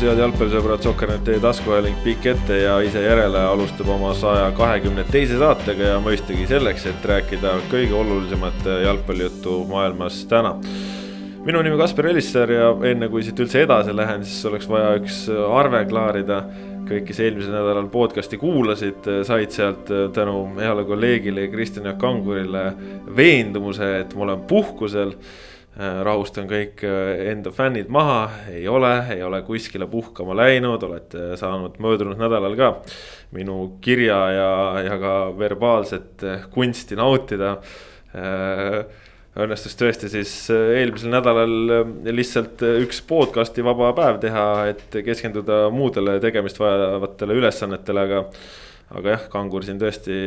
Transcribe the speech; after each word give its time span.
tervitus, 0.00 0.16
head 0.16 0.20
jalgpallisõbrad, 0.22 0.82
Sokkernet 0.84 1.24
teie 1.26 1.40
taskuhääling 1.42 1.96
pikk 2.04 2.26
ette 2.32 2.56
ja 2.62 2.78
ise 2.80 3.02
järele 3.02 3.40
alustab 3.50 3.88
oma 3.92 4.14
saja 4.16 4.46
kahekümne 4.56 5.04
teise 5.10 5.36
saatega 5.38 5.90
ja 5.92 5.98
mõistagi 6.00 6.46
selleks, 6.48 6.86
et 6.88 7.04
rääkida 7.04 7.52
kõige 7.68 7.92
olulisemat 7.98 8.64
jalgpallijuttu 8.84 9.58
maailmas 9.68 10.24
täna. 10.30 10.54
minu 11.44 11.62
nimi 11.62 11.76
Kaspar 11.76 12.06
Elisser 12.06 12.50
ja 12.50 12.70
enne 12.84 13.08
kui 13.08 13.22
siit 13.22 13.38
üldse 13.40 13.62
edasi 13.62 13.96
lähen, 13.96 14.24
siis 14.24 14.44
oleks 14.46 14.68
vaja 14.68 14.96
üks 14.96 15.28
arve 15.28 15.84
klaarida. 15.84 16.44
kõik, 16.90 17.04
kes 17.06 17.20
eelmisel 17.20 17.52
nädalal 17.52 17.86
podcast'i 17.88 18.36
kuulasid, 18.36 19.04
said 19.22 19.50
sealt 19.50 19.90
tänu 20.12 20.48
heale 20.56 20.84
kolleegile 20.84 21.48
Kristjan 21.48 21.86
Jaak 21.86 21.98
Kangurile 21.98 22.72
veendumuse, 23.16 24.00
et 24.00 24.16
ma 24.16 24.22
olen 24.22 24.40
puhkusel 24.40 25.14
Äh, 25.14 25.49
rahustan 25.78 26.48
kõik 26.50 26.82
äh, 26.82 27.28
enda 27.30 27.52
fännid 27.54 27.90
maha, 27.92 28.24
ei 28.50 28.64
ole, 28.68 28.90
ei 29.14 29.22
ole 29.22 29.38
kuskile 29.46 29.86
puhkama 29.90 30.34
läinud, 30.34 30.82
olete 30.82 31.36
saanud 31.38 31.76
möödunud 31.82 32.18
nädalal 32.18 32.56
ka 32.58 32.72
minu 33.36 33.76
kirja 33.84 34.18
ja, 34.34 34.50
ja 34.88 34.96
ka 34.98 35.14
verbaalset 35.38 36.24
äh, 36.26 36.48
kunsti 36.50 36.98
nautida. 36.98 37.58
õnnestus 39.38 39.76
tõesti 39.78 40.08
siis 40.10 40.32
eelmisel 40.50 41.12
nädalal 41.12 41.52
lihtsalt 42.10 42.64
üks 42.82 42.98
podcast'i 43.06 43.62
vaba 43.62 43.92
päev 43.94 44.18
teha, 44.24 44.46
et 44.72 44.96
keskenduda 45.06 45.68
muudele 45.70 46.16
tegemist 46.18 46.58
vajavatele 46.58 47.36
ülesannetele, 47.38 48.02
aga. 48.08 48.24
aga 48.98 49.14
jah, 49.14 49.28
Kangur 49.30 49.62
siin 49.62 49.78
tõesti 49.78 50.18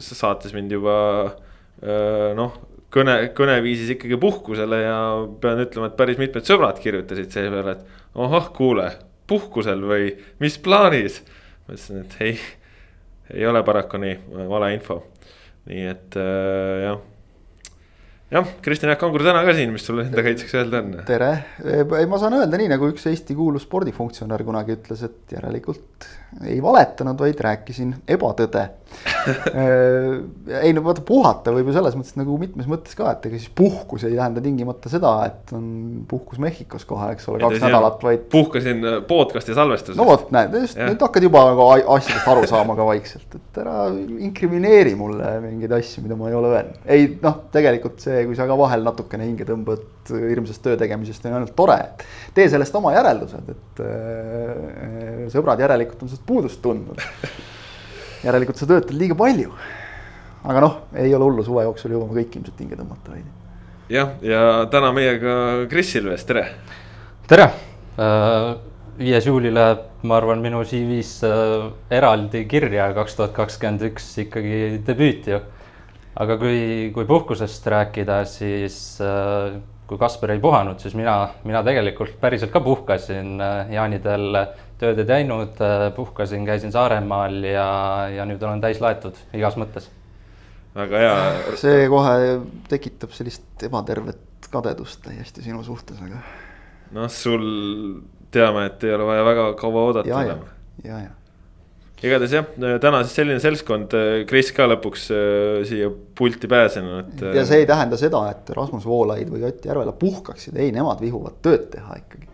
saates 0.00 0.56
mind 0.56 0.72
juba 0.72 0.96
noh 2.40 2.56
kõne, 2.94 3.16
kõne 3.36 3.58
viisis 3.64 3.92
ikkagi 3.94 4.18
puhkusele 4.20 4.80
ja 4.84 5.00
pean 5.42 5.64
ütlema, 5.64 5.90
et 5.90 5.98
päris 5.98 6.20
mitmed 6.20 6.48
sõbrad 6.48 6.80
kirjutasid 6.82 7.34
seepeale, 7.34 7.76
et 7.76 8.16
ohoh, 8.18 8.48
kuule, 8.56 8.88
puhkusel 9.28 9.84
või 9.90 10.10
mis 10.42 10.58
plaanis. 10.62 11.20
ma 11.66 11.76
ütlesin, 11.76 12.02
et 12.04 12.18
ei, 12.24 12.40
ei 13.34 13.46
ole 13.46 13.62
paraku 13.64 14.00
nii, 14.02 14.16
valeinfo. 14.48 15.02
nii 15.68 15.86
et 15.92 16.16
äh, 16.16 16.74
jah 16.86 17.06
jah, 18.32 18.48
Kristjan 18.62 18.92
Jaak 18.92 19.00
Kangur 19.00 19.24
täna 19.24 19.42
ka 19.46 19.54
siin, 19.56 19.72
mis 19.72 19.84
sul 19.86 20.02
enda 20.02 20.24
kaitseks 20.24 20.54
öelda 20.58 20.82
on? 20.82 20.96
tere, 21.08 21.30
ei 21.64 22.08
ma 22.10 22.20
saan 22.20 22.36
öelda 22.38 22.60
nii 22.60 22.70
nagu 22.74 22.90
üks 22.92 23.06
Eesti 23.10 23.36
kuulus 23.38 23.64
spordifunktsionär 23.68 24.44
kunagi 24.46 24.76
ütles, 24.76 25.04
et 25.06 25.36
järelikult 25.36 26.08
ei 26.44 26.58
valetanud, 26.62 27.18
vaid 27.18 27.40
rääkisin 27.40 27.94
ebatõde 28.08 28.66
ei 30.62 30.72
no 30.76 30.82
vaata 30.84 31.02
puhata 31.04 31.52
võib 31.52 31.68
ju 31.68 31.74
selles 31.76 31.96
mõttes 31.96 32.16
nagu 32.18 32.36
mitmes 32.40 32.68
mõttes 32.70 32.96
ka, 32.96 33.10
et 33.14 33.26
ega 33.28 33.40
siis 33.40 33.52
puhkus 33.56 34.04
ei 34.08 34.14
tähenda 34.16 34.42
tingimata 34.44 34.92
seda, 34.92 35.12
et 35.28 35.52
on 35.56 35.66
puhkus 36.08 36.40
Mehhikos 36.42 36.86
kohe, 36.88 37.10
eks 37.14 37.28
ole, 37.32 37.40
kaks 37.42 37.64
nädalat, 37.64 38.00
vaid. 38.04 38.24
puhkasin 38.32 38.84
äh, 38.84 38.98
podcast'i 39.08 39.56
salvestusest. 39.56 39.98
no 40.00 40.08
vot, 40.08 40.28
näed, 40.34 40.56
just 40.64 40.80
nüüd 40.80 41.04
hakkad 41.04 41.28
juba 41.28 41.44
nagu 41.50 41.68
asjadest 41.96 42.32
aru 42.32 42.48
saama 42.50 42.76
ka 42.78 42.88
vaikselt, 42.88 43.38
et 43.40 43.62
ära 43.64 43.88
inkrimineeri 44.28 44.96
mulle 44.98 45.34
mingeid 45.44 45.76
asju, 45.80 46.04
mida 46.06 46.18
ma 46.18 46.32
ei 46.32 46.38
ole 46.38 46.52
öelnud. 46.54 46.80
ei 46.88 47.08
noh, 47.24 47.40
tegelikult 47.54 48.04
see, 48.04 48.24
kui 48.28 48.38
sa 48.38 48.48
ka 48.48 48.58
vahel 48.58 48.84
natukene 48.86 49.28
hinge 49.28 49.48
tõmbad 49.48 49.84
hirmsast 50.14 50.62
töö 50.64 50.78
tegemisest, 50.80 51.26
on 51.28 51.38
ainult 51.40 51.54
tore, 51.58 51.78
et 51.84 52.34
tee 52.34 52.48
sellest 52.50 52.74
oma 52.78 52.94
järeldused, 52.96 53.54
et 53.54 53.84
äh, 53.84 55.22
sõbrad 55.34 55.60
järelikult 55.62 56.02
on 56.02 56.12
sinust 56.12 56.26
puudust 56.26 56.62
tundnud 56.64 57.04
järelikult 58.24 58.58
sa 58.58 58.68
töötad 58.68 58.96
liiga 58.98 59.16
palju. 59.18 59.52
aga 60.48 60.62
noh, 60.62 60.76
ei 60.96 61.12
ole 61.14 61.26
hullu, 61.26 61.44
suve 61.44 61.64
jooksul 61.66 61.92
jõuame 61.94 62.14
kõik 62.20 62.38
ilmselt 62.38 62.62
hinge 62.62 62.78
tõmmata 62.78 63.14
veidi. 63.14 63.28
jah, 63.92 64.14
ja 64.22 64.40
täna 64.72 64.92
meiega 64.96 65.34
Kris 65.70 65.94
Ilves, 66.00 66.24
tere. 66.28 66.46
tere, 67.28 67.50
äh, 67.98 68.50
viies 68.98 69.28
juuli 69.28 69.52
läheb, 69.54 69.86
ma 70.02 70.18
arvan, 70.18 70.42
minu 70.42 70.64
CV-s 70.66 71.22
äh, 71.26 71.70
eraldi 71.98 72.44
kirja 72.50 72.90
kaks 72.96 73.18
tuhat 73.18 73.34
kakskümmend 73.36 73.86
üks 73.92 74.10
ikkagi 74.24 74.82
debüüt 74.86 75.30
ju. 75.34 75.40
aga 76.18 76.38
kui, 76.38 76.90
kui 76.94 77.06
puhkusest 77.06 77.66
rääkida, 77.66 78.24
siis 78.26 78.98
äh, 79.04 79.58
kui 79.88 79.98
Kasper 79.98 80.34
ei 80.34 80.40
puhanud, 80.40 80.78
siis 80.82 80.94
mina, 80.94 81.30
mina 81.48 81.62
tegelikult 81.64 82.18
päriselt 82.20 82.52
ka 82.52 82.60
puhkasin 82.60 83.38
jaanidel 83.72 84.36
tööd 84.78 85.00
ei 85.02 85.08
teinud, 85.08 85.60
äh, 85.64 85.88
puhkasin, 85.96 86.44
käisin 86.46 86.72
Saaremaal 86.74 87.40
ja, 87.48 87.68
ja 88.12 88.26
nüüd 88.28 88.42
olen 88.44 88.60
täis 88.62 88.82
laetud 88.84 89.16
igas 89.34 89.58
mõttes. 89.60 89.88
väga 90.76 91.02
hea. 91.02 91.14
see 91.58 91.88
kohe 91.90 92.40
tekitab 92.68 93.16
sellist 93.16 93.66
ebatervet 93.66 94.50
kadedust 94.52 95.02
täiesti 95.02 95.42
sinu 95.42 95.64
suhtes, 95.66 95.98
aga. 96.04 96.22
noh, 96.94 97.08
sul 97.10 97.48
teame, 98.30 98.68
et 98.68 98.84
ei 98.84 98.94
ole 98.94 99.08
vaja 99.08 99.24
väga 99.32 99.52
kaua 99.58 99.86
oodata 99.88 100.22
enam. 100.22 100.44
ja, 100.84 101.00
ja 101.08 101.17
igatahes 102.02 102.34
jah, 102.36 102.48
täna 102.82 103.02
siis 103.04 103.18
selline 103.18 103.42
seltskond, 103.42 103.94
Kris 104.30 104.52
ka 104.56 104.68
lõpuks 104.70 105.08
äh, 105.14 105.58
siia 105.68 105.90
pulti 105.90 106.50
pääsenud. 106.50 107.26
ja 107.34 107.44
see 107.48 107.64
ei 107.64 107.68
tähenda 107.68 107.98
seda, 108.00 108.22
et 108.32 108.50
Rasmus 108.56 108.86
Voolaid 108.86 109.30
või 109.32 109.46
Ott 109.48 109.66
Järvela 109.66 109.94
puhkaksid, 109.98 110.56
ei, 110.58 110.72
nemad 110.74 111.02
vihuvad 111.02 111.40
tööd 111.44 111.70
teha 111.74 112.00
ikkagi 112.02 112.28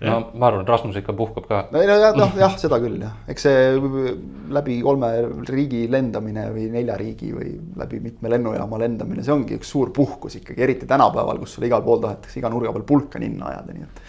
no 0.00 0.18
ma 0.38 0.48
arvan, 0.48 0.66
Rasmus 0.66 0.98
ikka 1.00 1.12
puhkab 1.16 1.46
ka. 1.48 1.60
no 1.74 1.82
jah, 1.82 2.14
noh 2.16 2.36
jah, 2.38 2.54
seda 2.60 2.78
küll 2.82 3.00
jah, 3.02 3.16
eks 3.30 3.46
see 3.48 3.64
läbi 4.54 4.78
kolme 4.84 5.10
riigi 5.48 5.84
lendamine 5.90 6.46
või 6.54 6.68
nelja 6.74 6.96
riigi 7.00 7.32
või 7.34 7.56
läbi 7.80 8.00
mitme 8.04 8.30
lennujaama 8.34 8.78
lendamine, 8.84 9.24
see 9.26 9.34
ongi 9.34 9.58
üks 9.58 9.72
suur 9.74 9.90
puhkus 9.94 10.38
ikkagi, 10.38 10.62
eriti 10.62 10.86
tänapäeval, 10.90 11.42
kus 11.42 11.56
sulle 11.56 11.70
igal 11.70 11.82
pool 11.86 12.02
tahetakse 12.04 12.38
iga 12.38 12.52
nurga 12.52 12.74
peal 12.76 12.86
pulka 12.86 13.22
ninna 13.22 13.50
ajada, 13.50 13.74
nii 13.74 13.88
et 13.88 14.02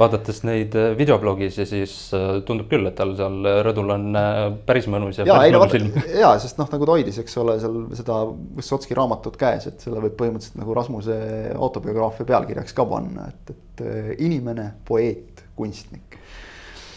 vaadates 0.00 0.42
neid 0.48 0.74
äh, 0.78 0.92
videoblogisi, 0.98 1.66
siis 1.68 1.94
äh, 2.16 2.40
tundub 2.46 2.70
küll, 2.70 2.86
et 2.88 2.96
tal 2.98 3.12
seal 3.18 3.48
rõdul 3.66 3.92
on 3.94 4.06
äh, 4.18 4.38
päris 4.66 4.88
mõnus 4.90 5.20
ja, 5.20 5.26
ja 5.28 5.38
päris 5.38 5.56
mõnus 5.56 5.76
ilm. 5.78 5.90
ja, 6.22 6.32
sest 6.42 6.60
noh, 6.60 6.70
nagu 6.72 6.88
ta 6.88 6.96
hoidis, 6.96 7.20
eks 7.22 7.36
ole, 7.42 7.56
seal 7.62 7.80
seda 7.98 8.20
Võssotski 8.60 8.96
raamatut 8.98 9.36
käes, 9.40 9.68
et 9.70 9.84
selle 9.84 10.02
võib 10.04 10.16
põhimõtteliselt 10.20 10.60
nagu 10.60 10.76
Rasmuse 10.76 11.18
autobiograafia 11.56 12.28
pealkirjaks 12.28 12.76
ka 12.76 12.86
panna, 12.88 13.28
et, 13.32 13.54
et 13.54 13.84
inimene, 14.26 14.70
poeet 14.88 15.44
kunstnik. 15.56 16.18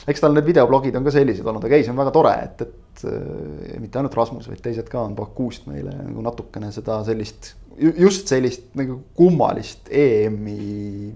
eks 0.08 0.24
tal 0.24 0.36
need 0.36 0.47
videoblogid 0.47 0.96
on 1.00 1.06
ka 1.06 1.13
sellised 1.16 1.47
olnud, 1.47 1.63
aga 1.68 1.78
ei, 1.78 1.86
see 1.86 1.94
on 1.94 2.00
väga 2.00 2.16
tore, 2.16 2.34
et, 2.47 2.66
et 2.66 2.83
äh, 3.08 3.80
mitte 3.81 4.00
ainult 4.00 4.16
Rasmus, 4.18 4.48
vaid 4.52 4.62
teised 4.64 4.90
ka 4.92 5.02
on 5.08 5.18
Bakuust 5.18 5.68
meile 5.70 5.96
nagu 5.98 6.24
natukene 6.26 6.72
seda 6.76 7.02
sellist 7.08 7.54
just 7.80 8.30
sellist 8.30 8.68
nagu 8.78 9.00
kummalist 9.18 9.90
EM-i 9.90 11.09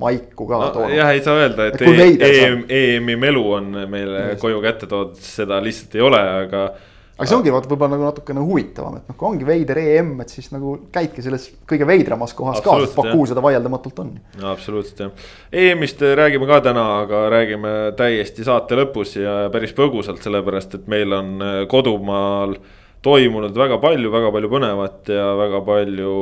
maiku 0.00 0.48
ka 0.48 0.58
no, 0.60 0.70
toonud. 0.74 0.96
jah, 0.96 1.12
ei 1.14 1.22
saa 1.24 1.38
öelda, 1.40 1.68
et, 1.70 1.80
et 1.80 2.26
EM, 2.26 2.64
EM-i 2.68 3.16
melu 3.20 3.44
on 3.58 3.70
meile 3.88 4.32
just. 4.32 4.42
koju 4.42 4.60
kätte 4.64 4.88
toodud, 4.90 5.20
seda 5.22 5.60
lihtsalt 5.62 5.94
ei 5.96 6.04
ole, 6.04 6.22
aga 6.42 6.66
aga 7.16 7.28
see 7.28 7.36
ongi 7.38 7.52
vaata 7.52 7.70
võib-olla 7.70 7.94
nagu 7.94 8.04
natukene 8.04 8.42
huvitavam, 8.44 8.98
et 9.00 9.08
noh, 9.08 9.16
kui 9.16 9.28
ongi 9.30 9.46
veider 9.48 9.78
EM, 9.80 10.10
et 10.20 10.32
siis 10.32 10.50
nagu 10.52 10.74
käidki 10.92 11.24
selles 11.24 11.46
kõige 11.68 11.88
veidramas 11.88 12.34
kohas 12.36 12.60
ka, 12.64 12.74
sest 12.82 12.96
Baku 12.98 13.24
seda 13.28 13.44
vaieldamatult 13.44 14.02
on. 14.04 14.10
no 14.42 14.50
absoluutselt 14.52 15.00
jah, 15.00 15.28
EM-ist 15.64 16.04
räägime 16.20 16.48
ka 16.50 16.60
täna, 16.68 16.86
aga 17.06 17.22
räägime 17.32 17.76
täiesti 17.96 18.44
saate 18.44 18.76
lõpus 18.76 19.16
ja 19.22 19.36
päris 19.52 19.72
põgusalt, 19.76 20.20
sellepärast 20.24 20.76
et 20.80 20.90
meil 20.92 21.16
on 21.16 21.32
äh, 21.40 21.60
kodumaal 21.72 22.58
toimunud 23.06 23.56
väga 23.56 23.78
palju, 23.80 24.12
väga 24.12 24.34
palju 24.34 24.50
põnevat 24.52 25.12
ja 25.16 25.30
väga 25.38 25.62
palju 25.64 26.12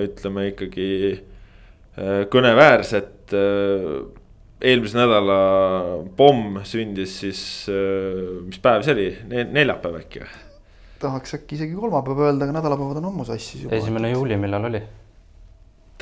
ütleme 0.00 0.48
ikkagi 0.50 0.90
äh, 1.12 2.24
kõneväärset 2.32 3.36
äh, 3.38 4.02
eelmise 4.62 4.98
nädala 4.98 5.36
pomm 6.16 6.60
sündis 6.68 7.18
siis, 7.24 7.42
äh, 7.72 8.40
mis 8.46 8.62
päev 8.62 8.86
see 8.86 8.94
oli, 8.96 9.10
neljapäev 9.50 10.00
äkki 10.02 10.24
või? 10.24 10.40
tahaks 11.02 11.34
äkki 11.40 11.58
isegi 11.58 11.74
kolmapäeva 11.74 12.28
öelda, 12.28 12.46
aga 12.46 12.60
nädalapäevad 12.60 13.00
on 13.00 13.08
ammu 13.10 13.26
sassis 13.26 13.64
juba. 13.64 13.76
esimene 13.76 14.12
juuli, 14.14 14.38
millal 14.38 14.70
oli? 14.70 14.82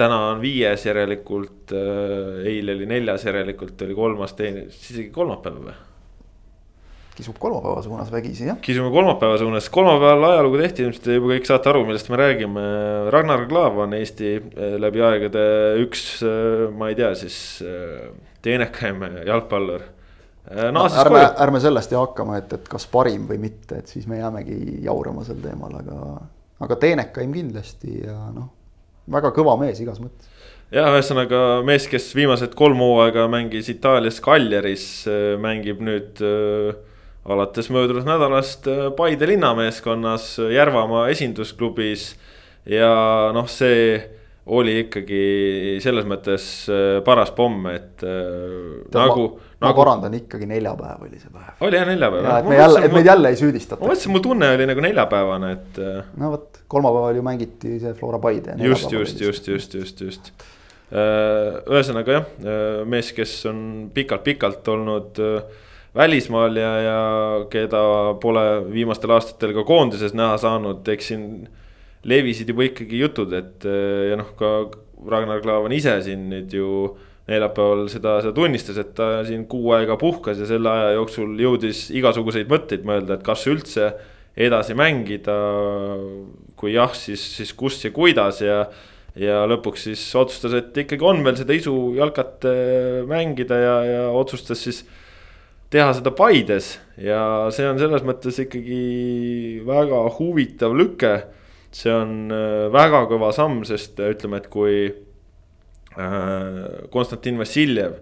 täna 0.00 0.18
on 0.30 0.42
viies 0.44 0.84
järelikult, 0.86 1.72
äh, 1.76 2.42
eile 2.52 2.76
oli 2.76 2.88
neljas 2.90 3.24
järelikult 3.28 3.86
oli 3.86 3.96
kolmas, 3.96 4.36
teine, 4.36 4.68
siis 4.68 4.96
isegi 4.96 5.14
kolmapäev 5.14 5.62
või? 5.70 5.78
kisub 7.20 7.36
kolmapäeva 7.40 7.82
suunas 7.84 8.08
vägisi, 8.12 8.46
jah. 8.48 8.60
kisume 8.64 8.92
kolmapäeva 8.92 9.36
suunas, 9.40 9.68
kolmapäeval 9.72 10.30
ajalugu 10.34 10.60
tehti, 10.60 10.84
ilmselt 10.84 11.04
te 11.04 11.16
juba 11.16 11.34
kõik 11.34 11.48
saate 11.48 11.68
aru, 11.72 11.82
millest 11.88 12.08
me 12.08 12.16
räägime. 12.16 12.62
Ragnar 13.12 13.44
Klav 13.48 13.76
on 13.84 13.96
Eesti 13.96 14.34
äh, 14.38 14.76
läbi 14.80 15.04
aegade 15.04 15.44
üks, 15.82 16.04
ma 16.76 16.92
ei 16.92 16.96
tea 17.00 17.12
siis 17.18 17.40
teenekaim 18.42 19.02
jalgpallur 19.26 19.86
no, 20.72 20.84
ärme, 20.88 21.24
ärme 21.38 21.60
sellest 21.62 21.92
ju 21.92 22.00
hakkama, 22.00 22.40
et, 22.40 22.52
et 22.56 22.68
kas 22.70 22.86
parim 22.90 23.26
või 23.28 23.38
mitte, 23.42 23.80
et 23.80 23.90
siis 23.92 24.06
me 24.10 24.20
jäämegi 24.20 24.80
jaurama 24.86 25.24
sel 25.26 25.40
teemal, 25.42 25.76
aga, 25.82 26.16
aga 26.66 26.78
teenekaim 26.80 27.34
kindlasti 27.34 28.00
ja 28.06 28.16
noh, 28.34 28.50
väga 29.10 29.32
kõva 29.36 29.56
mees 29.60 29.80
igas 29.82 30.00
mõttes. 30.02 30.28
jah, 30.72 30.90
ühesõnaga 30.94 31.60
mees, 31.66 31.86
kes 31.90 32.10
viimased 32.16 32.54
kolm 32.58 32.82
hooaega 32.82 33.26
mängis 33.30 33.70
Itaalias 33.72 34.20
Cagliaris, 34.24 34.86
mängib 35.42 35.82
nüüd 35.84 36.22
äh, 36.24 36.72
alates 37.30 37.68
möödunud 37.70 38.08
nädalast 38.08 38.68
Paide 38.96 39.28
linnameeskonnas 39.28 40.38
Järvamaa 40.54 41.08
esindusklubis 41.12 42.14
ja 42.68 42.94
noh, 43.36 43.48
see 43.50 44.00
oli 44.50 44.74
ikkagi 44.84 45.22
selles 45.82 46.06
mõttes 46.08 46.44
äh, 46.70 46.98
paras 47.06 47.30
pomm, 47.36 47.68
et 47.70 48.02
äh, 48.02 48.12
Tead, 48.90 48.98
nagu. 48.98 49.26
ma 49.60 49.68
nagu... 49.68 49.82
parandan 49.82 50.16
ikkagi 50.18 50.48
neljapäev 50.50 51.04
oli 51.06 51.20
see 51.20 51.30
päev. 51.32 51.52
oli 51.66 51.78
jah 51.78 51.86
neljapäev? 51.88 52.30
et 52.34 52.48
me 52.50 52.58
jälle, 52.58 52.84
et 52.86 52.96
meid 52.96 53.10
jälle 53.10 53.32
ei 53.32 53.38
süüdistata. 53.40 53.80
ma 53.82 53.92
mõtlesin, 53.92 54.14
mu 54.14 54.22
tunne 54.24 54.50
oli 54.56 54.68
nagu 54.70 54.84
neljapäevane, 54.86 55.52
et. 55.56 55.82
Äh, 55.82 56.00
no 56.20 56.32
vot, 56.34 56.62
kolmapäeval 56.72 57.20
ju 57.20 57.26
mängiti 57.26 57.76
see 57.82 57.94
Flora 57.98 58.22
Paide. 58.22 58.56
just, 58.64 58.90
just, 58.92 59.22
just, 59.22 59.48
just, 59.48 59.78
just, 59.78 60.04
just. 60.06 60.32
ühesõnaga 60.90 62.16
jah, 62.16 62.30
mees, 62.90 63.12
kes 63.14 63.36
on 63.46 63.60
pikalt-pikalt 63.94 64.66
olnud 64.72 65.20
välismaal 65.94 66.56
ja, 66.58 66.72
ja 66.82 66.98
keda 67.50 67.82
pole 68.22 68.42
viimastel 68.72 69.14
aastatel 69.14 69.54
ka 69.54 69.62
koondises 69.66 70.14
näha 70.18 70.34
saanud, 70.42 70.82
eks 70.90 71.12
siin 71.12 71.28
levisid 72.08 72.48
juba 72.48 72.64
ikkagi 72.68 73.02
jutud, 73.02 73.32
et 73.36 73.66
ja 73.66 74.16
noh, 74.16 74.32
ka 74.38 74.70
Ragnar 75.10 75.42
Klavan 75.44 75.72
ise 75.76 75.98
siin 76.04 76.28
nüüd 76.30 76.52
ju 76.54 76.70
neljapäeval 77.30 77.84
seda, 77.92 78.16
seda 78.24 78.32
tunnistas, 78.36 78.78
et 78.80 78.94
ta 78.96 79.20
siin 79.26 79.44
kuu 79.50 79.74
aega 79.76 79.96
puhkas 80.00 80.40
ja 80.40 80.48
selle 80.48 80.70
aja 80.70 80.94
jooksul 80.96 81.36
jõudis 81.40 81.88
igasuguseid 81.94 82.50
mõtteid 82.50 82.86
mõelda, 82.88 83.18
et 83.18 83.26
kas 83.26 83.44
üldse 83.50 83.92
edasi 84.40 84.76
mängida. 84.78 85.36
kui 86.60 86.74
jah, 86.74 86.92
siis, 86.92 87.22
siis 87.36 87.54
kus 87.56 87.78
ja 87.84 87.90
kuidas 87.90 88.42
ja, 88.44 88.66
ja 89.16 89.44
lõpuks 89.48 89.86
siis 89.88 90.02
otsustas, 90.14 90.52
et 90.58 90.76
ikkagi 90.76 91.06
on 91.06 91.22
veel 91.24 91.38
seda 91.38 91.56
isu 91.56 91.72
jalkat 91.96 92.44
mängida 93.08 93.56
ja, 93.56 93.76
ja 93.84 94.02
otsustas 94.12 94.60
siis 94.66 94.82
teha 95.72 95.94
seda 95.96 96.12
Paides 96.12 96.74
ja 97.00 97.48
see 97.54 97.64
on 97.70 97.80
selles 97.80 98.04
mõttes 98.04 98.42
ikkagi 98.42 99.62
väga 99.64 100.02
huvitav 100.18 100.74
lüke 100.76 101.14
see 101.74 101.92
on 101.94 102.30
äh, 102.34 102.66
väga 102.72 103.04
kõva 103.10 103.30
samm, 103.34 103.62
sest 103.66 104.00
äh, 104.02 104.12
ütleme, 104.14 104.40
et 104.40 104.48
kui 104.52 104.74
äh, 104.90 106.64
Konstantin 106.90 107.38
Vassiljev 107.40 108.00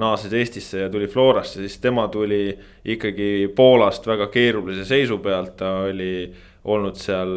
naases 0.00 0.32
Eestisse 0.32 0.86
ja 0.86 0.90
tuli 0.90 1.06
Florasse, 1.12 1.60
siis 1.60 1.76
tema 1.82 2.06
tuli 2.08 2.48
ikkagi 2.88 3.50
Poolast 3.56 4.06
väga 4.08 4.30
keerulise 4.32 4.86
seisu 4.88 5.18
pealt, 5.22 5.58
ta 5.60 5.74
oli 5.90 6.30
olnud 6.72 6.96
seal 6.96 7.34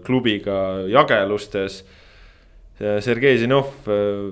klubiga 0.00 0.86
jagelustes. 0.88 1.82
Sergei 3.04 3.36
Zinov 3.36 3.84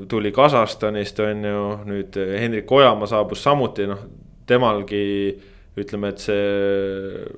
tuli 0.09 0.33
Kasahstanist, 0.33 1.21
on 1.21 1.45
ju, 1.45 1.67
nüüd 1.91 2.17
Hendrik 2.41 2.73
Ojamaa 2.73 3.11
saabus 3.13 3.45
samuti, 3.45 3.85
noh, 3.87 4.01
temalgi 4.49 5.05
ütleme, 5.77 6.15
et 6.15 6.25
see 6.25 7.29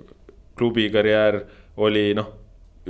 klubi 0.55 0.87
karjäär 0.95 1.41
oli 1.83 2.13
noh 2.15 2.31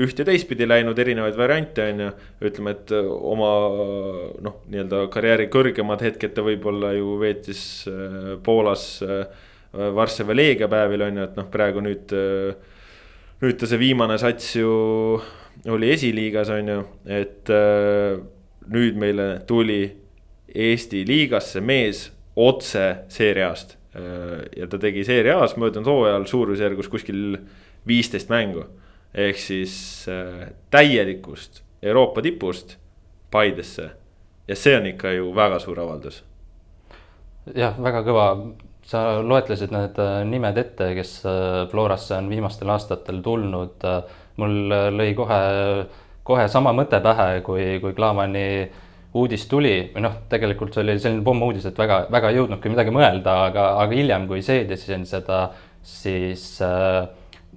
üht 0.01 0.17
ja 0.17 0.25
teistpidi 0.25 0.65
läinud 0.65 0.99
erinevaid 0.99 1.37
variante, 1.37 1.85
on 1.93 2.01
ju. 2.01 2.11
ütleme, 2.49 2.73
et 2.77 2.93
äh, 2.97 3.09
oma 3.33 3.51
noh, 4.45 4.61
nii-öelda 4.73 5.05
karjääri 5.13 5.49
kõrgemad 5.53 6.05
hetked 6.05 6.33
ta 6.37 6.45
võib-olla 6.47 6.95
ju 6.97 7.19
veetis 7.21 7.63
äh, 7.91 8.33
Poolas 8.45 8.87
äh, 9.05 9.27
Varssavi 9.73 10.37
Leegia 10.37 10.69
päevil 10.69 11.05
on 11.05 11.21
ju, 11.21 11.29
et 11.29 11.37
noh, 11.39 11.47
praegu 11.53 11.81
nüüd. 11.85 12.11
nüüd 13.43 13.57
ta 13.59 13.67
see 13.67 13.79
viimane 13.81 14.19
sats 14.21 14.51
ju 14.59 14.73
oli 15.73 15.89
esiliigas, 15.95 16.51
on 16.53 16.69
ju, 16.69 16.83
et 17.09 17.49
nüüd 18.69 18.99
meile 19.01 19.29
tuli 19.49 19.81
Eesti 20.53 21.07
liigasse 21.09 21.63
mees 21.65 22.05
otse 22.37 22.85
seeriast. 23.09 23.79
ja 24.57 24.69
ta 24.69 24.79
tegi 24.79 25.07
seeria 25.09 25.39
A-s 25.41 25.57
möödunud 25.57 25.89
hooajal 25.89 26.29
suurusjärgus 26.29 26.93
kuskil 26.93 27.41
viisteist 27.89 28.29
mängu 28.29 28.67
ehk 29.15 29.39
siis 29.39 30.07
äh, 30.09 30.49
täielikust 30.71 31.63
Euroopa 31.83 32.23
tipust 32.23 32.77
Paidesse. 33.31 33.91
ja 34.49 34.57
see 34.57 34.77
on 34.77 34.87
ikka 34.87 35.13
ju 35.13 35.35
väga 35.35 35.59
suur 35.59 35.81
avaldus. 35.81 36.25
jah, 37.55 37.75
väga 37.83 38.03
kõva, 38.07 38.27
sa 38.83 39.23
loetlesid 39.23 39.73
need 39.73 39.99
äh, 39.99 40.23
nimed 40.25 40.59
ette, 40.59 40.95
kes 40.95 41.21
äh, 41.27 41.69
Florasse 41.71 42.17
on 42.17 42.31
viimastel 42.31 42.71
aastatel 42.71 43.23
tulnud. 43.23 43.85
mul 44.37 44.73
lõi 44.97 45.13
kohe, 45.15 45.43
kohe 46.25 46.49
sama 46.49 46.73
mõte 46.73 47.01
pähe, 47.05 47.43
kui, 47.45 47.79
kui 47.81 47.93
Klaavani 47.93 48.71
uudis 49.15 49.45
tuli 49.49 49.91
või 49.95 50.07
noh, 50.07 50.15
tegelikult 50.29 50.73
see 50.73 50.85
oli 50.85 50.97
selline 51.01 51.25
pommuudis, 51.25 51.67
et 51.69 51.79
väga, 51.79 52.07
väga 52.13 52.31
ei 52.31 52.39
jõudnudki 52.39 52.73
midagi 52.73 52.95
mõelda, 52.95 53.35
aga, 53.51 53.67
aga 53.83 53.97
hiljem, 53.97 54.25
kui 54.29 54.41
seedisin 54.45 55.05
seda, 55.09 55.51
siis 55.85 56.47
äh, 56.65 57.05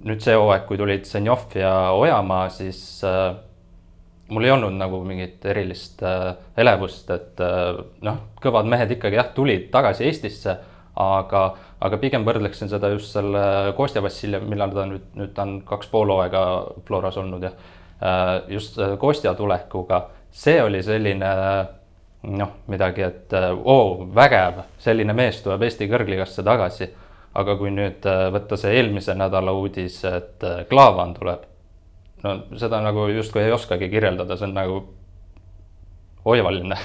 nüüd 0.04 0.22
see 0.22 0.36
hooaeg, 0.36 0.66
kui 0.68 0.78
tulid 0.78 1.06
Zenjov 1.08 1.54
ja 1.56 1.72
Ojamaa, 1.96 2.48
siis 2.52 2.80
äh, 3.06 3.34
mul 4.28 4.44
ei 4.44 4.52
olnud 4.52 4.76
nagu 4.76 5.00
mingit 5.06 5.44
erilist 5.48 6.02
äh, 6.04 6.34
elevust, 6.58 7.10
et 7.14 7.40
äh, 7.42 7.78
noh, 8.06 8.18
kõvad 8.42 8.68
mehed 8.70 8.96
ikkagi 8.96 9.18
jah, 9.18 9.30
tulid 9.36 9.70
tagasi 9.74 10.06
Eestisse, 10.08 10.56
aga, 11.00 11.46
aga 11.84 12.00
pigem 12.00 12.24
võrdleksin 12.26 12.70
seda 12.72 12.90
just 12.94 13.14
selle 13.16 13.72
Kostja 13.76 14.02
Vassiljev, 14.04 14.46
millal 14.48 14.74
ta 14.74 14.86
nüüd, 14.88 15.08
nüüd 15.16 15.32
ta 15.36 15.46
on 15.46 15.58
kaks 15.68 15.90
pool 15.92 16.12
hooaega 16.12 16.44
Floras 16.88 17.18
olnud 17.20 17.48
ja 17.48 17.52
äh, 17.52 18.36
just 18.52 18.78
äh, 18.78 18.96
Kostja 19.00 19.34
tulekuga, 19.38 20.06
see 20.32 20.60
oli 20.62 20.82
selline 20.84 21.32
noh, 22.26 22.54
midagi, 22.66 23.04
et 23.06 23.34
äh, 23.36 23.50
oo, 23.54 24.06
vägev, 24.14 24.64
selline 24.82 25.14
mees 25.16 25.40
tuleb 25.44 25.66
Eesti 25.66 25.88
kõrgligasse 25.90 26.44
tagasi 26.46 26.90
aga 27.36 27.56
kui 27.60 27.72
nüüd 27.74 28.06
äh, 28.08 28.26
võtta 28.34 28.58
see 28.60 28.76
eelmise 28.78 29.16
nädala 29.18 29.54
uudis, 29.56 29.98
et 30.08 30.44
äh, 30.46 30.62
Klaavan 30.70 31.14
tuleb, 31.16 31.42
no 32.24 32.36
seda 32.58 32.80
nagu 32.84 33.08
justkui 33.12 33.44
ei 33.44 33.54
oskagi 33.54 33.90
kirjeldada, 33.92 34.38
see 34.38 34.48
on 34.48 34.56
nagu 34.56 34.78
oivaline. 36.26 36.78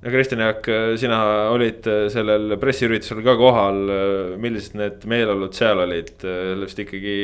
No 0.00 0.08
Kristjan 0.12 0.40
Jaak, 0.40 0.68
sina 1.00 1.20
olid 1.52 1.88
äh, 1.90 2.06
sellel 2.12 2.56
pressiüritusel 2.60 3.22
ka 3.24 3.36
kohal, 3.40 3.80
millised 4.40 4.78
need 4.80 5.04
meeleolud 5.10 5.56
seal 5.56 5.82
olid, 5.86 6.14
sellest 6.20 6.84
ikkagi 6.84 7.16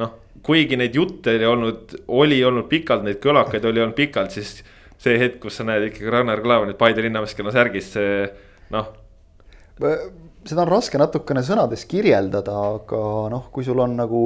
noh, 0.00 0.12
kuigi 0.44 0.76
neid 0.80 0.96
jutte 0.96 1.36
oli 1.36 1.48
olnud, 1.48 1.96
oli 2.20 2.42
olnud 2.44 2.68
pikalt, 2.72 3.04
neid 3.06 3.20
kõlakaid 3.24 3.64
oli 3.68 3.84
olnud 3.84 3.96
pikalt, 3.96 4.36
siis 4.36 4.58
see 5.00 5.16
hetk, 5.20 5.40
kus 5.42 5.60
sa 5.60 5.66
näed 5.68 5.90
ikkagi 5.90 6.12
Ragnar 6.12 6.40
Klavanit 6.44 6.78
Paide 6.80 7.04
linnameeskonna 7.04 7.52
särgis, 7.52 7.92
see 7.96 8.22
noh 8.72 8.94
seda 10.48 10.64
on 10.64 10.70
raske 10.70 10.98
natukene 11.00 11.42
sõnades 11.46 11.84
kirjeldada, 11.88 12.56
aga 12.78 13.00
noh, 13.32 13.48
kui 13.52 13.66
sul 13.66 13.80
on 13.82 13.96
nagu 13.98 14.22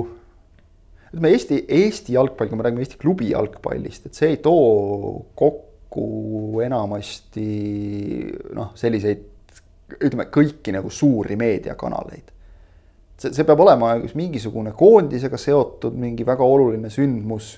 ütleme 1.10 1.32
Eesti, 1.34 1.64
Eesti 1.66 2.14
jalgpall, 2.14 2.50
kui 2.50 2.58
me 2.58 2.66
räägime 2.66 2.84
Eesti 2.84 3.00
klubi 3.00 3.30
jalgpallist, 3.32 4.06
et 4.06 4.18
see 4.18 4.34
ei 4.34 4.40
too 4.42 5.24
kokku 5.38 6.60
enamasti 6.64 7.46
noh, 8.56 8.74
selliseid 8.78 9.26
ütleme 9.98 10.28
kõiki 10.30 10.74
nagu 10.74 10.90
suuri 10.94 11.34
meediakanaleid. 11.40 12.30
see, 13.18 13.32
see 13.34 13.44
peab 13.44 13.60
olema 13.64 13.96
mingisugune 14.14 14.72
koondisega 14.76 15.40
seotud 15.40 15.96
mingi 15.98 16.24
väga 16.26 16.46
oluline 16.46 16.92
sündmus 16.94 17.56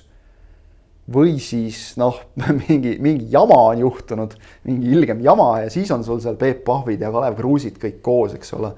või 1.11 1.35
siis 1.43 1.97
noh, 1.99 2.19
mingi, 2.61 2.95
mingi 3.03 3.27
jama 3.33 3.59
on 3.71 3.81
juhtunud, 3.83 4.37
mingi 4.69 4.93
ilgem 4.95 5.23
jama 5.25 5.49
ja 5.65 5.73
siis 5.73 5.91
on 5.91 6.05
sul 6.05 6.21
seal 6.23 6.37
Peep 6.39 6.63
Pahvid 6.67 7.03
ja 7.03 7.11
Kalev 7.11 7.35
Kruusid 7.39 7.79
kõik 7.81 7.99
koos, 8.05 8.37
eks 8.37 8.55
ole. 8.59 8.71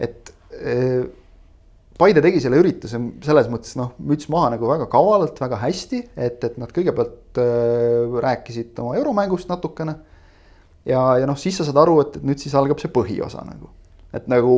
et 0.00 0.32
eh, 0.60 1.04
Paide 1.94 2.18
tegi 2.18 2.40
selle 2.42 2.58
ürituse 2.58 2.98
selles 3.22 3.46
mõttes 3.46 3.76
noh, 3.78 3.92
müts 4.02 4.26
maha 4.32 4.48
nagu 4.56 4.66
väga 4.66 4.88
kavalalt, 4.90 5.38
väga 5.38 5.60
hästi, 5.60 6.00
et, 6.18 6.42
et 6.42 6.56
nad 6.58 6.72
kõigepealt 6.74 7.38
äh, 7.38 8.16
rääkisid 8.24 8.80
oma 8.82 8.96
euromängust 8.98 9.46
natukene. 9.46 9.94
ja, 10.90 11.04
ja 11.22 11.28
noh, 11.30 11.38
siis 11.38 11.60
sa 11.60 11.68
saad 11.68 11.78
aru, 11.84 12.00
et, 12.02 12.18
et 12.18 12.26
nüüd 12.26 12.42
siis 12.42 12.56
algab 12.58 12.82
see 12.82 12.90
põhiosa 12.90 13.46
nagu 13.46 13.70
et 14.14 14.26
nagu 14.30 14.56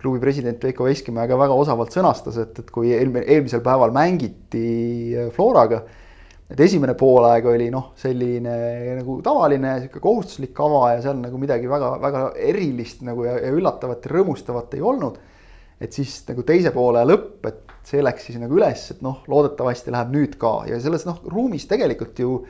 klubi 0.00 0.20
president 0.22 0.62
Veiko 0.64 0.86
Veskimäe 0.88 1.28
ka 1.28 1.38
väga 1.38 1.56
osavalt 1.60 1.94
sõnastas, 1.94 2.38
et, 2.40 2.60
et 2.62 2.70
kui 2.72 2.92
eelmine, 2.96 3.26
eelmisel 3.28 3.62
päeval 3.64 3.92
mängiti 3.94 5.16
Floraga. 5.34 5.82
et 6.50 6.60
esimene 6.60 6.96
poolaeg 6.98 7.46
oli 7.46 7.68
noh, 7.70 7.92
selline 8.00 8.54
nagu 8.98 9.20
tavaline 9.22 9.76
sihuke 9.82 10.00
kohustuslik 10.02 10.54
kava 10.56 10.94
ja 10.94 11.02
seal 11.04 11.20
nagu 11.20 11.38
midagi 11.38 11.68
väga-väga 11.70 12.22
erilist 12.50 13.04
nagu 13.06 13.26
ja, 13.28 13.36
ja 13.38 13.52
üllatavat 13.54 14.06
ja 14.06 14.14
rõõmustavat 14.16 14.74
ei 14.74 14.80
olnud. 14.82 15.20
et 15.80 15.92
siis 15.92 16.22
nagu 16.28 16.42
teise 16.44 16.72
poole 16.72 17.04
lõpp, 17.06 17.46
et 17.48 17.76
see 17.86 18.02
läks 18.04 18.26
siis 18.28 18.40
nagu 18.40 18.56
üles, 18.56 18.82
et 18.92 19.04
noh, 19.04 19.22
loodetavasti 19.28 19.92
läheb 19.92 20.10
nüüd 20.12 20.34
ka 20.40 20.64
ja 20.68 20.80
selles 20.80 21.06
noh, 21.08 21.20
ruumis 21.28 21.68
tegelikult 21.68 22.18
ju 22.20 22.40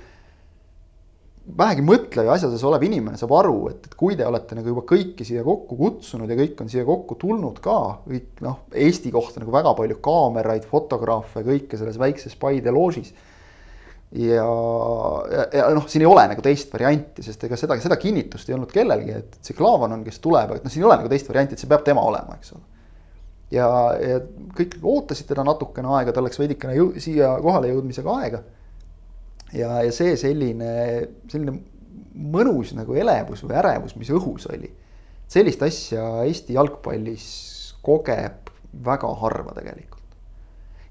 vähegi 1.59 1.83
mõtlev 1.85 2.29
ja 2.29 2.35
asjades 2.37 2.63
olev 2.67 2.85
inimene 2.87 3.19
saab 3.21 3.33
aru, 3.39 3.57
et, 3.71 3.87
et 3.89 3.97
kui 3.99 4.17
te 4.19 4.27
olete 4.27 4.57
nagu 4.59 4.73
juba 4.73 4.85
kõiki 4.89 5.25
siia 5.27 5.43
kokku 5.47 5.77
kutsunud 5.79 6.31
ja 6.31 6.37
kõik 6.39 6.61
on 6.63 6.71
siia 6.73 6.85
kokku 6.87 7.17
tulnud 7.21 7.61
ka, 7.65 7.79
kõik 8.05 8.43
noh, 8.45 8.61
Eesti 8.87 9.13
kohta 9.15 9.43
nagu 9.43 9.55
väga 9.55 9.73
palju 9.79 9.99
kaameraid, 10.05 10.67
fotograafe, 10.71 11.45
kõike 11.47 11.81
selles 11.81 11.99
väikses 12.01 12.37
Paide 12.41 12.75
loožis. 12.75 13.13
ja, 14.11 14.45
ja, 15.33 15.47
ja 15.55 15.69
noh, 15.77 15.87
siin 15.91 16.05
ei 16.05 16.11
ole 16.11 16.27
nagu 16.33 16.45
teist 16.45 16.73
varianti, 16.75 17.25
sest 17.27 17.45
ega 17.47 17.59
seda, 17.61 17.79
seda 17.83 17.99
kinnitust 18.01 18.51
ei 18.51 18.59
olnud 18.59 18.73
kellelgi, 18.75 19.17
et 19.23 19.41
see 19.47 19.57
Klaavan 19.59 19.97
on, 19.99 20.05
kes 20.07 20.21
tuleb, 20.23 20.57
et 20.57 20.67
noh, 20.67 20.73
siin 20.73 20.85
ei 20.85 20.91
ole 20.91 21.01
nagu 21.03 21.13
teist 21.13 21.31
varianti, 21.31 21.57
et 21.57 21.63
see 21.63 21.71
peab 21.71 21.87
tema 21.87 22.05
olema, 22.07 22.39
eks 22.39 22.55
ole. 22.57 22.65
ja, 23.57 23.67
ja 24.03 24.23
kõik 24.59 24.81
ootasid 24.83 25.31
teda 25.31 25.47
natukene 25.47 25.95
aega, 25.99 26.15
tal 26.15 26.27
läks 26.27 26.43
veidikene 26.43 26.79
jõu, 26.79 26.95
siia 27.03 27.37
kohale 27.43 27.73
jõudmisega 27.75 28.19
aega 28.23 28.43
ja, 29.53 29.81
ja 29.85 29.93
see 29.95 30.17
selline, 30.21 30.71
selline 31.31 31.57
mõnus 32.15 32.75
nagu 32.77 32.95
elevus 32.99 33.45
või 33.47 33.57
ärevus, 33.61 33.97
mis 33.99 34.11
õhus 34.15 34.47
oli. 34.51 34.71
sellist 35.31 35.63
asja 35.63 36.25
Eesti 36.27 36.57
jalgpallis 36.57 37.27
kogeb 37.83 38.51
väga 38.85 39.11
harva 39.23 39.55
tegelikult. 39.57 39.99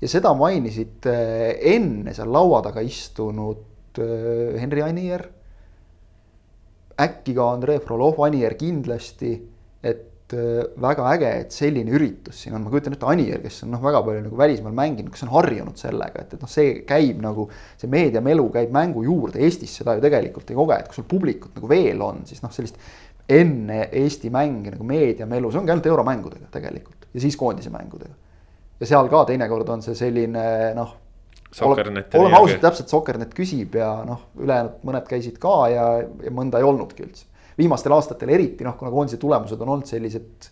ja 0.01 0.07
seda 0.07 0.33
mainisid 0.33 1.07
äh, 1.11 1.57
enne 1.75 2.13
seal 2.15 2.31
laua 2.31 2.61
taga 2.63 2.81
istunud 2.81 3.99
äh, 3.99 4.59
Henri 4.61 4.81
Anier. 4.81 5.27
äkki 6.99 7.33
ka 7.35 7.51
Andrei 7.53 7.79
Frolov, 7.79 8.19
Anier 8.25 8.55
kindlasti, 8.59 9.37
väga 10.33 11.05
äge, 11.13 11.29
et 11.43 11.55
selline 11.55 11.93
üritus 11.95 12.43
siin 12.43 12.53
on, 12.53 12.61
ma 12.65 12.71
kujutan 12.73 12.93
ette, 12.93 13.07
Anier, 13.09 13.39
kes 13.41 13.63
on 13.65 13.73
noh, 13.73 13.81
väga 13.81 14.01
palju 14.05 14.23
nagu 14.27 14.37
välismaal 14.37 14.75
mänginud, 14.77 15.09
kes 15.13 15.25
on 15.25 15.31
harjunud 15.33 15.79
sellega, 15.79 16.23
et, 16.23 16.35
et 16.35 16.43
noh, 16.43 16.51
see 16.51 16.75
käib 16.89 17.21
nagu. 17.23 17.47
see 17.79 17.89
meediamelu 17.89 18.45
käib 18.53 18.73
mängu 18.75 19.03
juurde, 19.07 19.41
Eestis 19.41 19.73
seda 19.79 19.95
ju 19.97 20.03
tegelikult 20.03 20.51
ei 20.51 20.57
koge, 20.59 20.77
et 20.77 20.89
kui 20.89 20.99
sul 20.99 21.07
publikut 21.09 21.55
nagu 21.57 21.69
veel 21.71 22.01
on, 22.05 22.23
siis 22.29 22.43
noh, 22.45 22.53
sellist. 22.53 22.77
enne 23.29 23.83
Eesti 23.93 24.31
mänge 24.33 24.73
nagu 24.73 24.85
meediamelu, 24.89 25.51
see 25.51 25.61
ongi 25.61 25.73
ainult 25.73 25.89
euromängudega 25.89 26.49
tegelikult 26.53 27.09
ja 27.13 27.21
siis 27.21 27.37
koondise 27.37 27.69
mängudega. 27.73 28.13
ja 28.79 28.89
seal 28.89 29.09
ka 29.09 29.23
teinekord 29.29 29.69
on 29.69 29.81
see 29.85 29.95
selline 29.97 30.45
noh. 30.77 30.93
oleme 32.21 32.37
ausad, 32.37 32.61
täpselt 32.61 32.93
Sokernet 32.93 33.33
küsib 33.37 33.75
ja 33.81 33.95
noh, 34.05 34.27
ülejäänud 34.37 34.85
mõned 34.85 35.09
käisid 35.09 35.41
ka 35.41 35.55
ja, 35.73 35.89
ja 36.25 36.33
mõnda 36.33 36.61
ei 36.61 36.69
olnudki 36.69 37.07
üldse 37.07 37.28
viimastel 37.59 37.93
aastatel 37.95 38.31
eriti 38.33 38.67
noh, 38.67 38.77
kuna 38.79 38.91
koondise 38.93 39.19
tulemused 39.21 39.61
on 39.61 39.75
olnud 39.75 39.89
sellised 39.89 40.49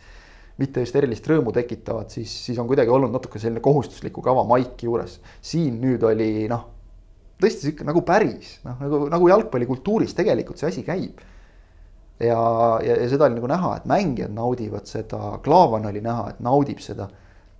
mitte 0.58 0.82
just 0.82 0.96
erilist 0.98 1.28
rõõmu 1.30 1.54
tekitavad, 1.54 2.10
siis, 2.14 2.32
siis 2.48 2.58
on 2.62 2.68
kuidagi 2.70 2.90
olnud 2.90 3.14
natuke 3.14 3.40
selline 3.42 3.62
kohustusliku 3.64 4.24
kava 4.26 4.44
maiki 4.50 4.88
juures. 4.90 5.20
siin 5.42 5.78
nüüd 5.82 6.04
oli 6.08 6.48
noh, 6.50 6.66
tõesti 7.42 7.68
sihuke 7.68 7.86
nagu 7.86 8.02
päris 8.06 8.58
noh, 8.66 8.80
nagu, 8.82 9.04
nagu 9.14 9.30
jalgpallikultuuris 9.30 10.16
tegelikult 10.18 10.62
see 10.62 10.72
asi 10.72 10.84
käib. 10.88 11.22
ja, 12.20 12.40
ja, 12.82 12.98
ja 13.04 13.08
seda 13.10 13.30
oli 13.30 13.38
nagu 13.38 13.52
näha, 13.54 13.76
et 13.78 13.88
mängijad 13.90 14.34
naudivad 14.34 14.90
seda, 14.90 15.38
Klaavan 15.46 15.86
oli 15.92 16.02
näha, 16.02 16.32
et 16.34 16.42
naudib 16.44 16.82
seda. 16.82 17.10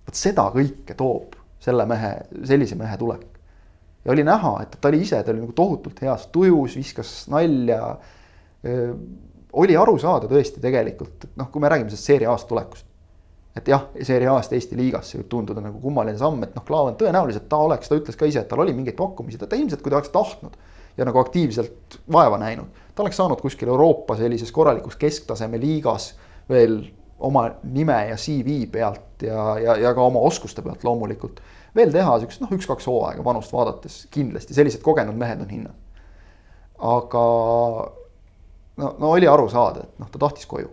vot 0.06 0.18
seda 0.18 0.48
kõike 0.54 0.98
toob 0.98 1.38
selle 1.62 1.86
mehe, 1.86 2.12
sellise 2.50 2.78
mehe 2.78 2.98
tulek. 2.98 3.26
ja 4.04 4.12
oli 4.14 4.26
näha, 4.26 4.56
et 4.64 4.78
ta 4.80 4.90
oli 4.90 5.04
ise, 5.06 5.22
ta 5.22 5.30
oli 5.30 5.44
nagu 5.44 5.54
tohutult 5.54 6.02
heas 6.02 6.26
tujus, 6.34 6.74
viskas 6.82 7.14
nalja 7.30 7.94
oli 9.52 9.76
aru 9.76 9.96
saada 9.98 10.28
tõesti 10.30 10.60
tegelikult, 10.60 11.24
et 11.24 11.36
noh, 11.40 11.48
kui 11.52 11.62
me 11.62 11.70
räägime 11.72 11.90
sellest 11.90 12.10
seeria 12.10 12.32
A-st 12.32 12.48
tulekust. 12.48 12.86
et 13.56 13.68
jah, 13.68 13.88
seeria 14.02 14.34
A-st 14.36 14.52
Eesti 14.54 14.76
liigasse 14.78 15.18
võib 15.18 15.30
tunduda 15.32 15.62
nagu 15.64 15.80
kummaline 15.82 16.18
samm, 16.18 16.42
et 16.46 16.54
noh, 16.54 16.64
Klaavan 16.64 16.98
tõenäoliselt 17.00 17.48
ta 17.50 17.58
oleks, 17.64 17.88
ta 17.88 17.98
ütles 17.98 18.18
ka 18.18 18.28
ise, 18.28 18.44
et 18.44 18.48
tal 18.48 18.62
oli 18.62 18.74
mingeid 18.76 18.96
pakkumisi, 18.96 19.40
ta 19.40 19.56
ilmselt, 19.56 19.82
kui 19.82 19.90
ta 19.90 19.98
oleks 19.98 20.12
tahtnud 20.14 20.54
ja 20.98 21.06
nagu 21.08 21.18
aktiivselt 21.18 21.98
vaeva 22.12 22.38
näinud, 22.38 22.70
ta 22.94 23.02
oleks 23.02 23.18
saanud 23.18 23.40
kuskil 23.40 23.72
Euroopa 23.72 24.16
sellises 24.18 24.52
korralikus 24.52 24.96
kesktaseme 25.00 25.58
liigas 25.60 26.12
veel 26.50 26.80
oma 27.18 27.48
nime 27.62 27.98
ja 28.12 28.16
CV 28.16 28.66
pealt 28.70 29.22
ja, 29.26 29.58
ja, 29.58 29.76
ja 29.76 29.94
ka 29.94 30.06
oma 30.06 30.20
oskuste 30.22 30.62
pealt 30.62 30.84
loomulikult 30.86 31.40
veel 31.76 31.92
teha 31.94 32.18
siukest 32.22 32.42
noh, 32.42 32.52
üks-kaks 32.54 32.86
hooaega 32.90 33.24
vanust 33.24 33.52
vaadates 33.52 34.04
kindlasti 34.14 34.56
sellised 34.56 34.82
kogenud 34.86 35.18
mehed 35.18 35.42
on 35.42 35.50
hinnad. 35.50 35.74
aga 36.78 37.24
no, 38.78 38.94
no 38.98 39.12
oli 39.14 39.28
aru 39.28 39.48
saada, 39.50 39.86
et 39.86 40.02
noh, 40.02 40.10
ta 40.12 40.20
tahtis 40.22 40.46
koju. 40.48 40.70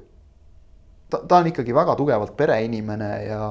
ta, 1.09 1.19
ta 1.29 1.39
on 1.41 1.49
ikkagi 1.51 1.73
väga 1.75 1.93
tugevalt 1.99 2.33
pereinimene 2.37 3.09
ja, 3.27 3.43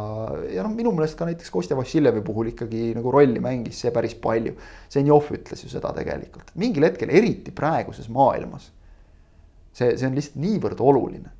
ja 0.56 0.64
noh, 0.66 0.72
minu 0.74 0.90
meelest 0.94 1.18
ka 1.18 1.28
näiteks 1.28 1.52
Kostja 1.54 1.76
Vassiljevi 1.78 2.22
puhul 2.26 2.50
ikkagi 2.50 2.88
nagu 2.96 3.12
rolli 3.14 3.42
mängis 3.42 3.78
see 3.84 3.92
päris 3.94 4.16
palju. 4.18 4.56
Zenjov 4.90 5.30
ütles 5.36 5.62
ju 5.62 5.70
seda 5.70 5.92
tegelikult, 5.96 6.50
mingil 6.60 6.88
hetkel, 6.88 7.12
eriti 7.14 7.54
praeguses 7.54 8.10
maailmas. 8.12 8.70
see, 9.74 9.94
see 9.98 10.06
on 10.08 10.18
lihtsalt 10.18 10.42
niivõrd 10.42 10.82
oluline. 10.82 11.30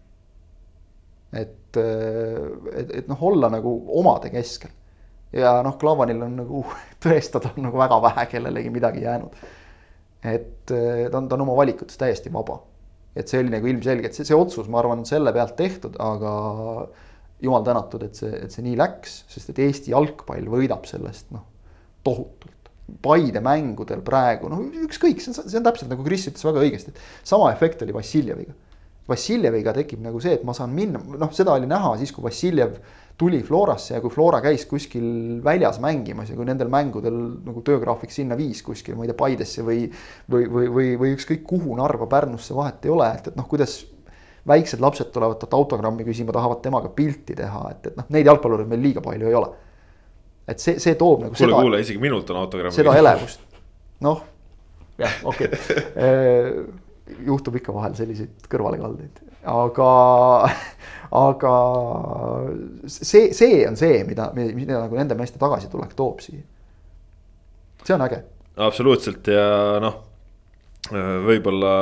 et, 1.35 1.76
et, 1.76 2.90
et 3.02 3.09
noh, 3.11 3.23
olla 3.30 3.50
nagu 3.50 3.75
omade 4.00 4.30
keskel. 4.35 4.71
ja 5.35 5.56
noh, 5.66 5.78
Klavanil 5.78 6.23
on 6.23 6.38
nagu 6.42 6.62
tõestada 7.04 7.54
on 7.56 7.71
nagu 7.71 7.78
väga 7.78 8.02
vähe 8.11 8.26
kellelegi 8.37 8.71
midagi 8.71 9.02
jäänud. 9.06 9.42
et 10.23 10.62
ta 10.71 11.18
on, 11.18 11.28
ta 11.28 11.35
on 11.35 11.42
oma 11.47 11.59
valikutes 11.59 11.99
täiesti 11.99 12.33
vaba 12.33 12.62
et 13.14 13.30
see 13.30 13.40
oli 13.42 13.52
nagu 13.52 13.68
ilmselge, 13.71 14.11
et 14.11 14.16
see, 14.16 14.26
see 14.26 14.37
otsus, 14.37 14.68
ma 14.71 14.80
arvan, 14.80 15.04
on 15.04 15.09
selle 15.09 15.33
pealt 15.35 15.54
tehtud, 15.59 15.97
aga 16.02 16.33
jumal 17.44 17.64
tänatud, 17.66 18.02
et 18.06 18.18
see, 18.18 18.33
et 18.47 18.54
see 18.54 18.64
nii 18.66 18.76
läks, 18.80 19.23
sest 19.30 19.52
et 19.52 19.62
Eesti 19.66 19.94
jalgpall 19.94 20.49
võidab 20.50 20.88
sellest 20.90 21.30
noh, 21.35 21.47
tohutult. 22.06 22.50
Paide 23.04 23.40
mängudel 23.40 24.02
praegu 24.04 24.50
noh, 24.52 24.61
ükskõik, 24.85 25.23
see 25.23 25.33
on, 25.33 25.47
see 25.49 25.61
on 25.61 25.64
täpselt 25.64 25.92
nagu 25.92 26.04
Kris 26.04 26.26
ütles 26.28 26.44
väga 26.44 26.64
õigesti, 26.66 26.92
et 26.92 27.30
sama 27.30 27.49
efekt 27.54 27.83
oli 27.87 27.94
Vassiljeviga. 27.97 28.52
Vassiljeviga 29.09 29.73
tekib 29.76 30.02
nagu 30.04 30.21
see, 30.21 30.35
et 30.37 30.44
ma 30.49 30.52
saan 30.56 30.73
minna, 30.76 31.00
noh, 31.00 31.33
seda 31.37 31.56
oli 31.56 31.68
näha 31.71 31.94
siis, 32.00 32.12
kui 32.12 32.25
Vassiljev 32.25 32.76
tuli 33.18 33.42
Florasse 33.47 33.94
ja 33.94 34.02
kui 34.02 34.11
Flora 34.11 34.40
käis 34.42 34.64
kuskil 34.66 35.06
väljas 35.44 35.78
mängimas 35.83 36.30
ja 36.30 36.37
kui 36.37 36.47
nendel 36.49 36.71
mängudel 36.73 37.16
nagu 37.47 37.62
töögraafik 37.66 38.11
sinna 38.11 38.37
viis 38.38 38.62
kuskil, 38.66 38.97
ma 38.99 39.06
ei 39.06 39.12
tea, 39.12 39.18
Paidesse 39.18 39.64
või. 39.66 39.87
või, 40.30 40.47
või, 40.50 40.71
või, 40.76 40.88
või 41.00 41.14
ükskõik 41.14 41.44
kuhu 41.47 41.76
Narva, 41.78 42.09
Pärnusse, 42.11 42.56
vahet 42.56 42.87
ei 42.87 42.94
ole, 42.94 43.11
et, 43.14 43.30
et 43.30 43.38
noh, 43.38 43.47
kuidas 43.50 43.83
väiksed 44.49 44.83
lapsed 44.83 45.12
tulevad 45.14 45.38
talt 45.40 45.54
autogrammi 45.56 46.04
küsima, 46.04 46.35
tahavad 46.35 46.61
temaga 46.64 46.90
pilti 46.94 47.37
teha, 47.38 47.62
et, 47.71 47.90
et 47.90 47.99
noh, 48.00 48.09
neid 48.12 48.28
jalgpallureid 48.28 48.71
meil 48.71 48.83
liiga 48.85 49.02
palju 49.04 49.30
ei 49.30 49.38
ole. 49.38 49.50
et 50.49 50.61
see, 50.61 50.78
see 50.83 50.97
toob 51.00 51.23
nagu. 51.25 51.37
kuule, 51.38 51.56
kuule, 51.56 51.80
isegi 51.80 52.00
minult 52.02 52.30
on 52.35 52.42
autogramm. 52.42 52.75
seda 52.75 52.97
elevust, 53.00 53.44
noh, 54.04 54.25
jah, 55.00 55.21
okei 55.25 55.49
okay. 55.49 56.66
juhtub 57.30 57.56
ikka 57.61 57.73
vahel 57.76 57.94
selliseid 57.97 58.50
kõrvalekaldeid, 58.52 59.23
aga 59.54 59.88
aga 61.14 61.54
see, 62.90 63.33
see 63.33 63.62
on 63.68 63.76
see, 63.78 64.02
mida, 64.09 64.30
mida 64.35 64.80
nagu 64.83 64.99
nende 64.99 65.16
meeste 65.18 65.38
tagasitulek 65.38 65.94
toob 65.99 66.23
siia. 66.25 66.42
see 67.85 67.94
on 67.94 68.02
äge. 68.09 68.21
absoluutselt 68.66 69.30
ja 69.30 69.78
noh, 69.83 70.00
võib-olla 71.28 71.75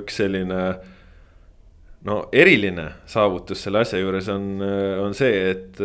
üks 0.00 0.18
selline 0.22 0.62
no 2.08 2.18
eriline 2.32 2.88
saavutus 3.06 3.62
selle 3.62 3.84
asja 3.84 4.02
juures 4.02 4.28
on, 4.34 4.50
on 5.04 5.16
see, 5.18 5.38
et 5.54 5.82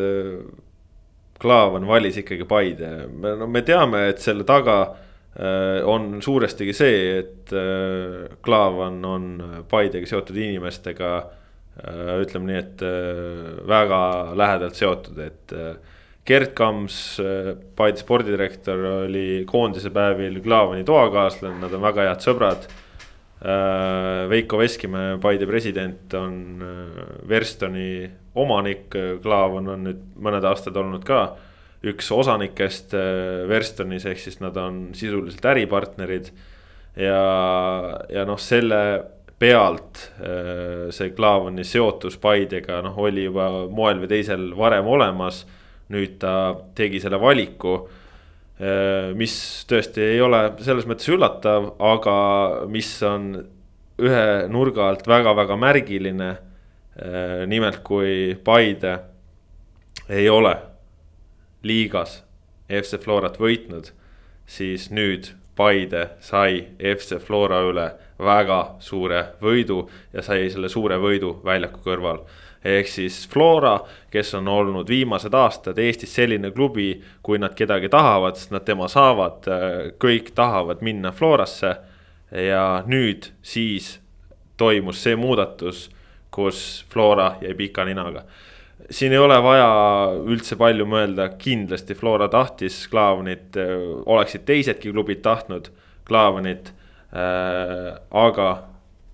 Klaavan 1.43 1.85
valis 1.85 2.17
ikkagi 2.21 2.45
Paide, 2.47 2.91
no 3.37 3.47
me 3.51 3.61
teame, 3.67 4.07
et 4.13 4.21
selle 4.23 4.45
taga 4.47 4.77
on 5.89 6.21
suurestigi 6.21 6.73
see, 6.77 6.99
et 7.19 7.55
Klaavan 8.45 8.99
on 9.05 9.31
Paidega 9.69 10.07
seotud 10.07 10.37
inimestega 10.37 11.13
Äh, 11.13 11.42
ütleme 11.81 12.51
nii, 12.51 12.59
et 12.59 12.83
äh, 12.85 13.65
väga 13.69 13.99
lähedalt 14.37 14.79
seotud, 14.79 15.19
et. 15.23 15.57
Äh, 15.57 15.73
Gerd 16.23 16.53
Kams, 16.55 17.19
Paide 17.75 17.99
spordidirektor 17.99 18.79
oli 19.01 19.41
koondise 19.43 19.89
päevil 19.91 20.37
Klaavani 20.39 20.85
toakaaslane, 20.87 21.57
nad 21.59 21.73
on 21.75 21.81
väga 21.83 22.05
head 22.07 22.23
sõbrad. 22.23 22.67
Veiko 24.31 24.61
Veskimäe, 24.61 25.17
Paide 25.19 25.43
president 25.49 26.15
on 26.15 26.63
Verstoni 27.27 28.07
omanik, 28.39 28.95
Klaavan 29.19 29.67
on 29.73 29.83
nüüd 29.89 29.99
mõned 30.15 30.47
aastad 30.47 30.79
olnud 30.79 31.03
ka 31.03 31.25
üks 31.91 32.07
osanikest 32.15 32.95
Verstonis, 33.51 34.07
ehk 34.07 34.23
siis 34.23 34.39
nad 34.39 34.55
on 34.63 34.93
sisuliselt 34.95 35.43
äripartnerid. 35.51 36.31
ja, 36.95 37.19
ja 38.15 38.23
noh, 38.23 38.39
selle 38.39 38.79
pealt 39.43 40.11
äh, 40.23 40.91
see 40.93 41.11
Klaavani 41.15 41.65
seotus 41.67 42.15
Paidega 42.21 42.79
noh, 42.85 42.95
oli 43.03 43.25
juba 43.27 43.49
moel 43.71 43.99
või 44.03 44.11
teisel 44.15 44.51
varem 44.57 44.87
olemas. 44.87 45.43
nüüd 45.93 46.15
ta 46.17 46.55
tegi 46.73 47.01
selle 47.03 47.19
valiku, 47.21 47.73
äh, 48.57 49.11
mis 49.19 49.35
tõesti 49.69 50.01
ei 50.13 50.21
ole 50.23 50.39
selles 50.63 50.87
mõttes 50.89 51.11
üllatav, 51.11 51.73
aga 51.83 52.15
mis 52.71 52.89
on 53.03 53.33
ühe 54.01 54.23
nurga 54.49 54.87
alt 54.89 55.07
väga-väga 55.07 55.57
märgiline. 55.59 56.29
Äh, 56.93 57.43
nimelt, 57.49 57.81
kui 57.83 58.37
Paide 58.43 58.95
ei 60.09 60.29
ole 60.29 60.55
liigas 61.63 62.21
FC 62.69 62.97
Florat 63.01 63.37
võitnud, 63.41 63.91
siis 64.45 64.87
nüüd 64.93 65.33
Paide 65.55 66.13
sai 66.23 66.63
FC 66.79 67.19
Flora 67.21 67.59
üle 67.67 67.91
väga 68.23 68.59
suure 68.79 69.23
võidu 69.41 69.83
ja 70.13 70.23
sai 70.25 70.49
selle 70.51 70.69
suure 70.69 70.97
võidu 71.01 71.37
väljaku 71.45 71.81
kõrval. 71.85 72.23
ehk 72.63 72.87
siis 72.87 73.27
Flora, 73.27 73.79
kes 74.11 74.33
on 74.33 74.47
olnud 74.47 74.87
viimased 74.89 75.33
aastad 75.33 75.79
Eestis 75.79 76.15
selline 76.15 76.51
klubi, 76.51 77.03
kui 77.21 77.37
nad 77.37 77.55
kedagi 77.55 77.89
tahavad, 77.89 78.35
sest 78.35 78.51
nad 78.51 78.63
tema 78.63 78.87
saavad, 78.87 79.43
kõik 79.99 80.31
tahavad 80.35 80.81
minna 80.81 81.11
Florasse. 81.11 81.75
ja 82.31 82.83
nüüd 82.87 83.31
siis 83.41 83.99
toimus 84.57 85.03
see 85.03 85.15
muudatus, 85.15 85.89
kus 86.31 86.85
Flora 86.89 87.35
jäi 87.41 87.53
pika 87.53 87.85
ninaga 87.85 88.23
siin 88.89 89.13
ei 89.13 89.17
ole 89.17 89.37
vaja 89.43 89.67
üldse 90.25 90.55
palju 90.59 90.85
mõelda, 90.89 91.29
kindlasti 91.39 91.95
Flora 91.95 92.27
tahtis 92.27 92.87
Klaavnit, 92.91 93.57
oleksid 94.05 94.45
teisedki 94.45 94.91
klubid 94.91 95.23
tahtnud. 95.23 95.69
Klaavanit 96.03 96.67
äh,. 96.67 96.82
Aga 97.13 98.47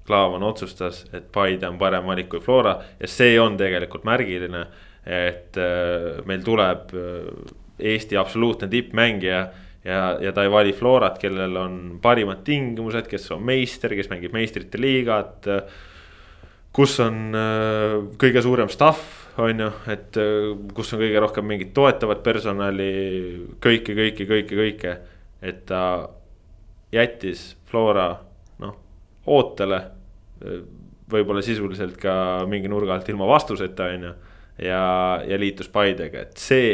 Klaavan 0.09 0.43
otsustas, 0.43 1.03
et 1.13 1.27
Paide 1.31 1.67
on 1.69 1.77
parem 1.77 2.07
valik 2.09 2.31
kui 2.31 2.41
Flora 2.41 2.79
ja 2.97 3.07
see 3.07 3.35
on 3.37 3.57
tegelikult 3.59 4.07
märgiline. 4.09 4.65
et 5.05 5.57
äh, 5.57 6.19
meil 6.27 6.41
tuleb 6.43 6.91
äh, 6.93 7.53
Eesti 7.79 8.17
absoluutne 8.19 8.67
tippmängija 8.67 9.39
ja, 9.85 9.99
ja 10.21 10.33
ta 10.35 10.43
ei 10.43 10.51
vali 10.51 10.73
Florat, 10.75 11.17
kellel 11.21 11.55
on 11.57 11.77
parimad 12.01 12.43
tingimused, 12.45 13.07
kes 13.07 13.29
on 13.31 13.45
meister, 13.47 13.95
kes 13.95 14.09
mängib 14.11 14.35
meistrite 14.35 14.81
liigat. 14.81 15.47
kus 16.73 16.99
on 17.05 17.33
äh, 17.37 17.95
kõige 18.17 18.43
suurem 18.45 18.69
staff, 18.69 19.31
on 19.37 19.65
ju, 19.65 19.71
et 19.93 20.17
äh, 20.19 20.51
kus 20.73 20.93
on 20.93 21.05
kõige 21.05 21.21
rohkem 21.21 21.47
mingit 21.47 21.73
toetavat 21.73 22.25
personali, 22.25 22.91
kõike, 23.61 23.95
kõike, 23.95 24.27
kõike, 24.33 24.61
kõike. 24.63 24.97
et 25.41 25.65
ta 25.65 25.83
jättis 26.91 27.53
Flora 27.69 28.09
noh, 28.59 28.75
ootele 29.29 29.81
võib-olla 31.09 31.41
sisuliselt 31.45 31.97
ka 31.99 32.13
mingi 32.49 32.69
nurga 32.71 32.95
alt 32.95 33.09
ilma 33.11 33.27
vastuseta, 33.29 33.89
on 33.95 34.07
ju. 34.09 34.13
ja, 34.67 34.81
ja 35.25 35.39
liitus 35.41 35.69
Paidega, 35.73 36.25
et 36.27 36.41
see 36.41 36.73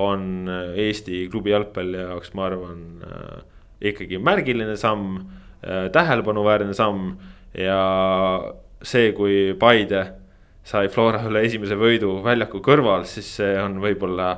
on 0.00 0.48
Eesti 0.76 1.24
klubi 1.32 1.54
jalgpalli 1.54 2.00
jaoks, 2.02 2.34
ma 2.36 2.48
arvan 2.50 2.82
ikkagi 3.80 4.20
märgiline 4.20 4.76
samm 4.80 5.18
äh,, 5.20 5.88
tähelepanuväärne 5.92 6.76
samm 6.76 7.14
ja 7.56 7.80
see, 8.82 9.12
kui 9.16 9.54
Paide 9.58 10.04
sai 10.66 10.90
Flora 10.92 11.22
üle 11.28 11.44
esimese 11.46 11.76
võidu 11.78 12.18
väljaku 12.24 12.60
kõrval, 12.64 13.06
siis 13.08 13.28
see 13.38 13.54
on 13.60 13.78
võib-olla 13.82 14.34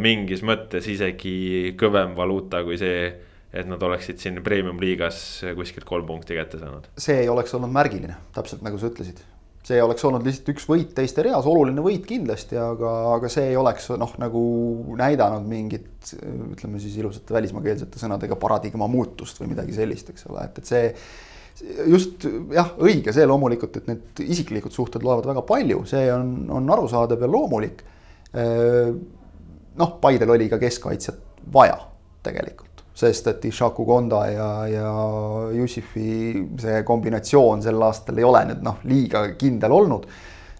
mingis 0.00 0.40
mõttes 0.46 0.86
isegi 0.88 1.74
kõvem 1.76 2.14
valuuta 2.16 2.62
kui 2.64 2.78
see 2.80 3.10
et 3.50 3.66
nad 3.66 3.82
oleksid 3.82 4.20
siin 4.22 4.38
premium-liigas 4.46 5.18
kuskilt 5.58 5.86
kolm 5.88 6.06
punkti 6.06 6.38
kätte 6.38 6.60
saanud. 6.60 6.86
see 6.98 7.24
ei 7.24 7.28
oleks 7.28 7.54
olnud 7.58 7.72
märgiline, 7.74 8.16
täpselt 8.34 8.62
nagu 8.66 8.78
sa 8.78 8.90
ütlesid. 8.90 9.22
see 9.66 9.80
oleks 9.82 10.04
olnud 10.06 10.24
lihtsalt 10.26 10.52
üks 10.54 10.66
võit 10.70 10.92
teiste 10.96 11.24
reas, 11.26 11.46
oluline 11.50 11.82
võit 11.84 12.06
kindlasti, 12.08 12.58
aga, 12.60 12.92
aga 13.16 13.30
see 13.32 13.50
ei 13.50 13.58
oleks 13.58 13.90
noh, 14.00 14.14
nagu 14.22 14.44
näidanud 14.98 15.48
mingit 15.50 16.14
ütleme 16.14 16.80
siis 16.82 16.96
ilusate 17.02 17.34
välismaakeelsete 17.34 18.00
sõnadega 18.00 18.38
paradigma 18.40 18.88
muutust 18.90 19.42
või 19.42 19.52
midagi 19.56 19.74
sellist, 19.76 20.14
eks 20.14 20.30
ole, 20.30 20.46
et, 20.46 20.62
et 20.62 20.70
see 20.70 20.86
just 21.90 22.24
jah, 22.54 22.70
õige 22.80 23.12
see 23.12 23.26
loomulikult, 23.28 23.82
et 23.82 23.90
need 23.90 24.24
isiklikud 24.30 24.72
suhted 24.72 25.04
loevad 25.04 25.26
väga 25.34 25.42
palju, 25.48 25.82
see 25.90 26.06
on, 26.14 26.46
on 26.54 26.70
arusaadav 26.78 27.26
ja 27.26 27.28
loomulik. 27.28 27.82
noh, 29.80 29.94
Paidel 30.00 30.30
oli 30.38 30.48
ka 30.48 30.60
keskkaitsjat 30.62 31.48
vaja 31.52 31.76
tegelikult 32.22 32.69
sest 33.00 33.30
et 33.30 33.44
Ishaku 33.48 33.84
Konda 33.88 34.24
ja, 34.30 34.48
ja 34.68 34.90
Jussifi 35.56 36.10
see 36.60 36.82
kombinatsioon 36.86 37.64
sel 37.64 37.80
aastal 37.86 38.20
ei 38.20 38.26
ole 38.26 38.44
nüüd 38.50 38.66
noh, 38.66 38.82
liiga 38.90 39.24
kindel 39.40 39.74
olnud. 39.76 40.06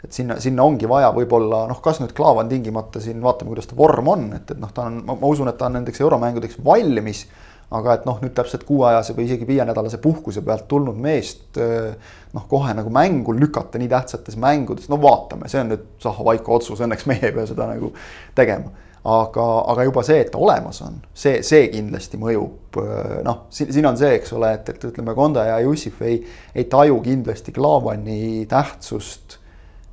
et 0.00 0.16
sinna, 0.16 0.38
sinna 0.40 0.64
ongi 0.64 0.88
vaja 0.88 1.10
võib-olla 1.12 1.66
noh, 1.68 1.80
kas 1.84 2.00
nüüd 2.00 2.14
Klaavan 2.16 2.48
tingimata 2.48 3.02
siin 3.04 3.20
vaatame, 3.20 3.52
kuidas 3.52 3.68
ta 3.68 3.76
vorm 3.76 4.08
on, 4.08 4.26
et, 4.38 4.54
et 4.54 4.60
noh, 4.60 4.72
ta 4.72 4.88
on, 4.88 5.02
ma 5.10 5.20
usun, 5.28 5.50
et 5.52 5.58
ta 5.60 5.68
on 5.68 5.76
nendeks 5.76 6.00
euromängudeks 6.00 6.60
valmis. 6.64 7.26
aga 7.70 7.92
et 7.94 8.06
noh, 8.08 8.16
nüüd 8.18 8.32
täpselt 8.34 8.64
kuuajase 8.66 9.14
või 9.14 9.28
isegi 9.28 9.46
viienädalase 9.46 10.00
puhkuse 10.02 10.42
pealt 10.42 10.64
tulnud 10.68 10.96
meest 10.98 11.60
noh, 12.34 12.46
kohe 12.50 12.72
nagu 12.74 12.90
mängu 12.90 13.36
lükata 13.36 13.78
nii 13.78 13.88
tähtsates 13.92 14.34
mängudes, 14.36 14.88
no 14.90 14.98
vaatame, 14.98 15.46
see 15.48 15.60
on 15.60 15.70
nüüd 15.70 15.84
Zaho 16.02 16.26
Vaiko 16.26 16.56
otsus, 16.56 16.82
õnneks 16.82 17.06
meie 17.06 17.28
ei 17.28 17.36
pea 17.36 17.46
seda 17.46 17.68
nagu 17.70 17.92
tegema 18.34 18.72
aga, 19.04 19.46
aga 19.72 19.86
juba 19.88 20.02
see, 20.04 20.20
et 20.24 20.30
ta 20.32 20.40
olemas 20.40 20.82
on, 20.84 20.98
see, 21.16 21.40
see 21.46 21.68
kindlasti 21.72 22.20
mõjub, 22.20 22.80
noh, 23.24 23.46
siin, 23.52 23.86
on 23.88 23.96
see, 23.98 24.12
eks 24.18 24.34
ole, 24.36 24.52
et, 24.58 24.68
et 24.74 24.84
ütleme, 24.90 25.14
Konda 25.16 25.46
ja 25.48 25.56
Jussif 25.64 26.02
ei, 26.04 26.20
ei 26.54 26.68
taju 26.70 27.00
kindlasti 27.04 27.54
Klaavani 27.56 28.44
tähtsust 28.50 29.38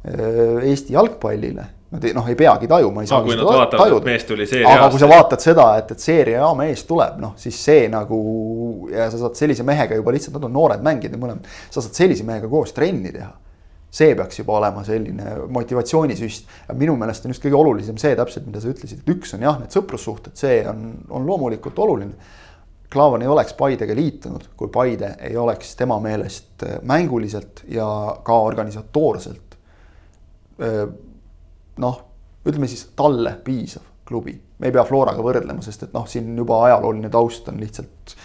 äh, 0.04 0.68
Eesti 0.68 0.96
jalgpallile. 0.98 1.74
Nad 1.88 2.04
ei, 2.04 2.12
noh, 2.12 2.26
ei 2.28 2.36
peagi 2.36 2.68
tajuma, 2.68 3.00
ei 3.00 3.08
saa 3.08 3.22
seda 3.24 3.46
vaatavad, 3.48 3.80
tajuda. 3.80 4.06
mees 4.10 4.26
tuli 4.28 4.44
seeria 4.44 4.74
aga 4.76 4.90
kui 4.92 5.00
sa 5.00 5.08
vaatad 5.08 5.40
seda, 5.40 5.68
et, 5.80 5.94
et 5.96 6.04
seeria 6.04 6.42
A 6.44 6.50
mees 6.60 6.82
tuleb, 6.84 7.16
noh, 7.24 7.32
siis 7.40 7.56
see 7.64 7.86
nagu 7.88 8.18
ja 8.92 9.06
sa 9.08 9.22
saad 9.22 9.40
sellise 9.40 9.64
mehega 9.64 9.96
juba 9.96 10.12
lihtsalt, 10.12 10.36
nad 10.36 10.50
on 10.50 10.58
noored 10.58 10.84
mängijad 10.84 11.16
ja 11.16 11.22
mõlemad, 11.22 11.48
sa 11.72 11.80
saad 11.80 11.96
sellise 11.96 12.28
mehega 12.28 12.52
koos 12.52 12.76
trenni 12.76 13.14
teha 13.16 13.32
see 13.98 14.16
peaks 14.16 14.42
juba 14.42 14.58
olema 14.60 14.84
selline 14.86 15.36
motivatsioonisüst. 15.54 16.50
minu 16.78 16.96
meelest 17.00 17.26
on 17.26 17.34
just 17.34 17.46
kõige 17.46 17.58
olulisem 17.58 17.98
see 18.02 18.16
täpselt, 18.18 18.46
mida 18.50 18.62
sa 18.62 18.72
ütlesid, 18.72 19.02
et 19.02 19.14
üks 19.16 19.34
on 19.38 19.46
jah, 19.46 19.58
need 19.62 19.74
sõprussuhted, 19.74 20.36
see 20.38 20.60
on, 20.70 20.92
on 21.10 21.26
loomulikult 21.28 21.80
oluline. 21.86 22.36
Klaavan 22.94 23.24
ei 23.26 23.28
oleks 23.28 23.52
Paidega 23.58 23.96
liitunud, 23.98 24.46
kui 24.56 24.70
Paide 24.72 25.16
ei 25.28 25.36
oleks 25.38 25.74
tema 25.76 25.98
meelest 26.00 26.64
mänguliselt 26.88 27.66
ja 27.74 27.88
ka 28.24 28.40
organisatoorselt. 28.48 29.58
noh, 31.78 31.98
ütleme 32.48 32.68
siis 32.68 32.88
talle 32.98 33.36
piisav 33.44 33.84
klubi, 34.08 34.34
me 34.58 34.70
ei 34.70 34.74
pea 34.74 34.86
Floraga 34.88 35.22
võrdlema, 35.22 35.62
sest 35.62 35.84
et 35.84 35.94
noh, 35.94 36.08
siin 36.08 36.32
juba 36.38 36.64
ajalooline 36.70 37.12
taust 37.14 37.50
on 37.52 37.60
lihtsalt. 37.62 38.16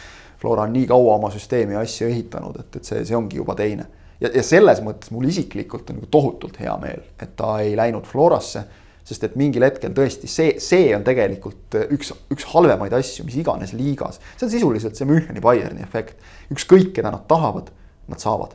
Flora 0.42 0.64
on 0.66 0.72
nii 0.74 0.86
kaua 0.90 1.16
oma 1.18 1.28
süsteemi 1.30 1.76
ja 1.76 1.82
asju 1.84 2.08
ehitanud, 2.08 2.56
et, 2.58 2.78
et 2.78 2.86
see, 2.86 3.02
see 3.06 3.18
ongi 3.18 3.38
juba 3.38 3.54
teine 3.58 3.84
ja, 4.22 4.30
ja 4.30 4.44
selles 4.46 4.82
mõttes 4.84 5.12
mul 5.14 5.26
isiklikult 5.30 5.90
on 5.90 6.00
nagu 6.00 6.08
tohutult 6.12 6.60
hea 6.62 6.74
meel, 6.82 7.02
et 7.22 7.34
ta 7.38 7.56
ei 7.64 7.74
läinud 7.78 8.08
Florasse. 8.08 8.64
sest 9.02 9.24
et 9.26 9.32
mingil 9.34 9.64
hetkel 9.66 9.90
tõesti 9.90 10.28
see, 10.30 10.52
see 10.62 10.92
on 10.94 11.02
tegelikult 11.02 11.74
üks, 11.90 12.12
üks 12.30 12.44
halvemaid 12.52 12.92
asju, 12.94 13.24
mis 13.26 13.36
iganes 13.40 13.72
liigas. 13.74 14.20
see 14.36 14.46
on 14.46 14.52
sisuliselt 14.52 14.96
see 14.96 15.08
Müncheni 15.08 15.42
Bayerni 15.42 15.82
efekt. 15.82 16.18
ükskõik, 16.54 16.92
keda 16.94 17.10
nad 17.10 17.26
tahavad, 17.28 17.72
nad 18.08 18.22
saavad. 18.22 18.54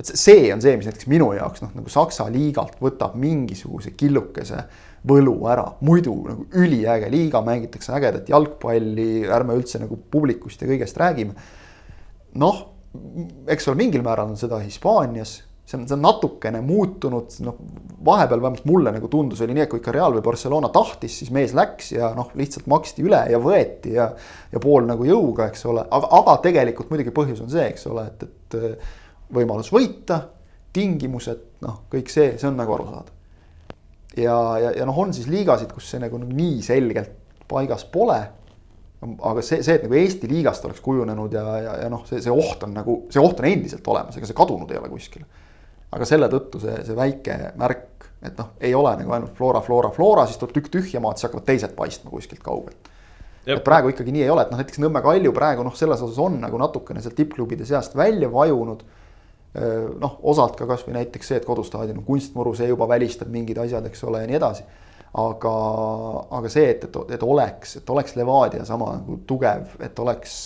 et 0.00 0.12
see 0.12 0.52
on 0.52 0.60
see, 0.60 0.76
mis 0.76 0.88
näiteks 0.90 1.08
minu 1.08 1.32
jaoks 1.38 1.64
noh, 1.64 1.72
nagu 1.78 1.88
Saksa 1.88 2.28
liigalt 2.32 2.76
võtab 2.80 3.16
mingisuguse 3.16 3.94
killukese 3.96 4.64
võlu 5.08 5.34
ära, 5.50 5.64
muidu 5.80 6.14
nagu 6.28 6.44
üliäge 6.54 7.08
liiga, 7.10 7.40
mängitakse 7.42 7.94
ägedat 7.96 8.28
jalgpalli, 8.30 9.24
ärme 9.26 9.56
üldse 9.58 9.80
nagu 9.82 9.96
publikust 10.10 10.62
ja 10.62 10.68
kõigest 10.68 11.00
räägime. 11.00 11.32
noh 12.34 12.71
eks 13.52 13.68
ole, 13.68 13.78
mingil 13.80 14.04
määral 14.04 14.32
on 14.32 14.38
seda 14.40 14.58
Hispaanias, 14.62 15.38
see 15.64 15.78
on, 15.78 15.86
see 15.88 15.96
on 15.96 16.02
natukene 16.04 16.60
muutunud, 16.64 17.32
noh, 17.46 17.56
vahepeal 18.04 18.42
vähemalt 18.42 18.66
mulle 18.68 18.92
nagu 18.94 19.08
tundus, 19.08 19.40
oli 19.44 19.54
nii, 19.56 19.64
et 19.64 19.70
kui 19.72 19.80
ikka 19.80 19.94
Real 19.94 20.16
või 20.16 20.24
Barcelona 20.26 20.68
tahtis, 20.74 21.20
siis 21.22 21.30
mees 21.34 21.54
läks 21.56 21.92
ja 21.94 22.12
noh, 22.16 22.32
lihtsalt 22.38 22.68
maksti 22.70 23.06
üle 23.06 23.22
ja 23.32 23.40
võeti 23.42 23.94
ja. 23.96 24.10
ja 24.52 24.62
pool 24.62 24.86
nagu 24.88 25.06
jõuga, 25.08 25.48
eks 25.52 25.64
ole, 25.70 25.86
aga, 25.88 26.10
aga 26.20 26.36
tegelikult 26.48 26.92
muidugi 26.92 27.14
põhjus 27.14 27.42
on 27.44 27.50
see, 27.52 27.64
eks 27.70 27.88
ole, 27.90 28.06
et, 28.10 28.26
et 28.28 28.58
äh, 28.58 28.92
võimalus 29.32 29.72
võita, 29.72 30.20
tingimused, 30.72 31.48
noh, 31.64 31.82
kõik 31.92 32.12
see, 32.12 32.34
see 32.40 32.48
on 32.48 32.58
nagu 32.60 32.76
arusaadav. 32.76 33.16
ja, 34.16 34.36
ja, 34.60 34.76
ja 34.82 34.88
noh, 34.88 34.98
on 34.98 35.14
siis 35.16 35.30
liigasid, 35.30 35.72
kus 35.72 35.94
see 35.94 36.02
nagu 36.02 36.20
nii 36.20 36.60
selgelt 36.64 37.18
paigas 37.48 37.84
pole 37.92 38.18
aga 39.02 39.42
see, 39.42 39.62
see, 39.64 39.76
et 39.76 39.86
nagu 39.86 39.96
Eesti 39.98 40.28
liigast 40.30 40.64
oleks 40.68 40.82
kujunenud 40.84 41.32
ja, 41.34 41.42
ja, 41.58 41.72
ja 41.84 41.88
noh, 41.90 42.04
see, 42.06 42.20
see 42.22 42.32
oht 42.32 42.62
on 42.66 42.76
nagu, 42.76 42.98
see 43.12 43.22
oht 43.22 43.40
on 43.42 43.48
endiselt 43.48 43.88
olemas, 43.90 44.18
ega 44.18 44.28
see 44.28 44.38
kadunud 44.38 44.70
ei 44.70 44.78
ole 44.78 44.90
kuskile. 44.92 45.26
aga 45.92 46.08
selle 46.08 46.28
tõttu 46.32 46.60
see, 46.62 46.76
see 46.86 46.96
väike 46.96 47.38
märk, 47.60 48.06
et 48.22 48.38
noh, 48.38 48.52
ei 48.62 48.74
ole 48.78 48.94
nagu 49.00 49.14
ainult 49.16 49.34
Flora, 49.36 49.60
Flora, 49.64 49.90
Flora, 49.92 50.26
siis 50.28 50.38
tuleb 50.40 50.54
tükk 50.56 50.70
tühja 50.76 51.02
maad, 51.02 51.18
siis 51.18 51.28
hakkavad 51.28 51.48
teised 51.50 51.74
paistma 51.78 52.12
kuskilt 52.14 52.42
kaugelt. 52.46 52.90
et 53.46 53.64
praegu 53.66 53.90
ikkagi 53.90 54.14
nii 54.14 54.22
ei 54.28 54.30
ole, 54.30 54.46
et 54.46 54.54
noh, 54.54 54.62
näiteks 54.62 54.78
Nõmme 54.84 55.02
Kalju 55.02 55.34
praegu 55.34 55.66
noh, 55.66 55.74
selles 55.76 56.02
osas 56.06 56.20
on 56.22 56.38
nagu 56.44 56.60
natukene 56.62 57.02
sealt 57.02 57.18
tippklubide 57.18 57.66
seast 57.66 57.98
välja 57.98 58.30
vajunud. 58.30 58.86
noh, 60.00 60.14
osalt 60.22 60.54
ka 60.56 60.64
kasvõi 60.64 60.94
näiteks 60.94 61.28
see, 61.28 61.42
et 61.42 61.44
kodustaadion 61.44 61.98
on 62.00 62.06
kunstmuru, 62.06 62.54
see 62.56 62.70
juba 62.70 62.86
välistab 62.88 63.28
mingid 63.28 63.58
asjad, 63.60 63.84
eks 63.90 64.06
ole, 64.08 64.22
ja 64.22 64.30
nii 64.30 64.38
edasi 64.38 64.64
aga, 65.12 65.54
aga 66.38 66.50
see, 66.52 66.68
et, 66.72 66.84
et, 66.88 67.00
et 67.16 67.24
oleks, 67.26 67.76
et 67.82 67.90
oleks 67.92 68.14
Levadia 68.16 68.64
sama 68.68 68.94
nagu 68.96 69.18
tugev, 69.28 69.74
et 69.84 69.98
oleks, 70.00 70.36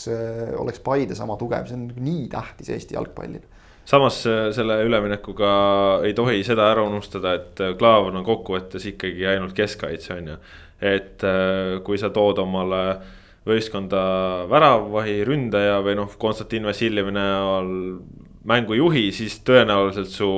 oleks 0.58 0.82
Paide 0.82 1.18
sama 1.18 1.36
tugev, 1.38 1.68
see 1.68 1.78
on 1.78 1.86
nii 2.02 2.26
tähtis 2.32 2.72
Eesti 2.74 2.98
jalgpallile 2.98 3.46
samas 3.86 4.18
selle 4.56 4.80
üleminekuga 4.82 5.50
ei 6.06 6.14
tohi 6.18 6.40
seda 6.46 6.64
ära 6.72 6.82
unustada, 6.82 7.36
et 7.38 7.60
Klaavan 7.78 8.18
on 8.18 8.24
kokkuvõttes 8.26 8.88
ikkagi 8.90 9.28
ainult 9.30 9.54
keskkaitse, 9.54 10.16
on 10.16 10.32
ju. 10.32 10.38
et 10.82 11.22
äh, 11.22 11.78
kui 11.86 11.98
sa 11.98 12.10
tood 12.10 12.42
omale 12.42 12.82
võistkonda 13.46 14.00
väravahi 14.50 15.20
ründaja 15.26 15.78
või 15.86 15.94
noh, 16.00 16.10
Konstantin 16.18 16.66
Vassiljevi 16.66 17.14
näol 17.14 17.70
mängujuhi, 18.46 19.08
siis 19.14 19.38
tõenäoliselt 19.46 20.10
su 20.12 20.28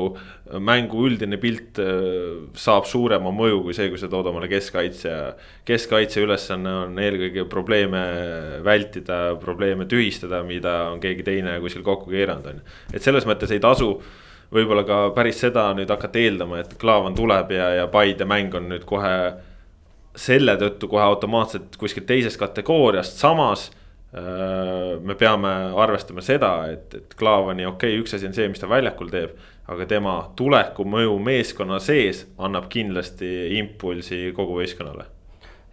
mängu 0.64 1.02
üldine 1.08 1.36
pilt 1.40 1.80
äh, 1.82 2.46
saab 2.56 2.86
suurema 2.88 3.32
mõju 3.34 3.60
kui 3.66 3.76
see, 3.76 3.90
kui 3.92 4.00
sa 4.00 4.08
tood 4.10 4.30
omale 4.30 4.48
keskkaitse. 4.50 5.16
keskkaitse 5.68 6.22
ülesanne 6.24 6.72
on 6.84 7.02
eelkõige 7.02 7.44
probleeme 7.50 8.00
vältida, 8.64 9.36
probleeme 9.40 9.84
tühistada, 9.90 10.42
mida 10.46 10.78
on 10.92 11.02
keegi 11.02 11.26
teine 11.26 11.58
kuskil 11.60 11.84
kokku 11.84 12.10
keeranud, 12.10 12.48
on 12.48 12.62
ju. 12.62 12.78
et 12.94 13.04
selles 13.04 13.28
mõttes 13.28 13.52
ei 13.52 13.60
tasu 13.60 13.92
võib-olla 14.54 14.84
ka 14.88 15.00
päris 15.16 15.42
seda 15.44 15.68
nüüd 15.76 15.90
hakata 15.92 16.20
eeldama, 16.22 16.62
et 16.62 16.78
Klaavan 16.80 17.16
tuleb 17.16 17.52
ja, 17.52 17.68
ja 17.82 17.88
Paide 17.92 18.24
mäng 18.28 18.54
on 18.56 18.70
nüüd 18.72 18.86
kohe 18.88 19.18
selle 20.18 20.56
tõttu 20.58 20.88
kohe 20.90 21.04
automaatselt 21.04 21.76
kuskilt 21.78 22.08
teisest 22.08 22.40
kategooriast, 22.40 23.20
samas 23.20 23.68
me 25.02 25.14
peame 25.18 25.52
arvestama 25.76 26.22
seda, 26.24 26.52
et, 26.72 26.94
et 26.94 27.14
Klaavani 27.18 27.66
okei 27.66 27.94
okay,, 27.94 28.02
üks 28.02 28.16
asi 28.16 28.28
on 28.28 28.34
see, 28.36 28.48
mis 28.50 28.60
ta 28.62 28.70
väljakul 28.70 29.12
teeb. 29.12 29.36
aga 29.68 29.84
tema 29.84 30.12
tuleku 30.36 30.84
mõju 30.88 31.18
meeskonna 31.20 31.76
sees 31.84 32.22
annab 32.40 32.70
kindlasti 32.72 33.58
impulsi 33.58 34.32
kogu 34.36 34.56
võistkonnale. 34.60 35.04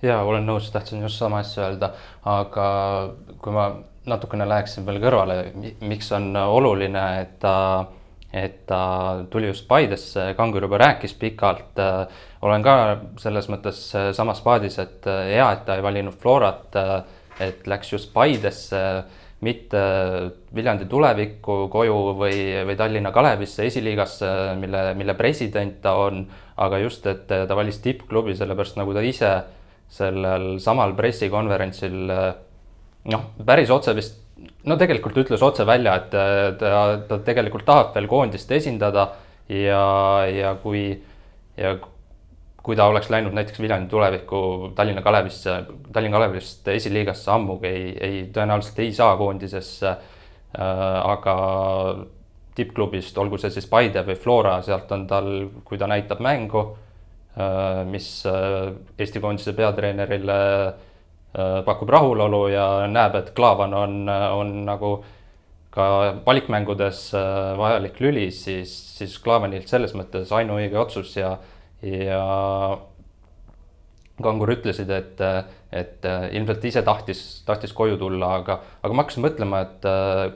ja 0.02 0.22
olen 0.24 0.46
nõus, 0.46 0.72
tahtsin 0.72 1.02
just 1.02 1.22
sama 1.22 1.44
asja 1.44 1.70
öelda, 1.70 1.94
aga 2.26 2.70
kui 3.42 3.54
ma 3.56 3.70
natukene 4.06 4.48
läheksin 4.48 4.86
veel 4.86 5.00
kõrvale, 5.02 5.38
miks 5.82 6.12
on 6.14 6.36
oluline, 6.36 7.06
et 7.22 7.40
ta 7.40 7.56
et 8.36 8.66
ta 8.68 9.24
tuli 9.32 9.48
just 9.48 9.68
Paidesse, 9.68 10.34
Kangur 10.38 10.64
juba 10.68 10.78
rääkis 10.78 11.14
pikalt. 11.14 11.80
olen 12.42 12.64
ka 12.64 12.74
selles 13.18 13.48
mõttes 13.50 13.80
samas 14.14 14.42
paadis, 14.44 14.76
et 14.80 15.08
hea, 15.08 15.46
et 15.52 15.64
ta 15.66 15.78
ei 15.78 15.84
valinud 15.84 16.14
Florat 16.20 16.76
et 17.44 17.68
läks 17.68 17.92
just 17.94 18.14
Paidesse, 18.14 18.82
mitte 19.46 19.82
Viljandi 20.56 20.88
tulevikku 20.90 21.66
koju 21.72 21.98
või, 22.18 22.38
või 22.66 22.78
Tallinna 22.80 23.12
Kalevisse 23.14 23.68
esiliigasse, 23.68 24.30
mille, 24.60 24.88
mille 24.98 25.16
president 25.20 25.82
ta 25.84 25.96
on, 26.02 26.24
aga 26.64 26.80
just, 26.82 27.06
et 27.12 27.28
ta 27.28 27.58
valis 27.58 27.82
tippklubi, 27.84 28.36
sellepärast 28.38 28.80
nagu 28.80 28.96
ta 28.96 29.04
ise 29.06 29.34
sellel 29.92 30.56
samal 30.64 30.96
pressikonverentsil 30.98 31.98
noh, 33.12 33.26
päris 33.46 33.74
otse 33.74 33.94
vist, 33.98 34.18
no 34.66 34.78
tegelikult 34.80 35.20
ütles 35.26 35.44
otse 35.46 35.66
välja, 35.68 35.98
et 36.00 36.16
ta, 36.62 36.72
ta 37.10 37.20
tegelikult 37.28 37.68
tahab 37.68 37.94
veel 37.96 38.10
koondist 38.10 38.52
esindada 38.56 39.10
ja, 39.52 39.84
ja 40.32 40.56
kui 40.64 40.88
ja 41.60 41.76
kui 42.66 42.76
ta 42.78 42.88
oleks 42.90 43.12
läinud 43.14 43.36
näiteks 43.38 43.62
Viljandi 43.62 43.90
tulevikku 43.92 44.72
Tallinna 44.76 45.04
Kalevisse, 45.06 45.60
Tallinna 45.94 46.18
Kalevist 46.18 46.68
esiliigasse 46.74 47.30
ammugi 47.32 47.70
ei, 47.70 47.84
ei, 48.02 48.24
tõenäoliselt 48.34 48.82
ei 48.82 48.94
saa 48.94 49.14
koondisesse 49.20 49.92
äh,. 49.92 50.02
aga 51.06 51.36
tippklubist, 52.56 53.18
olgu 53.22 53.38
see 53.38 53.52
siis 53.52 53.68
Paide 53.70 54.02
või 54.08 54.16
Flora, 54.18 54.56
sealt 54.66 54.92
on 54.96 55.06
tal, 55.08 55.30
kui 55.68 55.78
ta 55.78 55.90
näitab 55.92 56.24
mängu 56.26 56.64
äh,, 56.66 57.84
mis 57.86 58.10
äh, 58.30 58.74
Eesti 58.98 59.22
koondise 59.22 59.54
peatreenerile 59.54 60.40
äh, 60.66 61.60
pakub 61.68 61.92
rahulolu 61.94 62.48
ja 62.50 62.70
näeb, 62.90 63.20
et 63.22 63.34
Klaavan 63.38 63.78
on, 63.78 64.00
on 64.10 64.56
nagu 64.66 64.96
ka 65.76 66.16
valikmängudes 66.26 67.10
äh, 67.14 67.58
vajalik 67.60 68.00
lüli, 68.02 68.30
siis, 68.32 68.74
siis 68.98 69.20
Klaavanilt 69.22 69.70
selles 69.70 69.94
mõttes 69.94 70.34
ainuõige 70.34 70.80
otsus 70.82 71.14
ja 71.20 71.36
ja 71.84 72.22
Kangur 74.24 74.48
ütlesid, 74.54 74.88
et, 74.96 75.20
et 75.76 76.06
ilmselt 76.38 76.64
ise 76.70 76.86
tahtis, 76.88 77.22
tahtis 77.48 77.74
koju 77.76 77.98
tulla, 78.00 78.38
aga, 78.40 78.62
aga 78.80 78.96
ma 78.96 79.04
hakkasin 79.04 79.26
mõtlema, 79.26 79.60
et 79.66 79.88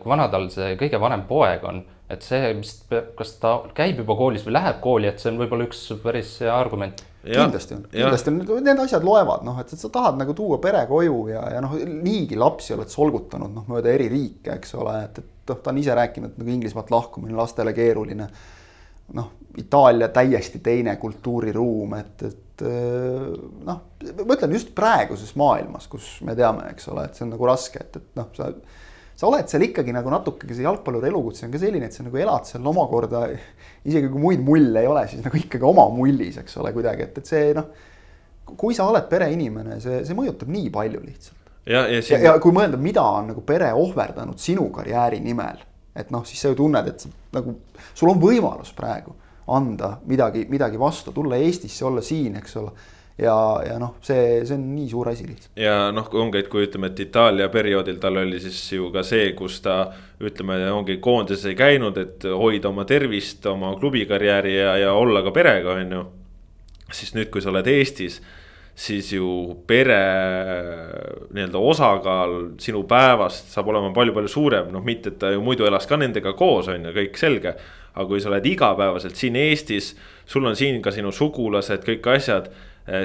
kui 0.01 0.11
vana 0.11 0.25
tal 0.31 0.49
see 0.51 0.73
kõige 0.81 0.99
vanem 0.99 1.23
poeg 1.29 1.63
on, 1.69 1.79
et 2.11 2.25
see, 2.25 2.49
mis, 2.57 2.73
kas 3.15 3.35
ta 3.39 3.53
käib 3.77 4.01
juba 4.01 4.17
koolis 4.19 4.43
või 4.47 4.57
läheb 4.57 4.81
kooli, 4.83 5.07
et 5.07 5.21
see 5.21 5.31
on 5.31 5.39
võib-olla 5.39 5.69
üks 5.69 5.85
päris 6.03 6.35
hea 6.43 6.51
argument. 6.51 7.03
kindlasti 7.23 7.77
on, 7.77 7.87
kindlasti 7.93 8.33
on, 8.33 8.43
need 8.65 8.83
asjad 8.83 9.05
loevad, 9.05 9.47
noh, 9.47 9.59
et 9.61 9.71
sa 9.71 9.91
tahad 9.93 10.19
nagu 10.19 10.35
tuua 10.35 10.59
pere 10.63 10.85
koju 10.89 11.19
ja, 11.31 11.45
ja 11.55 11.63
noh, 11.63 11.75
niigi 11.79 12.39
lapsi 12.39 12.73
oled 12.75 12.91
solgutanud 12.91 13.53
noh, 13.53 13.67
mööda 13.69 13.93
eri 13.93 14.09
riike, 14.11 14.55
eks 14.57 14.73
ole, 14.79 14.95
et, 15.05 15.21
et 15.21 15.53
noh, 15.53 15.59
ta 15.63 15.71
on 15.71 15.79
ise 15.79 15.95
rääkinud 15.95 16.39
nagu 16.39 16.55
Inglismaalt 16.55 16.91
lahkumine 16.91 17.37
lastele 17.37 17.75
keeruline 17.77 18.27
noh, 19.17 19.35
Itaalia 19.59 20.07
täiesti 20.13 20.61
teine 20.63 20.93
kultuuriruum, 21.01 21.95
et, 21.97 22.21
et 22.23 22.63
noh, 23.65 23.79
ma 24.21 24.35
ütlen 24.35 24.53
just 24.55 24.69
praeguses 24.77 25.33
maailmas, 25.39 25.87
kus 25.91 26.19
me 26.27 26.35
teame, 26.37 26.69
eks 26.73 26.87
ole, 26.93 27.07
et 27.07 27.17
see 27.17 27.25
on 27.25 27.33
nagu 27.33 27.49
raske, 27.49 27.81
et, 27.81 27.97
et 27.99 28.19
noh, 28.19 28.29
sa 28.37 28.51
sa 29.19 29.27
oled 29.27 29.49
seal 29.51 29.65
ikkagi 29.67 29.91
nagu 29.91 30.11
natuke, 30.13 30.47
see 30.47 30.63
jalgpalluri 30.63 31.09
elukutse 31.09 31.43
on 31.47 31.51
ka 31.51 31.59
selline, 31.59 31.89
et 31.89 31.95
sa 31.95 32.05
nagu 32.05 32.19
elad 32.21 32.47
seal 32.47 32.67
omakorda, 32.71 33.25
isegi 33.89 34.07
kui 34.11 34.21
muid 34.23 34.43
mulle 34.45 34.85
ei 34.85 34.87
ole, 34.87 35.03
siis 35.11 35.25
nagu 35.25 35.35
ikkagi 35.35 35.65
oma 35.67 35.89
mullis, 35.91 36.37
eks 36.39 36.55
ole, 36.61 36.71
kuidagi, 36.75 37.09
et, 37.09 37.19
et 37.19 37.31
see 37.33 37.49
noh, 37.57 37.67
kui 38.59 38.77
sa 38.77 38.87
oled 38.89 39.09
pereinimene, 39.11 39.81
see, 39.83 40.05
see 40.07 40.15
mõjutab 40.17 40.51
nii 40.53 40.71
palju 40.73 41.03
lihtsalt. 41.03 41.51
ja, 41.65 41.83
ja, 41.83 41.99
siin... 41.99 42.15
ja, 42.15 42.29
ja 42.29 42.37
kui 42.39 42.55
mõelda, 42.55 42.79
mida 42.79 43.03
on 43.03 43.33
nagu 43.33 43.43
pere 43.45 43.73
ohverdanud 43.75 44.39
sinu 44.39 44.69
karjääri 44.75 45.19
nimel 45.25 45.59
et 45.95 46.11
noh, 46.13 46.25
siis 46.25 46.41
sa 46.41 46.51
ju 46.51 46.59
tunned, 46.59 46.87
et 46.87 47.07
nagu 47.35 47.55
sul 47.93 48.11
on 48.11 48.21
võimalus 48.21 48.71
praegu 48.77 49.15
anda 49.49 49.95
midagi, 50.05 50.45
midagi 50.49 50.79
vastu, 50.79 51.11
tulla 51.11 51.39
Eestisse, 51.41 51.85
olla 51.85 52.01
siin, 52.05 52.35
eks 52.37 52.57
ole 52.61 52.73
ja, 53.19 53.35
ja 53.65 53.77
noh, 53.81 53.95
see, 54.05 54.41
see 54.47 54.55
on 54.55 54.65
nii 54.75 54.87
suur 54.91 55.09
asi 55.11 55.25
lihtsalt. 55.27 55.51
ja 55.59 55.89
noh, 55.95 56.07
ongi, 56.21 56.43
et 56.43 56.49
kui 56.51 56.65
ütleme, 56.67 56.91
et 56.91 57.01
Itaalia 57.03 57.49
perioodil 57.51 57.99
tal 58.01 58.21
oli 58.21 58.39
siis 58.41 58.59
ju 58.75 58.89
ka 58.93 59.03
see, 59.07 59.31
kus 59.37 59.59
ta 59.65 59.79
ütleme, 60.23 60.59
ongi 60.71 60.99
koondises 61.03 61.49
ei 61.51 61.57
käinud, 61.59 61.97
et 61.99 62.27
hoida 62.29 62.71
oma 62.71 62.85
tervist, 62.89 63.45
oma 63.51 63.73
klubikarjääri 63.79 64.55
ja, 64.55 64.75
ja 64.85 64.93
olla 64.97 65.23
ka 65.25 65.33
perega, 65.35 65.75
on 65.81 65.97
ju. 65.97 66.05
siis 66.91 67.13
nüüd, 67.17 67.31
kui 67.33 67.43
sa 67.43 67.51
oled 67.51 67.67
Eestis 67.67 68.19
siis 68.79 69.11
ju 69.11 69.27
pere 69.67 69.99
nii-öelda 71.35 71.59
osakaal 71.59 72.35
sinu 72.61 72.85
päevast 72.87 73.51
saab 73.51 73.73
olema 73.73 73.91
palju-palju 73.95 74.31
suurem, 74.31 74.69
noh, 74.71 74.83
mitte 74.85 75.11
et 75.11 75.19
ta 75.19 75.33
ju 75.33 75.43
muidu 75.43 75.67
elas 75.67 75.87
ka 75.89 75.99
nendega 75.99 76.31
koos, 76.39 76.69
on 76.71 76.87
ju, 76.87 76.95
kõik 76.95 77.19
selge. 77.19 77.55
aga 77.89 78.05
kui 78.07 78.21
sa 78.21 78.29
oled 78.29 78.45
igapäevaselt 78.45 79.17
siin 79.17 79.35
Eestis, 79.35 79.89
sul 80.29 80.45
on 80.45 80.55
siin 80.55 80.77
ka 80.81 80.91
sinu 80.95 81.11
sugulased, 81.11 81.81
kõik 81.83 82.05
asjad 82.13 82.47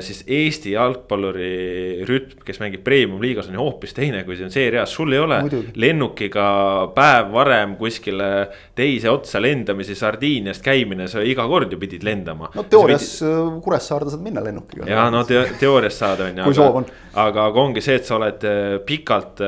siis 0.01 0.23
Eesti 0.31 0.73
jalgpalluri 0.73 2.05
rütm, 2.09 2.41
kes 2.47 2.61
mängib 2.63 2.85
premium-liigas 2.87 3.49
on 3.51 3.59
ju 3.59 3.61
hoopis 3.61 3.93
teine, 3.97 4.23
kui 4.25 4.37
see 4.39 4.47
on 4.47 4.53
seerias, 4.55 4.93
sul 4.95 5.13
ei 5.13 5.21
ole 5.21 5.41
Muidugi. 5.45 5.75
lennukiga 5.83 6.47
päev 6.95 7.33
varem 7.35 7.75
kuskile 7.81 8.29
teise 8.77 9.11
otsa 9.13 9.43
lendamisi, 9.43 9.97
Sardiiniast 9.99 10.65
käimine, 10.65 11.09
sa 11.11 11.23
iga 11.25 11.47
kord 11.51 11.73
ju 11.73 11.81
pidid 11.81 12.07
lendama. 12.07 12.51
no 12.55 12.65
teoorias 12.71 13.09
pidid... 13.19 13.33
Äh, 13.33 13.61
Kuressaarde 13.65 14.15
saad 14.15 14.25
minna 14.25 14.45
lennukiga. 14.45 14.89
ja 14.89 15.09
no 15.13 15.25
te 15.29 15.43
teoorias 15.61 15.99
saad, 16.01 16.25
on 16.25 16.39
ju. 16.41 16.49
kui 16.49 16.59
soov 16.61 16.81
on. 16.81 16.89
aga, 17.13 17.49
aga 17.51 17.67
ongi 17.67 17.85
see, 17.85 17.99
et 18.01 18.09
sa 18.09 18.17
oled 18.17 18.49
äh, 18.49 18.63
pikalt 18.87 19.43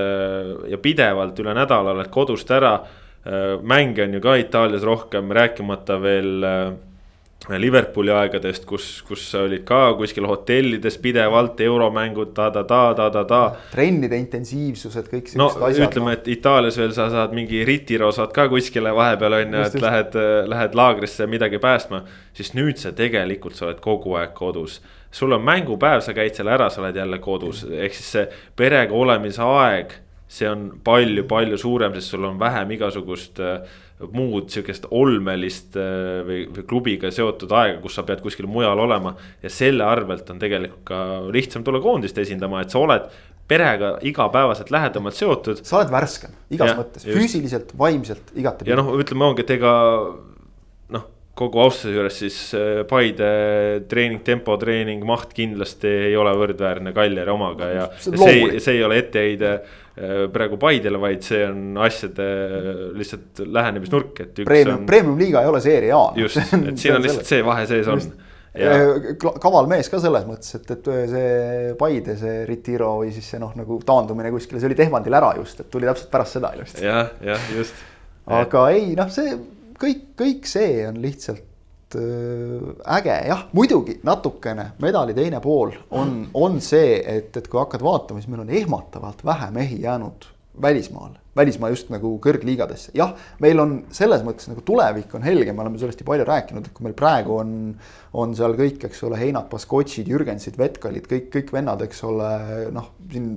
ja 0.68 0.79
pidevalt 0.83 1.38
üle 1.42 1.55
nädala 1.57 1.96
oled 1.96 2.12
kodust 2.12 2.51
ära. 2.51 2.79
mänge 3.62 4.05
on 4.05 4.12
ju 4.14 4.20
ka 4.22 4.37
Itaalias 4.38 4.85
rohkem, 4.87 5.33
rääkimata 5.35 5.96
veel 5.99 6.44
Liverpooli 7.46 8.11
aegadest, 8.11 8.64
kus, 8.66 8.87
kus 9.07 9.22
sa 9.31 9.44
olid 9.46 9.62
ka 9.68 9.92
kuskil 9.94 10.25
hotellides 10.27 10.96
pidevalt 10.99 11.61
euromängud 11.62 12.33
ta-ta-ta-ta-ta-ta. 12.35 13.40
trennide 13.70 14.18
intensiivsused, 14.18 15.07
kõik 15.12 15.31
siuksed 15.31 15.38
no, 15.38 15.51
asjad. 15.68 15.87
ütleme 15.87 16.11
no., 16.11 16.16
et 16.16 16.27
Itaalias 16.33 16.79
veel 16.81 16.94
sa 16.96 17.07
saad 17.12 17.37
mingi 17.37 17.62
ritiro 17.68 18.09
saad 18.14 18.33
ka 18.35 18.49
kuskile 18.51 18.90
vahepeal 18.96 19.38
on 19.38 19.55
ju, 19.55 19.61
et 19.62 19.77
just. 19.77 19.85
lähed, 19.85 20.18
lähed 20.51 20.75
laagrisse 20.75 21.29
midagi 21.31 21.61
päästma. 21.62 22.03
siis 22.35 22.51
nüüd 22.59 22.83
sa 22.83 22.90
tegelikult, 22.96 23.55
sa 23.55 23.68
oled 23.68 23.85
kogu 23.85 24.16
aeg 24.18 24.35
kodus. 24.35 24.81
sul 25.11 25.33
on 25.33 25.44
mängupäev, 25.44 26.03
sa 26.03 26.16
käid 26.16 26.35
seal 26.35 26.51
ära, 26.51 26.70
sa 26.70 26.83
oled 26.83 26.96
jälle 26.96 27.20
kodus, 27.22 27.62
ehk 27.70 27.94
siis 27.94 28.11
see 28.16 28.27
perega 28.57 28.94
olemise 28.94 29.42
aeg 29.42 30.01
see 30.29 30.49
on 30.51 30.70
palju-palju 30.85 31.59
suurem, 31.59 31.94
sest 31.94 32.14
sul 32.14 32.25
on 32.27 32.38
vähem 32.40 32.70
igasugust 32.75 33.38
äh, 33.38 33.61
muud 34.12 34.50
sihukest 34.52 34.90
olmelist 34.92 35.76
äh, 35.80 36.20
või, 36.26 36.42
või 36.52 36.66
klubiga 36.68 37.11
seotud 37.14 37.52
aega, 37.56 37.80
kus 37.85 37.96
sa 37.96 38.04
pead 38.06 38.20
kuskil 38.24 38.48
mujal 38.50 38.78
olema. 38.85 39.14
ja 39.42 39.52
selle 39.52 39.87
arvelt 39.88 40.28
on 40.30 40.42
tegelikult 40.42 40.85
ka 40.85 41.00
lihtsam 41.32 41.64
tulla 41.64 41.80
koondist 41.85 42.18
esindama, 42.20 42.61
et 42.61 42.74
sa 42.74 42.82
oled 42.82 43.09
perega 43.48 43.94
igapäevaselt 44.04 44.70
lähedamalt 44.74 45.16
seotud. 45.16 45.64
sa 45.64 45.80
oled 45.80 45.92
värskem 45.94 46.35
igas 46.50 46.72
ja, 46.72 46.78
mõttes, 46.80 47.09
füüsiliselt, 47.09 47.72
vaimselt, 47.78 48.32
igatepidi. 48.35 48.74
ja 48.74 48.78
noh, 48.80 48.92
ütleme 49.00 49.30
ongi, 49.30 49.46
et 49.46 49.54
ega 49.56 49.74
kogu 51.37 51.61
austuse 51.61 51.92
juures 51.92 52.18
siis 52.22 52.37
äh, 52.57 52.83
Paide 52.88 53.31
treening, 53.90 54.22
tempo, 54.25 54.57
treening, 54.61 55.05
maht 55.07 55.35
kindlasti 55.37 55.90
ei 56.09 56.14
ole 56.16 56.33
võrdväärne 56.38 56.94
Kaljari 56.96 57.33
omaga 57.33 57.72
ja 57.72 57.88
see, 57.99 58.16
see, 58.16 58.61
see 58.62 58.79
ei 58.79 58.85
ole 58.87 59.01
etteheide 59.03 59.51
äh, 59.57 60.22
praegu 60.33 60.59
Paidele, 60.61 61.01
vaid 61.03 61.25
see 61.27 61.42
on 61.46 61.77
asjade 61.85 62.29
lihtsalt 62.96 63.42
lähenemisnurk, 63.44 64.22
et. 64.25 64.44
Premium 64.49 64.87
premium 64.88 65.18
liiga 65.20 65.42
ei 65.44 65.51
ole 65.51 65.61
seeria 65.64 65.99
A. 65.99 66.14
just, 66.20 66.40
et 66.40 66.72
siin 66.83 66.96
on 66.96 67.05
lihtsalt 67.05 67.29
see 67.29 67.42
vahe 67.44 67.66
sees 67.68 67.90
on. 67.92 68.07
Ja... 68.57 68.72
Äh, 68.72 69.11
kaval 69.20 69.68
mees 69.68 69.90
ka 69.92 70.01
selles 70.01 70.25
mõttes, 70.25 70.55
et, 70.57 70.70
et 70.72 70.88
see 71.11 71.75
Paide 71.77 72.14
see 72.16 72.38
Retiro 72.49 72.94
või 73.03 73.11
siis 73.12 73.29
see 73.35 73.42
noh, 73.42 73.53
nagu 73.59 73.77
taandumine 73.85 74.33
kuskile, 74.33 74.62
see 74.62 74.70
oli 74.70 74.79
Tehvandil 74.79 75.18
ära 75.20 75.35
just, 75.37 75.61
et 75.61 75.68
tuli 75.68 75.88
täpselt 75.90 76.09
pärast 76.14 76.38
seda 76.38 76.55
ilusti. 76.57 76.87
jah, 76.87 77.12
jah, 77.20 77.53
just. 77.59 77.85
aga 78.38 78.64
ei 78.72 78.96
noh, 78.96 79.12
see 79.12 79.37
kõik, 79.81 80.07
kõik 80.19 80.49
see 80.49 80.87
on 80.89 81.01
lihtsalt 81.03 81.97
äh, 81.99 82.71
äge, 82.99 83.19
jah, 83.31 83.47
muidugi 83.57 83.99
natukene 84.07 84.71
medali 84.83 85.17
teine 85.17 85.41
pool 85.45 85.75
on, 85.91 86.19
on 86.35 86.61
see, 86.65 87.01
et, 87.01 87.37
et 87.37 87.51
kui 87.51 87.61
hakkad 87.62 87.85
vaatama, 87.85 88.23
siis 88.23 88.33
meil 88.33 88.47
on 88.47 88.55
ehmatavalt 88.62 89.25
vähe 89.27 89.51
mehi 89.55 89.83
jäänud 89.85 90.31
välismaale, 90.62 91.21
välismaa 91.37 91.71
just 91.73 91.90
nagu 91.92 92.14
kõrgliigadesse. 92.23 92.92
jah, 92.97 93.12
meil 93.45 93.61
on 93.61 93.75
selles 93.95 94.23
mõttes 94.27 94.49
nagu 94.51 94.62
tulevik 94.66 95.14
on 95.14 95.25
helge, 95.27 95.53
me 95.53 95.64
oleme 95.64 95.81
sellest 95.81 96.01
ju 96.01 96.09
palju 96.09 96.27
rääkinud, 96.29 96.66
et 96.66 96.75
kui 96.77 96.87
meil 96.87 96.97
praegu 96.99 97.37
on, 97.40 97.53
on 98.16 98.35
seal 98.38 98.57
kõik, 98.59 98.87
eks 98.88 99.03
ole, 99.09 99.19
Heinad, 99.21 99.49
Baskotšid, 99.53 100.09
Jürgensid, 100.12 100.59
Vetkalid, 100.61 101.09
kõik, 101.11 101.29
kõik 101.35 101.53
vennad, 101.57 101.85
eks 101.87 102.03
ole, 102.09 102.31
noh, 102.75 102.92
siin 103.12 103.31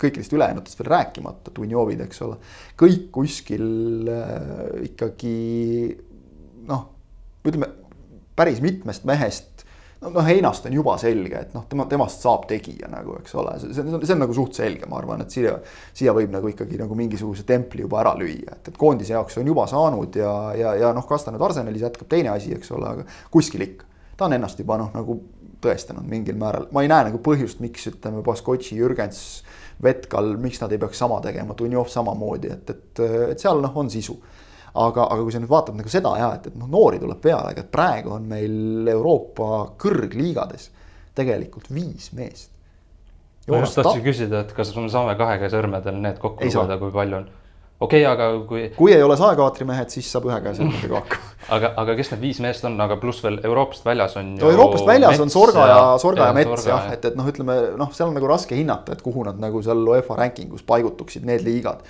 kõikidest 0.00 0.36
ülejäänutest 0.36 0.80
veel 0.80 0.92
rääkimata, 0.94 1.54
Dunjovid, 1.56 2.04
eks 2.06 2.22
ole. 2.26 2.38
kõik 2.80 3.10
kuskil 3.14 3.66
äh, 4.12 4.86
ikkagi 4.90 5.36
noh, 6.68 6.88
ütleme 7.46 7.70
päris 8.36 8.60
mitmest 8.64 9.06
mehest 9.08 9.55
no 10.00 10.10
noh, 10.12 10.26
Heinast 10.26 10.66
on 10.68 10.76
juba 10.76 10.96
selge, 11.00 11.40
et 11.46 11.54
noh, 11.56 11.64
tema, 11.70 11.86
temast 11.90 12.24
saab 12.24 12.46
tegija 12.50 12.90
nagu, 12.92 13.16
eks 13.22 13.36
ole, 13.40 13.54
see, 13.62 13.72
see 13.76 14.00
see 14.02 14.16
on 14.16 14.22
nagu 14.22 14.36
suht 14.36 14.58
selge, 14.58 14.88
ma 14.90 15.00
arvan, 15.00 15.24
et 15.24 15.32
siia, 15.32 15.56
siia 15.96 16.14
võib 16.16 16.34
nagu 16.34 16.50
ikkagi 16.52 16.80
nagu 16.80 16.98
mingisuguse 16.98 17.46
templi 17.48 17.84
juba 17.86 18.02
ära 18.02 18.12
lüüa, 18.18 18.58
et, 18.58 18.72
et 18.72 18.80
koondise 18.80 19.16
jaoks 19.16 19.40
on 19.40 19.48
juba 19.52 19.66
saanud 19.70 20.20
ja, 20.20 20.34
ja, 20.58 20.74
ja 20.82 20.92
noh, 20.96 21.06
kas 21.08 21.26
ta 21.26 21.34
nüüd 21.34 21.44
Arsenalis 21.48 21.86
jätkab, 21.86 22.10
teine 22.12 22.34
asi, 22.34 22.52
eks 22.56 22.72
ole, 22.76 22.92
aga 22.92 23.06
kuskil 23.32 23.64
ikka. 23.66 23.88
ta 24.16 24.28
on 24.28 24.36
ennast 24.36 24.60
juba 24.60 24.78
noh, 24.80 24.92
nagu 24.94 25.20
tõestanud 25.64 26.06
mingil 26.08 26.36
määral, 26.38 26.68
ma 26.72 26.84
ei 26.84 26.92
näe 26.92 27.08
nagu 27.08 27.20
põhjust, 27.24 27.62
miks 27.64 27.88
ütleme, 27.90 28.22
Baskotši, 28.24 28.76
Jürgens, 28.76 29.22
Vetkal, 29.82 30.36
miks 30.40 30.60
nad 30.62 30.72
ei 30.72 30.80
peaks 30.80 31.00
sama 31.00 31.18
tegema, 31.24 31.56
Dunjov 31.56 31.88
samamoodi, 31.92 32.52
et, 32.52 32.70
et, 32.72 33.02
et 33.32 33.42
seal 33.42 33.60
noh, 33.64 33.74
on 33.76 33.90
sisu 33.92 34.16
aga, 34.82 35.06
aga 35.12 35.22
kui 35.22 35.34
sa 35.34 35.40
nüüd 35.42 35.52
vaatad 35.52 35.78
nagu 35.78 35.92
seda 35.92 36.12
ja 36.20 36.32
et, 36.36 36.50
et 36.50 36.58
noh, 36.58 36.68
noori 36.70 37.00
tuleb 37.02 37.22
peale, 37.22 37.54
aga 37.54 37.64
et 37.64 37.72
praegu 37.72 38.14
on 38.16 38.28
meil 38.28 38.90
Euroopa 38.92 39.62
kõrgliigades 39.80 40.70
tegelikult 41.16 41.72
viis 41.72 42.12
meest. 42.16 42.52
ma 43.48 43.62
just 43.62 43.80
tahtsin 43.80 44.04
küsida, 44.04 44.44
et 44.44 44.54
kas 44.56 44.74
me 44.76 44.88
saame 44.92 45.16
kahe 45.18 45.40
käe 45.42 45.50
sõrmedel 45.52 45.98
need 46.02 46.20
kokku 46.22 46.48
lugeda, 46.48 46.78
kui 46.82 46.94
palju 46.94 47.22
on? 47.22 47.30
okei 47.80 48.04
okay,, 48.04 48.12
aga 48.12 48.30
kui. 48.48 48.68
kui 48.76 48.94
ei 48.94 49.02
ole 49.04 49.16
saekaatri-mehed, 49.20 49.92
siis 49.92 50.10
saab 50.12 50.28
ühe 50.30 50.38
käe 50.44 50.58
sõrmedega 50.60 50.98
hakkama 51.02 51.36
aga, 51.52 51.70
aga 51.82 51.94
kes 51.98 52.10
need 52.14 52.24
viis 52.24 52.40
meest 52.42 52.64
on, 52.68 52.76
aga 52.82 52.96
pluss 53.00 53.22
veel 53.24 53.38
Euroopast 53.44 53.86
väljas 53.86 54.16
on. 54.20 54.34
no 54.40 54.50
Euroopast 54.50 54.88
väljas 54.88 55.20
on 55.22 55.30
Sorga 55.32 55.68
ja, 55.70 55.78
Sorga 56.02 56.26
ja, 56.26 56.32
ja 56.32 56.36
Mets 56.36 56.66
jah, 56.68 56.90
et, 56.94 57.04
et 57.10 57.18
noh, 57.18 57.28
ütleme 57.30 57.58
noh, 57.78 57.92
seal 57.96 58.10
on 58.10 58.18
nagu 58.18 58.30
raske 58.30 58.58
hinnata, 58.58 58.96
et 58.96 59.04
kuhu 59.04 59.24
nad 59.26 59.38
nagu 59.42 59.62
seal 59.64 59.84
UEFA 59.86 60.18
ranking 60.20 60.54
us 60.56 60.64
paigutuksid, 60.66 61.26
need 61.28 61.44
liigad 61.46 61.84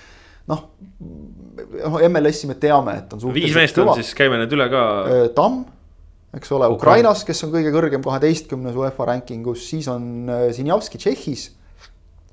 noh, 0.50 0.62
noh 1.00 1.98
MLS-i 2.08 2.50
me 2.50 2.56
teame, 2.60 2.96
et 3.02 3.16
on 3.16 3.34
viis 3.34 3.54
meest 3.56 3.78
on 3.82 3.94
siis, 3.98 4.12
käime 4.18 4.40
need 4.40 4.54
üle 4.56 4.68
ka. 4.72 4.84
Äh, 5.10 5.26
Tamm, 5.36 5.64
eks 6.36 6.52
ole, 6.56 6.70
Ukrainas, 6.74 7.24
kes 7.26 7.44
on 7.46 7.54
kõige 7.54 7.72
kõrgem 7.74 8.04
kaheteistkümnes 8.04 8.76
UEFA 8.78 9.10
rankingus, 9.12 9.66
siis 9.70 9.88
on 9.92 10.30
äh, 10.30 10.48
Sinjavski 10.56 11.00
Tšehhis. 11.02 11.48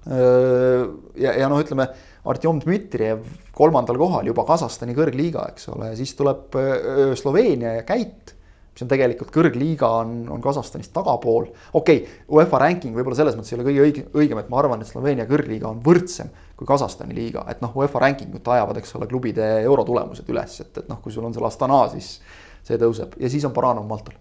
Äh, 0.03 0.85
ja, 1.23 1.37
ja 1.43 1.49
noh, 1.51 1.61
ütleme 1.63 1.89
Artjom 2.29 2.61
Dmitrijev 2.63 3.25
kolmandal 3.55 3.99
kohal 3.99 4.29
juba 4.29 4.45
Kasahstani 4.47 4.95
kõrgliiga, 4.95 5.49
eks 5.51 5.67
ole, 5.73 5.91
siis 5.99 6.13
tuleb 6.15 6.55
Sloveenia 7.19 7.75
ja 7.81 7.83
Käit 7.87 8.33
mis 8.73 8.81
on 8.81 8.89
tegelikult 8.89 9.29
kõrgliiga 9.33 9.89
on, 10.01 10.13
on 10.33 10.41
Kasahstanist 10.41 10.93
tagapool. 10.95 11.45
okei 11.73 11.99
okay,, 12.01 12.21
UEFA 12.33 12.61
ranking 12.63 12.95
võib-olla 12.97 13.17
selles 13.19 13.37
mõttes 13.37 13.53
ei 13.53 13.59
ole 13.59 13.67
kõige 13.67 13.83
õige, 13.85 14.05
õigem, 14.17 14.41
et 14.41 14.49
ma 14.49 14.59
arvan, 14.63 14.81
et 14.81 14.89
Sloveenia 14.89 15.27
kõrgliiga 15.29 15.69
on 15.69 15.81
võrdsem 15.85 16.31
kui 16.63 16.71
Kasahstani 16.71 17.15
liiga, 17.17 17.43
et 17.51 17.59
noh, 17.63 17.73
UEFA 17.75 17.99
ranking 18.05 18.31
ut 18.39 18.47
ajavad, 18.55 18.79
eks 18.79 18.95
ole, 18.95 19.07
klubide 19.11 19.43
eurotulemused 19.65 20.29
üles, 20.31 20.55
et, 20.63 20.71
et 20.79 20.87
noh, 20.87 21.01
kui 21.03 21.11
sul 21.11 21.25
on 21.27 21.35
seal 21.35 21.47
Astana, 21.49 21.83
siis 21.91 22.15
see 22.63 22.79
tõuseb 22.79 23.17
ja 23.19 23.31
siis 23.31 23.43
on 23.43 23.51
Baranov 23.55 23.89
Maltal. 23.89 24.15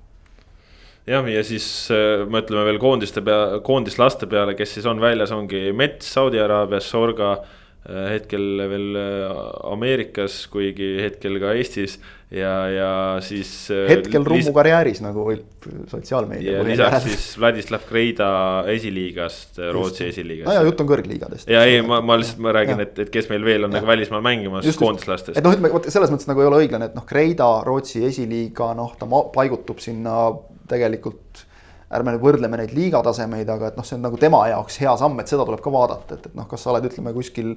Jah, 1.07 1.27
ja 1.31 1.41
siis 1.47 1.67
äh, 1.95 2.27
mõtleme 2.31 2.67
veel 2.67 2.79
koondiste 2.83 3.23
pea, 3.27 3.63
koondislaste 3.67 4.27
peale, 4.31 4.55
kes 4.59 4.77
siis 4.77 4.87
on 4.91 5.03
väljas, 5.03 5.35
ongi 5.35 5.71
Mets 5.75 6.11
Saudi 6.15 6.43
Araabias, 6.43 6.91
Sorga 6.91 7.33
äh, 7.39 7.59
hetkel 7.89 8.63
veel 8.71 8.99
äh, 8.99 9.31
Ameerikas, 9.73 10.45
kuigi 10.53 10.95
hetkel 11.03 11.41
ka 11.43 11.51
Eestis 11.59 11.97
ja, 12.31 12.53
ja 12.71 12.91
siis. 13.25 13.51
Äh, 13.75 13.89
hetkel 13.91 14.23
Rummu 14.27 14.53
karjääris 14.55 15.01
nagu 15.03 15.25
võib 15.27 15.67
sotsiaalmeedia. 15.91 16.61
ja 16.61 16.67
lisaks 16.67 17.09
siis 17.09 17.27
Vladislav 17.43 17.83
Kreida 17.89 18.31
esiliigast, 18.71 19.59
Rootsi 19.75 20.07
esiliigast. 20.13 20.47
no 20.47 20.55
ja 20.55 20.63
jutt 20.69 20.85
on 20.85 20.91
kõrgliigadest. 20.93 21.51
ja 21.51 21.65
ei, 21.67 21.83
ma, 21.87 21.99
ma 22.07 22.21
lihtsalt, 22.21 22.43
ma 22.47 22.55
räägin, 22.55 22.85
et, 22.87 23.03
et 23.03 23.11
kes 23.13 23.27
meil 23.33 23.47
veel 23.47 23.67
on 23.67 23.75
ja. 23.75 23.81
nagu 23.81 23.91
välismaal 23.91 24.23
mängimas 24.25 24.71
koondislastest. 24.79 25.35
et 25.39 25.45
noh, 25.45 25.57
ütleme 25.57 25.75
vot 25.75 25.91
selles 25.91 26.15
mõttes 26.15 26.31
nagu 26.31 26.45
ei 26.45 26.53
ole 26.53 26.63
õiglane, 26.65 26.93
et 26.93 26.99
noh, 26.99 27.07
Kreida, 27.09 27.51
Rootsi 27.67 28.07
esiliiga, 28.07 28.73
noh, 28.79 28.95
ta 28.99 29.11
paigutub 29.35 29.83
sinna 29.83 30.29
tegelikult 30.71 31.49
ärme 31.97 32.15
nüüd 32.15 32.25
võrdleme 32.25 32.59
neid 32.61 32.75
liigatasemeid, 32.77 33.49
aga 33.53 33.71
et 33.71 33.79
noh, 33.79 33.87
see 33.87 33.97
on 33.99 34.07
nagu 34.07 34.19
tema 34.21 34.43
jaoks 34.51 34.79
hea 34.83 34.93
samm, 35.01 35.21
et 35.21 35.31
seda 35.31 35.47
tuleb 35.49 35.63
ka 35.65 35.73
vaadata, 35.73 36.17
et, 36.17 36.31
et 36.31 36.39
noh, 36.39 36.47
kas 36.51 36.65
sa 36.65 36.73
oled, 36.73 36.87
ütleme 36.89 37.13
kuskil 37.17 37.53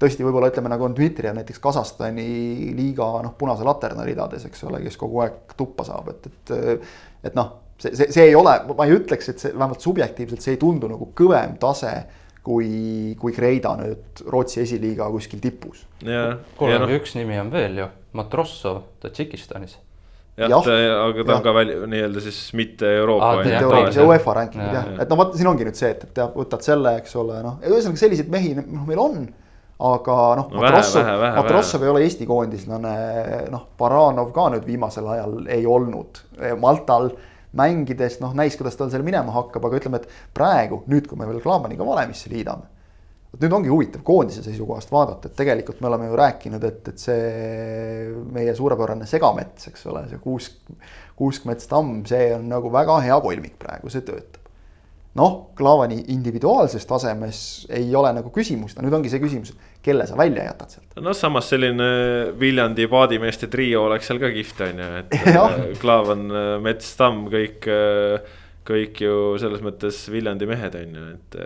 tõesti, 0.00 0.24
võib-olla 0.26 0.50
ütleme 0.52 0.72
nagu 0.72 0.88
on 0.88 0.96
Dmitrijev 0.96 1.36
näiteks 1.38 1.62
Kasahstani 1.62 2.26
liiga 2.76 3.06
noh, 3.24 3.36
punase 3.38 3.64
laterna 3.66 4.04
ridades, 4.06 4.44
eks 4.48 4.66
ole, 4.68 4.82
kes 4.84 4.98
kogu 5.00 5.22
aeg 5.24 5.56
tuppa 5.56 5.86
saab, 5.88 6.10
et, 6.12 6.28
et. 6.32 6.90
et 7.30 7.38
noh, 7.38 7.54
see, 7.78 7.94
see, 7.94 8.10
see 8.12 8.28
ei 8.30 8.36
ole, 8.38 8.58
ma 8.76 8.88
ei 8.88 8.96
ütleks, 8.98 9.30
et 9.32 9.42
see 9.42 9.54
vähemalt 9.54 9.84
subjektiivselt, 9.84 10.44
see 10.44 10.56
ei 10.56 10.62
tundu 10.62 10.90
nagu 10.90 11.10
kõvem 11.16 11.56
tase 11.62 11.94
kui, 12.46 13.14
kui 13.20 13.34
Kreida 13.34 13.74
nüüd 13.80 14.26
Rootsi 14.30 14.62
esiliiga 14.62 15.08
kuskil 15.14 15.42
tipus. 15.42 15.86
kuule, 16.58 16.76
aga 16.76 16.84
no. 16.84 16.92
üks 16.98 17.16
nimi 17.18 17.38
on 17.40 17.50
veel 17.54 17.82
ju, 17.82 17.90
Matrossov 18.16 18.82
Tadžikistanis 19.02 19.78
jah 20.36 20.52
ja,, 20.52 20.98
aga 21.06 21.24
ta 21.24 21.38
on 21.38 21.46
ka 21.46 21.54
välja 21.56 21.88
nii-öelda 21.88 22.22
siis 22.26 22.40
mitte 22.58 22.90
Euroopa 22.98 23.32
ah,. 23.40 23.90
see 23.94 24.04
UEFA 24.04 24.36
ranking'id 24.42 24.76
jah 24.78 24.92
ja., 24.92 25.00
et 25.04 25.12
no 25.12 25.18
vot, 25.20 25.34
siin 25.38 25.48
ongi 25.50 25.66
nüüd 25.68 25.78
see, 25.78 25.94
et, 25.96 26.04
et 26.10 26.22
võtad 26.36 26.64
selle, 26.66 26.96
eks 27.00 27.16
ole, 27.20 27.40
noh, 27.44 27.58
ühesõnaga 27.64 28.02
selliseid 28.04 28.32
mehi, 28.32 28.54
noh, 28.60 28.84
meil 28.88 29.02
on 29.02 29.26
aga 29.76 30.18
noh 30.40 30.50
no,, 30.52 30.60
Matrossov, 30.60 31.08
Matrossov 31.36 31.84
ei 31.84 31.92
ole 31.92 32.04
Eesti 32.06 32.28
koondislane, 32.28 32.92
noh, 33.52 33.66
Baranov 33.78 34.32
ka 34.36 34.48
nüüd 34.54 34.64
viimasel 34.68 35.08
ajal 35.12 35.34
ei 35.52 35.66
olnud. 35.68 36.22
Maltal 36.60 37.10
mängides 37.56 38.18
noh, 38.22 38.32
näis, 38.36 38.56
kuidas 38.56 38.78
tal 38.78 38.92
seal 38.92 39.04
minema 39.04 39.34
hakkab, 39.34 39.68
aga 39.68 39.80
ütleme, 39.80 40.00
et 40.00 40.32
praegu 40.36 40.82
nüüd, 40.90 41.08
kui 41.08 41.20
me 41.20 41.28
veel 41.28 41.42
Klaavaniga 41.44 41.86
valemisse 41.86 42.32
liidame. 42.32 42.68
Vot 43.36 43.44
nüüd 43.44 43.56
ongi 43.58 43.72
huvitav 43.72 44.04
koondise 44.06 44.42
seisukohast 44.44 44.92
vaadata, 44.92 45.28
et 45.28 45.36
tegelikult 45.36 45.82
me 45.84 45.90
oleme 45.90 46.08
ju 46.08 46.16
rääkinud, 46.18 46.64
et, 46.64 46.88
et 46.92 47.02
see 47.02 48.08
meie 48.32 48.54
suurepärane 48.56 49.08
segamets, 49.08 49.68
eks 49.70 49.86
ole, 49.92 50.06
see 50.10 50.22
kuusk, 50.22 50.58
kuuskmets 51.18 51.68
tamm, 51.70 52.00
see 52.08 52.32
on 52.36 52.48
nagu 52.50 52.72
väga 52.72 52.98
hea 53.04 53.20
kolmik 53.22 53.60
praegu, 53.60 53.92
see 53.92 54.04
töötab 54.06 54.46
noh, 55.16 55.36
Klaavani 55.56 56.02
individuaalses 56.12 56.86
tasemes 56.88 57.40
ei 57.72 57.88
ole 57.96 58.12
nagu 58.18 58.30
küsimust, 58.34 58.78
nüüd 58.84 58.94
ongi 58.96 59.12
see 59.12 59.22
küsimus, 59.22 59.54
kelle 59.84 60.06
sa 60.08 60.16
välja 60.18 60.44
jätad 60.48 60.76
sealt. 60.76 60.96
noh, 61.00 61.16
samas 61.16 61.48
selline 61.52 61.88
Viljandi 62.40 62.88
paadimeeste 62.90 63.48
trio 63.52 63.86
oleks 63.88 64.10
seal 64.10 64.20
ka 64.22 64.30
kihvt 64.34 64.64
on 64.68 64.82
ju, 64.84 64.90
et 65.00 65.16
äh, 65.32 65.60
Klaavan, 65.80 66.26
äh, 66.28 66.52
Mets, 66.64 66.92
Tamm, 67.00 67.26
kõik, 67.32 67.68
äh, 67.72 68.38
kõik 68.68 69.04
ju 69.06 69.18
selles 69.40 69.64
mõttes 69.64 70.04
Viljandi 70.12 70.48
mehed 70.50 70.80
on 70.82 70.98
ju, 71.00 71.10
et. 71.16 71.38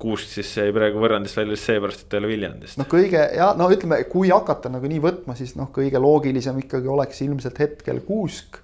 Kuusk 0.00 0.32
siis 0.32 0.50
jäi 0.56 0.72
praegu 0.72 1.02
võrrandist 1.02 1.36
välja 1.36 1.58
seepärast, 1.60 2.04
et 2.04 2.08
ta 2.08 2.16
ei 2.16 2.24
ole 2.24 2.32
Viljandist. 2.32 2.78
noh, 2.80 2.88
kõige 2.88 3.26
ja 3.36 3.52
no 3.58 3.68
ütleme, 3.72 4.00
kui 4.08 4.32
hakata 4.32 4.72
nagu 4.72 4.88
nii 4.88 5.02
võtma, 5.04 5.36
siis 5.36 5.52
noh, 5.60 5.68
kõige 5.74 6.00
loogilisem 6.00 6.58
ikkagi 6.64 6.88
oleks 6.88 7.20
ilmselt 7.26 7.60
hetkel 7.60 8.00
Kuusk 8.06 8.62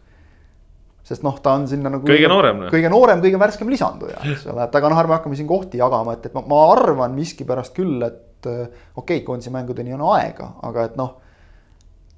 sest 1.07 1.22
noh, 1.22 1.37
ta 1.42 1.55
on 1.55 1.66
sinna 1.70 1.90
nagu. 1.92 2.07
kõige 2.07 2.31
noorem. 2.31 2.64
Noh. 2.64 2.72
kõige 2.72 2.90
noorem, 2.90 3.20
kõige 3.22 3.38
värskem 3.40 3.70
lisanduja, 3.70 4.18
eks 4.27 4.49
ole, 4.51 4.64
et 4.66 4.81
aga 4.81 4.90
noh, 4.90 5.03
ärme 5.03 5.16
hakkame 5.18 5.38
siin 5.38 5.49
kohti 5.51 5.79
jagama, 5.79 6.16
et, 6.16 6.27
et 6.27 6.35
ma, 6.35 6.42
ma 6.51 6.64
arvan 6.72 7.14
miskipärast 7.14 7.77
küll, 7.77 8.01
et 8.03 8.49
äh, 8.51 8.64
okei 8.96 9.20
okay,, 9.20 9.22
koondise 9.27 9.55
mängudeni 9.55 9.94
on 9.96 10.03
aega, 10.16 10.57
aga 10.66 10.90
et 10.90 10.99
noh. 10.99 11.14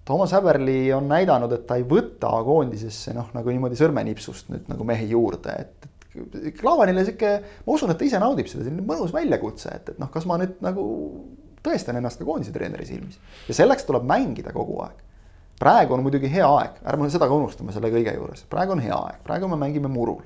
Toomas 0.09 0.33
Häberli 0.33 0.87
on 0.97 1.05
näidanud, 1.05 1.53
et 1.53 1.67
ta 1.69 1.77
ei 1.77 1.83
võta 1.85 2.31
koondisesse 2.41 3.13
noh, 3.13 3.27
nagu 3.35 3.53
niimoodi 3.53 3.77
sõrmenipsust 3.77 4.49
nüüd 4.49 4.71
nagu 4.71 4.87
mehi 4.89 5.11
juurde, 5.11 5.53
et, 5.53 5.85
et 5.85 5.98
Klaavanile 6.59 7.05
sihuke, 7.05 7.35
ma 7.67 7.75
usun, 7.75 7.93
et 7.93 7.99
ta 8.01 8.07
ise 8.07 8.21
naudib 8.23 8.49
seda, 8.49 8.65
selline 8.65 8.87
mõnus 8.87 9.13
väljakutse, 9.15 9.75
et, 9.75 9.93
et 9.93 9.99
noh, 10.01 10.09
kas 10.13 10.25
ma 10.27 10.39
nüüd 10.41 10.57
nagu 10.65 10.87
tõestan 11.65 11.99
ennast 11.99 12.21
ka 12.21 12.25
koondise 12.25 12.55
treeneri 12.55 12.87
silmis 12.89 13.19
ja 13.49 13.57
selleks 13.59 13.85
tuleb 13.85 14.07
mängida 14.09 14.55
kogu 14.55 14.79
aeg 14.87 15.05
praegu 15.59 15.95
on 15.95 16.03
muidugi 16.07 16.31
hea 16.33 16.49
aeg, 16.49 16.83
ärme 16.87 17.09
seda 17.13 17.29
ka 17.29 17.39
unustame 17.39 17.75
selle 17.75 17.91
kõige 17.93 18.15
juures, 18.15 18.45
praegu 18.51 18.77
on 18.77 18.83
hea 18.83 18.97
aeg, 18.97 19.23
praegu 19.27 19.51
me 19.51 19.59
mängime 19.61 19.91
murul. 19.93 20.21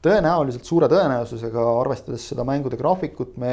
tõenäoliselt 0.00 0.64
suure 0.64 0.88
tõenäosusega, 0.88 1.64
arvestades 1.82 2.22
seda 2.30 2.44
mängude 2.48 2.78
graafikut, 2.80 3.34
me 3.40 3.50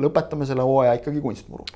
lõpetame 0.00 0.46
selle 0.48 0.64
hooaja 0.64 0.94
ikkagi 0.96 1.20
kunstmurul. 1.20 1.68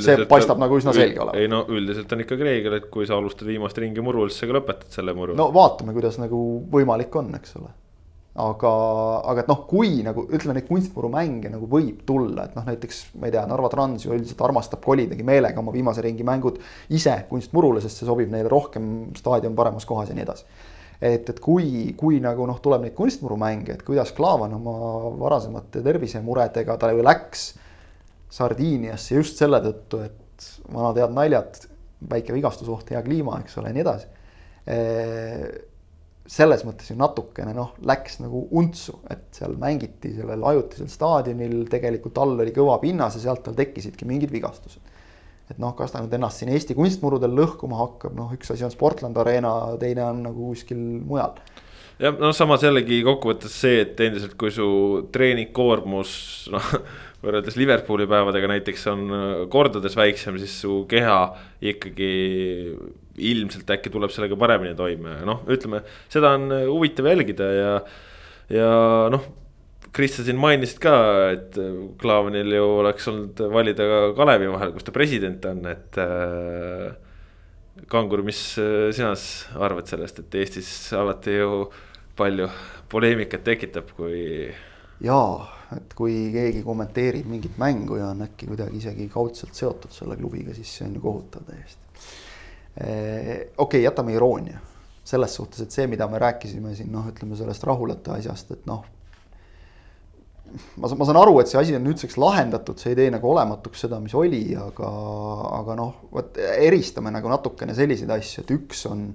see 0.00 0.24
paistab 0.28 0.56
ta, 0.56 0.62
nagu 0.64 0.78
üsna 0.80 0.94
selge 0.96 1.20
olevat. 1.20 1.40
ei 1.40 1.50
no 1.52 1.64
üldiselt 1.68 2.12
on 2.12 2.24
ikkagi 2.24 2.48
reegel, 2.48 2.78
et 2.80 2.88
kui 2.92 3.08
sa 3.08 3.18
alustad 3.20 3.48
viimast 3.48 3.76
ringi 3.78 4.04
murul, 4.04 4.32
siis 4.32 4.44
sa 4.44 4.48
ka 4.48 4.56
lõpetad 4.56 4.96
selle 5.00 5.16
muru. 5.16 5.36
no 5.36 5.50
vaatame, 5.52 5.92
kuidas 5.96 6.16
nagu 6.22 6.40
võimalik 6.72 7.20
on, 7.20 7.34
eks 7.36 7.60
ole 7.60 7.74
aga, 8.38 8.72
aga 9.30 9.42
et 9.42 9.50
noh, 9.50 9.60
kui 9.68 9.98
nagu 10.06 10.24
ütleme, 10.28 10.56
neid 10.58 10.68
kunstmurumänge 10.68 11.50
nagu 11.52 11.68
võib 11.70 12.04
tulla, 12.06 12.46
et 12.46 12.56
noh, 12.58 12.66
näiteks 12.68 13.00
ma 13.18 13.28
ei 13.28 13.34
tea, 13.34 13.44
Narva 13.50 13.70
Trans 13.72 14.04
ju 14.06 14.14
üldiselt 14.14 14.42
armastab 14.46 14.82
kolidagi 14.84 15.26
meelega 15.26 15.58
oma 15.62 15.74
viimase 15.74 16.04
ringi 16.04 16.26
mängud 16.26 16.60
ise 16.94 17.16
kunstmurule, 17.30 17.82
sest 17.84 18.02
see 18.02 18.08
sobib 18.08 18.30
neile 18.32 18.50
rohkem, 18.52 19.08
staadion 19.18 19.56
paremas 19.58 19.88
kohas 19.88 20.12
ja 20.12 20.18
nii 20.18 20.26
edasi. 20.26 20.46
et, 21.00 21.30
et 21.30 21.40
kui, 21.42 21.94
kui 21.98 22.18
nagu 22.22 22.46
noh, 22.46 22.58
tuleb 22.62 22.86
neid 22.86 22.94
kunstmurumänge, 22.98 23.78
et 23.78 23.86
kuidas 23.86 24.12
Klaavan 24.14 24.54
oma 24.58 24.76
varasemate 25.18 25.82
tervisemuredega, 25.86 26.78
ta 26.78 26.92
ju 26.94 27.02
läks 27.06 27.48
Sardiiniasse 28.34 29.16
just 29.16 29.38
selle 29.40 29.60
tõttu, 29.64 30.02
et 30.04 30.48
vanad 30.74 30.98
head 31.00 31.14
naljad, 31.16 31.62
väike 32.10 32.34
vigastusoht, 32.36 32.92
hea 32.92 33.00
kliima, 33.02 33.38
eks 33.42 33.58
ole, 33.58 33.72
ja 33.72 33.78
nii 33.78 33.84
edasi. 33.86 34.10
Selles 36.28 36.64
mõttes 36.66 36.90
ju 36.90 36.96
natukene 36.98 37.54
noh, 37.56 37.72
läks 37.88 38.18
nagu 38.20 38.44
untsu, 38.60 38.98
et 39.10 39.30
seal 39.36 39.54
mängiti 39.60 40.12
sellel 40.16 40.44
ajutisel 40.50 40.90
staadionil, 40.92 41.62
tegelikult 41.72 42.20
all 42.20 42.36
oli 42.36 42.52
kõva 42.56 42.76
pinnas 42.82 43.16
ja 43.16 43.24
sealt 43.24 43.46
tal 43.46 43.56
tekkisidki 43.56 44.08
mingid 44.08 44.34
vigastused. 44.34 44.96
et 45.48 45.56
noh, 45.56 45.72
kas 45.72 45.94
ta 45.94 46.02
nüüd 46.04 46.12
ennast 46.12 46.42
siin 46.42 46.52
Eesti 46.52 46.76
kunstmurudel 46.76 47.32
lõhkuma 47.32 47.78
hakkab, 47.80 48.12
noh, 48.16 48.34
üks 48.36 48.52
asi 48.52 48.66
on 48.66 48.74
Sportland 48.74 49.16
Arena, 49.16 49.54
teine 49.80 50.04
on 50.04 50.20
nagu 50.26 50.50
kuskil 50.52 50.76
mujal 51.08 51.38
jah, 51.96 52.12
no 52.20 52.34
samas 52.36 52.66
jällegi 52.66 53.00
kokkuvõttes 53.06 53.56
see, 53.64 53.80
et 53.86 54.00
endiselt, 54.04 54.36
kui 54.36 54.52
su 54.52 54.68
treeningkoormus 55.14 56.12
noh 56.52 56.72
võrreldes 57.24 57.56
Liverpooli 57.58 58.06
päevadega 58.06 58.52
näiteks 58.52 58.86
on 58.92 59.08
kordades 59.50 59.96
väiksem, 59.98 60.38
siis 60.38 60.54
su 60.62 60.84
keha 60.90 61.18
ikkagi 61.72 62.12
ilmselt 63.18 63.70
äkki 63.74 63.92
tuleb 63.92 64.12
sellega 64.14 64.38
paremini 64.38 64.76
toime 64.78 65.18
noh, 65.26 65.42
ütleme, 65.50 65.82
seda 66.12 66.34
on 66.38 66.48
äh, 66.54 66.64
huvitav 66.68 67.10
jälgida 67.10 67.50
ja, 67.56 67.74
ja 68.52 68.70
noh. 69.14 69.34
Krista 69.94 70.20
siin 70.20 70.36
mainisid 70.36 70.82
ka, 70.84 70.94
et 71.32 71.56
äh, 71.58 71.76
Klaavanil 72.00 72.52
ju 72.58 72.64
oleks 72.82 73.08
olnud 73.08 73.40
valida 73.54 73.86
ka 73.88 74.00
Kalevi 74.18 74.50
vahel, 74.52 74.74
kus 74.74 74.86
ta 74.86 74.94
president 74.94 75.44
on, 75.50 75.68
et 75.74 76.00
äh,. 76.02 76.88
Kangur, 77.88 78.24
mis 78.26 78.40
sina 78.58 79.12
arvad 79.62 79.86
sellest, 79.86 80.16
et 80.18 80.34
Eestis 80.40 80.66
alati 80.98 81.36
ju 81.36 81.68
palju 82.18 82.48
poleemikat 82.90 83.44
tekitab, 83.46 83.92
kui. 83.94 84.48
jaa 84.98 85.46
et 85.76 85.92
kui 85.96 86.14
keegi 86.32 86.62
kommenteerib 86.64 87.28
mingit 87.28 87.58
mängu 87.60 87.98
ja 88.00 88.12
on 88.14 88.24
äkki 88.24 88.48
kuidagi 88.48 88.80
isegi 88.80 89.08
kaudselt 89.12 89.56
seotud 89.56 89.92
selle 89.92 90.16
klubiga, 90.16 90.54
siis 90.56 90.70
see 90.78 90.86
on 90.88 90.96
ju 90.96 91.04
kohutav 91.04 91.44
täiesti. 91.48 91.87
Okei 92.78 93.50
okay,, 93.64 93.82
jätame 93.82 94.14
iroonia 94.14 94.60
selles 95.08 95.34
suhtes, 95.34 95.64
et 95.64 95.72
see, 95.72 95.86
mida 95.88 96.06
me 96.10 96.20
rääkisime 96.20 96.74
siin 96.76 96.90
noh, 96.92 97.06
ütleme 97.08 97.36
sellest 97.36 97.64
rahulate 97.64 98.12
asjast, 98.18 98.50
et 98.52 98.66
noh. 98.68 98.82
ma, 100.76 100.90
ma 100.90 101.06
saan 101.08 101.20
aru, 101.20 101.38
et 101.40 101.48
see 101.48 101.60
asi 101.60 101.76
on 101.78 101.86
nüüdseks 101.86 102.18
lahendatud, 102.20 102.76
see 102.80 102.92
ei 102.92 102.98
tee 102.98 103.14
nagu 103.14 103.30
olematuks 103.30 103.86
seda, 103.86 104.02
mis 104.04 104.14
oli, 104.18 104.42
aga, 104.58 104.90
aga 105.62 105.78
noh, 105.80 105.94
vot 106.12 106.36
eristame 106.58 107.14
nagu 107.14 107.32
natukene 107.32 107.76
selliseid 107.78 108.12
asju, 108.18 108.44
et 108.44 108.52
üks 108.58 108.84
on 108.92 109.08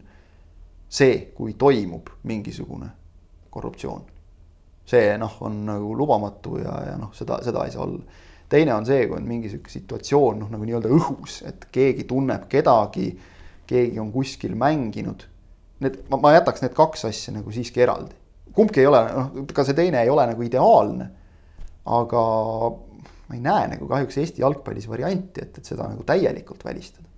see, 0.89 1.29
kui 1.37 1.53
toimub 1.61 2.09
mingisugune 2.25 2.89
korruptsioon 3.53 4.09
see 4.85 5.17
noh, 5.17 5.37
on 5.41 5.63
nagu 5.67 5.95
lubamatu 5.95 6.59
ja, 6.61 6.75
ja 6.91 6.95
noh, 6.99 7.13
seda, 7.15 7.39
seda 7.43 7.65
ei 7.65 7.73
saa 7.73 7.85
olla. 7.85 8.01
teine 8.49 8.73
on 8.75 8.85
see, 8.85 9.07
kui 9.07 9.17
on 9.17 9.27
mingi 9.27 9.51
sihuke 9.51 9.71
situatsioon 9.71 10.43
noh, 10.43 10.49
nagu 10.51 10.67
nii-öelda 10.67 10.91
õhus, 10.93 11.39
et 11.47 11.69
keegi 11.73 12.05
tunneb 12.09 12.45
kedagi, 12.51 13.07
keegi 13.69 13.99
on 14.01 14.11
kuskil 14.13 14.55
mänginud. 14.59 15.25
Need, 15.83 16.01
ma, 16.11 16.19
ma 16.21 16.33
jätaks 16.35 16.63
need 16.63 16.75
kaks 16.77 17.05
asja 17.09 17.33
nagu 17.35 17.51
siiski 17.51 17.83
eraldi. 17.83 18.15
kumbki 18.53 18.83
ei 18.83 18.87
ole, 18.87 18.99
noh, 19.09 19.45
ka 19.55 19.65
see 19.65 19.75
teine 19.77 20.03
ei 20.03 20.11
ole 20.13 20.25
nagu 20.29 20.43
ideaalne. 20.45 21.09
aga 21.83 22.19
ma 23.27 23.35
ei 23.35 23.41
näe 23.43 23.71
nagu 23.73 23.87
kahjuks 23.89 24.17
Eesti 24.21 24.43
jalgpallis 24.43 24.87
varianti, 24.87 25.41
et, 25.43 25.57
et 25.57 25.65
seda 25.65 25.89
nagu 25.89 26.03
täielikult 26.07 26.63
välistada 26.63 27.09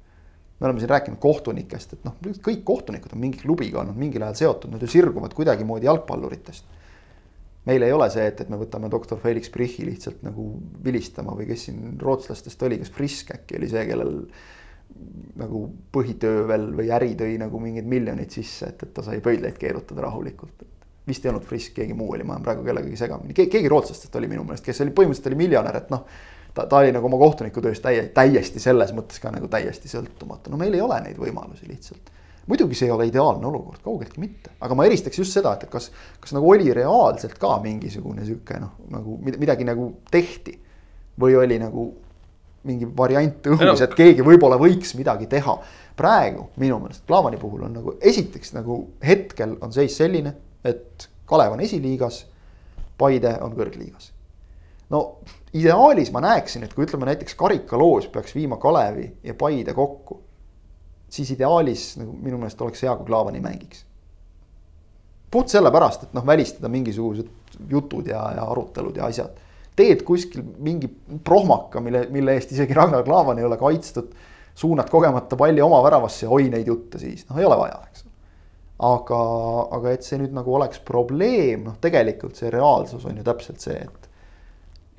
me 0.55 0.69
oleme 0.69 0.79
siin 0.79 0.89
rääkinud 0.89 1.19
kohtunikest, 1.19 1.93
et 1.93 2.05
noh, 2.07 2.13
kõik 2.23 2.61
kohtunikud 2.63 3.11
on 3.11 3.19
mingi 3.19 3.41
klubiga 3.41 3.81
olnud 3.81 3.97
mingil 3.99 4.23
ajal 4.23 4.37
seotud, 4.39 4.71
nad 4.71 4.81
ju 4.81 4.87
sirguvad 4.87 5.33
kuidagimoodi 5.35 5.89
jalgpalluritest 5.89 6.69
meil 7.65 7.85
ei 7.85 7.93
ole 7.93 8.07
see, 8.13 8.25
et, 8.29 8.41
et 8.41 8.51
me 8.51 8.59
võtame 8.61 8.89
doktor 8.93 9.19
Felix 9.21 9.49
Prichi 9.53 9.85
lihtsalt 9.87 10.21
nagu 10.25 10.47
vilistama 10.85 11.33
või 11.37 11.47
kes 11.49 11.67
siin 11.67 11.97
rootslastest 12.01 12.61
oli, 12.67 12.79
kas 12.81 12.93
Frisk 12.93 13.33
äkki 13.35 13.57
oli 13.59 13.69
see, 13.71 13.85
kellel 13.89 14.13
nagu 15.35 15.65
põhitöö 15.91 16.45
veel 16.47 16.69
või 16.77 16.91
äri 16.95 17.11
tõi 17.19 17.35
nagu 17.39 17.59
mingid 17.59 17.87
miljonid 17.89 18.31
sisse, 18.31 18.71
et, 18.71 18.85
et 18.85 18.93
ta 18.95 19.03
sai 19.03 19.19
pöidlaid 19.23 19.57
keerutada 19.59 20.05
rahulikult. 20.07 20.63
vist 21.07 21.25
ei 21.25 21.29
olnud 21.29 21.43
Frisk, 21.45 21.75
keegi 21.75 21.93
muu 21.93 22.13
oli, 22.15 22.23
ma 22.23 22.33
olen 22.33 22.43
praegu 22.43 22.63
kellegagi 22.65 22.97
segamini 22.97 23.33
Ke, 23.33 23.45
keegi 23.51 23.69
rootslastest 23.69 24.15
oli 24.15 24.27
minu 24.31 24.43
meelest, 24.43 24.65
kes 24.65 24.81
oli 24.81 24.95
põhimõtteliselt 24.95 25.27
oli 25.33 25.41
miljonär, 25.43 25.77
et 25.77 25.91
noh. 25.93 26.05
ta, 26.53 26.65
ta 26.65 26.77
oli 26.77 26.91
nagu 26.95 27.05
oma 27.11 27.19
kohtunikutöös 27.21 27.83
täie, 27.83 28.07
täiesti 28.15 28.63
selles 28.63 28.93
mõttes 28.95 29.19
ka 29.21 29.31
nagu 29.35 29.51
täiesti 29.51 29.91
sõltumatu, 29.91 30.49
no 30.49 30.57
meil 30.57 30.73
ei 30.73 30.81
ole 30.81 31.01
neid 31.03 31.19
võimalusi 31.19 31.67
lihtsalt 31.69 32.13
muidugi 32.47 32.77
see 32.77 32.85
ei 32.85 32.93
ole 32.93 33.07
ideaalne 33.09 33.47
olukord, 33.49 33.81
kaugeltki 33.83 34.21
mitte, 34.21 34.51
aga 34.61 34.75
ma 34.77 34.85
eristaks 34.85 35.17
just 35.17 35.33
seda, 35.33 35.55
et 35.57 35.65
kas, 35.71 35.89
kas 36.21 36.33
nagu 36.35 36.49
oli 36.51 36.69
reaalselt 36.77 37.39
ka 37.41 37.55
mingisugune 37.63 38.25
sihuke 38.25 38.59
noh, 38.61 38.75
nagu 38.93 39.17
midagi 39.25 39.65
nagu 39.65 39.89
tehti. 40.11 40.61
või 41.19 41.35
oli 41.39 41.55
nagu 41.55 41.85
mingi 42.65 42.87
variant 42.97 43.47
õhus, 43.53 43.81
et 43.85 43.95
keegi 43.97 44.25
võib-olla 44.25 44.59
võiks 44.61 44.95
midagi 44.97 45.27
teha. 45.31 45.57
praegu 45.95 46.49
minu 46.59 46.79
meelest 46.79 47.05
Klaavani 47.07 47.37
puhul 47.39 47.63
on 47.63 47.73
nagu 47.73 47.93
esiteks 48.01 48.53
nagu 48.53 48.81
hetkel 49.05 49.55
on 49.61 49.71
seis 49.73 49.95
selline, 49.97 50.33
et 50.63 51.09
Kalev 51.25 51.53
on 51.53 51.61
esiliigas. 51.61 52.25
Paide 52.97 53.37
on 53.41 53.51
kõrgliigas. 53.55 54.11
no 54.89 55.19
ideaalis 55.53 56.11
ma 56.11 56.21
näeksin, 56.21 56.63
et 56.63 56.73
kui 56.73 56.85
ütleme 56.85 57.05
näiteks 57.05 57.35
karikaloos 57.35 58.07
peaks 58.07 58.35
viima 58.35 58.57
Kalevi 58.57 59.09
ja 59.23 59.33
Paide 59.33 59.73
kokku 59.73 60.21
siis 61.15 61.31
ideaalis 61.31 61.95
nagu 61.99 62.13
minu 62.13 62.39
meelest 62.39 62.61
oleks 62.61 62.83
hea, 62.83 62.95
kui 62.95 63.05
Klaavan 63.05 63.35
ei 63.35 63.43
mängiks. 63.43 63.85
puht 65.31 65.51
sellepärast, 65.51 66.03
et 66.05 66.13
noh, 66.15 66.23
välistada 66.25 66.69
mingisugused 66.71 67.27
jutud 67.69 68.07
ja, 68.07 68.21
ja 68.37 68.45
arutelud 68.51 68.95
ja 68.95 69.09
asjad. 69.09 69.41
Teed 69.75 70.05
kuskil 70.07 70.43
mingi 70.63 70.89
prohmaka, 71.23 71.81
mille, 71.83 72.05
mille 72.13 72.37
eest 72.37 72.53
isegi 72.55 72.77
Ragnar 72.77 73.03
Klavan 73.03 73.39
ei 73.39 73.47
ole 73.47 73.57
kaitstud. 73.59 74.13
suunad 74.55 74.87
kogemata 74.89 75.35
palli 75.35 75.61
oma 75.61 75.81
väravasse 75.83 76.27
oi 76.31 76.49
neid 76.49 76.67
jutte 76.67 76.99
siis, 76.99 77.25
noh 77.29 77.39
ei 77.39 77.45
ole 77.45 77.57
vaja, 77.59 77.81
eks 77.89 78.05
aga, 78.83 79.19
aga 79.77 79.93
et 79.95 80.03
see 80.03 80.19
nüüd 80.19 80.33
nagu 80.35 80.55
oleks 80.57 80.81
probleem, 80.85 81.63
noh, 81.69 81.77
tegelikult 81.81 82.39
see 82.39 82.51
reaalsus 82.53 83.05
on 83.07 83.19
ju 83.19 83.23
täpselt 83.25 83.63
see, 83.63 83.77
et 83.79 84.09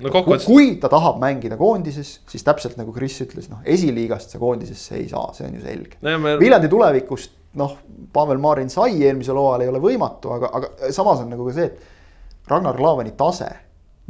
no 0.05 0.13
kokkuvõttes. 0.13 0.47
kui 0.49 0.71
ta 0.81 0.89
tahab 0.93 1.19
mängida 1.21 1.59
koondises, 1.59 2.17
siis 2.29 2.45
täpselt 2.45 2.77
nagu 2.79 2.93
Kris 2.95 3.19
ütles, 3.25 3.49
noh 3.51 3.61
esiliigast 3.65 4.33
sa 4.33 4.41
koondisesse 4.41 4.97
ei 4.97 5.09
saa, 5.11 5.29
see 5.37 5.49
on 5.49 5.59
ju 5.59 5.65
selge 5.65 6.01
no,. 6.01 6.15
Me... 6.23 6.37
Viljandi 6.41 6.71
tulevikust 6.73 7.35
noh, 7.57 7.77
Pavel 8.13 8.41
Marin 8.41 8.73
sai 8.73 8.97
eelmisel 9.03 9.37
hooajal, 9.37 9.65
ei 9.65 9.71
ole 9.73 9.83
võimatu, 9.83 10.33
aga, 10.37 10.51
aga 10.59 10.91
samas 10.93 11.21
on 11.23 11.31
nagu 11.33 11.45
ka 11.49 11.55
see, 11.57 11.69
et 11.69 12.49
Ragnar 12.49 12.77
Klavani 12.77 13.13
tase, 13.17 13.49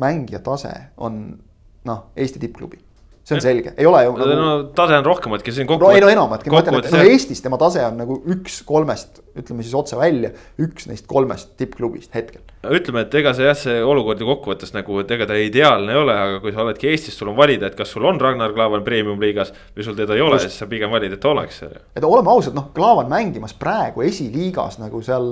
mängija 0.02 0.42
tase 0.46 0.74
on 0.98 1.22
noh, 1.88 2.04
Eesti 2.16 2.42
tippklubi 2.44 2.84
see 3.28 3.36
on 3.36 3.44
selge, 3.44 3.74
ei 3.76 3.88
ole 3.88 4.04
ju 4.06 4.14
nagu.... 4.16 4.36
no 4.40 4.52
tase 4.76 4.98
on 5.02 5.06
rohkematki, 5.06 5.52
see 5.52 5.66
on 5.66 5.72
kokku. 5.74 5.84
no 5.84 5.96
ei 5.96 6.04
no 6.04 6.12
enamatki, 6.12 6.52
ma 6.54 6.62
ütlen, 6.64 6.80
et 6.80 6.94
no 6.96 7.02
Eestis 7.04 7.44
tema 7.44 7.60
tase 7.60 7.84
on 7.84 7.98
nagu 8.00 8.20
üks 8.36 8.62
kolmest, 8.68 9.20
ütleme 9.36 9.66
siis 9.66 9.76
otse 9.76 10.00
välja, 10.00 10.32
üks 10.64 10.88
neist 10.88 11.10
kolmest 11.12 11.58
tippklubist 11.60 12.16
hetkel. 12.16 12.46
Ütleme, 12.78 13.06
et 13.08 13.18
ega 13.20 13.34
see 13.38 13.48
jah, 13.48 13.58
see 13.58 13.80
olukord 13.84 14.22
ju 14.22 14.28
kokkuvõttes 14.30 14.74
nagu, 14.76 15.00
et 15.02 15.14
ega 15.16 15.28
ta 15.30 15.38
ideaalne 15.40 15.96
ei 15.96 16.02
ole, 16.02 16.18
aga 16.28 16.42
kui 16.44 16.54
sa 16.54 16.64
oledki 16.66 16.92
Eestis, 16.92 17.18
sul 17.18 17.32
on 17.32 17.38
valida, 17.40 17.72
et 17.72 17.78
kas 17.80 17.92
sul 17.96 18.06
on 18.08 18.20
Ragnar 18.22 18.54
Klavan 18.56 18.86
premium 18.86 19.22
liigas 19.24 19.54
või 19.76 19.88
sul 19.88 19.98
teda 19.98 20.18
ei 20.18 20.24
ole, 20.26 20.40
siis 20.44 20.58
sa 20.60 20.70
pigem 20.70 20.94
valid, 20.94 21.18
et 21.18 21.24
ta 21.24 21.32
oleks. 21.34 21.64
et 21.68 22.08
oleme 22.08 22.32
ausad, 22.34 22.56
noh, 22.58 22.70
Klavan 22.76 23.10
mängimas 23.12 23.56
praegu 23.58 24.06
esiliigas 24.08 24.78
nagu 24.84 25.02
seal 25.06 25.26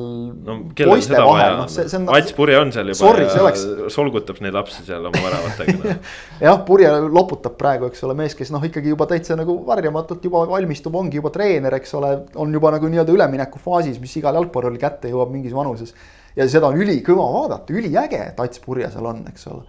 no,. 0.45 0.57
poiste 0.79 1.21
vahel, 1.21 1.59
noh, 1.61 1.69
see, 1.71 1.87
see 1.91 2.01
on. 2.01 2.09
Ats 2.15 2.35
Purje 2.35 2.59
on 2.59 2.73
seal 2.75 2.91
juba 2.93 3.01
Sorry, 3.03 3.29
ja 3.29 3.45
oleks... 3.45 3.67
solgutab 3.93 4.41
neid 4.43 4.55
lapsi 4.55 4.87
seal 4.87 5.05
oma 5.11 5.23
väravatega 5.27 5.77
no. 5.77 5.99
jah, 6.47 6.59
Purje 6.65 6.91
loputab 7.05 7.59
praegu 7.59 7.75
praegu, 7.75 7.89
eks 7.91 8.03
ole, 8.05 8.15
mees, 8.17 8.35
kes 8.37 8.51
noh, 8.53 8.63
ikkagi 8.63 8.91
juba 8.93 9.07
täitsa 9.09 9.37
nagu 9.37 9.57
varjamatult 9.67 10.23
juba 10.25 10.43
valmistub, 10.49 10.95
ongi 10.95 11.19
juba 11.19 11.31
treener, 11.33 11.73
eks 11.79 11.95
ole, 11.99 12.11
on 12.41 12.53
juba 12.53 12.73
nagu 12.75 12.89
nii-öelda 12.91 13.15
üleminekufaasis, 13.15 13.99
mis 14.01 14.15
igal 14.19 14.37
jalgpalluril 14.39 14.79
kätte 14.81 15.11
jõuab 15.11 15.33
mingis 15.33 15.55
vanuses. 15.55 15.95
Ja 16.35 16.47
seda 16.51 16.71
on 16.71 16.79
ülikõva 16.81 17.25
vaadata, 17.33 17.75
üliäge, 17.75 18.21
et 18.31 18.39
Ats 18.43 18.61
Purje 18.63 18.89
seal 18.93 19.11
on, 19.11 19.21
eks 19.31 19.47
ole. 19.51 19.63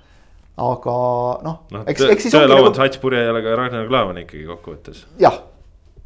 aga 0.57 0.97
noh 1.47 1.59
no,, 1.73 1.85
eks, 1.85 2.07
eks 2.14 2.29
siis. 2.29 2.35
tõele 2.37 2.57
au, 2.57 2.71
et 2.71 2.81
Ats 2.87 3.03
Purje 3.03 3.27
ole 3.31 3.45
ka 3.45 3.59
Ragnar 3.61 3.87
Klavan 3.91 4.23
ikkagi 4.23 4.47
kokkuvõttes. 4.49 5.05
jah, 5.23 5.39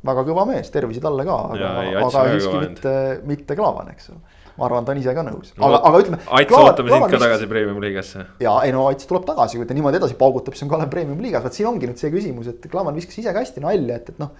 väga 0.06 0.26
kõva 0.28 0.48
mees, 0.50 0.72
tervisi 0.74 1.02
talle 1.04 1.26
ka, 1.28 1.38
aga, 1.54 1.72
aga 2.02 2.26
siiski 2.34 2.60
mitte, 2.66 2.94
mitte 3.28 3.58
Klavan, 3.58 3.94
eks 3.94 4.12
ole 4.14 4.38
ma 4.60 4.66
arvan, 4.66 4.84
ta 4.84 4.92
on 4.92 4.98
ise 5.00 5.12
ka 5.16 5.22
nõus, 5.24 5.52
aga 5.56 5.68
no,, 5.72 5.78
aga 5.88 6.00
ütleme. 6.02 6.18
Ait, 6.36 6.50
ootame 6.52 6.92
sind 6.92 7.12
ka 7.14 7.20
tagasi 7.22 7.46
premium 7.48 7.78
liigasse. 7.80 8.26
ja 8.44 8.58
ei 8.66 8.74
no 8.76 8.82
Ait 8.90 9.04
tuleb 9.08 9.24
tagasi, 9.28 9.56
kui 9.56 9.68
ta 9.68 9.76
niimoodi 9.76 9.96
edasi 9.96 10.16
paugutab, 10.20 10.56
siis 10.56 10.66
on 10.66 10.72
Kalev 10.74 10.90
premium 10.92 11.22
liigas, 11.24 11.46
vot 11.46 11.56
siin 11.56 11.70
ongi 11.70 11.88
nüüd 11.88 12.00
see 12.02 12.12
küsimus, 12.12 12.50
et 12.52 12.66
Klavan 12.72 12.98
viskas 12.98 13.22
ise 13.22 13.32
ka 13.32 13.40
hästi 13.40 13.64
nalja, 13.64 13.96
et, 13.96 14.12
et 14.12 14.20
noh. 14.20 14.34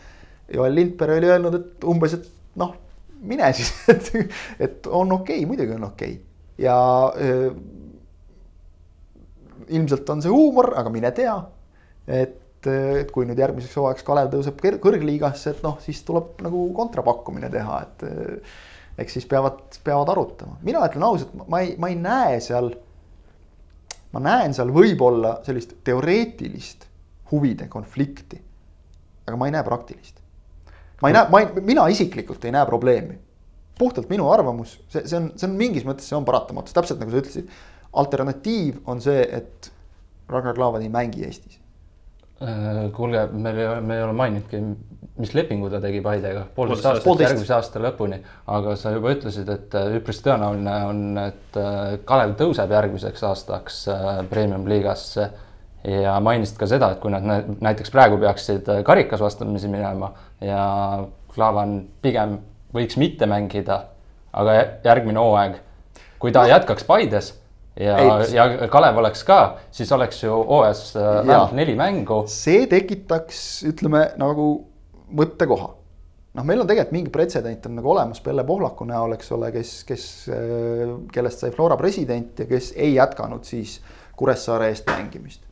Joel 0.50 0.74
Lindberg 0.74 1.20
oli 1.20 1.30
öelnud, 1.30 1.56
et 1.56 1.88
umbes, 1.88 2.16
et 2.18 2.26
noh, 2.60 2.74
mine 3.20 3.52
siis 3.56 3.72
et, 3.92 4.10
et 4.58 4.86
on 4.86 5.12
okei 5.20 5.42
okay,, 5.42 5.48
muidugi 5.48 5.76
on 5.76 5.88
okei 5.90 6.16
okay. 6.16 6.64
ja 6.64 6.76
äh, 7.14 7.50
ilmselt 9.70 10.08
on 10.10 10.22
see 10.24 10.32
huumor, 10.32 10.72
aga 10.78 10.92
mine 10.92 11.12
tea. 11.16 11.36
et, 12.10 12.66
et 12.66 13.10
kui 13.14 13.26
nüüd 13.28 13.38
järgmiseks 13.38 13.76
hooajaks 13.78 14.04
Kalev 14.06 14.32
tõuseb 14.32 14.60
kõrgliigasse, 14.82 15.54
et 15.54 15.62
noh, 15.64 15.78
siis 15.84 16.02
tuleb 16.06 16.42
nagu 16.44 16.64
kontrapakkumine 16.76 17.50
teha, 17.52 17.80
et 17.86 18.04
eks 19.00 19.16
siis 19.16 19.26
peavad, 19.28 19.62
peavad 19.84 20.12
arutama, 20.12 20.58
mina 20.66 20.82
ütlen 20.88 21.06
ausalt, 21.06 21.34
ma 21.48 21.62
ei, 21.64 21.74
ma 21.80 21.90
ei 21.92 21.98
näe 22.00 22.38
seal. 22.44 22.72
ma 24.10 24.18
näen 24.18 24.54
seal 24.54 24.72
võib-olla 24.74 25.36
sellist 25.46 25.76
teoreetilist 25.86 26.88
huvide 27.30 27.68
konflikti. 27.70 28.40
aga 29.26 29.36
ma 29.38 29.46
ei 29.46 29.54
näe 29.54 29.64
praktilist. 29.64 30.19
Ma 31.00 31.10
ei 31.10 31.16
näe, 31.16 31.26
ma 31.32 31.42
ei, 31.42 31.64
mina 31.64 31.88
isiklikult 31.92 32.44
ei 32.44 32.54
näe 32.54 32.66
probleemi. 32.68 33.18
puhtalt 33.80 34.10
minu 34.12 34.28
arvamus, 34.28 34.76
see, 34.92 35.06
see 35.08 35.16
on, 35.16 35.30
see 35.40 35.48
on 35.48 35.56
mingis 35.56 35.86
mõttes, 35.88 36.08
see 36.10 36.18
on 36.18 36.26
paratamatus, 36.28 36.76
täpselt 36.76 37.00
nagu 37.00 37.14
sa 37.14 37.22
ütlesid. 37.22 37.56
alternatiiv 37.92 38.84
on 38.86 39.00
see, 39.00 39.24
et 39.24 39.72
Ragnar 40.30 40.54
Klavan 40.54 40.84
ei 40.84 40.92
mängi 40.92 41.24
Eestis 41.26 41.60
Äh, 42.40 42.86
kuulge, 42.96 43.26
meil 43.36 43.58
ei 43.58 43.66
ole, 43.68 43.80
me 43.84 43.96
ei 43.98 44.02
ole 44.02 44.12
maininudki, 44.16 44.60
mis 45.20 45.32
lepingu 45.36 45.68
ta 45.68 45.76
tegi 45.82 45.98
Paidega, 46.00 46.46
poolteist 46.56 46.86
Poolteist 46.86 47.04
aastat 47.04 47.24
järgmise 47.26 47.52
aasta 47.52 47.82
lõpuni. 47.84 48.16
aga 48.54 48.76
sa 48.80 48.94
juba 48.94 49.12
ütlesid, 49.12 49.50
et 49.52 49.76
äh, 49.76 49.90
üpris 49.98 50.22
tõenäoline 50.24 50.76
on, 50.88 51.02
et 51.20 51.58
äh, 51.60 51.98
Kalev 52.08 52.32
tõuseb 52.40 52.72
järgmiseks 52.72 53.26
aastaks 53.28 53.82
premium-liigasse. 54.32 55.28
Ja 55.84 56.18
mainisid 56.20 56.58
ka 56.60 56.68
seda, 56.68 56.92
et 56.92 57.00
kui 57.00 57.12
nad 57.12 57.24
näiteks 57.60 57.92
praegu 57.92 58.18
peaksid 58.20 58.68
karikas 58.84 59.20
vastamisi 59.20 59.68
minema 59.68 60.12
ja 60.44 60.62
Klavan 61.34 61.78
pigem 62.02 62.38
võiks 62.74 62.98
mitte 63.00 63.26
mängida, 63.30 63.82
aga 64.32 64.56
järgmine 64.84 65.18
hooaeg, 65.18 65.60
kui 66.22 66.32
ta 66.34 66.44
jätkaks 66.50 66.84
Paides 66.86 67.32
ja, 67.80 67.96
ja 68.34 68.68
Kalev 68.70 69.00
oleks 69.00 69.24
ka, 69.26 69.40
siis 69.74 69.90
oleks 69.92 70.22
ju 70.24 70.32
hooajas 70.34 70.84
äh, 70.96 71.10
vähemalt 71.26 71.52
neli 71.56 71.76
mängu. 71.78 72.22
see 72.30 72.66
tekitaks, 72.70 73.42
ütleme 73.70 74.10
nagu 74.20 74.48
mõttekoha. 75.16 75.70
noh, 76.34 76.46
meil 76.46 76.62
on 76.62 76.68
tegelikult 76.68 76.94
mingi 76.94 77.12
pretsedent 77.14 77.66
on 77.66 77.78
nagu 77.80 77.92
olemas 77.94 78.20
Pelle 78.22 78.44
Pohlaku 78.46 78.86
näol, 78.88 79.16
eks 79.16 79.32
ole, 79.36 79.52
kes, 79.54 79.76
kes, 79.88 80.06
äh, 80.34 80.96
kellest 81.12 81.44
sai 81.44 81.54
Flora 81.54 81.78
president 81.80 82.38
ja 82.38 82.48
kes 82.50 82.72
ei 82.76 82.94
jätkanud 82.94 83.46
siis 83.48 83.80
Kuressaare 84.16 84.68
eest 84.68 84.90
mängimist. 84.90 85.46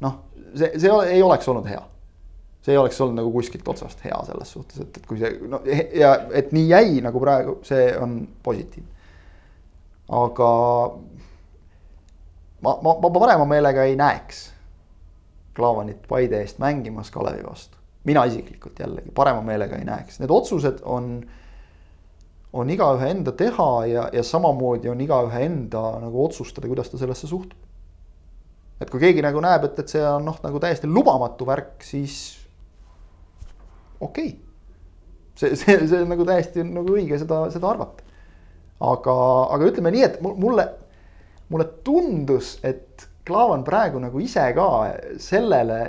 Noh, 0.00 0.18
see, 0.54 0.72
see 0.78 0.92
ei 1.12 1.22
oleks 1.22 1.48
olnud 1.48 1.68
hea. 1.68 1.82
see 2.62 2.74
ei 2.74 2.78
oleks 2.78 3.00
olnud 3.00 3.20
nagu 3.22 3.32
kuskilt 3.32 3.68
otsast 3.68 4.04
hea 4.04 4.18
selles 4.26 4.52
suhtes, 4.52 4.80
et, 4.82 4.96
et 4.96 5.06
kui 5.06 5.20
see 5.20 5.48
no 5.48 5.62
ja 5.94 6.14
et 6.36 6.52
nii 6.52 6.68
jäi 6.68 7.00
nagu 7.04 7.20
praegu, 7.22 7.58
see 7.66 7.90
on 7.98 8.20
positiivne. 8.42 8.90
aga 10.18 10.52
ma, 12.60 12.78
ma, 12.82 12.94
ma 13.02 13.10
parema 13.18 13.48
meelega 13.48 13.84
ei 13.88 13.96
näeks 13.96 14.46
Klaavanit 15.58 16.04
Paide 16.08 16.38
eest 16.44 16.60
mängimas 16.62 17.10
Kalevi 17.10 17.42
vastu. 17.42 17.76
mina 18.04 18.24
isiklikult 18.24 18.78
jällegi 18.78 19.10
parema 19.14 19.42
meelega 19.42 19.76
ei 19.76 19.84
näeks, 19.84 20.20
need 20.20 20.30
otsused 20.30 20.78
on, 20.86 21.22
on 22.52 22.70
igaühe 22.70 23.10
enda 23.10 23.32
teha 23.32 23.70
ja, 23.86 24.08
ja 24.12 24.22
samamoodi 24.22 24.88
on 24.88 25.00
igaühe 25.00 25.42
enda 25.44 25.82
nagu 26.00 26.24
otsustada, 26.24 26.68
kuidas 26.70 26.88
ta 26.90 26.98
sellesse 26.98 27.26
suhtub. 27.26 27.67
Et 28.78 28.90
kui 28.90 29.02
keegi 29.02 29.24
nagu 29.24 29.40
näeb, 29.42 29.68
et, 29.68 29.78
et 29.82 29.94
see 29.94 30.02
on 30.06 30.26
noh, 30.28 30.36
nagu 30.44 30.60
täiesti 30.62 30.90
lubamatu 30.90 31.46
värk, 31.48 31.78
siis 31.86 32.18
okei 34.00 34.28
okay. 34.28 34.36
see, 35.34 35.56
see, 35.58 35.80
see 35.86 36.02
on 36.02 36.12
nagu 36.14 36.26
täiesti 36.28 36.66
nagu 36.66 36.94
õige 36.94 37.18
seda, 37.20 37.46
seda 37.54 37.72
arvata. 37.72 38.04
aga, 38.78 39.16
aga 39.56 39.72
ütleme 39.72 39.94
nii, 39.94 40.04
et 40.06 40.20
mulle 40.22 40.68
mulle 41.48 41.64
tundus, 41.84 42.58
et 42.64 43.08
Klaavan 43.28 43.64
praegu 43.64 44.00
nagu 44.00 44.20
ise 44.24 44.44
ka 44.56 44.68
sellele 45.20 45.80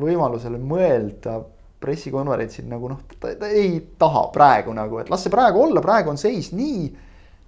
võimalusele 0.00 0.56
mõelda 0.60 1.38
pressikonverentsil 1.80 2.68
nagu 2.68 2.88
noh, 2.88 3.02
ta, 3.20 3.34
ei 3.48 3.78
taha 4.00 4.26
praegu 4.32 4.72
nagu, 4.76 5.00
et 5.00 5.10
las 5.12 5.24
see 5.24 5.32
praegu 5.32 5.60
olla, 5.66 5.82
praegu 5.84 6.12
on 6.12 6.20
seis 6.20 6.50
nii 6.56 6.86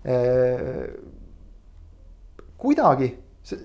äh, 0.05 0.85
kuidagi 2.61 3.09
see, 3.49 3.61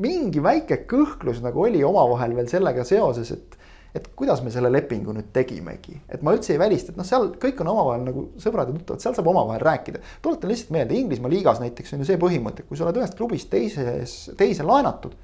mingi 0.00 0.42
väike 0.42 0.82
kõhklus 0.90 1.42
nagu 1.44 1.64
oli 1.66 1.82
omavahel 1.84 2.34
veel 2.38 2.48
sellega 2.50 2.84
seoses, 2.88 3.32
et 3.36 3.60
et 3.94 4.06
kuidas 4.14 4.38
me 4.44 4.52
selle 4.54 4.70
lepingu 4.70 5.10
nüüd 5.14 5.32
tegimegi, 5.34 5.96
et 6.06 6.22
ma 6.22 6.34
üldse 6.36 6.52
ei 6.54 6.60
välista, 6.62 6.92
et 6.92 6.98
noh, 7.00 7.06
seal 7.06 7.32
kõik 7.42 7.58
on 7.64 7.72
omavahel 7.72 8.04
nagu 8.06 8.22
sõbrad 8.38 8.70
ja 8.70 8.76
tuttavad, 8.76 9.02
seal 9.02 9.16
saab 9.16 9.30
omavahel 9.32 9.64
rääkida. 9.66 10.02
tuletan 10.22 10.52
lihtsalt 10.52 10.70
meelde, 10.76 10.94
Inglismaa 10.94 11.32
liigas 11.32 11.58
näiteks 11.62 11.96
on 11.96 12.04
ju 12.04 12.06
see 12.06 12.20
põhimõte, 12.22 12.66
kui 12.68 12.78
sa 12.78 12.86
oled 12.86 13.00
ühest 13.00 13.18
klubist 13.18 13.50
teises, 13.50 14.14
teise 14.38 14.66
laenatud. 14.66 15.16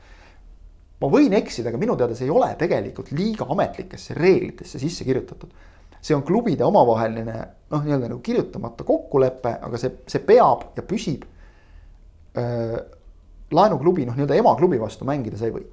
ma 1.00 1.10
võin 1.12 1.34
eksida, 1.38 1.68
aga 1.68 1.78
minu 1.78 1.94
teada 1.96 2.16
see 2.16 2.26
ei 2.26 2.32
ole 2.32 2.48
tegelikult 2.58 3.12
liiga 3.12 3.46
ametlikesse 3.52 4.16
reeglitesse 4.18 4.82
sisse 4.82 5.04
kirjutatud. 5.04 5.54
see 6.00 6.16
on 6.16 6.26
klubide 6.26 6.64
omavaheline 6.64 7.38
noh, 7.70 7.82
nii-öelda 7.84 8.10
nagu 8.10 8.20
kirjutamata 8.20 8.84
kokkulepe, 8.84 9.58
aga 9.62 9.78
see, 9.78 9.94
see 10.10 10.26
peab 10.26 10.72
ja 10.76 10.82
püsib. 10.82 11.22
Laenuklubi 13.54 14.06
noh, 14.06 14.16
nii-öelda 14.16 14.38
emaklubi 14.40 14.80
vastu 14.80 15.06
mängida 15.08 15.38
sa 15.38 15.46
ei 15.46 15.54
või 15.54 15.66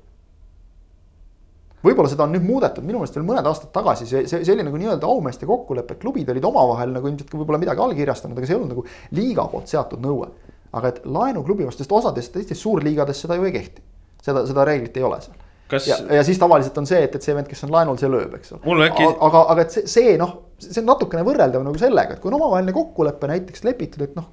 võib-olla 1.84 2.10
seda 2.12 2.26
on 2.26 2.34
nüüd 2.36 2.46
muudetud, 2.48 2.86
minu 2.86 3.02
meelest 3.02 3.18
veel 3.18 3.26
mõned 3.28 3.48
aastad 3.50 3.72
tagasi 3.76 4.08
see, 4.08 4.26
see, 4.30 4.44
see 4.46 4.56
oli 4.56 4.66
nagu 4.66 4.80
nii-öelda 4.80 5.10
aumeeste 5.10 5.48
kokkulepe, 5.50 5.98
klubid 6.02 6.30
olid 6.32 6.46
omavahel 6.48 6.94
nagu 6.96 7.10
ilmselt 7.10 7.32
ka 7.32 7.40
võib-olla 7.40 7.60
midagi 7.62 7.84
allkirjastanud, 7.84 8.38
aga 8.38 8.50
see 8.50 8.56
ei 8.56 8.60
olnud 8.60 8.76
nagu 8.76 8.86
liiga 9.18 9.48
poolt 9.52 9.72
seatud 9.72 10.04
nõue. 10.04 10.30
aga 10.74 10.90
et 10.90 11.02
laenuklubi 11.06 11.68
vastu, 11.68 11.84
sest 11.84 11.92
osades 11.94 12.30
teistes 12.34 12.62
suurliigades 12.64 13.20
seda 13.26 13.36
ju 13.38 13.44
ei 13.46 13.52
kehti. 13.54 13.84
seda, 14.24 14.46
seda 14.48 14.64
reeglit 14.66 14.96
ei 14.98 15.04
ole 15.04 15.20
seal. 15.22 15.36
Kas... 15.70 15.88
ja, 15.88 15.98
ja 16.18 16.24
siis 16.24 16.40
tavaliselt 16.40 16.78
on 16.78 16.88
see, 16.88 17.02
et, 17.04 17.16
et 17.16 17.26
see 17.26 17.36
vend, 17.36 17.48
kes 17.50 17.64
on 17.68 17.72
laenul, 17.74 17.98
see 18.00 18.10
lööb, 18.12 18.34
eks 18.38 18.56
ole. 18.56 18.88
Äkki... 18.88 19.06
aga, 19.28 19.44
aga 19.54 19.66
et 19.66 19.76
see, 19.76 19.86
see 19.90 20.16
noh, 20.22 20.34
see 20.64 20.82
on 20.82 20.90
natukene 20.92 21.26
võrreldav 21.28 21.66
nagu 21.66 21.80
sellega, 21.82 22.16
et 22.16 22.24
kui 22.24 22.32
on 22.32 22.40
omavaheline 22.40 22.76
kokkulepe 22.76 23.30
näiteks 23.32 23.66
lepitud, 23.68 24.04
et 24.08 24.18
noh. 24.20 24.32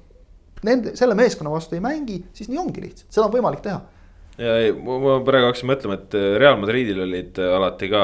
Nende, 0.67 0.95
selle 0.99 1.17
meeskonna 1.17 1.53
vastu 1.53 1.77
ei 1.77 1.83
mängi, 1.83 2.21
siis 2.37 2.51
nii 2.51 2.61
ongi 2.61 2.83
lihtsalt, 2.83 3.09
seda 3.09 3.27
on 3.27 3.33
võimalik 3.33 3.63
teha. 3.65 3.81
Ja 4.39 4.53
ei, 4.63 4.71
ma 4.73 5.17
praegu 5.25 5.49
hakkasin 5.49 5.67
mõtlema, 5.69 5.97
et 5.99 6.15
äh, 6.15 6.27
Real 6.39 6.55
Madridil 6.59 7.01
olid 7.03 7.39
äh, 7.41 7.51
alati 7.57 7.89
ka 7.91 8.03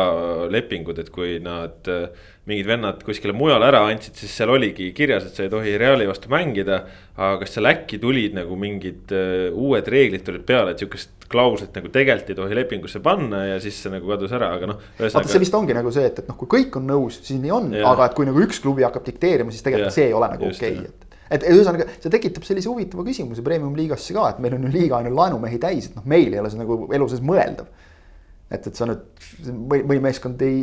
lepingud, 0.52 1.00
et 1.00 1.08
kui 1.14 1.38
nad 1.42 1.88
äh, 1.90 2.10
mingid 2.50 2.68
vennad 2.68 3.00
kuskile 3.08 3.34
mujale 3.36 3.70
ära 3.70 3.86
andsid, 3.88 4.18
siis 4.20 4.36
seal 4.36 4.52
oligi 4.52 4.92
kirjas, 4.96 5.30
et 5.30 5.40
sa 5.40 5.46
ei 5.46 5.52
tohi 5.52 5.78
Reali 5.80 6.08
vastu 6.10 6.32
mängida. 6.32 6.84
aga 7.18 7.40
kas 7.42 7.56
seal 7.56 7.66
äkki 7.66 7.98
tulid 7.98 8.36
nagu 8.38 8.56
mingid 8.60 9.10
uued 9.58 9.88
reeglid 9.90 10.22
tulid 10.28 10.44
peale, 10.46 10.76
et 10.76 10.84
sihukest 10.84 11.26
klauslit 11.32 11.74
nagu 11.76 11.90
tegelikult 11.92 12.30
ei 12.30 12.38
tohi 12.38 12.60
lepingusse 12.60 13.02
panna 13.04 13.42
ja 13.48 13.58
siis 13.64 13.80
see 13.82 13.92
nagu 13.92 14.08
kadus 14.12 14.36
ära, 14.38 14.52
aga 14.54 14.70
noh. 14.70 14.86
vaata, 15.00 15.26
see 15.32 15.42
vist 15.42 15.58
ongi 15.58 15.76
nagu 15.76 15.92
see, 15.96 16.06
et, 16.12 16.22
et 16.22 16.30
noh, 16.30 16.38
kui 16.40 16.52
kõik 16.60 16.78
on 16.80 16.88
nõus, 16.92 17.18
siis 17.26 17.42
nii 17.42 17.56
on, 17.56 17.74
aga 17.82 18.12
et 18.12 18.16
kui 18.20 18.30
nagu 18.30 18.46
üks 18.46 18.62
klubi 18.64 18.86
hakkab 18.86 19.08
dikteerima, 19.10 19.52
siis 19.52 19.66
tegelikult 19.66 19.90
ja, 19.90 19.98
see 19.98 20.08
ei 20.12 20.16
ole 20.16 20.30
nagu 20.36 20.48
okei 20.52 20.78
okay,, 20.78 20.92
et 20.94 21.07
et 21.32 21.44
ühesõnaga, 21.48 21.88
see 22.02 22.14
tekitab 22.14 22.46
sellise 22.48 22.70
huvitava 22.72 23.06
küsimuse 23.08 23.44
premium-liigasse 23.46 24.16
ka, 24.16 24.30
et 24.32 24.40
meil 24.44 24.58
on 24.58 24.68
ju 24.68 24.74
liiga 24.74 25.02
on 25.02 25.10
ju 25.10 25.18
laenumehi 25.18 25.60
täis, 25.62 25.90
et 25.90 26.00
noh, 26.00 26.06
meil 26.08 26.34
ei 26.34 26.42
ole 26.42 26.54
see 26.54 26.62
nagu 26.62 26.86
elu 26.96 27.10
sees 27.12 27.24
mõeldav. 27.26 27.70
et, 28.48 28.68
et 28.70 28.80
sa 28.80 28.86
nüüd, 28.88 29.02
mõni 29.68 30.00
meeskond 30.00 30.40
ei, 30.46 30.62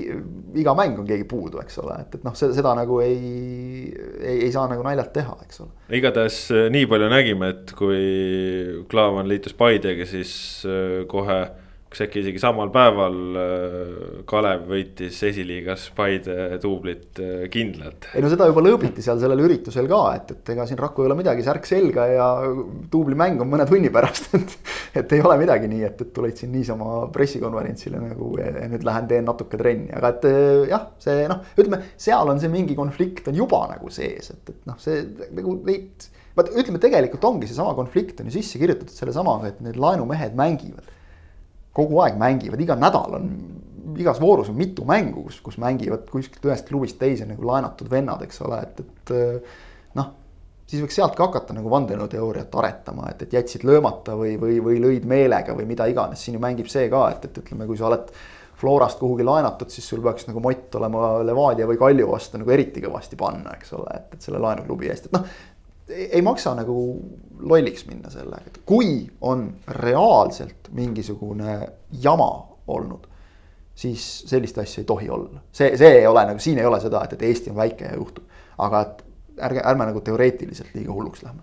iga 0.56 0.72
mäng 0.78 1.02
on 1.02 1.08
keegi 1.08 1.26
puudu, 1.28 1.60
eks 1.60 1.76
ole, 1.82 1.98
et, 2.00 2.14
et 2.16 2.22
noh, 2.24 2.32
seda 2.32 2.72
nagu 2.78 3.00
ei, 3.04 3.90
ei, 4.22 4.38
ei 4.46 4.52
saa 4.54 4.64
nagu 4.70 4.86
naljalt 4.86 5.12
teha, 5.12 5.36
eks 5.44 5.60
ole. 5.66 5.74
igatahes 6.00 6.38
äh, 6.54 6.70
nii 6.72 6.88
palju 6.88 7.10
nägime, 7.12 7.52
et 7.52 7.74
kui 7.76 8.86
Klaavan 8.88 9.28
liitus 9.28 9.52
Paidega, 9.58 10.08
siis 10.08 10.32
äh, 10.64 11.04
kohe 11.10 11.42
kas 11.94 12.08
äkki 12.08 12.24
isegi 12.24 12.40
samal 12.42 12.72
päeval 12.74 13.18
äh, 13.38 13.82
Kalev 14.26 14.64
võitis 14.66 15.20
esiliigas 15.28 15.86
Paide 15.94 16.58
duublit 16.62 17.20
äh, 17.22 17.44
kindlalt. 17.52 18.08
ei 18.14 18.24
no 18.24 18.30
seda 18.32 18.48
juba 18.50 18.64
lõõbiti 18.66 19.04
seal 19.04 19.20
sellel 19.22 19.44
üritusel 19.44 19.86
ka, 19.90 20.00
et, 20.18 20.32
et 20.34 20.50
ega 20.56 20.66
siin 20.66 20.80
Raku 20.80 21.04
ei 21.04 21.10
ole 21.10 21.18
midagi, 21.20 21.44
särk 21.46 21.68
selga 21.68 22.06
ja 22.10 22.28
duublimäng 22.90 23.44
on 23.44 23.50
mõne 23.52 23.66
tunni 23.70 23.92
pärast, 23.94 24.32
et. 24.38 24.56
et 24.98 25.14
ei 25.14 25.22
ole 25.24 25.36
midagi 25.38 25.70
nii, 25.70 25.84
et, 25.86 26.02
et 26.02 26.10
tulid 26.14 26.38
siin 26.38 26.50
niisama 26.54 27.04
pressikonverentsile 27.14 28.02
nagu 28.02 28.32
ja, 28.40 28.50
ja 28.64 28.66
nüüd 28.72 28.86
lähen 28.86 29.06
teen 29.10 29.28
natuke 29.28 29.60
trenni, 29.60 29.92
aga 29.94 30.10
et 30.16 30.26
äh, 30.30 30.64
jah, 30.72 30.88
see 31.02 31.28
noh, 31.30 31.44
ütleme, 31.54 31.80
seal 32.00 32.34
on 32.34 32.42
see 32.42 32.50
mingi 32.50 32.78
konflikt 32.78 33.30
on 33.30 33.38
juba 33.38 33.64
nagu 33.70 33.92
sees, 33.94 34.32
et, 34.34 34.50
et 34.50 34.68
noh, 34.70 34.80
see 34.82 35.04
nagu 35.30 35.60
neid 35.62 36.10
vaat 36.34 36.50
ütleme, 36.50 36.82
tegelikult 36.82 37.22
ongi 37.30 37.46
seesama 37.46 37.76
konflikt 37.78 38.18
on 38.18 38.26
ju 38.26 38.34
sisse 38.40 38.58
kirjutatud 38.58 38.94
sellesamaga, 38.96 39.52
et 39.52 39.62
need 39.62 39.78
laenumehed 39.78 40.34
mängivad 40.38 40.90
kogu 41.74 42.00
aeg 42.04 42.18
mängivad, 42.20 42.60
iga 42.62 42.76
nädal 42.78 43.18
on, 43.18 43.30
igas 43.98 44.20
voorus 44.22 44.50
on 44.50 44.58
mitu 44.58 44.84
mängu, 44.88 45.26
kus, 45.28 45.40
kus 45.44 45.58
mängivad 45.62 46.06
kuskilt 46.10 46.46
ühest 46.48 46.68
klubist 46.68 46.98
teise 47.00 47.26
nagu 47.28 47.46
laenatud 47.46 47.90
vennad, 47.90 48.22
eks 48.26 48.42
ole, 48.46 48.60
et, 48.66 48.84
et 48.84 49.14
eh, 49.14 49.56
noh. 49.98 50.12
siis 50.70 50.82
võiks 50.84 50.98
sealt 50.98 51.18
ka 51.18 51.28
hakata 51.28 51.56
nagu 51.56 51.70
vandenõuteooriat 51.72 52.54
aretama, 52.62 53.10
et, 53.10 53.26
et 53.26 53.36
jätsid 53.38 53.66
löömata 53.66 54.16
või, 54.18 54.36
või, 54.40 54.60
või 54.64 54.80
lõid 54.82 55.08
meelega 55.10 55.56
või 55.56 55.68
mida 55.70 55.88
iganes, 55.90 56.22
siin 56.24 56.38
ju 56.38 56.42
mängib 56.42 56.70
see 56.70 56.88
ka, 56.92 57.08
et, 57.14 57.28
et 57.28 57.44
ütleme, 57.44 57.68
kui 57.70 57.80
sa 57.80 57.90
oled 57.90 58.14
Florast 58.54 59.00
kuhugi 59.00 59.24
laenatud, 59.26 59.68
siis 59.68 59.86
sul 59.90 59.98
peaks 60.00 60.28
nagu 60.28 60.40
mott 60.40 60.76
olema 60.78 61.08
Levadia 61.26 61.66
või 61.66 61.76
Kalju 61.76 62.06
vastu 62.06 62.38
nagu 62.38 62.52
eriti 62.54 62.80
kõvasti 62.84 63.18
panna, 63.18 63.56
eks 63.58 63.74
ole, 63.74 63.96
et, 63.98 64.14
et 64.14 64.24
selle 64.24 64.38
laenuklubi 64.40 64.88
eest, 64.92 65.10
et 65.10 65.16
noh 65.18 65.26
ei 65.88 66.22
maksa 66.22 66.54
nagu 66.54 66.76
lolliks 67.40 67.86
minna 67.86 68.10
sellega, 68.10 68.46
et 68.46 68.60
kui 68.66 69.06
on 69.20 69.48
reaalselt 69.68 70.70
mingisugune 70.72 71.58
jama 72.02 72.30
olnud, 72.66 73.08
siis 73.74 74.04
sellist 74.30 74.58
asja 74.58 74.82
ei 74.82 74.86
tohi 74.88 75.10
olla. 75.10 75.42
see, 75.52 75.76
see 75.76 75.98
ei 76.00 76.06
ole 76.06 76.24
nagu, 76.30 76.38
siin 76.38 76.58
ei 76.58 76.66
ole 76.66 76.80
seda, 76.80 77.04
et, 77.04 77.16
et 77.16 77.22
Eesti 77.22 77.50
on 77.50 77.56
väike 77.56 77.90
ja 77.90 77.96
juhtub. 77.96 78.24
aga 78.58 78.80
et 78.80 79.04
ärge, 79.48 79.64
ärme 79.66 79.90
nagu 79.90 80.00
teoreetiliselt 80.00 80.74
liiga 80.74 80.92
hulluks 80.92 81.22
lähme 81.22 81.42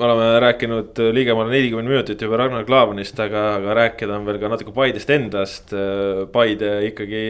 me 0.00 0.04
oleme 0.06 0.40
rääkinud 0.40 0.98
ligemale 1.12 1.50
nelikümmend 1.50 1.88
minutit 1.88 2.22
juba 2.22 2.38
Ragnar 2.40 2.64
Klavanist, 2.64 3.18
aga, 3.20 3.42
aga 3.58 3.74
rääkida 3.74 4.14
on 4.16 4.24
veel 4.24 4.38
ka 4.40 4.48
natuke 4.48 4.72
Paidest 4.72 5.10
endast. 5.12 5.74
Paide 6.32 6.70
ikkagi 6.86 7.24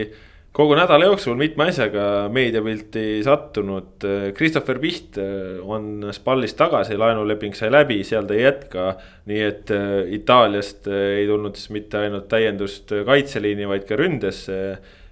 kogu 0.51 0.75
nädala 0.75 1.07
jooksul 1.07 1.37
mitme 1.39 1.69
asjaga 1.71 2.05
meediapilti 2.33 3.21
sattunud. 3.23 4.03
Christopher 4.37 4.79
Piht 4.83 5.19
on 5.63 6.09
Spallis 6.15 6.55
tagasi, 6.59 6.97
laenuleping 6.99 7.55
sai 7.55 7.71
läbi, 7.71 8.01
seal 8.07 8.27
ta 8.27 8.35
ei 8.35 8.43
jätka. 8.43 8.87
nii 9.31 9.43
et 9.47 9.71
Itaaliast 10.17 10.87
ei 10.91 11.27
tulnud 11.29 11.55
siis 11.55 11.69
mitte 11.71 12.01
ainult 12.01 12.27
täiendust 12.31 12.91
kaitseliini, 13.05 13.67
vaid 13.69 13.85
ka 13.87 13.99
ründesse. 13.99 14.57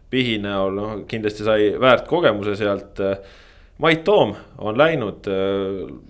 Pihi 0.09 0.39
näol, 0.41 0.73
noh 0.73 0.93
kindlasti 1.07 1.45
sai 1.45 1.69
väärt 1.79 2.07
kogemuse 2.09 2.55
sealt 2.57 2.97
Mait 3.79 4.03
Toom 4.03 4.33
on 4.57 4.75
läinud, 4.77 5.27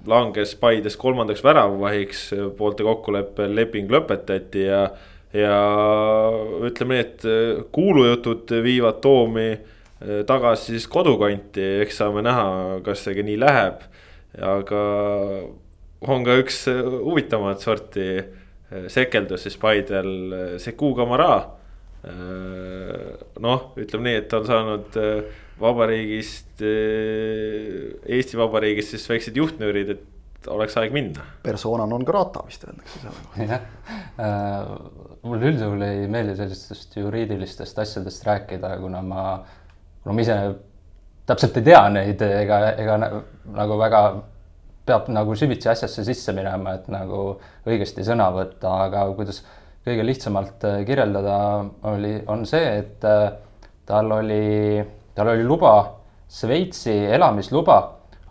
langes 0.10 0.56
Paides 0.58 0.96
kolmandaks 0.98 1.44
väravavahiks, 1.46 2.24
poolte 2.58 2.84
kokkuleppel 2.88 3.54
leping 3.56 3.92
lõpetati 3.94 4.66
ja. 4.66 4.88
Ja 5.34 5.58
ütleme 6.66 6.98
nii, 6.98 7.04
et 7.06 7.68
kuulujutud 7.76 8.54
viivad 8.66 9.02
Toomi 9.04 9.52
tagasi 10.28 10.74
siis 10.74 10.88
kodukanti, 10.90 11.66
eks 11.84 12.00
saame 12.02 12.24
näha, 12.26 12.80
kas 12.86 13.04
see 13.06 13.18
ka 13.18 13.26
nii 13.28 13.40
läheb. 13.40 13.84
aga 14.40 14.82
on 16.08 16.24
ka 16.24 16.38
üks 16.40 16.64
huvitavamat 16.70 17.62
sorti 17.66 18.06
sekeldus 18.88 19.44
siis 19.48 19.58
Paidel, 19.58 20.12
Seku 20.62 20.94
Kamara. 20.96 21.34
noh, 23.40 23.72
ütleme 23.76 24.08
nii, 24.08 24.22
et 24.22 24.34
on 24.34 24.46
saanud 24.48 25.00
vabariigist, 25.60 26.62
Eesti 26.64 28.40
Vabariigist 28.40 28.96
siis 28.96 29.10
väiksed 29.10 29.36
juhtnöörid, 29.36 29.90
et 29.98 30.06
oleks 30.48 30.78
aeg 30.80 30.94
minna. 30.96 31.26
persona 31.44 31.86
non 31.86 32.04
grata 32.08 32.44
vist 32.48 32.64
öeldakse 32.64 33.00
selle 33.00 33.14
kohta. 33.16 33.44
jah 33.44 33.62
äh,, 34.20 34.72
mulle 35.28 35.52
üldjuhul 35.52 35.86
ei 35.88 36.08
meeldi 36.08 36.36
sellistest 36.40 36.96
juriidilistest 36.98 37.80
asjadest 37.80 38.26
rääkida, 38.26 38.78
kuna 38.80 39.02
ma, 39.02 39.24
kuna 40.04 40.16
ma 40.16 40.26
ise 40.26 40.38
täpselt 41.30 41.58
ei 41.60 41.68
tea 41.68 41.82
neid 41.94 42.22
ega, 42.26 42.60
ega 42.80 43.00
nagu 43.00 43.80
väga 43.80 44.04
peab 44.90 45.10
nagu 45.14 45.36
süvitsi 45.38 45.70
asjasse 45.70 46.06
sisse 46.08 46.34
minema, 46.34 46.78
et 46.80 46.88
nagu 46.90 47.36
õigesti 47.68 48.06
sõna 48.08 48.32
võtta, 48.34 48.72
aga 48.88 49.04
kuidas 49.18 49.44
kõige 49.86 50.06
lihtsamalt 50.06 50.64
kirjeldada 50.88 51.36
oli, 51.92 52.16
on 52.32 52.48
see, 52.50 52.72
et 52.80 53.06
äh, 53.06 53.28
tal 53.86 54.12
oli 54.18 54.48
tal 55.20 55.28
oli 55.28 55.44
luba, 55.44 55.96
Šveitsi 56.30 56.94
elamisluba, 57.10 57.76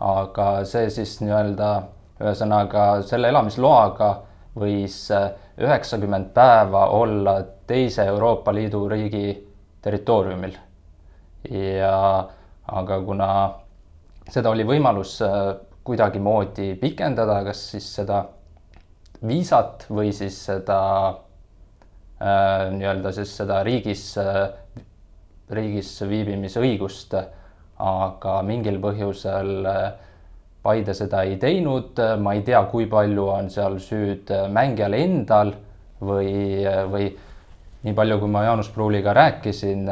aga 0.01 0.45
see 0.65 0.87
siis 0.89 1.17
nii-öelda, 1.19 1.67
ühesõnaga 2.19 3.01
selle 3.07 3.29
elamisloaga 3.31 4.09
võis 4.59 4.97
äh, 5.15 5.29
üheksakümmend 5.59 6.33
päeva 6.35 6.87
olla 6.95 7.39
teise 7.67 8.05
Euroopa 8.09 8.53
Liidu 8.53 8.87
riigi 8.89 9.31
territooriumil. 9.81 10.57
ja 11.49 12.27
aga 12.67 13.01
kuna 13.01 13.29
seda 14.29 14.49
oli 14.49 14.65
võimalus 14.67 15.21
äh, 15.23 15.55
kuidagimoodi 15.83 16.75
pikendada, 16.81 17.43
kas 17.43 17.69
siis 17.71 17.87
seda 17.95 18.23
viisat 19.27 19.85
või 19.89 20.11
siis 20.13 20.37
seda 20.45 20.79
äh, 22.19 22.69
nii-öelda 22.75 23.11
siis 23.15 23.35
seda 23.37 23.63
riigis 23.63 24.11
äh, 24.17 24.49
riigis 25.49 25.95
viibimise 26.09 26.61
õigust, 26.61 27.15
aga 27.79 28.35
mingil 28.45 28.77
põhjusel 28.83 29.65
äh, 29.69 29.87
Paide 30.63 30.93
seda 30.93 31.23
ei 31.23 31.37
teinud, 31.39 31.99
ma 32.19 32.33
ei 32.35 32.41
tea, 32.43 32.59
kui 32.71 32.85
palju 32.91 33.27
on 33.31 33.49
seal 33.53 33.77
süüd 33.79 34.31
mängijal 34.51 34.95
endal 34.97 35.53
või, 36.03 36.65
või 36.91 37.07
nii 37.85 37.95
palju, 37.95 38.19
kui 38.19 38.31
ma 38.33 38.43
Jaanus 38.43 38.71
Pruuliga 38.75 39.13
rääkisin, 39.15 39.87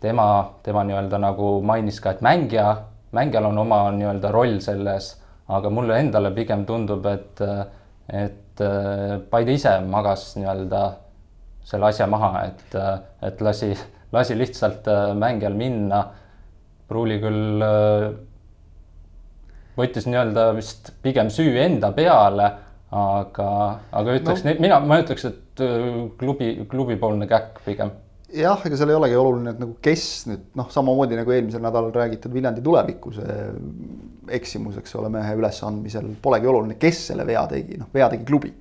tema, 0.00 0.26
tema 0.64 0.84
nii-öelda 0.88 1.20
nagu 1.20 1.58
mainis 1.62 2.00
ka, 2.00 2.14
et 2.16 2.24
mängija, 2.24 2.70
mängijal 3.12 3.50
on 3.50 3.60
oma 3.60 3.82
nii-öelda 3.92 4.32
roll 4.32 4.56
selles, 4.64 5.10
aga 5.52 5.70
mulle 5.70 6.00
endale 6.00 6.32
pigem 6.36 6.64
tundub, 6.64 7.04
et, 7.12 7.44
et 8.08 8.64
Paide 9.30 9.58
ise 9.58 9.80
magas 9.84 10.30
nii-öelda 10.38 10.84
selle 11.66 11.90
asja 11.90 12.06
maha, 12.08 12.46
et, 12.46 12.78
et 13.26 13.40
lasi 13.42 13.74
lasi 14.14 14.38
lihtsalt 14.38 14.86
mängijal 15.18 15.56
minna. 15.58 16.04
Pruuli 16.88 17.16
küll 17.22 17.62
võttis 19.78 20.06
nii-öelda 20.08 20.50
vist 20.56 20.92
pigem 21.02 21.30
süü 21.34 21.56
enda 21.64 21.90
peale, 21.96 22.50
aga, 22.94 23.50
aga 23.90 24.16
ütleks 24.20 24.44
no., 24.46 24.54
mina, 24.62 24.78
ma 24.80 25.00
ütleks, 25.02 25.26
et 25.30 25.64
äh, 25.64 26.08
klubi, 26.20 26.56
klubipoolne 26.70 27.28
käkk 27.30 27.62
pigem 27.66 27.92
jah, 28.34 28.62
ega 28.66 28.78
seal 28.78 28.90
ei 28.90 28.98
olegi 28.98 29.16
oluline, 29.18 29.54
et 29.54 29.60
nagu 29.62 29.76
kes 29.84 30.04
nüüd 30.30 30.44
noh, 30.58 30.68
samamoodi 30.72 31.18
nagu 31.18 31.34
eelmisel 31.34 31.62
nädalal 31.62 31.94
räägitud 31.94 32.34
Viljandi 32.34 32.62
tuleviku 32.64 33.12
see 33.14 33.38
eksimus, 34.38 34.78
eks 34.80 34.94
ole, 34.98 35.10
mehe 35.14 35.34
ülesandmisel 35.38 36.10
polegi 36.22 36.50
oluline, 36.50 36.78
kes 36.80 37.06
selle 37.10 37.26
vea 37.28 37.44
tegi, 37.50 37.78
noh, 37.80 37.90
vea 37.94 38.08
tegi 38.12 38.26
klubi. 38.28 38.52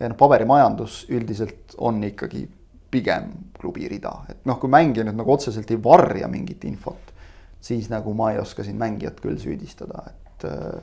ja 0.00 0.08
noh, 0.08 0.16
paberimajandus 0.16 1.04
üldiselt 1.12 1.74
on 1.78 2.00
ikkagi 2.06 2.46
pigem 2.90 3.30
klubi 3.58 3.88
rida, 3.90 4.12
et 4.30 4.46
noh, 4.48 4.58
kui 4.60 4.70
mängija 4.72 5.04
nüüd 5.06 5.18
nagu 5.18 5.34
otseselt 5.34 5.70
ei 5.70 5.80
varja 5.82 6.28
mingit 6.30 6.64
infot, 6.66 7.12
siis 7.60 7.90
nagu 7.92 8.14
ma 8.16 8.32
ei 8.32 8.40
oska 8.40 8.64
siin 8.66 8.78
mängijat 8.80 9.20
küll 9.20 9.38
süüdistada, 9.40 10.06
et 10.10 10.48
äh, 10.48 10.80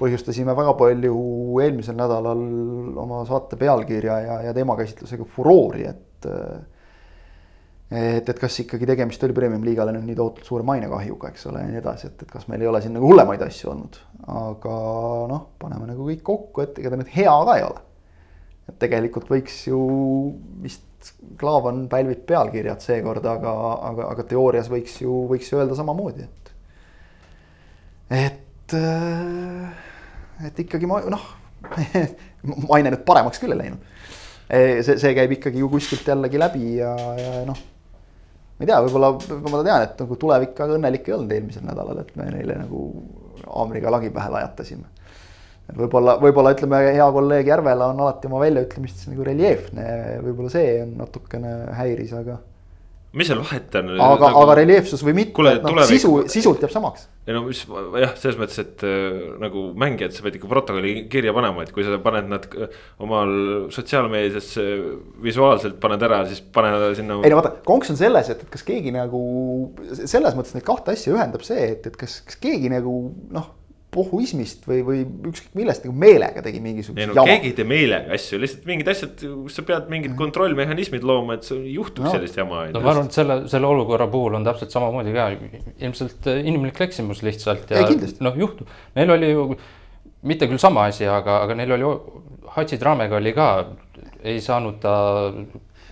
põhjustasime 0.00 0.54
väga 0.56 0.74
palju 0.78 1.14
eelmisel 1.62 1.96
nädalal 1.98 2.42
oma 3.02 3.22
saate 3.28 3.58
pealkirja 3.60 4.18
ja, 4.24 4.42
ja 4.48 4.54
teemakäsitlusega 4.56 5.26
furoori, 5.36 5.86
et 5.90 6.30
äh, 6.30 6.60
et, 7.90 8.28
et 8.28 8.38
kas 8.38 8.60
ikkagi 8.62 8.86
tegemist 8.86 9.22
oli 9.26 9.34
Premium-liigale 9.34 9.92
nüüd 9.96 10.06
nii 10.06 10.18
tohutult 10.18 10.46
suure 10.46 10.66
mainekahjuga, 10.66 11.32
eks 11.32 11.48
ole, 11.50 11.64
ja 11.64 11.70
nii 11.72 11.80
edasi, 11.80 12.10
et, 12.12 12.22
et 12.22 12.30
kas 12.30 12.46
meil 12.50 12.62
ei 12.62 12.70
ole 12.70 12.82
siin 12.84 12.94
nagu 12.94 13.08
hullemaid 13.10 13.42
asju 13.46 13.72
olnud. 13.72 13.98
aga 14.30 14.74
noh, 15.30 15.46
paneme 15.58 15.88
nagu 15.90 16.06
kõik 16.06 16.22
kokku, 16.26 16.62
et 16.62 16.78
ega 16.78 16.92
ta 16.92 17.00
nüüd 17.00 17.10
hea 17.16 17.34
ka 17.48 17.56
ei 17.58 17.66
ole. 17.66 17.82
et 18.70 18.78
tegelikult 18.78 19.32
võiks 19.32 19.64
ju 19.66 19.80
vist 20.62 20.86
Klaavan 21.40 21.86
pälvib 21.88 22.26
pealkirjad 22.28 22.82
seekord, 22.84 23.24
aga, 23.24 23.52
aga, 23.90 24.08
aga 24.12 24.24
teoorias 24.28 24.68
võiks 24.72 24.98
ju, 25.00 25.22
võiks 25.30 25.48
ju 25.52 25.60
öelda 25.60 25.76
samamoodi, 25.78 26.26
et. 26.26 26.52
et, 28.18 28.74
äh, 28.76 30.48
et 30.50 30.60
ikkagi 30.66 30.90
ma 30.90 31.00
noh 31.08 31.24
maine 32.68 32.92
nüüd 32.92 33.04
paremaks 33.08 33.40
küll 33.40 33.54
ei 33.54 33.62
läinud. 33.62 33.88
see, 34.50 34.96
see 35.00 35.12
käib 35.16 35.36
ikkagi 35.36 35.60
ju 35.62 35.68
kuskilt 35.72 36.08
jällegi 36.08 36.40
läbi 36.40 36.76
ja, 36.78 36.94
ja 37.20 37.42
noh. 37.48 37.58
ma 38.58 38.64
ei 38.64 38.70
tea, 38.70 38.80
võib-olla 38.86 39.12
ma 39.16 39.64
tean, 39.64 39.84
et 39.86 40.00
nagu 40.04 40.20
tulevik 40.20 40.56
väga 40.58 40.78
õnnelik 40.78 41.08
ei 41.08 41.16
olnud 41.16 41.36
eelmisel 41.36 41.66
nädalal, 41.68 42.02
et 42.04 42.16
me 42.18 42.28
neile 42.34 42.60
nagu 42.60 42.86
haamriga 43.46 43.92
lagi 43.96 44.12
pähe 44.14 44.32
lajatasime 44.36 44.99
võib-olla, 45.76 46.18
võib-olla 46.20 46.54
ütleme, 46.56 46.82
hea 46.96 47.08
kolleeg 47.14 47.50
Järvela 47.50 47.90
on 47.92 48.04
alati 48.04 48.30
oma 48.30 48.42
väljaütlemistes 48.42 49.10
nagu 49.10 49.26
reljeefne, 49.26 49.88
võib-olla 50.24 50.52
see 50.52 50.78
on 50.84 50.94
natukene 51.00 51.56
häiris, 51.78 52.14
aga. 52.16 52.38
mis 53.18 53.26
seal 53.30 53.40
vahet 53.42 53.74
on? 53.80 53.92
aga 53.96 54.30
nagu..., 54.30 54.42
aga 54.42 54.56
reljeefsus 54.60 55.04
või 55.06 55.16
mitte, 55.20 55.46
et 55.50 55.66
noh, 55.66 55.82
sisu, 55.88 56.12
sisult 56.30 56.62
jääb 56.64 56.72
samaks. 56.74 57.06
ei 57.26 57.36
no 57.36 57.44
mis 57.46 57.62
jah, 58.02 58.16
selles 58.22 58.40
mõttes, 58.40 58.58
et 58.62 58.84
äh, 58.86 59.20
nagu 59.42 59.68
mängijad, 59.84 60.16
sa 60.16 60.26
pead 60.26 60.40
ikka 60.40 60.50
protokolli 60.50 60.94
kirja 61.12 61.34
panema, 61.36 61.66
et 61.66 61.74
kui 61.74 61.86
sa 61.86 62.00
paned 62.02 62.30
nad 62.30 62.48
omal 63.02 63.36
sotsiaalmeediasse 63.74 64.66
visuaalselt 65.22 65.78
paned 65.82 66.08
ära, 66.08 66.24
siis 66.30 66.42
pane 66.54 66.74
sinna. 66.98 67.20
ei 67.22 67.34
no 67.34 67.40
vaata, 67.42 67.54
konks 67.66 67.94
on 67.94 68.00
selles, 68.00 68.32
et, 68.34 68.42
et 68.46 68.52
kas 68.56 68.66
keegi 68.66 68.94
nagu 68.94 69.22
selles 70.02 70.34
mõttes 70.38 70.56
neid 70.56 70.66
kahte 70.66 70.96
asja 70.96 71.14
ühendab 71.14 71.46
see, 71.46 71.72
et, 71.76 71.90
et 71.90 71.98
kas, 71.98 72.20
kas 72.26 72.42
keegi 72.42 72.72
nagu 72.72 72.98
noh 73.30 73.56
pohhuismist 73.94 74.66
või, 74.68 74.80
või 74.86 75.00
ükskõik 75.30 75.56
millest 75.58 75.86
nagu 75.86 75.94
meelega 75.98 76.44
tegi 76.44 76.60
mingisuguse 76.62 77.08
no, 77.10 77.16
jama. 77.18 77.26
keegi 77.32 77.50
ei 77.50 77.56
tee 77.58 77.66
meelega 77.68 78.14
asju, 78.14 78.38
lihtsalt 78.42 78.68
mingid 78.70 78.90
asjad, 78.92 79.24
kus 79.24 79.58
sa 79.58 79.64
pead 79.66 79.90
mingid 79.92 80.14
kontrollmehhanismid 80.18 81.06
looma, 81.06 81.38
et 81.38 81.50
juhtub 81.50 82.06
no. 82.06 82.14
sellist 82.14 82.38
jama. 82.38 82.62
no 82.70 82.84
ma 82.84 82.92
arvan, 82.94 83.10
et 83.10 83.18
selle, 83.18 83.40
selle 83.50 83.70
olukorra 83.70 84.06
puhul 84.12 84.38
on 84.38 84.46
täpselt 84.46 84.74
samamoodi 84.74 85.14
ka 85.16 85.28
ilmselt 85.34 86.30
äh, 86.30 86.42
inimlik 86.46 86.80
eksimus 86.86 87.24
lihtsalt 87.26 87.74
ja 87.74 87.82
noh, 88.22 88.38
juhtub. 88.38 88.70
Neil 88.98 89.14
oli 89.16 89.32
ju 89.32 89.46
mitte 90.30 90.46
küll 90.50 90.60
sama 90.62 90.86
asi, 90.90 91.06
aga, 91.10 91.42
aga 91.46 91.56
neil 91.58 91.74
oli 91.78 91.94
Hatsi 92.54 92.78
Traamega 92.78 93.18
oli 93.18 93.32
ka, 93.34 93.50
ei 94.26 94.40
saanud 94.42 94.80
ta 94.82 94.94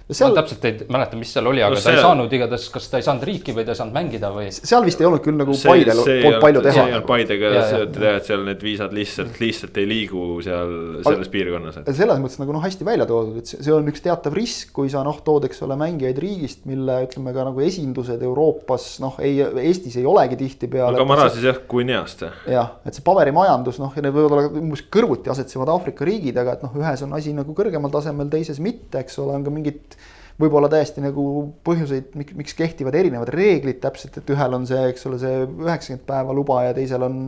ma 0.08 0.16
seal, 0.16 0.32
täpselt 0.38 0.64
ei 0.64 0.76
mäleta, 0.88 1.18
mis 1.20 1.32
seal 1.34 1.48
oli, 1.50 1.60
aga 1.60 1.74
No 1.74 1.76
no, 1.76 1.82
ta 1.84 1.90
ei 1.92 1.98
see- 1.98 2.04
saanud 2.06 2.32
igatahes, 2.38 2.68
kas 2.72 2.86
ta 2.88 2.96
ei 3.00 3.04
saanud 3.04 3.24
riiki 3.28 3.52
või 3.56 3.64
ta 3.68 3.74
ei 3.74 3.78
saanud 3.78 3.96
mängida 3.96 4.30
või? 4.32 4.46
seal 4.56 4.86
vist 4.86 5.02
ei 5.02 5.08
olnud 5.08 5.20
küll 5.24 5.36
nagu 5.36 5.52
see, 5.52 5.68
Paidel 5.68 6.00
see 6.00 6.22
poolt 6.24 6.38
palju 6.40 6.60
olnud, 6.62 6.68
see 6.68 6.78
teha 6.78 6.86
ei 6.88 6.94
olnud 6.96 7.08
Paidega 7.10 7.50
jah, 7.52 8.14
et 8.16 8.30
seal 8.30 8.44
need 8.46 8.64
viisad 8.64 8.94
lihtsalt, 8.96 9.36
lihtsalt 9.42 9.80
ei 9.82 9.88
liigu 9.90 10.22
seal 10.46 10.72
selles 11.04 11.32
piirkonnas, 11.34 11.80
selles 11.92 12.22
mõttes 12.22 12.40
nagu 12.40 12.56
noh, 12.56 12.64
hästi 12.64 12.88
välja 12.88 13.08
toodud, 13.10 13.36
et 13.42 13.52
see, 13.52 13.60
see 13.66 13.74
on 13.76 13.92
üks 13.92 14.04
teatav 14.06 14.36
risk, 14.38 14.72
kui 14.78 14.88
sa 14.92 15.04
noh, 15.04 15.20
tood, 15.26 15.44
eks 15.50 15.60
ole, 15.66 15.76
mängijaid 15.80 16.22
riigist, 16.24 16.64
mille 16.70 17.02
ütleme 17.04 17.36
ka 17.36 17.44
nagu 17.50 17.64
esindused 17.68 18.24
Euroopas 18.24 18.88
noh, 19.04 19.20
ei, 19.20 19.36
Eestis 19.68 20.00
ei 20.00 20.08
olegi 20.08 20.40
tihtipeale. 20.40 20.96
aga 20.96 21.08
Mara 21.08 21.28
siis 21.34 21.44
jah, 21.50 21.60
Guineast 21.68 22.24
jah, 22.48 22.72
et 22.88 22.96
see 22.96 23.04
paberimajandus 23.04 23.82
noh, 23.82 23.92
ja 23.92 24.06
need 24.08 24.16
võivad 24.16 24.38
olla 24.38 24.48
umbes 24.64 24.86
kõrvuti 24.88 25.28
asetsevad 25.36 25.68
Aafrika 25.76 26.08
riigid, 26.08 26.40
aga 26.40 26.56
et 26.56 26.64
noh, 26.64 26.72
ühes 26.80 27.04
on 27.04 27.12
asi 27.18 27.36
nagu 27.36 27.52
kõrgemal 27.56 27.92
tasemel, 27.92 28.32
teises 28.32 28.62
mitte, 28.64 29.04
eks 29.04 29.20
ole, 29.20 29.36
on 29.36 29.44
ka 29.44 29.52
mingid 29.52 29.97
võib-olla 30.38 30.68
täiesti 30.70 31.02
nagu 31.02 31.24
põhjuseid, 31.66 32.12
miks 32.14 32.54
kehtivad 32.58 32.94
erinevad 32.94 33.30
reeglid 33.34 33.80
täpselt, 33.82 34.20
et 34.20 34.30
ühel 34.30 34.54
on 34.54 34.66
see, 34.68 34.84
eks 34.92 35.06
ole, 35.10 35.18
see 35.22 35.42
üheksakümmend 35.46 36.06
päeva 36.06 36.36
luba 36.36 36.62
ja 36.68 36.76
teisel 36.76 37.06
on 37.08 37.18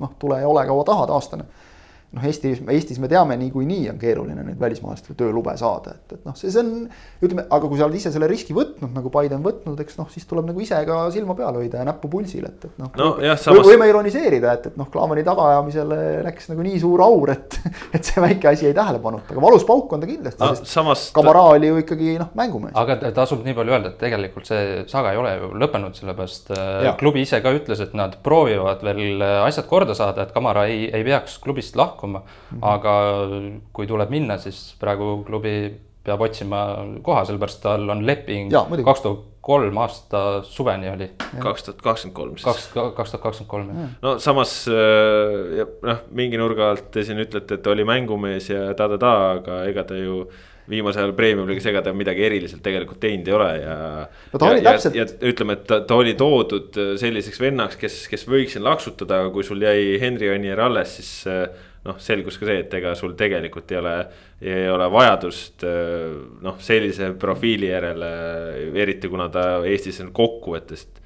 noh, 0.00 0.16
tule 0.18 0.40
ja 0.42 0.50
ole 0.50 0.66
kaua 0.66 0.84
tahad 0.88 1.14
aastane 1.14 1.46
noh, 2.16 2.24
Eestis, 2.24 2.62
Eestis 2.72 2.98
me 3.02 3.08
teame, 3.12 3.36
niikuinii 3.40 3.90
on 3.92 3.98
keeruline 4.00 4.42
neid 4.46 4.58
välismaalastele 4.60 5.14
töölube 5.20 5.52
saada, 5.60 5.92
et, 5.98 6.16
et 6.16 6.24
noh, 6.26 6.34
see, 6.38 6.50
see 6.54 6.62
on 6.64 6.70
ütleme, 7.22 7.44
aga 7.52 7.68
kui 7.68 7.76
sa 7.78 7.84
oled 7.86 7.98
ise 7.98 8.12
selle 8.14 8.28
riski 8.30 8.54
võtnud, 8.56 8.90
nagu 8.96 9.10
Biden 9.12 9.42
võtnud, 9.44 9.78
eks 9.84 9.98
noh, 10.00 10.08
siis 10.12 10.24
tuleb 10.30 10.48
nagu 10.48 10.60
ise 10.64 10.78
ka 10.88 10.98
silma 11.14 11.36
peal 11.38 11.58
hoida 11.60 11.82
ja 11.82 11.86
näppu 11.90 12.08
pulsil, 12.12 12.46
et, 12.48 12.64
et 12.70 12.80
noh 12.80 12.90
Nojah, 12.96 13.36
või- 13.36 13.42
samas- 13.44 13.68
võime 13.68 13.88
ironiseerida, 13.90 14.54
et, 14.56 14.70
et 14.72 14.78
noh, 14.80 14.88
Klaavani 14.92 15.24
tagaajamisele 15.26 15.98
läks 16.26 16.48
nagu 16.52 16.64
nii 16.66 16.80
suur 16.82 17.02
aur, 17.04 17.30
et, 17.34 17.58
et 17.96 18.04
see 18.08 18.22
väike 18.24 18.48
asi 18.50 18.68
jäi 18.68 18.74
tähelepanuta, 18.76 19.30
aga 19.34 19.44
valus 19.44 19.66
pauk 19.68 19.92
on 19.92 20.02
ta 20.02 20.08
kindlasti, 20.10 20.50
sest 20.56 20.70
samas 20.72 21.06
Kamara 21.16 21.42
oli 21.54 21.68
ju 21.70 21.80
ikkagi 21.84 22.16
noh, 22.22 22.32
mängumees. 22.38 22.74
aga 22.80 22.96
ta- 23.02 23.12
tasub 23.20 23.44
nii 23.46 23.54
palju 23.58 23.76
öelda, 23.76 23.92
et 23.94 23.98
tegelikult 24.00 24.48
see 24.48 24.82
saga 24.90 25.12
ei 25.12 25.20
ole 25.20 25.34
ju 25.40 25.52
lõppenud, 25.62 25.96
sellepärast 26.00 26.50
äh, 26.56 26.64
Jaa. 26.88 26.96
klubi 27.00 27.22
ise 27.26 27.40
ka 27.44 27.52
ütles, 27.56 27.80
et 27.84 27.94
nad 27.98 28.16
proovivad 28.24 28.82
veel 28.86 29.20
asjad 29.44 29.68
korda 29.70 29.94
saada, 29.98 30.24
et 30.26 30.32
Kamara 30.36 30.66
ei, 30.70 30.86
ei 30.94 31.04
peaks 31.06 31.38
klubist 31.42 31.76
lahkuma 31.76 32.05
mm. 32.12 32.36
Mhm. 32.50 32.60
-hmm. 32.60 32.68
aga 32.74 32.94
kui 33.72 33.86
tuleb 33.86 34.10
minna, 34.10 34.38
siis 34.38 34.76
praegu 34.80 35.24
klubi 35.26 35.56
peab 36.06 36.22
otsima 36.26 36.60
koha, 37.02 37.24
sellepärast 37.26 37.62
tal 37.64 37.90
on 37.90 38.04
leping 38.06 38.52
kaks 38.86 39.02
tuhat 39.04 39.24
kolm 39.46 39.78
aasta 39.78 40.22
suveni 40.42 40.90
oli, 40.90 41.08
kaks 41.42 41.68
tuhat 41.68 41.82
kakskümmend 41.82 42.16
kolm 42.16 42.34
siis. 42.38 42.46
kaks, 42.48 42.66
kaks 42.96 43.14
tuhat 43.14 43.22
kakskümmend 43.22 43.50
kolm 43.50 43.70
jah. 43.70 43.94
no 44.02 44.16
samas 44.22 44.56
äh, 44.70 45.62
noh, 45.86 46.02
mingi 46.18 46.40
nurga 46.40 46.72
alt 46.72 46.90
te 46.94 47.06
siin 47.06 47.22
ütlete, 47.22 47.60
et 47.60 47.70
oli 47.70 47.86
mängumees 47.86 48.50
ja 48.50 48.68
ta-ta-ta, 48.78 49.14
aga 49.36 49.62
ega 49.70 49.86
ta 49.86 49.98
ju 49.98 50.24
viimasel 50.66 51.04
ajal 51.04 51.14
Premiumi 51.14 51.52
liigas, 51.52 51.68
ega 51.70 51.82
ta 51.86 51.92
midagi 51.94 52.24
eriliselt 52.26 52.62
tegelikult 52.64 52.98
teinud 53.02 53.28
ei 53.30 53.36
ole 53.36 53.50
ja 53.60 53.76
No 54.32 54.40
ta 54.40 54.48
ja, 54.48 54.56
oli 54.56 54.64
ja, 54.64 54.72
täpselt- 54.72 54.98
ja 54.98 55.06
ütleme, 55.30 55.58
et 55.60 55.66
ta, 55.70 55.78
ta 55.86 55.98
oli 56.02 56.16
toodud 56.18 56.80
selliseks 56.98 57.38
vennaks, 57.42 57.78
kes, 57.78 58.00
kes 58.10 58.26
võiks 58.26 58.56
siin 58.56 58.66
laksutada, 58.66 59.22
aga 59.22 59.30
kui 59.34 59.46
sul 59.46 59.62
jäi 59.62 59.94
Henri 60.02 60.32
Anier 60.34 60.66
alles, 60.66 60.98
siis 60.98 61.12
äh, 61.30 61.46
noh, 61.86 61.98
selgus 62.02 62.38
ka 62.40 62.48
see, 62.48 62.60
et 62.64 62.76
ega 62.78 62.94
sul 62.98 63.14
tegelikult 63.18 63.72
ei 63.72 63.80
ole, 63.80 63.96
ei 64.42 64.68
ole 64.72 64.90
vajadust 64.92 65.64
äh, 65.66 66.12
noh, 66.44 66.60
sellise 66.62 67.12
profiili 67.20 67.70
järele, 67.70 68.12
eriti 68.74 69.10
kuna 69.12 69.28
ta 69.32 69.48
Eestis 69.66 70.02
on 70.04 70.12
kokkuvõttest 70.16 71.02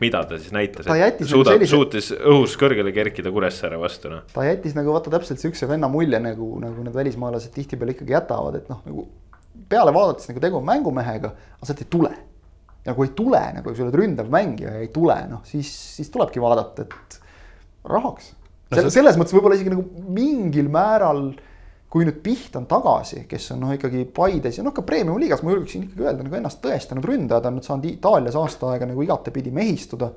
mida 0.00 0.22
ta 0.26 0.38
siis 0.40 0.52
näitas, 0.54 0.86
et 0.86 1.20
nagu 1.20 1.28
suudab 1.30 1.54
sellise- 1.54 1.70
suutis 1.70 2.08
õhus 2.16 2.56
kõrgele 2.58 2.92
kerkida 2.94 3.30
Kuressaare 3.32 3.78
vastu 3.80 4.10
noh. 4.10 4.24
ta 4.32 4.44
jättis 4.46 4.74
nagu 4.76 4.94
vaata 4.94 5.12
täpselt 5.12 5.42
siukse 5.42 5.68
venna 5.70 5.88
mulje 5.88 6.18
nagu, 6.22 6.48
nagu 6.62 6.82
need 6.84 6.96
välismaalased 6.96 7.54
tihtipeale 7.54 7.94
ikkagi 7.94 8.16
jätavad, 8.16 8.58
et 8.58 8.72
noh, 8.72 8.80
nagu 8.86 9.06
peale 9.70 9.94
vaadates 9.94 10.28
nagu 10.30 10.42
tegu 10.42 10.58
on 10.58 10.66
mängumehega, 10.66 11.30
aga 11.56 11.68
sealt 11.68 11.84
ei 11.84 11.90
tule. 11.90 12.10
ja 12.86 12.94
kui 12.94 13.08
ei 13.08 13.14
tule 13.18 13.42
nagu, 13.54 13.64
kui 13.68 13.78
sa 13.78 13.86
oled 13.86 13.98
ründav 13.98 14.28
mängija 14.30 14.74
ja 14.76 14.82
ei 14.82 14.90
tule, 14.94 15.16
noh 15.30 15.46
siis, 15.46 15.70
siis 15.96 16.10
tulebki 16.10 16.42
vaadata, 16.42 16.86
et 16.86 17.20
rahaks 17.86 18.34
no,. 18.70 18.78
see- 18.78 18.94
selles 18.98 19.18
mõttes 19.18 19.36
võib-olla 19.36 19.58
isegi 19.58 19.72
nagu 19.74 19.84
mingil 20.16 20.70
määral, 20.72 21.28
kui 21.92 22.06
nüüd 22.06 22.18
Piht 22.24 22.56
on 22.58 22.66
tagasi, 22.68 23.24
kes 23.30 23.50
on 23.54 23.62
noh, 23.64 23.74
ikkagi 23.76 24.04
Paides 24.14 24.58
ja 24.58 24.64
noh, 24.66 24.74
ka 24.76 24.84
Premium 24.86 25.20
liigas 25.22 25.44
ma 25.46 25.54
julgeksin 25.54 25.86
ikkagi 25.86 26.06
öelda 26.06 26.26
nagu 26.26 26.40
ennast 26.40 26.62
tõestanud 26.64 27.06
ründajad 27.06 27.50
on 27.50 27.58
nüüd 27.58 27.68
saanud 27.68 27.90
Itaalias 27.90 28.38
aasta 28.38 28.72
aega 28.72 28.88
nagu 28.90 29.04
igatepidi 29.06 29.54
mehistuda 29.54 30.10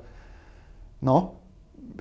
noh, 1.08 1.30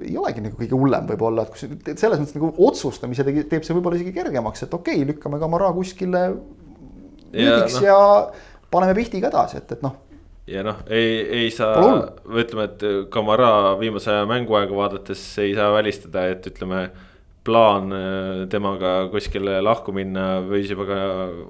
ei 0.03 0.17
olegi 0.19 0.43
nagu 0.43 0.59
kõige 0.59 0.79
hullem 0.79 1.07
võib-olla, 1.11 1.45
et 1.45 1.55
kus 1.55 1.65
selles 2.01 2.21
mõttes 2.21 2.37
nagu 2.37 2.51
otsustamise 2.69 3.27
tegi, 3.27 3.45
teeb 3.51 3.67
see 3.67 3.77
võib-olla 3.77 3.99
isegi 3.99 4.15
kergemaks, 4.17 4.65
et 4.67 4.75
okei 4.75 5.03
okay,, 5.03 5.09
lükkame 5.13 5.41
Kamara 5.43 5.71
kuskile 5.77 6.25
müügiks 7.33 7.81
ja, 7.83 7.93
ja 7.93 8.69
paneme 8.73 8.97
Pihtiga 8.99 9.31
edasi, 9.33 9.61
et, 9.61 9.77
et 9.77 9.85
noh, 9.85 9.97
ja 10.49 10.63
noh, 10.67 10.81
ei, 10.91 11.21
ei 11.43 11.51
saa 11.53 11.83
ütleme, 12.29 12.69
et 12.69 12.87
Kamara 13.13 13.77
viimase 13.81 14.13
aja 14.15 14.27
mänguaega 14.29 14.75
vaadates 14.77 15.23
ei 15.45 15.55
saa 15.59 15.71
välistada, 15.77 16.27
et 16.33 16.47
ütleme. 16.51 16.89
Plaan 17.49 17.95
äh, 17.97 18.43
temaga 18.53 18.93
kuskile 19.13 19.59
lahku 19.65 19.95
minna 19.97 20.27
võis 20.45 20.69
juba 20.73 20.87
ka 20.89 20.99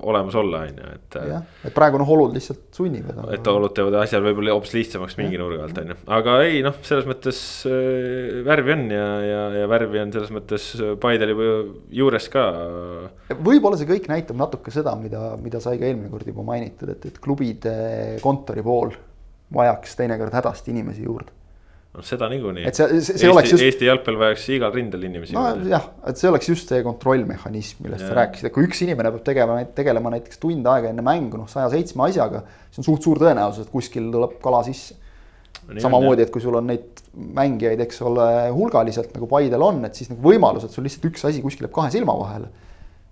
olemas 0.09 0.37
olla, 0.39 0.63
on 0.69 0.81
ju, 0.81 0.93
et. 0.95 1.19
jah, 1.33 1.47
et 1.69 1.75
praegu 1.77 2.01
noh, 2.01 2.13
olud 2.17 2.37
lihtsalt 2.37 2.65
sunnivad. 2.79 3.19
et 3.35 3.51
olud 3.53 3.75
teevad 3.77 3.99
asja 4.03 4.23
võib-olla 4.25 4.55
hoopis 4.57 4.77
lihtsamaks 4.79 5.19
mingi 5.21 5.41
nurga 5.41 5.67
alt 5.67 5.83
on 5.83 5.93
ju, 5.93 5.99
aga 6.19 6.37
ei 6.47 6.63
noh, 6.67 6.79
selles 6.87 7.09
mõttes 7.09 7.41
äh, 7.71 8.39
värvi 8.47 8.77
on 8.77 8.87
ja, 8.95 9.09
ja, 9.25 9.43
ja 9.63 9.71
värvi 9.71 10.03
on 10.05 10.15
selles 10.15 10.33
mõttes 10.35 10.71
Paidel 11.03 11.35
juba 11.35 11.51
juures 12.01 12.31
ka. 12.33 12.47
võib-olla 13.37 13.81
see 13.81 13.91
kõik 13.91 14.09
näitab 14.11 14.39
natuke 14.41 14.75
seda, 14.75 14.95
mida, 15.01 15.33
mida 15.43 15.63
sai 15.65 15.81
ka 15.81 15.89
eelmine 15.89 16.13
kord 16.13 16.29
juba 16.29 16.47
mainitud, 16.47 16.95
et, 16.95 17.11
et 17.11 17.21
klubide 17.23 17.75
kontori 18.25 18.65
pool 18.65 18.95
vajaks 19.55 19.97
teinekord 19.97 20.35
hädasti 20.35 20.73
inimesi 20.75 21.07
juurde. 21.07 21.33
noh, 21.95 22.05
seda 22.05 22.28
niikuinii. 22.30 22.66
Et 22.68 22.76
see- 22.76 23.01
see- 23.01 23.18
see 23.22 23.30
oleks 23.32 23.51
just- 23.55 23.64
Eesti 23.64 23.89
jalgpall 23.89 24.18
vajaks 24.20 24.45
igal 24.55 24.72
rindel 24.74 25.03
inimesi 25.09 25.34
nojah, 25.34 25.89
et 26.07 26.16
see 26.20 26.28
oleks 26.30 26.49
just 26.49 26.68
see 26.68 26.82
kontrollmehhanism, 26.86 27.82
millest 27.84 28.05
sa 28.05 28.12
Jaa. 28.12 28.18
rääkisid, 28.20 28.47
et 28.51 28.53
kui 28.55 28.66
üks 28.68 28.82
inimene 28.84 29.11
peab 29.14 29.24
tegema, 29.24 29.59
tegelema 29.64 30.11
näiteks 30.14 30.39
tund 30.43 30.66
aega 30.66 30.89
enne 30.93 31.03
mängu 31.03 31.39
noh, 31.41 31.49
saja 31.51 31.70
seitsme 31.72 32.05
asjaga, 32.09 32.45
siis 32.70 32.78
on 32.82 32.89
suht 32.93 33.03
suur 33.09 33.18
tõenäosus, 33.18 33.66
et 33.66 33.72
kuskil 33.72 34.11
tuleb 34.12 34.39
kala 34.43 34.62
sisse. 34.64 34.95
samamoodi, 35.80 36.22
et 36.22 36.30
kui 36.32 36.41
sul 36.41 36.55
on 36.57 36.66
neid 36.66 37.03
mängijaid, 37.14 37.80
eks 37.80 37.99
ole, 38.03 38.24
hulgaliselt 38.57 39.12
nagu 39.12 39.26
Paidel 39.28 39.61
on, 39.62 39.84
et 39.84 39.95
siis 39.95 40.09
nagu 40.09 40.22
võimalus, 40.22 40.64
et 40.64 40.70
sul 40.70 40.84
lihtsalt 40.84 41.05
üks 41.11 41.24
asi 41.28 41.43
kuskil 41.43 41.66
jääb 41.66 41.74
kahe 41.74 41.91
silma 41.93 42.14
vahele. 42.16 42.49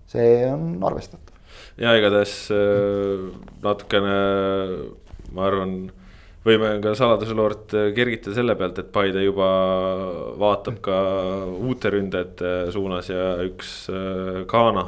see 0.07 0.47
on 0.47 0.79
arvestatav. 0.87 1.35
ja 1.77 1.93
igatahes 1.99 2.51
äh, 2.55 3.27
natukene, 3.63 4.15
ma 5.35 5.47
arvan, 5.51 5.91
võime 6.47 6.77
ka 6.85 6.95
saladuseloort 6.99 7.75
äh, 7.77 7.89
kergitada 7.97 8.37
selle 8.39 8.55
pealt, 8.59 8.79
et 8.83 8.93
Paide 8.95 9.25
juba 9.25 9.49
vaatab 10.39 10.79
ka 10.85 11.01
uute 11.57 11.91
ründajate 11.93 12.55
suunas 12.75 13.11
ja 13.11 13.35
üks 13.47 13.83
äh, 13.91 14.45
Ghana 14.51 14.87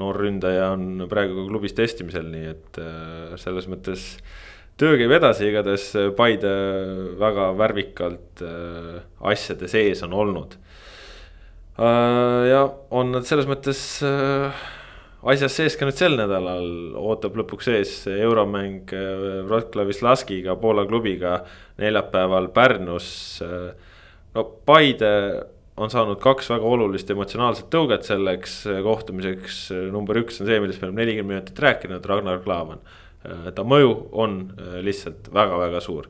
noor 0.00 0.16
ründaja 0.24 0.70
on 0.72 1.04
praegu 1.10 1.36
ka 1.36 1.48
klubis 1.50 1.76
testimisel, 1.76 2.28
nii 2.32 2.48
et 2.52 2.80
äh, 2.80 3.34
selles 3.40 3.68
mõttes 3.70 4.06
töö 4.80 4.96
käib 5.00 5.12
edasi, 5.18 5.50
igatahes 5.50 5.90
Paide 6.16 6.52
väga 7.20 7.50
värvikalt 7.58 8.44
äh, 8.46 9.00
asjade 9.32 9.68
sees 9.70 10.04
on 10.06 10.16
olnud. 10.16 10.58
ja 12.52 12.66
on 12.92 13.14
nad 13.14 13.24
selles 13.24 13.46
mõttes 13.48 13.78
äh, 14.04 14.64
asjas 15.22 15.56
sees 15.56 15.78
ka 15.78 15.86
nüüd 15.86 15.98
sel 15.98 16.16
nädalal, 16.18 16.68
ootab 16.98 17.36
lõpuks 17.38 17.70
ees 17.72 17.94
euromäng 18.10 18.90
äh, 18.96 19.42
Wroclawi 19.46 19.94
Slaskiga, 19.96 20.56
Poola 20.60 20.86
klubiga 20.88 21.42
neljapäeval 21.78 22.50
Pärnus. 22.54 23.08
no 24.34 24.44
Paide 24.66 25.12
on 25.76 25.90
saanud 25.90 26.20
kaks 26.20 26.50
väga 26.52 26.68
olulist 26.68 27.10
emotsionaalset 27.10 27.70
tõuget 27.72 28.04
selleks 28.06 28.58
äh, 28.68 28.82
kohtumiseks, 28.84 29.62
number 29.92 30.20
üks 30.20 30.40
on 30.42 30.48
see, 30.50 30.60
millest 30.60 30.82
me 30.82 30.90
oleme 30.90 31.02
nelikümmend 31.02 31.32
minutit 31.32 31.64
rääkinud, 31.64 32.06
Ragnar 32.06 32.42
Klavan. 32.44 32.82
ta 33.54 33.62
mõju 33.62 33.90
on 34.18 34.32
äh, 34.58 34.78
lihtsalt 34.82 35.30
väga-väga 35.32 35.80
suur. 35.80 36.08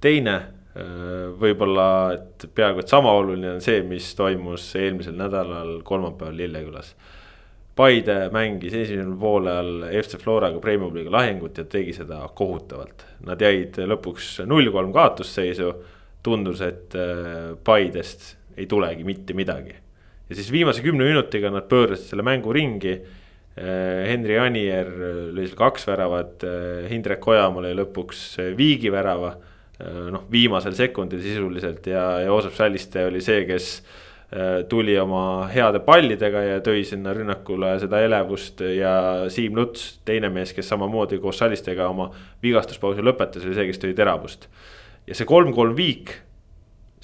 teine 0.00 0.34
äh, 0.34 1.28
võib-olla, 1.40 1.88
et 2.14 2.46
peaaegu 2.54 2.80
et 2.80 2.88
sama 2.88 3.12
oluline 3.12 3.54
on 3.54 3.60
see, 3.60 3.82
mis 3.82 4.14
toimus 4.16 4.70
eelmisel 4.80 5.16
nädalal 5.18 5.82
kolmapäeval 5.84 6.36
Lillekülas 6.36 6.94
Paide 7.74 8.28
mängis 8.30 8.74
esimesel 8.78 9.16
poolel 9.18 9.88
FC 9.98 10.20
Floraga 10.22 10.60
Premium-liiga 10.62 11.10
lahingut 11.10 11.58
ja 11.58 11.64
tegi 11.66 11.90
seda 11.96 12.20
kohutavalt. 12.38 13.02
Nad 13.26 13.42
jäid 13.42 13.80
lõpuks 13.90 14.36
null-kolm 14.46 14.94
kaotusseisu. 14.94 15.72
tundus, 16.24 16.60
et 16.64 16.94
äh, 16.96 17.52
Paidest 17.64 18.36
ei 18.56 18.66
tulegi 18.66 19.04
mitte 19.04 19.34
midagi. 19.34 19.74
ja 20.28 20.34
siis 20.34 20.52
viimase 20.52 20.82
kümne 20.82 21.04
minutiga 21.04 21.50
nad 21.50 21.66
pöörasid 21.68 22.12
selle 22.12 22.22
mängu 22.22 22.52
ringi. 22.52 23.00
Henri 23.54 24.38
Anier 24.38 24.88
lõi 25.30 25.44
seal 25.46 25.58
kaks 25.58 25.84
väravat, 25.86 26.42
Hindrek 26.90 27.26
Ojamaa 27.28 27.62
lõi 27.62 27.74
lõpuks 27.78 28.22
viigi 28.56 28.90
värava. 28.90 29.36
noh, 30.10 30.24
viimasel 30.30 30.74
sekundil 30.74 31.20
sisuliselt 31.22 31.86
ja 31.86 32.20
Joosep 32.24 32.54
Salliste 32.54 33.04
oli 33.06 33.20
see, 33.20 33.44
kes 33.46 33.82
tuli 34.68 34.96
oma 34.98 35.46
heade 35.52 35.78
pallidega 35.86 36.40
ja 36.42 36.60
tõi 36.64 36.82
sinna 36.86 37.12
rünnakule 37.14 37.76
seda 37.78 38.00
elevust 38.02 38.64
ja 38.66 38.94
Siim 39.30 39.54
Luts, 39.54 40.00
teine 40.06 40.30
mees, 40.32 40.50
kes 40.56 40.68
samamoodi 40.72 41.20
koos 41.22 41.38
Salistega 41.38 41.86
oma 41.92 42.08
vigastuspausi 42.42 43.04
lõpetas, 43.04 43.46
oli 43.46 43.54
see, 43.54 43.68
kes 43.70 43.82
tõi 43.84 43.94
teravust. 43.94 44.48
ja 45.06 45.14
see 45.14 45.28
kolm-kolm 45.28 45.76
viik 45.78 46.16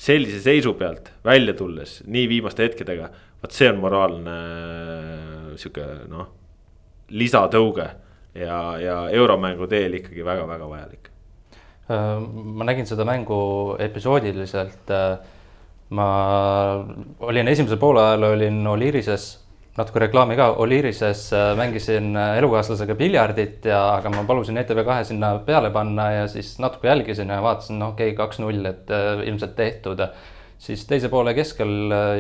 sellise 0.00 0.40
seisu 0.42 0.74
pealt 0.74 1.12
välja 1.24 1.54
tulles, 1.54 2.00
nii 2.08 2.26
viimaste 2.28 2.64
hetkedega, 2.66 3.10
vot 3.42 3.54
see 3.54 3.68
on 3.70 3.80
moraalne 3.82 4.36
sihuke 5.60 5.86
noh, 6.10 6.30
lisatõuge 7.14 7.86
ja, 8.34 8.60
ja 8.80 8.96
euromängu 9.14 9.68
teel 9.70 10.00
ikkagi 10.00 10.24
väga-väga 10.24 10.70
vajalik. 10.70 11.10
ma 11.90 12.66
nägin 12.66 12.86
seda 12.86 13.04
mängu 13.06 13.76
episoodiliselt 13.78 14.90
ma 15.90 16.08
olin 17.26 17.48
esimesel 17.50 17.78
poolajal 17.80 18.28
olin 18.30 18.60
Oliirises, 18.70 19.30
natuke 19.78 20.04
reklaami 20.04 20.36
ka, 20.38 20.50
Oliirises 20.62 21.24
äh, 21.34 21.52
mängisin 21.58 22.12
äh, 22.16 22.36
elukaaslasega 22.38 22.94
piljardit 22.98 23.66
ja, 23.70 23.80
aga 23.96 24.12
ma 24.14 24.24
palusin 24.28 24.60
ETV2 24.62 24.98
sinna 25.12 25.32
peale 25.46 25.72
panna 25.74 26.10
ja 26.14 26.26
siis 26.30 26.56
natuke 26.62 26.90
jälgisin 26.90 27.32
ja 27.32 27.40
vaatasin, 27.42 27.78
no 27.82 27.92
okei 27.94 28.12
okay,, 28.12 28.18
kaks-null, 28.18 28.64
et 28.70 28.90
äh, 28.94 29.24
ilmselt 29.26 29.56
tehtud. 29.56 30.04
siis 30.60 30.82
teise 30.84 31.08
poole 31.08 31.32
keskel 31.34 31.70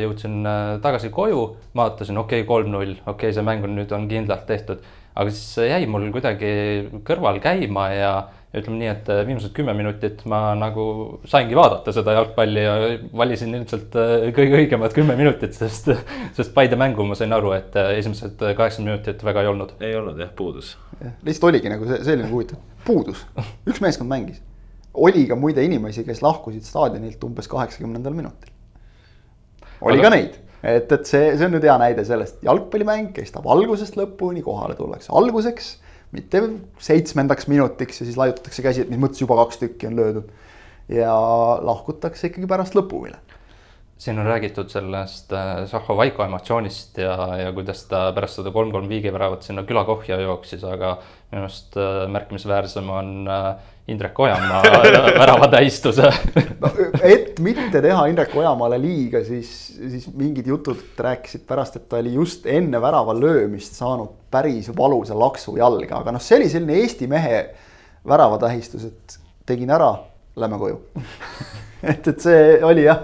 jõudsin 0.00 0.46
tagasi 0.80 1.10
koju, 1.12 1.42
vaatasin, 1.76 2.18
okei 2.18 2.40
okay,, 2.40 2.48
kolm-null, 2.48 2.94
okei 3.02 3.12
okay,, 3.12 3.34
see 3.36 3.44
mäng 3.44 3.66
on 3.66 3.76
nüüd 3.76 3.92
on 3.92 4.08
kindlalt 4.08 4.46
tehtud. 4.48 4.80
Aga 5.14 5.30
siis 5.30 5.70
jäi 5.70 5.86
mul 5.90 6.10
kuidagi 6.14 6.52
kõrval 7.06 7.40
käima 7.42 7.88
ja 7.94 8.12
ja 8.50 8.58
ütleme 8.58 8.80
nii, 8.80 8.88
et 8.90 9.08
äh, 9.12 9.20
viimased 9.28 9.52
kümme 9.54 9.72
minutit 9.78 10.24
ma 10.30 10.40
nagu 10.58 10.84
saingi 11.30 11.54
vaadata 11.54 11.92
seda 11.94 12.16
jalgpalli 12.16 12.64
ja 12.64 12.72
valisin 13.16 13.54
ilmselt 13.54 13.94
äh, 13.98 14.26
kõige 14.34 14.58
õigemad 14.64 14.94
kümme 14.96 15.14
minutit, 15.18 15.54
sest, 15.54 15.92
sest 16.36 16.54
Paide 16.56 16.78
mängu 16.80 17.06
ma 17.06 17.18
sain 17.18 17.30
aru, 17.36 17.52
et 17.54 17.78
äh, 17.78 17.92
esimesed 18.00 18.42
kaheksakümmend 18.42 18.90
minutit 18.90 19.22
väga 19.26 19.44
ei 19.44 19.52
olnud. 19.52 19.74
ei 19.86 19.94
olnud 20.00 20.18
jah, 20.18 20.32
puudus. 20.36 20.74
lihtsalt 20.98 21.46
oligi 21.52 21.70
nagu 21.70 21.86
see, 21.86 22.02
see 22.02 22.16
oli 22.16 22.26
nagu 22.26 22.40
huvitav, 22.40 22.62
puudus, 22.86 23.22
üks 23.70 23.82
meeskond 23.84 24.10
mängis. 24.10 24.42
oli 24.94 25.28
ka 25.30 25.38
muide 25.38 25.62
inimesi, 25.64 26.02
kes 26.08 26.22
lahkusid 26.26 26.66
staadionilt 26.66 27.22
umbes 27.30 27.46
kaheksakümnendal 27.50 28.18
minutil. 28.18 28.50
oli 29.80 30.02
Aga... 30.02 30.08
ka 30.08 30.14
neid 30.16 30.40
et, 30.62 30.92
et 30.92 31.06
see, 31.06 31.30
see 31.36 31.46
on 31.46 31.54
nüüd 31.56 31.66
hea 31.66 31.76
näide 31.80 32.04
sellest, 32.08 32.40
jalgpallimäng 32.46 33.12
kestab 33.16 33.48
algusest 33.50 33.96
lõpuni, 34.00 34.42
kohale 34.44 34.76
tullakse 34.78 35.12
alguseks 35.16 35.74
mitte 36.16 36.42
seitsmendaks 36.82 37.46
minutiks 37.50 38.00
ja 38.02 38.06
siis 38.06 38.18
laiutatakse 38.18 38.64
käsi, 38.64 38.84
et 38.84 38.90
mis 38.90 39.00
mõttes 39.00 39.22
juba 39.22 39.38
kaks 39.44 39.60
tükki 39.62 39.90
on 39.90 39.98
löödud. 39.98 40.30
ja 40.90 41.12
lahkutakse 41.62 42.26
ikkagi 42.26 42.48
pärast 42.50 42.74
lõpu 42.74 43.04
üle. 43.06 43.18
Siin 44.00 44.18
on 44.18 44.26
räägitud 44.26 44.68
sellest 44.72 45.32
äh, 45.32 45.66
Zaho 45.66 45.96
Vaiko 45.96 46.24
emotsioonist 46.24 46.98
ja, 46.98 47.16
ja 47.36 47.50
kuidas 47.52 47.82
ta 47.84 48.06
pärast 48.16 48.38
seda 48.38 48.52
kolm-kolm 48.54 48.88
viigiväravat 48.88 49.44
sinna 49.44 49.64
külakohja 49.68 50.16
jooksis, 50.22 50.64
aga 50.64 50.94
minu 51.32 51.44
arust 51.44 51.76
äh, 51.76 52.06
märkimisväärsem 52.08 52.88
on 52.90 53.28
äh, 53.28 53.50
Indrek 53.92 54.20
Ojamaa 54.20 54.62
väravatähistuse. 55.20 56.08
No, 56.62 56.72
et 57.02 57.42
mitte 57.44 57.82
teha 57.84 58.06
Indrek 58.08 58.32
Ojamaale 58.40 58.80
liiga, 58.80 59.20
siis, 59.26 59.52
siis 59.76 60.08
mingid 60.16 60.48
jutud 60.48 60.80
rääkisid 60.96 61.44
pärast, 61.48 61.76
et 61.76 61.88
ta 61.90 62.00
oli 62.00 62.14
just 62.16 62.48
enne 62.48 62.80
värava 62.80 63.18
löömist 63.20 63.76
saanud 63.76 64.16
päris 64.32 64.72
valusa 64.76 65.18
laksu 65.18 65.58
jalga, 65.60 66.00
aga 66.00 66.16
noh, 66.16 66.24
see 66.24 66.40
oli 66.40 66.48
selline 66.48 66.80
Eesti 66.80 67.10
mehe 67.10 67.44
väravatähistus, 68.08 68.88
et 68.88 69.20
tegin 69.44 69.76
ära, 69.76 69.92
lähme 70.40 70.56
koju. 70.56 70.84
Et, 71.80 72.04
et 72.10 72.20
see 72.20 72.58
oli 72.60 72.82
jah 72.84 72.98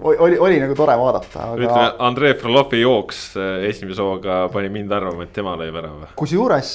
oli, 0.00 0.38
oli 0.38 0.60
nagu 0.60 0.74
tore 0.74 0.96
vaadata, 0.98 1.44
aga. 1.52 1.62
ütleme, 1.62 1.90
Andrei 2.08 2.34
Frolovi 2.38 2.80
jooks 2.82 3.20
eh, 3.38 3.68
esimese 3.70 4.02
hooga 4.02 4.42
pani 4.52 4.70
mind 4.72 4.92
arvama, 4.96 5.26
et 5.26 5.34
tema 5.36 5.54
lõi 5.60 5.70
värava. 5.74 6.10
kusjuures 6.18 6.72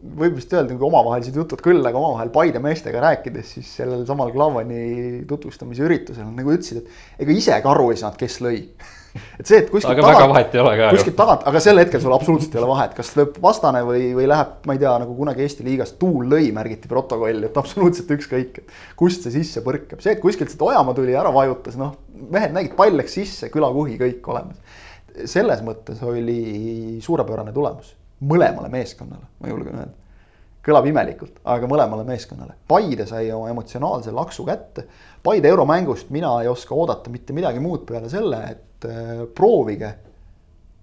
võib 0.00 0.38
vist 0.38 0.52
öelda 0.54 0.72
nagu 0.72 0.86
omavahelised 0.88 1.36
jutud 1.36 1.60
küll, 1.64 1.82
aga 1.84 1.98
omavahel 2.00 2.30
Paide 2.32 2.62
meestega 2.62 3.02
rääkides, 3.04 3.56
siis 3.56 3.74
sellel 3.80 4.06
samal 4.08 4.32
Klavani 4.32 5.26
tutvustamise 5.28 5.84
üritusel 5.84 6.30
nagu 6.30 6.54
ütlesid, 6.54 6.80
et 6.80 7.26
ega 7.26 7.36
ise 7.36 7.58
ka 7.60 7.74
aru 7.74 7.90
ei 7.92 8.00
saanud, 8.00 8.16
kes 8.20 8.38
lõi 8.44 8.62
et 9.40 9.44
see, 9.44 9.58
et 9.58 9.68
kuskilt 9.68 9.92
aga 9.92 10.04
tagant, 10.06 10.16
väga 10.16 10.30
vahet 10.32 10.56
ei 10.56 10.62
ole 10.62 10.72
ka. 10.78 10.88
kuskilt 10.94 11.18
tagant, 11.18 11.44
aga 11.50 11.62
sel 11.62 11.82
hetkel 11.82 12.02
sul 12.02 12.14
absoluutselt 12.16 12.56
ei 12.56 12.62
ole 12.62 12.70
vahet, 12.70 12.94
kas 12.96 13.12
lööb 13.18 13.36
vastane 13.42 13.82
või, 13.84 14.06
või 14.16 14.28
läheb, 14.30 14.56
ma 14.70 14.76
ei 14.76 14.82
tea, 14.82 14.94
nagu 15.02 15.16
kunagi 15.18 15.44
Eesti 15.44 15.66
liigas 15.66 15.92
tuul 16.00 16.30
lõi, 16.32 16.48
märgiti 16.56 16.88
protokolli, 16.90 17.50
et 17.50 17.60
absoluutselt 17.60 18.14
ükskõik, 18.16 18.62
et 18.62 18.74
kust 19.00 19.26
see 19.26 19.34
sisse 19.36 19.64
põrkab. 19.66 20.00
see, 20.00 20.14
et 20.16 20.22
kuskilt 20.22 20.52
sealt 20.52 20.68
Ojamaa 20.70 20.96
tuli, 20.96 21.16
ära 21.18 21.34
vajutas, 21.34 21.76
noh, 21.80 21.96
mehed 22.30 22.56
nägid, 22.56 22.76
pall 22.78 22.96
läks 22.96 23.18
sisse, 23.20 23.52
külakuhi 23.52 23.98
kõik 24.00 24.32
olemas. 24.32 24.80
selles 25.28 25.60
mõttes 25.66 26.00
oli 26.06 27.00
suurepärane 27.02 27.52
tulemus 27.52 27.96
mõlemale 28.20 28.68
meeskonnale, 28.72 29.26
ma 29.40 29.48
julgen 29.48 29.80
öelda. 29.80 29.96
kõlab 30.60 30.84
imelikult, 30.90 31.38
aga 31.48 31.68
mõlemale 31.68 32.04
meeskonnale. 32.04 32.52
Paide 32.68 33.06
sai 33.08 33.30
oma 33.32 33.48
emotsionaalse 33.48 34.12
laksu 34.12 34.44
kätte. 34.44 34.84
Paide 35.24 35.48
euromängust 35.48 36.10
mina 36.12 36.34
ei 36.42 36.50
oska 36.50 36.76
oodata 36.76 37.10
mitte 37.10 37.32
midagi 37.32 37.62
muud 37.64 37.86
peale 37.88 38.10
selle, 38.12 38.42
et 38.50 38.84
äh, 38.84 39.24
proovige. 39.34 39.94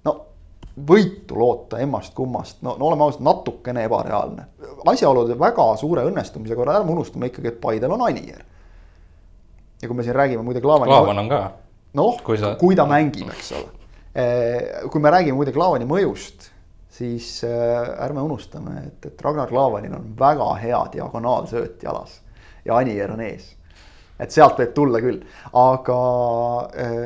no 0.05 0.15
võitu 0.89 1.37
loota 1.37 1.79
emmast-kummast, 1.81 2.63
no, 2.65 2.75
no 2.79 2.89
oleme 2.89 3.05
ausad, 3.05 3.21
natukene 3.21 3.85
ebareaalne. 3.85 4.47
asjaolude 4.85 5.37
väga 5.39 5.69
suure 5.77 6.03
õnnestumise 6.09 6.55
korral 6.55 6.81
ärme 6.81 6.91
unustame 6.97 7.29
ikkagi, 7.29 7.53
et 7.53 7.61
Paidel 7.61 7.93
on 7.93 8.01
Anier. 8.09 8.43
ja 9.81 9.87
kui 9.87 9.95
me 9.95 10.03
siin 10.03 10.15
räägime 10.15 10.41
muide 10.41 10.61
Klaavani. 10.61 10.89
Klaavan 10.89 11.19
on 11.19 11.29
ka. 11.29 11.41
noh, 11.93 12.21
kui, 12.23 12.37
sa... 12.37 12.55
kui 12.55 12.75
ta 12.75 12.89
mängib, 12.89 13.29
eks 13.29 13.51
ole. 13.51 13.73
Äh, 14.17 14.89
kui 14.89 15.01
me 15.01 15.13
räägime 15.13 15.37
muide 15.37 15.53
Klaavani 15.53 15.85
mõjust 15.85 16.56
siis 16.89 17.43
äh, 17.43 18.05
ärme 18.05 18.21
unustame, 18.21 18.81
et, 18.87 19.05
et 19.05 19.21
Ragnar 19.21 19.49
Klavanil 19.49 19.93
on 19.93 20.13
väga 20.19 20.53
hea 20.61 20.79
diagonaalsööt 20.93 21.83
jalas 21.83 22.21
ja 22.65 22.77
Anier 22.77 23.11
on 23.11 23.21
ees. 23.21 23.55
et 24.19 24.33
sealt 24.33 24.57
võib 24.59 24.73
tulla 24.73 25.01
küll, 25.03 25.19
aga 25.53 25.99
äh, 26.73 27.03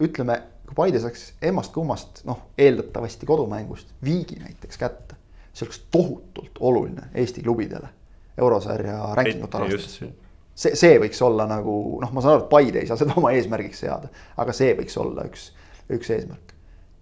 ütleme, 0.00 0.38
kui 0.68 0.78
Paide 0.78 1.02
saaks 1.02 1.32
emmast-kummast, 1.42 2.22
noh, 2.28 2.48
eeldatavasti 2.58 3.26
kodumängust 3.26 3.92
viigi 4.04 4.38
näiteks 4.40 4.80
kätte, 4.80 5.18
see 5.52 5.66
oleks 5.66 5.82
tohutult 5.92 6.60
oluline 6.60 7.10
Eesti 7.14 7.42
klubidele 7.42 7.90
eurosarja 8.38 9.14
rankingut 9.18 9.54
arvestades. 9.58 10.14
See, 10.58 10.74
see 10.74 10.98
võiks 10.98 11.20
olla 11.22 11.44
nagu 11.46 11.72
noh, 12.02 12.10
ma 12.14 12.22
saan 12.22 12.38
aru, 12.38 12.46
et 12.46 12.50
Paide 12.50 12.82
ei 12.82 12.88
saa 12.90 12.98
seda 12.98 13.14
oma 13.18 13.30
eesmärgiks 13.36 13.84
seada, 13.84 14.10
aga 14.36 14.54
see 14.56 14.72
võiks 14.78 14.96
olla 14.98 15.26
üks, 15.28 15.50
üks 15.94 16.10
eesmärk 16.14 16.47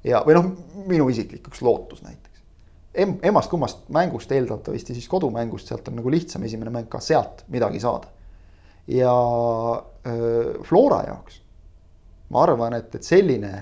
ja, 0.06 0.22
või 0.26 0.36
noh, 0.38 0.50
minu 0.86 1.08
isiklik 1.12 1.46
üks 1.50 1.62
lootus 1.64 2.02
näiteks 2.04 2.42
em,. 2.94 3.16
emast-kummast 3.30 3.88
mängust 3.92 4.32
eeldatavasti 4.32 4.96
siis 4.96 5.08
kodumängust, 5.10 5.68
sealt 5.70 5.88
on 5.90 5.98
nagu 6.00 6.12
lihtsam 6.12 6.44
esimene 6.46 6.72
mäng 6.74 6.90
ka 6.92 7.00
sealt 7.04 7.44
midagi 7.52 7.80
saada. 7.82 8.12
ja 8.86 9.12
öö, 10.06 10.62
Flora 10.64 11.02
jaoks 11.08 11.40
ma 12.30 12.42
arvan, 12.42 12.74
et, 12.78 12.94
et 12.94 13.06
selline 13.06 13.52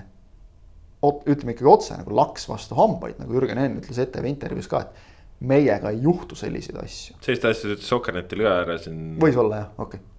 ütleme 1.05 1.53
ikkagi 1.53 1.69
otse 1.69 1.97
nagu 1.99 2.15
laks 2.17 2.47
vastu 2.49 2.77
hambaid, 2.77 3.19
nagu 3.21 3.35
Jürgen 3.35 3.59
Henn 3.61 3.77
ütles 3.77 3.99
ETV 4.01 4.25
intervjuus 4.31 4.69
ka, 4.71 4.81
et 4.81 5.45
meiega 5.45 5.91
ei 5.93 6.01
juhtu 6.01 6.37
selliseid 6.39 6.79
asju. 6.81 7.19
sellist 7.21 7.45
asja 7.45 7.75
ütles 7.75 7.89
Sokkernetile 7.91 8.47
ka 8.47 8.57
ära 8.63 8.77
siin. 8.81 9.15
võis 9.21 9.37
olla 9.37 9.61
jah, 9.61 9.71
okei 9.77 9.99
okay 9.99 10.14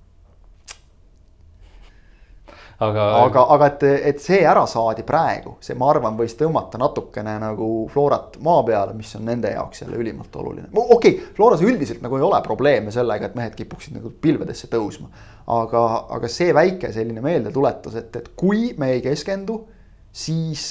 aga. 2.78 3.04
aga, 3.24 3.44
aga 3.54 3.68
et, 3.70 3.84
et 4.10 4.22
see 4.22 4.42
ära 4.46 4.64
saadi 4.68 5.04
praegu, 5.06 5.56
see, 5.64 5.76
ma 5.78 5.88
arvan, 5.92 6.16
võis 6.18 6.36
tõmmata 6.38 6.80
natukene 6.80 7.36
nagu 7.42 7.68
Florat 7.92 8.38
maa 8.44 8.62
peale, 8.66 8.94
mis 8.98 9.12
on 9.18 9.26
nende 9.28 9.52
jaoks 9.54 9.82
jälle 9.84 10.00
ülimalt 10.02 10.36
oluline. 10.36 10.68
okei 10.72 11.16
okay,, 11.16 11.34
Floras 11.36 11.64
üldiselt 11.64 12.04
nagu 12.04 12.18
ei 12.18 12.26
ole 12.26 12.40
probleeme 12.44 12.94
sellega, 12.94 13.30
et 13.30 13.38
mehed 13.38 13.56
kipuksid 13.58 13.96
nagu 13.96 14.12
pilvedesse 14.20 14.70
tõusma. 14.72 15.10
aga, 15.56 15.84
aga 16.18 16.32
see 16.32 16.54
väike 16.54 16.92
selline 16.92 17.24
meeldetuletus, 17.24 17.96
et, 18.02 18.16
et 18.16 18.32
kui 18.36 18.72
me 18.78 18.92
ei 18.96 19.04
keskendu, 19.04 19.62
siis 20.12 20.68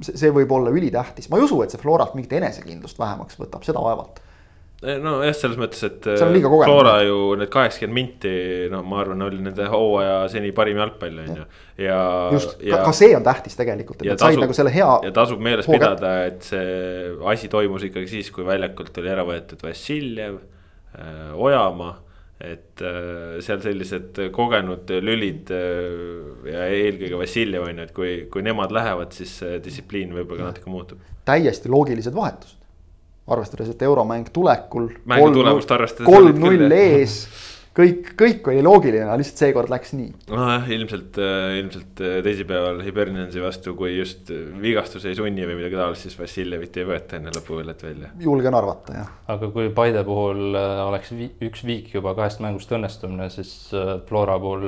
see, 0.00 0.16
see 0.16 0.34
võib 0.34 0.52
olla 0.54 0.70
ülitähtis, 0.74 1.30
ma 1.30 1.40
ei 1.40 1.48
usu, 1.48 1.62
et 1.64 1.74
see 1.74 1.82
Florat 1.82 2.14
mingit 2.14 2.38
enesekindlust 2.38 3.00
vähemaks 3.02 3.40
võtab, 3.40 3.66
seda 3.66 3.82
vaevalt 3.82 4.21
nojah, 4.82 5.34
selles 5.36 5.58
mõttes, 5.60 5.82
et 5.86 6.06
eh, 6.10 6.20
Flora 6.42 6.96
ju 7.06 7.18
need 7.38 7.50
kaheksakümmend 7.52 7.94
minti, 7.94 8.34
no 8.72 8.82
ma 8.86 9.02
arvan, 9.02 9.24
oli 9.28 9.40
nende 9.44 9.66
hooaja 9.70 10.16
seni 10.32 10.52
parim 10.56 10.80
jalgpall 10.80 11.20
on 11.22 11.42
ju. 11.42 11.48
ja, 11.84 11.98
just, 12.34 12.56
ka, 12.58 12.80
ka 12.88 12.94
see 12.96 13.12
on 13.16 13.26
tähtis 13.26 13.58
tegelikult, 13.58 14.02
et 14.02 14.10
nad 14.12 14.22
said 14.22 14.40
nagu 14.42 14.56
selle 14.56 14.72
hea. 14.74 14.88
ja 15.06 15.12
tasub 15.14 15.42
meeles 15.44 15.68
pidada, 15.70 16.14
et 16.30 16.46
see 16.46 17.12
asi 17.32 17.50
toimus 17.52 17.86
ikkagi 17.88 18.10
siis, 18.10 18.30
kui 18.34 18.46
väljakult 18.46 18.98
oli 19.02 19.12
ära 19.12 19.26
võetud 19.28 19.62
Vassiljev 19.62 20.40
äh,, 20.40 21.28
Ojamaa 21.36 21.98
et 22.42 22.82
seal 23.46 23.60
sellised 23.62 24.16
kogenud 24.34 24.88
lülid 24.98 25.52
ja 25.52 26.64
eelkõige 26.74 27.20
Vassiljev 27.20 27.68
on 27.68 27.78
ju, 27.78 27.84
et 27.86 27.92
kui, 27.94 28.16
kui 28.34 28.42
nemad 28.42 28.74
lähevad, 28.74 29.14
siis 29.14 29.36
distsipliin 29.62 30.10
võib-olla 30.16 30.48
ka 30.48 30.50
natuke 30.50 30.72
muutub. 30.74 31.06
täiesti 31.28 31.70
loogilised 31.70 32.18
vahetused 32.18 32.61
arvestades, 33.26 33.68
et 33.68 33.82
euromäng 33.82 34.28
tulekul. 34.32 34.88
mängu 35.04 35.30
tulemust 35.30 35.70
arvestades. 35.70 36.14
kolm-null 36.14 36.70
ees 36.70 37.28
kõik, 37.76 38.12
kõik 38.18 38.48
oli 38.52 38.62
loogiline, 38.64 39.08
lihtsalt 39.20 39.42
seekord 39.44 39.72
läks 39.72 39.94
nii. 39.96 40.10
nojah, 40.30 40.68
ilmselt, 40.76 41.18
ilmselt 41.58 42.02
teisipäeval 42.26 42.82
Hibernensi 42.84 43.42
vastu, 43.42 43.74
kui 43.78 43.94
just 43.96 44.32
vigastus 44.62 45.06
ei 45.08 45.16
sunni 45.18 45.46
või 45.48 45.58
midagi 45.60 45.78
taolist, 45.78 46.06
siis 46.06 46.18
Vassiljevit 46.18 46.76
ei 46.80 46.88
võeta 46.88 47.18
enne 47.18 47.32
lõpuvõllet 47.34 47.84
välja. 47.86 48.12
julgen 48.20 48.56
arvata, 48.58 48.96
jah. 49.00 49.12
aga 49.32 49.50
kui 49.54 49.70
Paide 49.74 50.04
puhul 50.06 50.52
oleks 50.56 51.14
vi 51.16 51.30
üks 51.48 51.64
viik 51.66 51.92
juba 51.96 52.14
kahest 52.18 52.42
mängust 52.44 52.72
õnnestumine, 52.76 53.30
siis 53.32 53.54
Flora 54.08 54.38
puhul 54.42 54.66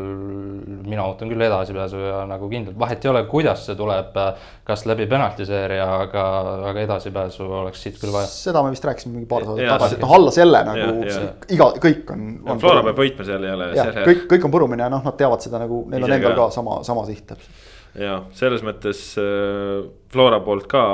mina 0.85 1.05
ootan 1.05 1.33
küll 1.33 1.45
edasipääsu 1.45 2.01
ja 2.01 2.23
nagu 2.31 2.49
kindlalt, 2.53 2.79
vahet 2.81 3.05
ei 3.05 3.13
ole, 3.13 3.25
kuidas 3.29 3.67
see 3.69 3.77
tuleb, 3.79 4.17
kas 4.65 4.87
läbi 4.89 5.07
penaltiseeria, 5.11 5.87
aga, 6.07 6.25
aga 6.71 6.87
edasipääsu 6.87 7.47
oleks 7.61 7.85
siit 7.85 8.01
küll 8.01 8.15
vaja. 8.15 8.31
seda 8.33 8.65
me 8.65 8.73
vist 8.73 8.85
rääkisime 8.89 9.19
mingi 9.19 9.29
paar 9.29 9.45
saadet 9.45 9.69
tagasi, 9.75 9.99
et 9.99 10.05
noh, 10.07 10.17
alla 10.19 10.35
selle 10.35 10.65
nagu 10.71 10.89
ja, 11.05 11.13
ja. 11.13 11.31
iga, 11.53 11.71
kõik 11.85 12.15
on, 12.15 12.27
on. 12.49 12.63
Flora 12.63 12.85
peab 12.87 12.94
peab 12.95 13.03
võitma, 13.03 13.27
seal 13.27 13.45
ei 13.45 13.53
ole. 13.55 13.69
kõik, 14.07 14.25
kõik 14.31 14.49
on 14.49 14.55
purumine 14.55 14.87
ja 14.87 14.91
noh, 14.93 15.03
nad 15.05 15.19
teavad 15.19 15.45
seda 15.45 15.61
nagu, 15.63 15.85
neil 15.91 16.07
on 16.07 16.17
endal 16.17 16.37
ka 16.39 16.49
sama, 16.55 16.81
sama 16.87 17.05
siht 17.09 17.27
täpselt. 17.29 17.69
ja 17.99 18.21
selles 18.39 18.65
mõttes 18.67 19.05
äh, 19.21 19.85
Flora 20.15 20.41
poolt 20.47 20.69
ka 20.71 20.85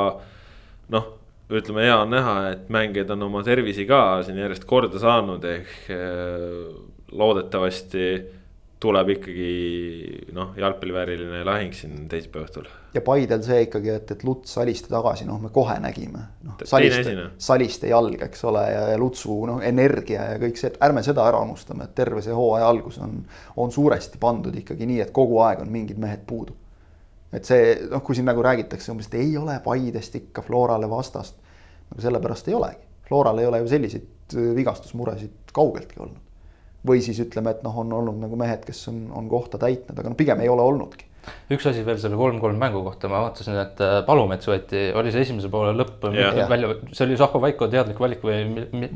noh, 0.94 1.08
ütleme, 1.50 1.84
hea 1.86 2.00
on 2.00 2.12
näha, 2.14 2.36
et 2.54 2.68
mängijad 2.72 3.12
on 3.14 3.28
oma 3.28 3.44
tervisi 3.46 3.86
ka 3.88 4.20
siin 4.26 4.38
järjest 4.40 4.66
korda 4.70 5.00
saanud, 5.02 5.44
ehk 5.44 5.92
äh, 5.94 6.68
loodetavasti 7.10 8.10
tuleb 8.80 9.10
ikkagi 9.12 9.48
noh, 10.32 10.54
jalgpallivääriline 10.56 11.42
lahing 11.44 11.74
siin 11.76 12.06
teisipäeva 12.08 12.46
õhtul. 12.46 12.68
ja 12.94 13.02
Paidel 13.04 13.42
see 13.44 13.66
ikkagi, 13.66 13.90
et, 13.92 14.12
et 14.14 14.22
Luts 14.24 14.54
Saliste 14.56 14.88
tagasi, 14.92 15.26
noh, 15.28 15.40
me 15.42 15.50
kohe 15.52 15.76
nägime. 15.82 16.22
noh, 16.46 16.56
Saliste, 16.64 17.12
Saliste 17.38 17.90
jalg, 17.92 18.22
eks 18.24 18.44
ole, 18.48 18.62
ja, 18.72 18.86
ja 18.92 19.00
Lutsu 19.00 19.36
noh, 19.50 19.60
energia 19.66 20.30
ja 20.32 20.38
kõik 20.40 20.60
see, 20.60 20.72
et 20.72 20.80
ärme 20.88 21.04
seda 21.04 21.26
ära 21.28 21.42
unustame, 21.44 21.86
et 21.86 21.94
terve 21.98 22.24
see 22.24 22.36
hooaja 22.36 22.70
algus 22.72 22.96
on, 23.04 23.18
on 23.60 23.74
suuresti 23.74 24.20
pandud 24.22 24.56
ikkagi 24.62 24.88
nii, 24.88 25.04
et 25.04 25.12
kogu 25.16 25.42
aeg 25.44 25.60
on 25.66 25.72
mingid 25.72 26.00
mehed 26.00 26.24
puudu. 26.26 26.56
et 27.36 27.44
see 27.46 27.76
noh, 27.90 28.00
kui 28.06 28.16
siin 28.16 28.26
nagu 28.30 28.42
räägitakse 28.42 28.94
umbes, 28.94 29.10
et 29.12 29.20
ei 29.20 29.36
ole 29.38 29.60
Paidest 29.64 30.16
ikka 30.22 30.42
Florale 30.46 30.88
vastast. 30.90 31.36
nagu 31.92 32.08
sellepärast 32.08 32.48
ei 32.48 32.56
olegi, 32.56 32.82
Floral 33.10 33.38
ei 33.38 33.46
ole 33.46 33.60
ju 33.60 33.70
selliseid 33.76 34.40
vigastusmuresid 34.56 35.52
kaugeltki 35.52 36.00
olnud 36.00 36.29
või 36.86 37.02
siis 37.04 37.20
ütleme, 37.22 37.52
et 37.54 37.62
noh, 37.66 37.76
on 37.82 37.92
olnud 37.92 38.18
nagu 38.22 38.38
mehed, 38.40 38.64
kes 38.66 38.86
on, 38.92 39.06
on 39.16 39.28
kohta 39.28 39.60
täitnud, 39.60 39.98
aga 39.98 40.12
no 40.12 40.18
pigem 40.18 40.40
ei 40.44 40.52
ole 40.52 40.64
olnudki 40.64 41.10
üks 41.52 41.66
asi 41.68 41.82
veel 41.84 41.98
selle 42.00 42.18
kolm-kolm 42.18 42.58
mängu 42.60 42.82
kohta, 42.86 43.08
ma 43.10 43.20
vaatasin, 43.26 43.56
et 43.60 43.80
äh, 43.84 43.98
Palumets 44.06 44.48
võeti, 44.48 44.86
oli 44.96 45.12
see 45.12 45.24
esimese 45.26 45.50
poole 45.52 45.72
lõpp 45.76 46.06
yeah. 46.14 46.42
välja, 46.50 46.72
see 46.94 47.04
oli 47.06 47.18
Zahho 47.20 47.42
Vaiko 47.42 47.68
teadlik 47.70 48.00
valik 48.00 48.24
või? 48.24 48.38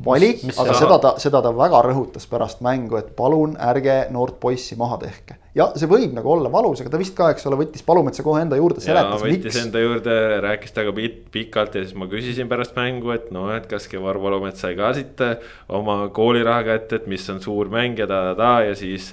valik, 0.07 0.45
aga 0.55 0.77
seda 0.79 0.99
ta, 1.03 1.15
seda 1.23 1.43
ta 1.45 1.53
väga 1.57 1.83
rõhutas 1.85 2.29
pärast 2.31 2.63
mängu, 2.65 2.99
et 3.01 3.13
palun 3.19 3.59
ärge 3.61 4.05
noort 4.15 4.39
poissi 4.43 4.79
maha 4.81 5.01
tehke. 5.05 5.39
Ja 5.55 5.69
see 5.79 5.91
võib 5.91 6.15
nagu 6.17 6.33
olla 6.35 6.51
valus, 6.53 6.83
aga 6.83 6.95
ta 6.95 7.01
vist 7.01 7.15
ka, 7.19 7.31
eks 7.35 7.47
ole, 7.51 7.59
võttis 7.63 7.85
Palumetsa 7.87 8.25
kohe 8.27 8.43
enda 8.45 8.59
juurde, 8.59 8.83
seletas 8.85 9.23
miks. 9.23 9.37
võttis 9.37 9.61
enda 9.63 9.83
juurde, 9.83 10.17
rääkis 10.45 10.75
temaga 10.75 11.11
pikalt 11.35 11.79
ja 11.79 11.85
siis 11.85 11.99
ma 11.99 12.09
küsisin 12.11 12.51
pärast 12.51 12.75
mängu, 12.79 13.13
et 13.15 13.31
noh, 13.35 13.51
et 13.55 13.69
kas 13.71 13.87
Kevar 13.91 14.19
Palumets 14.23 14.65
sai 14.65 14.75
ka 14.79 14.91
siit 14.97 15.23
äh, 15.25 15.37
oma 15.69 16.03
kooliraha 16.15 16.67
kätte, 16.71 17.03
et 17.03 17.07
mis 17.11 17.29
on 17.33 17.43
suur 17.45 17.71
mäng 17.73 18.01
ja 18.03 18.11
ta-ta-ta 18.11 18.57
ja 18.71 18.75
siis 18.79 19.13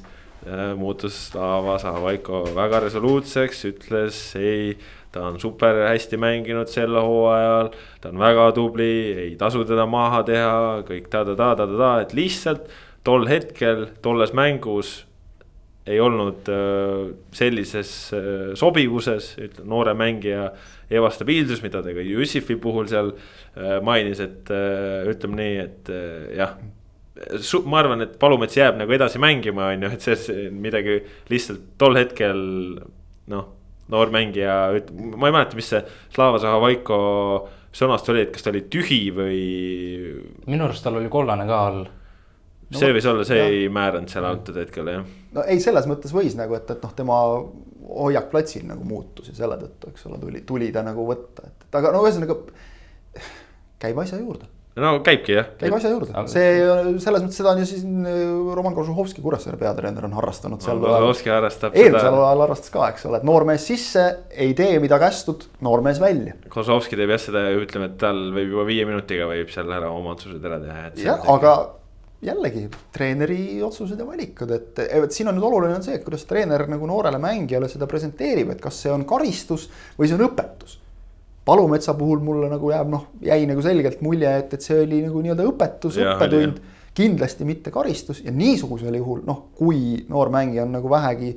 muutus 0.78 1.28
Slava 1.30 1.78
Zahvaiko 1.78 2.48
väga 2.56 2.80
resoluutseks, 2.88 3.60
ütles 3.70 4.18
ei, 4.40 4.74
ta 5.14 5.28
on 5.30 5.38
super 5.40 5.84
hästi 5.86 6.18
mänginud 6.18 6.72
sel 6.72 6.98
hooajal, 6.98 7.70
ta 8.02 8.10
on 8.10 8.18
väga 8.22 8.48
tubli, 8.58 8.92
ei 9.28 9.36
tasu 9.38 9.62
teda 9.70 9.86
maha 9.86 10.24
teha, 10.26 10.82
kõik 10.88 11.12
ta-ta-ta-ta-ta, 11.14 11.92
et 12.02 12.16
lihtsalt 12.18 12.66
tol 13.06 13.28
hetkel, 13.30 13.88
tolles 14.02 14.34
mängus 14.38 15.02
ei 15.90 16.00
olnud 16.00 16.50
äh, 16.52 17.14
sellises 17.34 17.94
äh, 18.14 18.52
sobivuses, 18.60 19.34
ütleme 19.42 19.70
noore 19.72 19.96
mängija 19.98 20.52
ebastabiilsus, 20.92 21.64
mida 21.64 21.82
ta 21.82 21.94
ka 21.96 22.04
Jussifi 22.06 22.58
puhul 22.62 22.90
seal 22.92 23.14
äh, 23.16 23.80
mainis, 23.86 24.22
et 24.22 24.52
ütleme 25.10 25.40
nii, 25.40 25.56
et 25.64 25.92
jah 26.38 26.60
ma 27.68 27.82
arvan, 27.82 28.02
et 28.06 28.14
Palumets 28.20 28.56
jääb 28.58 28.78
nagu 28.80 28.94
edasi 28.96 29.20
mängima, 29.22 29.72
on 29.74 29.86
ju, 29.86 29.90
et 29.94 30.06
see 30.06 30.46
midagi 30.54 31.02
lihtsalt 31.30 31.74
tol 31.82 31.98
hetkel 32.00 32.40
noh, 33.32 33.50
noor 33.92 34.14
mängija, 34.14 34.56
ma 34.92 35.30
ei 35.30 35.36
mäleta, 35.36 35.58
mis 35.58 35.70
see 35.74 35.82
Slava 36.14 36.40
Zahhovaiko 36.42 37.00
sõnast 37.76 38.10
oli, 38.12 38.26
et 38.26 38.34
kas 38.36 38.46
ta 38.46 38.52
oli 38.52 38.64
tühi 38.72 39.02
või. 39.16 39.42
minu 40.48 40.68
arust 40.68 40.86
tal 40.86 41.00
oli 41.00 41.12
kollane 41.12 41.48
ka 41.50 41.60
all 41.68 41.82
no,. 41.86 42.78
see 42.78 42.92
võis 42.96 43.08
olla, 43.12 43.26
see 43.28 43.40
ja. 43.40 43.50
ei 43.50 43.68
määranud 43.72 44.12
seal 44.12 44.28
antud 44.28 44.60
hetkel 44.60 44.92
jah. 44.92 45.06
No 45.36 45.46
ei, 45.48 45.60
selles 45.64 45.88
mõttes 45.90 46.14
võis 46.16 46.38
nagu, 46.40 46.56
et, 46.58 46.70
et 46.74 46.86
noh, 46.86 46.96
tema 46.96 47.20
hoiak 47.92 48.32
platsil 48.32 48.66
nagu 48.68 48.86
muutus 48.88 49.32
ja 49.32 49.38
selle 49.44 49.60
tõttu, 49.60 49.92
eks 49.92 50.08
ole, 50.10 50.22
tuli, 50.22 50.46
tuli 50.48 50.72
ta 50.76 50.84
nagu 50.86 51.06
võtta, 51.08 51.48
et, 51.50 51.68
et 51.68 51.80
aga 51.82 51.94
no 51.96 52.04
ühesõnaga 52.06 52.38
käib 53.82 54.04
asja 54.04 54.20
juurde 54.22 54.50
no 54.80 54.92
käibki 55.04 55.34
jah. 55.36 55.50
käib 55.60 55.74
asja 55.76 55.90
juurde, 55.92 56.24
see 56.32 56.52
selles 57.04 57.26
mõttes 57.26 57.40
seda 57.42 57.52
on 57.52 57.60
ju 57.60 57.68
siis 57.68 57.82
äh, 57.84 58.22
Roman 58.56 58.76
Kožuhovski, 58.78 59.24
Kuressaare 59.24 59.60
peatreener 59.60 60.08
on 60.08 60.16
harrastanud 60.16 60.64
seal. 60.64 60.80
Kožuhovski 60.84 61.34
harrastab 61.34 61.76
seda. 61.76 61.84
eelmisel 61.84 62.20
ajal 62.22 62.46
harrastas 62.46 62.74
ka, 62.74 62.88
eks 62.94 63.04
ole, 63.10 63.20
et 63.20 63.28
noormees 63.28 63.68
sisse, 63.68 64.06
ei 64.32 64.56
tee, 64.58 64.80
mida 64.84 65.00
kästud, 65.02 65.50
noormees 65.66 66.00
välja. 66.04 66.38
Kožuhovski 66.54 67.00
teeb 67.00 67.12
jah 67.18 67.24
seda, 67.26 67.44
ütleme, 67.60 67.92
et 67.92 68.00
tal 68.00 68.24
võib 68.32 68.56
juba 68.56 68.68
viie 68.70 68.88
minutiga 68.88 69.28
võib 69.32 69.52
seal 69.52 69.76
ära 69.76 69.92
oma 69.92 70.16
otsused 70.16 70.48
ära 70.52 70.62
teha. 70.64 70.88
jah, 71.04 71.30
aga 71.36 71.58
jällegi 72.22 72.68
treeneri 72.94 73.62
otsused 73.66 74.00
ja 74.00 74.06
valikud, 74.06 74.52
et, 74.54 74.80
et 74.86 75.16
siin 75.16 75.32
on 75.32 75.38
nüüd 75.38 75.48
oluline 75.48 75.80
on 75.80 75.86
see, 75.86 75.96
et 75.98 76.06
kuidas 76.06 76.28
treener 76.30 76.68
nagu 76.70 76.86
noorele 76.90 77.18
mängijale 77.22 77.70
seda 77.72 77.88
presenteerib, 77.90 78.54
et 78.54 78.62
kas 78.62 78.84
see 78.84 78.94
on 78.94 79.08
karistus 79.10 79.68
või 79.98 80.10
see 80.10 80.20
on 80.20 80.28
õpetus 80.28 80.78
Palumetsa 81.46 81.94
puhul 81.98 82.20
mulle 82.22 82.50
nagu 82.52 82.70
jääb 82.70 82.90
noh, 82.94 83.08
jäi 83.26 83.48
nagu 83.50 83.64
selgelt 83.66 84.04
mulje, 84.06 84.30
et, 84.44 84.54
et 84.54 84.62
see 84.62 84.84
oli 84.84 85.00
nagu 85.08 85.24
nii-öelda 85.24 85.48
õpetus, 85.50 85.98
õppetund. 85.98 86.60
kindlasti 86.94 87.48
mitte 87.48 87.72
karistus 87.74 88.20
ja 88.22 88.34
niisugusel 88.36 88.94
juhul 89.00 89.24
noh, 89.26 89.48
kui 89.58 90.04
noor 90.12 90.30
mängija 90.30 90.68
on 90.68 90.76
nagu 90.76 90.92
vähegi 90.92 91.32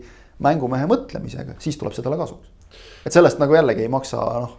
mängumehe 0.45 0.89
mõtlemisega, 0.91 1.57
siis 1.63 1.79
tuleb 1.81 1.97
see 1.97 2.05
talle 2.05 2.19
kasuks. 2.21 2.75
et 3.07 3.17
sellest 3.17 3.41
nagu 3.41 3.57
jällegi 3.57 3.87
ei 3.87 3.93
maksa 3.97 4.21
noh, 4.45 4.57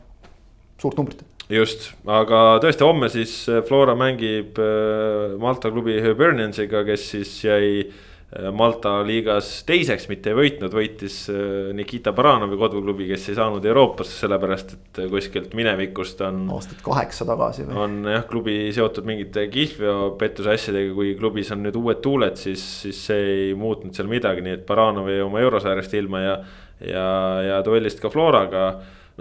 suurt 0.81 0.97
numbrit 0.97 1.21
just, 1.49 1.91
aga 2.07 2.59
tõesti 2.63 2.85
homme 2.87 3.11
siis 3.13 3.37
Flora 3.67 3.95
mängib 3.99 4.59
äh, 4.61 5.37
Malta 5.41 5.71
klubi 5.73 5.99
Hiberniansiga, 6.01 6.83
kes 6.87 7.09
siis 7.13 7.37
jäi 7.45 7.69
äh, 7.85 8.03
Äh, 8.35 8.51
Malta 8.51 8.97
liigas 9.05 9.61
teiseks, 9.67 10.07
mitte 10.09 10.31
ei 10.31 10.35
võitnud, 10.35 10.73
võitis 10.73 11.21
äh, 11.31 11.69
Nikita 11.77 12.11
Baranovi 12.15 12.57
koduklubi, 12.59 13.05
kes 13.11 13.29
ei 13.29 13.37
saanud 13.37 13.65
Euroopasse, 13.69 14.15
sellepärast 14.23 14.73
et 14.75 14.99
äh, 15.03 15.07
kuskilt 15.11 15.53
minevikust 15.55 16.23
on. 16.25 16.41
aastat 16.55 16.81
kaheksa 16.83 17.27
tagasi 17.29 17.67
või? 17.67 17.77
on 17.85 18.09
jah, 18.11 18.25
klubi 18.27 18.57
seotud 18.75 19.07
mingite 19.07 19.45
kihlveopettuse 19.53 20.55
asjadega, 20.55 20.91
kui 20.97 21.13
klubis 21.19 21.53
on 21.55 21.63
nüüd 21.67 21.77
uued 21.79 22.01
tuuled, 22.03 22.35
siis, 22.41 22.65
siis 22.83 23.05
see 23.11 23.31
ei 23.37 23.55
muutnud 23.59 23.95
seal 23.95 24.11
midagi, 24.11 24.43
nii 24.43 24.57
et 24.57 24.67
Baranov 24.67 25.07
jäi 25.13 25.21
oma 25.23 25.45
eurosaarest 25.45 25.95
ilma 26.01 26.25
ja. 26.25 26.37
ja, 26.81 27.09
ja 27.45 27.63
duellist 27.65 28.01
ka 28.03 28.11
Floraga 28.11 28.67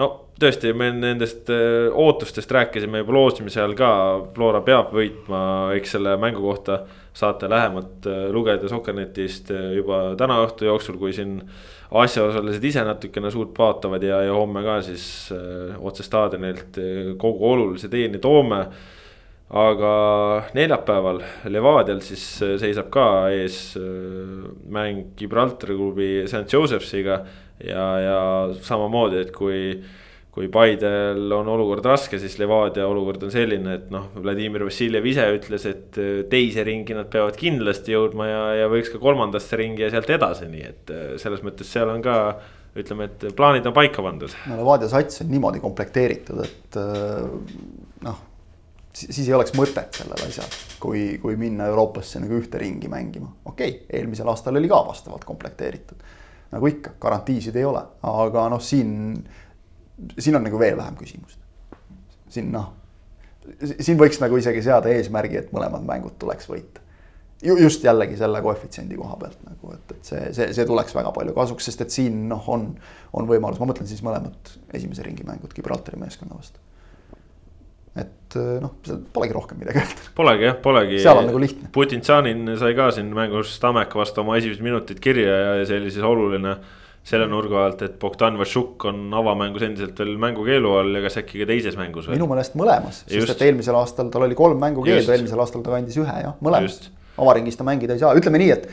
no 0.01 0.11
tõesti, 0.41 0.73
me 0.77 0.91
nendest 0.93 1.51
ootustest 1.51 2.51
rääkisime 2.51 3.05
juba 3.05 3.15
loosimise 3.15 3.61
ajal 3.63 3.77
ka, 3.79 3.91
Flora 4.35 4.61
peab 4.67 4.91
võitma, 4.95 5.41
eks 5.79 5.97
selle 5.97 6.17
mängu 6.21 6.43
kohta 6.43 6.83
saate 7.15 7.51
lähemalt 7.51 8.07
äh, 8.07 8.27
lugeda 8.35 8.69
Sokkernetist 8.69 9.53
äh, 9.55 9.71
juba 9.79 10.01
täna 10.19 10.41
õhtu 10.45 10.67
jooksul, 10.67 10.99
kui 10.99 11.15
siin 11.15 11.39
asjaosalised 11.95 12.65
ise 12.67 12.83
natukene 12.87 13.31
suurt 13.31 13.55
vaatavad 13.59 14.03
ja, 14.03 14.19
ja 14.27 14.35
homme 14.35 14.65
ka 14.67 14.81
siis 14.83 15.07
äh, 15.35 15.77
otse 15.79 16.07
staadionilt 16.07 16.81
kogu 17.23 17.51
olulise 17.53 17.91
teieni 17.93 18.19
toome. 18.19 18.67
aga 19.55 19.91
neljapäeval 20.57 21.21
Levadial 21.53 22.01
siis 22.03 22.23
seisab 22.59 22.89
ka 22.91 23.29
ees 23.31 23.77
mäng 24.73 25.13
Gibraltari 25.17 25.77
klubi 25.77 26.09
St 26.27 26.51
Josephsiga 26.53 27.21
ja, 27.61 27.85
ja 28.01 28.19
samamoodi, 28.65 29.21
et 29.21 29.31
kui 29.37 29.77
kui 30.35 30.49
Paidel 30.51 31.31
on 31.37 31.49
olukord 31.53 31.85
raske, 31.87 32.19
siis 32.19 32.35
Levadia 32.41 32.89
olukord 32.91 33.23
on 33.23 33.31
selline, 33.31 33.77
et 33.79 33.87
noh, 33.95 34.09
Vladimir 34.19 34.65
Vassiljev 34.67 35.07
ise 35.07 35.29
ütles, 35.37 35.67
et 35.71 35.99
äh, 36.03 36.25
teise 36.31 36.65
ringi 36.67 36.97
nad 36.97 37.07
peavad 37.13 37.39
kindlasti 37.39 37.95
jõudma 37.95 38.27
ja, 38.27 38.43
ja 38.65 38.69
võiks 38.73 38.91
ka 38.91 38.99
kolmandasse 39.03 39.61
ringi 39.61 39.87
ja 39.87 39.93
sealt 39.95 40.11
edasi, 40.17 40.51
nii 40.51 40.67
et 40.67 40.91
äh, 40.95 41.07
selles 41.23 41.45
mõttes 41.47 41.71
seal 41.71 41.93
on 41.93 42.03
ka 42.03 42.19
ütleme, 42.75 43.07
et 43.07 43.29
plaanid 43.39 43.67
on 43.71 43.77
paika 43.77 44.03
pandud. 44.03 44.35
no 44.51 44.59
Levadia 44.59 44.91
sats 44.91 45.23
on 45.23 45.31
niimoodi 45.31 45.63
komplekteeritud, 45.63 46.43
et 46.43 46.81
äh, 46.83 47.63
noh, 48.09 48.19
siis 48.91 49.23
ei 49.29 49.39
oleks 49.39 49.55
mõtet 49.55 50.03
sellel 50.03 50.27
asjal, 50.27 50.51
kui, 50.83 51.07
kui 51.23 51.39
minna 51.39 51.71
Euroopasse 51.71 52.23
nagu 52.23 52.43
ühte 52.43 52.59
ringi 52.59 52.91
mängima. 52.91 53.31
okei 53.45 53.71
okay,, 53.71 54.01
eelmisel 54.01 54.35
aastal 54.35 54.59
oli 54.59 54.71
ka 54.71 54.83
vastavalt 54.91 55.23
komplekteeritud. 55.31 56.03
nagu 56.59 56.75
ikka, 56.75 56.99
garantiisid 57.07 57.55
ei 57.63 57.71
ole, 57.71 57.87
aga 58.11 58.49
noh, 58.51 58.63
siin 58.63 59.23
siin 60.19 60.37
on 60.37 60.45
nagu 60.47 60.59
veel 60.61 60.77
vähem 60.79 60.97
küsimust. 60.99 61.39
siin 62.35 62.51
noh, 62.53 62.73
siin 63.63 64.01
võiks 64.01 64.21
nagu 64.23 64.39
isegi 64.41 64.63
seada 64.65 64.93
eesmärgi, 64.93 65.39
et 65.43 65.53
mõlemad 65.55 65.85
mängud 65.87 66.19
tuleks 66.21 66.49
võita. 66.51 66.83
just 67.45 67.85
jällegi 67.85 68.17
selle 68.17 68.41
koefitsiendi 68.43 68.97
koha 68.97 69.17
pealt 69.21 69.41
nagu, 69.45 69.73
et, 69.75 69.97
et 69.97 70.11
see, 70.11 70.29
see, 70.37 70.53
see 70.57 70.67
tuleks 70.69 70.95
väga 70.97 71.13
palju 71.13 71.35
kasuks, 71.37 71.67
sest 71.69 71.83
et 71.85 71.93
siin 71.93 72.23
noh, 72.29 72.45
on, 72.49 72.71
on 73.13 73.27
võimalus, 73.29 73.61
ma 73.61 73.69
mõtlen 73.69 73.89
siis 73.91 74.05
mõlemad 74.07 74.55
esimese 74.75 75.05
ringi 75.05 75.27
mängud 75.29 75.53
Gibraltari 75.57 76.01
meeskonna 76.01 76.39
vastu. 76.39 76.63
et 78.01 78.39
noh, 78.65 78.79
polegi 79.13 79.37
rohkem 79.37 79.61
midagi 79.61 79.83
öelda. 79.83 80.09
Polegi 80.17 80.49
jah, 80.49 80.57
polegi. 80.63 81.03
seal 81.05 81.21
on 81.21 81.29
nagu 81.31 81.43
lihtne. 81.43 81.69
Putin-Tsanin 81.75 82.57
sai 82.61 82.73
ka 82.79 82.89
siin 82.97 83.13
mängus 83.15 83.59
Tammeka 83.63 84.01
vastu 84.01 84.25
oma 84.25 84.39
esimesed 84.41 84.65
minutid 84.65 85.05
kirja 85.05 85.37
ja 85.61 85.69
see 85.69 85.83
oli 85.83 85.93
siis 85.95 86.07
oluline 86.07 86.57
selle 87.05 87.27
nurga 87.29 87.67
alt, 87.67 87.83
et 87.85 87.97
Bogdan 88.01 88.39
Vašuk 88.41 88.87
on 88.89 89.13
avamängus 89.15 89.67
endiselt 89.67 89.99
veel 90.01 90.15
mängukeelu 90.21 90.71
all 90.79 90.97
ja 90.97 91.03
kas 91.05 91.19
äkki 91.21 91.43
ka 91.43 91.49
teises 91.51 91.77
mängus 91.77 92.09
veel? 92.09 92.17
minu 92.17 92.29
meelest 92.31 92.57
mõlemas, 92.57 93.03
sest 93.05 93.35
et 93.35 93.45
eelmisel 93.49 93.77
aastal 93.77 94.09
tal 94.13 94.25
oli 94.25 94.39
kolm 94.39 94.61
mängukeeldu, 94.65 95.13
eelmisel 95.13 95.43
aastal 95.45 95.65
ta 95.67 95.75
kandis 95.75 95.99
ühe 96.01 96.17
jah, 96.25 96.39
mõlemas. 96.45 96.81
avaringis 97.21 97.61
ta 97.61 97.67
mängida 97.69 97.97
ei 97.97 98.01
saa, 98.01 98.15
ütleme 98.17 98.41
nii, 98.41 98.57
et 98.57 98.65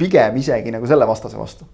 pigem 0.00 0.40
isegi 0.40 0.72
nagu 0.72 0.88
selle 0.88 1.08
vastase 1.10 1.38
vastu. 1.40 1.68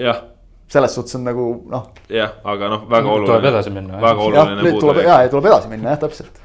jah 0.00 0.24
selles 0.68 0.94
suhtes 0.94 1.16
on 1.16 1.24
nagu 1.24 1.46
noh. 1.68 1.88
jah, 2.12 2.34
aga 2.44 2.68
noh, 2.72 2.84
väga 2.90 3.08
oluline. 3.08 3.30
tuleb 3.32 3.48
edasi 3.52 3.70
minna. 3.72 4.00
väga 4.00 4.26
oluline 4.30 5.04
ja, 5.04 5.22
ja 5.24 5.32
tuleb 5.32 5.48
edasi 5.52 5.72
minna 5.72 5.92
jah, 5.92 6.00
täpselt 6.04 6.40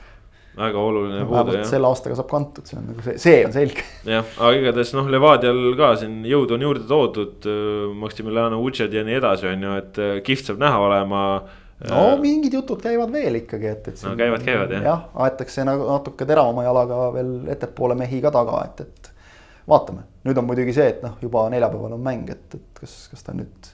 väga 0.58 0.80
oluline 0.80 1.24
no, 1.24 1.30
puude 1.30 1.58
jah. 1.58 1.66
selle 1.68 1.90
aastaga 1.90 2.18
saab 2.20 2.30
kantud, 2.30 2.68
see 2.70 2.78
on 2.78 2.86
nagu 2.92 3.06
see, 3.06 3.18
see 3.22 3.42
on 3.48 3.56
selge. 3.56 3.86
jah, 4.06 4.30
aga 4.38 4.54
igatahes 4.60 4.94
noh, 4.98 5.10
Levadial 5.16 5.62
ka 5.80 5.94
siin 6.02 6.22
jõudu 6.30 6.58
on 6.58 6.66
juurde 6.68 6.86
toodud, 6.90 7.50
äh, 7.50 7.90
Maximiliano 8.04 8.62
Uced 8.62 8.94
ja 8.94 9.06
nii 9.08 9.18
edasi, 9.18 9.50
on 9.50 9.68
ju, 9.68 9.76
et 9.82 10.00
äh, 10.04 10.16
kihvt 10.26 10.52
saab 10.52 10.62
näha 10.62 10.82
olema. 10.86 11.24
no 11.90 12.04
äh, 12.04 12.14
mingid 12.22 12.54
jutud 12.60 12.84
käivad 12.86 13.14
veel 13.14 13.42
ikkagi, 13.42 13.72
et, 13.72 13.90
et. 13.94 14.06
no 14.06 14.14
käivad, 14.20 14.46
käivad 14.46 14.78
jah. 14.78 14.86
jah, 14.92 15.06
aetakse 15.26 15.66
nagu 15.68 15.90
natuke 15.90 16.30
teravama 16.30 16.68
jalaga 16.68 17.08
veel 17.18 17.34
ettepoole 17.56 17.98
mehi 17.98 18.22
ka 18.22 18.34
taga, 18.36 18.62
et, 18.70 18.86
et 18.86 19.14
vaatame. 19.70 20.06
nüüd 20.28 20.38
on 20.38 20.52
muidugi 20.52 20.76
see, 20.76 20.92
et 20.94 21.02
noh, 21.06 21.18
juba 21.24 21.48
neljapäeval 21.54 21.98
on 21.98 22.06
mäng, 22.12 22.30
et, 22.30 22.46
et 22.54 22.84
kas, 22.84 23.08
kas 23.12 23.26
ta 23.26 23.34
nüüd 23.38 23.73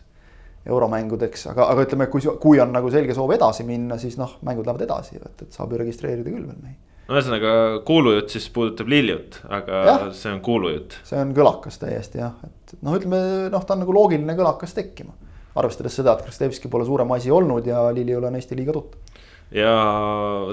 euromängudeks, 0.69 1.47
aga, 1.53 1.69
aga 1.73 1.85
ütleme, 1.87 2.09
kui, 2.11 2.23
kui 2.41 2.61
on 2.63 2.73
nagu 2.75 2.91
selge 2.93 3.15
soov 3.17 3.33
edasi 3.35 3.65
minna, 3.67 3.97
siis 4.01 4.19
noh, 4.19 4.37
mängud 4.45 4.67
lähevad 4.67 4.85
edasi 4.85 5.19
et, 5.19 5.45
et 5.45 5.55
saab 5.55 5.73
ju 5.73 5.81
registreerida 5.81 6.29
küll 6.29 6.45
veel 6.45 6.59
mehi. 6.59 6.75
no 7.07 7.17
ühesõnaga 7.17 7.53
kuulujutt 7.87 8.35
siis 8.35 8.49
puudutab 8.55 8.91
Lilliut, 8.91 9.41
aga 9.49 9.81
ja, 9.87 9.95
see 10.15 10.33
on 10.33 10.43
kuulujutt. 10.45 10.99
see 11.09 11.21
on 11.21 11.33
kõlakas 11.37 11.81
täiesti 11.81 12.21
jah, 12.21 12.37
et 12.45 12.77
noh, 12.79 12.97
ütleme 12.99 13.21
noh, 13.53 13.65
ta 13.65 13.75
on 13.77 13.83
nagu 13.85 13.95
loogiline 13.95 14.37
kõlakas 14.37 14.77
tekkima. 14.77 15.15
arvestades 15.59 15.95
seda, 15.99 16.15
et 16.15 16.27
Kristevski 16.27 16.71
pole 16.71 16.85
suurem 16.87 17.17
asi 17.17 17.31
olnud 17.33 17.67
ja 17.67 17.87
Lilliul 17.93 18.29
on 18.29 18.37
Eesti 18.39 18.57
liiga 18.59 18.75
tuttav 18.75 19.09
ja 19.51 19.71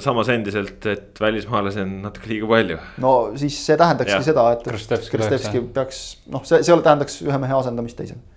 samas 0.00 0.28
endiselt, 0.32 0.86
et 0.88 1.20
välismaalasi 1.20 1.82
on 1.82 1.90
natuke 2.06 2.30
liiga 2.30 2.48
palju. 2.48 2.78
no 3.04 3.12
siis 3.36 3.58
see 3.66 3.76
tähendakski 3.76 4.16
ja. 4.16 4.22
seda, 4.30 4.46
et 4.56 4.64
Kristevski 5.12 5.60
peaks 5.76 6.00
noh, 6.32 6.44
see, 6.48 6.62
see 6.64 6.80
tähendaks 6.80 7.20
ühe 7.26 7.38
mehe 7.42 7.58
asendamist 7.58 7.98
teisele 7.98 8.36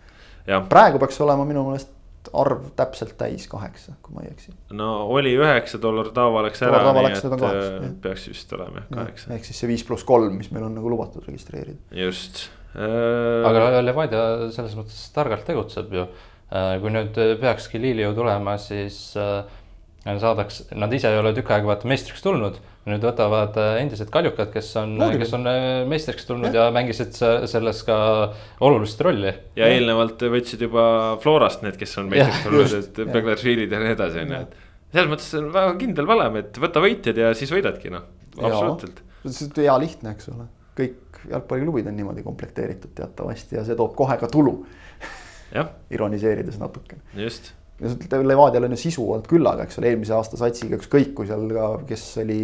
praegu 0.70 1.02
peaks 1.02 1.20
olema 1.26 1.46
minu 1.48 1.64
meelest 1.68 1.96
arv 2.36 2.70
täpselt 2.78 3.16
täis 3.20 3.46
kaheksa, 3.50 3.96
kui 4.04 4.16
ma 4.16 4.24
ei 4.26 4.32
eksi. 4.34 4.54
no 4.76 4.90
oli 5.16 5.32
üheksa, 5.38 5.80
dollar 5.82 6.12
taava 6.16 6.44
läks 6.46 6.64
ära, 6.68 6.82
nii 6.94 7.06
et 7.08 7.22
kaheksa, 7.24 7.70
äh, 7.80 7.92
peaks 8.04 8.28
vist 8.32 8.56
olema 8.58 8.82
jah 8.82 8.90
kaheksa. 8.94 9.34
ehk 9.36 9.48
siis 9.48 9.62
see 9.64 9.70
viis 9.72 9.86
pluss 9.88 10.08
kolm, 10.08 10.36
mis 10.38 10.52
meil 10.56 10.68
on 10.68 10.76
nagu 10.78 10.92
lubatud 10.92 11.26
registreerida. 11.30 11.80
just 11.96 12.48
äh.... 12.76 13.48
aga 13.50 13.84
Levadia 13.86 14.26
selles 14.56 14.76
mõttes 14.80 15.00
targalt 15.16 15.48
tegutseb 15.48 15.96
ju. 15.96 16.10
Äh, 16.50 16.76
kui 16.82 16.90
nüüd 16.90 17.18
peakski 17.42 17.78
Lilio 17.82 18.10
tulema, 18.18 18.56
siis 18.58 18.98
äh, 19.22 19.44
saadaks, 20.22 20.64
nad 20.80 20.94
ise 20.96 21.12
ei 21.12 21.20
ole 21.20 21.32
tükk 21.38 21.52
aega 21.54 21.70
vaata 21.70 21.90
meistriks 21.90 22.24
tulnud. 22.26 22.58
Nüüd 22.90 23.04
võtavad 23.06 23.58
äh, 23.62 23.76
endised 23.84 24.10
kaljukad, 24.10 24.50
kes 24.54 24.72
on, 24.82 24.96
kes 25.20 25.34
on 25.38 25.46
äh, 25.52 25.66
meistriks 25.90 26.26
tulnud 26.26 26.56
ja, 26.56 26.70
ja 26.70 26.74
mängisid 26.74 27.14
selles 27.20 27.84
ka 27.86 27.98
olulist 28.66 29.02
rolli. 29.06 29.34
ja 29.60 29.68
eelnevalt 29.70 30.24
võtsid 30.34 30.64
juba 30.66 30.86
Florast 31.22 31.62
need, 31.66 31.78
kes 31.78 31.98
on 32.02 32.10
meistriks 32.10 32.48
tulnud, 32.48 32.74
et 32.80 33.14
Beglaršvilid 33.14 33.76
ja 33.76 33.84
nii 33.84 33.94
edasi, 33.98 34.24
on 34.24 34.34
ju, 34.34 34.42
et. 34.48 34.58
selles 34.96 35.12
mõttes 35.14 35.30
on 35.42 35.52
väga 35.60 35.76
kindel 35.84 36.10
valem, 36.10 36.42
et 36.42 36.62
võta 36.66 36.84
võitjad 36.84 37.22
ja 37.22 37.36
siis 37.38 37.54
võidadki, 37.54 37.94
noh, 37.94 38.10
absoluutselt. 38.40 39.04
see 39.28 39.52
on 39.52 39.62
hea 39.62 39.78
lihtne, 39.86 40.16
eks 40.18 40.32
ole, 40.34 40.50
kõik 40.80 41.22
jalgpalliklubid 41.30 41.92
on 41.92 42.00
niimoodi 42.00 42.26
komplekteeritud 42.26 42.96
teatavasti 42.98 43.60
ja 43.60 43.68
see 43.68 43.78
toob 43.78 43.94
kohe 44.00 44.18
ka 44.18 44.32
tulu. 44.32 44.62
Ironiseerides 45.94 46.58
natuke. 46.62 46.98
just 47.18 47.54
Levadial 47.80 48.68
on 48.68 48.76
ju 48.76 48.80
sisu 48.80 49.06
olnud 49.06 49.28
küllaga, 49.30 49.64
eks 49.64 49.80
ole, 49.80 49.94
eelmise 49.94 50.16
aasta 50.16 50.40
satsiga 50.40 50.80
ükskõik 50.80 51.14
kui 51.16 51.30
seal 51.30 51.46
ka, 51.56 51.68
kes 51.88 52.06
oli, 52.24 52.42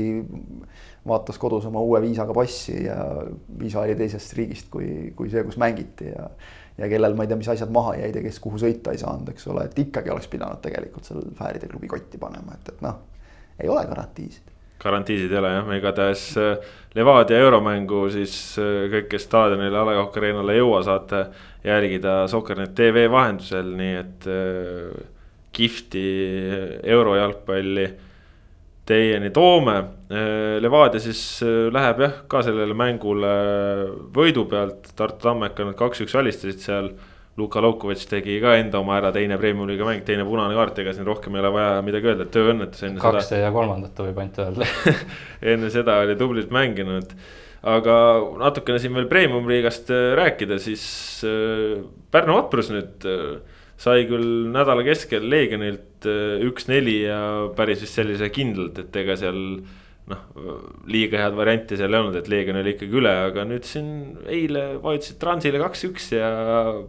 vaatas 1.07 1.39
kodus 1.41 1.67
oma 1.69 1.83
uue 1.83 1.99
viisaga 2.05 2.33
passi 2.35 2.85
ja 2.85 2.99
viisa 3.59 3.81
oli 3.83 3.97
teisest 3.99 4.35
riigist 4.37 4.71
kui, 4.73 5.11
kui 5.17 5.31
see, 5.33 5.43
kus 5.47 5.59
mängiti 5.61 6.07
ja. 6.07 6.29
ja 6.79 6.89
kellel 6.91 7.17
ma 7.17 7.25
ei 7.25 7.31
tea, 7.31 7.39
mis 7.41 7.51
asjad 7.51 7.73
maha 7.75 7.97
jäid 7.99 8.15
ja 8.15 8.23
kes 8.25 8.39
kuhu 8.43 8.61
sõita 8.61 8.95
ei 8.95 9.01
saanud, 9.01 9.29
eks 9.33 9.47
ole, 9.51 9.67
et 9.67 9.79
ikkagi 9.85 10.13
oleks 10.13 10.31
pidanud 10.31 10.63
tegelikult 10.63 11.07
seal 11.07 11.27
Fääride 11.37 11.69
klubi 11.71 11.91
kotti 11.91 12.21
panema, 12.21 12.55
et, 12.55 12.71
et 12.71 12.85
noh, 12.85 13.01
ei 13.59 13.71
ole 13.71 13.83
garantiisid 13.91 14.53
garantiisid 14.85 15.31
ei 15.31 15.39
ole 15.39 15.51
jah, 15.53 15.69
igatahes 15.77 16.23
äh, 16.39 16.71
Levadia 16.95 17.39
euromängu 17.43 18.05
siis 18.13 18.35
äh, 18.61 18.85
kõik, 18.91 19.09
kes 19.11 19.27
staadionile, 19.27 19.81
A 19.81 19.85
Le 19.87 19.97
Coq 19.99 20.19
Arena'le 20.21 20.55
ei 20.55 20.61
jõua, 20.61 20.81
saate 20.85 21.25
jälgida 21.65 22.23
Soccernet 22.31 22.75
tv 22.77 23.07
vahendusel, 23.11 23.71
nii 23.79 23.95
et 23.99 24.27
äh, 24.31 25.14
kihvti 25.55 26.03
eurojalgpalli 26.83 27.87
teieni 28.85 29.31
toome. 29.33 29.75
Levadia 30.61 31.01
siis 31.01 31.21
äh, 31.43 31.67
läheb 31.73 32.03
jah, 32.05 32.15
ka 32.29 32.43
sellele 32.45 32.77
mängule 32.77 33.33
võidu 34.13 34.45
pealt, 34.49 34.91
Tartu 34.97 35.25
Tammeka 35.25 35.65
nad 35.65 35.77
kaks-üks 35.79 36.15
alistasid 36.19 36.63
seal. 36.63 36.91
Luka 37.35 37.59
Laukovitš 37.59 38.05
tegi 38.07 38.37
ka 38.39 38.53
enda 38.55 38.79
oma 38.79 38.93
ära, 38.95 39.09
teine 39.11 39.35
premium-liiga 39.35 39.83
mäng, 39.83 40.05
teine 40.07 40.23
punane 40.23 40.55
kaart, 40.55 40.77
ega 40.79 40.93
siin 40.95 41.03
rohkem 41.03 41.35
ei 41.35 41.41
ole 41.41 41.49
vaja 41.51 41.81
midagi 41.83 42.07
öelda, 42.07 42.29
tööõnnetus 42.31 42.85
enne 42.87 43.01
kaks 43.03 43.27
seda. 43.27 43.41
ja 43.41 43.49
kolmandat 43.51 43.99
võib 43.99 44.21
ainult 44.23 44.39
öelda 44.39 44.69
enne 45.51 45.71
seda 45.73 45.97
oli 46.05 46.15
tublilt 46.15 46.53
mänginud 46.55 47.11
aga 47.75 47.97
natukene 48.39 48.79
siin 48.79 48.95
veel 48.95 49.09
premium-liigast 49.11 49.91
äh, 49.91 50.13
rääkida, 50.21 50.61
siis 50.63 50.85
äh, 51.27 51.81
Pärnu 52.13 52.37
Vaprus 52.39 52.71
nüüd 52.71 53.03
sai 53.81 54.05
küll 54.09 54.51
nädala 54.53 54.85
keskel 54.87 55.25
Leegionilt 55.31 56.07
äh, 56.09 56.43
üks-neli 56.47 57.01
ja 57.05 57.19
päris 57.57 57.83
vist 57.83 57.99
sellise 57.99 58.29
kindlalt, 58.33 58.79
et 58.85 59.01
ega 59.01 59.17
seal 59.19 59.41
noh, 60.05 60.21
liiga 60.91 61.19
head 61.23 61.35
varianti 61.37 61.77
seal 61.79 61.93
ei 61.93 61.99
olnud, 61.99 62.17
et 62.19 62.29
Leegion 62.31 62.59
oli 62.59 62.75
ikkagi 62.75 62.99
üle, 62.99 63.11
aga 63.31 63.45
nüüd 63.49 63.65
siin 63.67 63.89
eile 64.31 64.65
vajutasid 64.83 65.19
Transile 65.21 65.61
kaks-üks 65.61 66.11
ja 66.13 66.29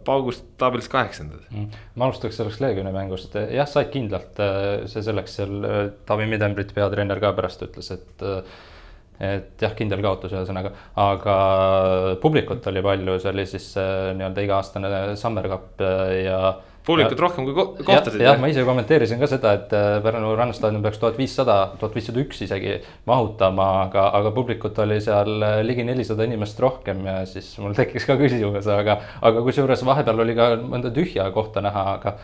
paugust 0.07 0.45
tabelis 0.61 0.89
kaheksandad. 0.93 1.43
Mm.. 1.49 1.83
ma 1.97 2.07
alustaks 2.07 2.39
sellest 2.39 2.61
Leegioni 2.63 2.93
mängust, 2.95 3.35
jah, 3.35 3.69
said 3.69 3.91
kindlalt, 3.93 4.39
äh, 4.43 4.87
see 4.91 5.03
selleks 5.05 5.39
seal 5.41 5.59
äh, 5.67 5.83
Taavi 6.07 6.29
Midembrit, 6.29 6.73
peatreener 6.77 7.21
ka 7.23 7.33
pärast 7.37 7.65
ütles, 7.65 7.91
et 7.95 8.27
et 9.19 9.61
jah, 9.61 9.75
kindel 9.77 10.03
kaotus 10.05 10.35
ühesõnaga, 10.35 10.73
aga 11.01 11.37
publikut 12.21 12.67
oli 12.71 12.83
palju, 12.85 13.19
see 13.21 13.33
oli 13.33 13.45
siis 13.49 13.69
nii-öelda 13.77 14.45
iga-aastane 14.45 14.91
Summer 15.17 15.49
Cup 15.51 15.85
ja 16.23 16.41
publikut 16.87 17.19
rohkem 17.19 17.47
kui 17.47 17.55
ko 17.55 17.65
kohtasid. 17.75 18.21
jah, 18.23 18.37
ma 18.39 18.49
ise 18.51 18.63
kommenteerisin 18.67 19.19
ka 19.19 19.29
seda, 19.29 19.53
et 19.59 19.73
äh, 19.75 19.97
Pärnu 20.03 20.33
rannastaadion 20.39 20.83
peaks 20.85 21.01
tuhat 21.01 21.19
viissada, 21.19 21.57
tuhat 21.81 21.95
viissada 21.97 22.21
üks 22.23 22.41
isegi 22.45 22.77
mahutama, 23.09 23.67
aga, 23.85 24.07
aga 24.19 24.31
publikut 24.35 24.79
oli 24.83 24.99
seal 25.03 25.43
äh, 25.43 25.59
ligi 25.67 25.85
nelisada 25.87 26.27
inimest 26.27 26.59
rohkem 26.63 27.03
ja 27.07 27.19
siis 27.29 27.51
mul 27.63 27.75
tekkis 27.77 28.07
ka 28.07 28.17
küsimus, 28.19 28.69
aga, 28.71 28.99
aga 29.27 29.45
kusjuures 29.45 29.83
vahepeal 29.87 30.25
oli 30.25 30.37
ka 30.37 30.51
mõnda 30.61 30.93
tühja 30.95 31.27
kohta 31.35 31.63
näha, 31.65 31.85
aga 31.97 32.17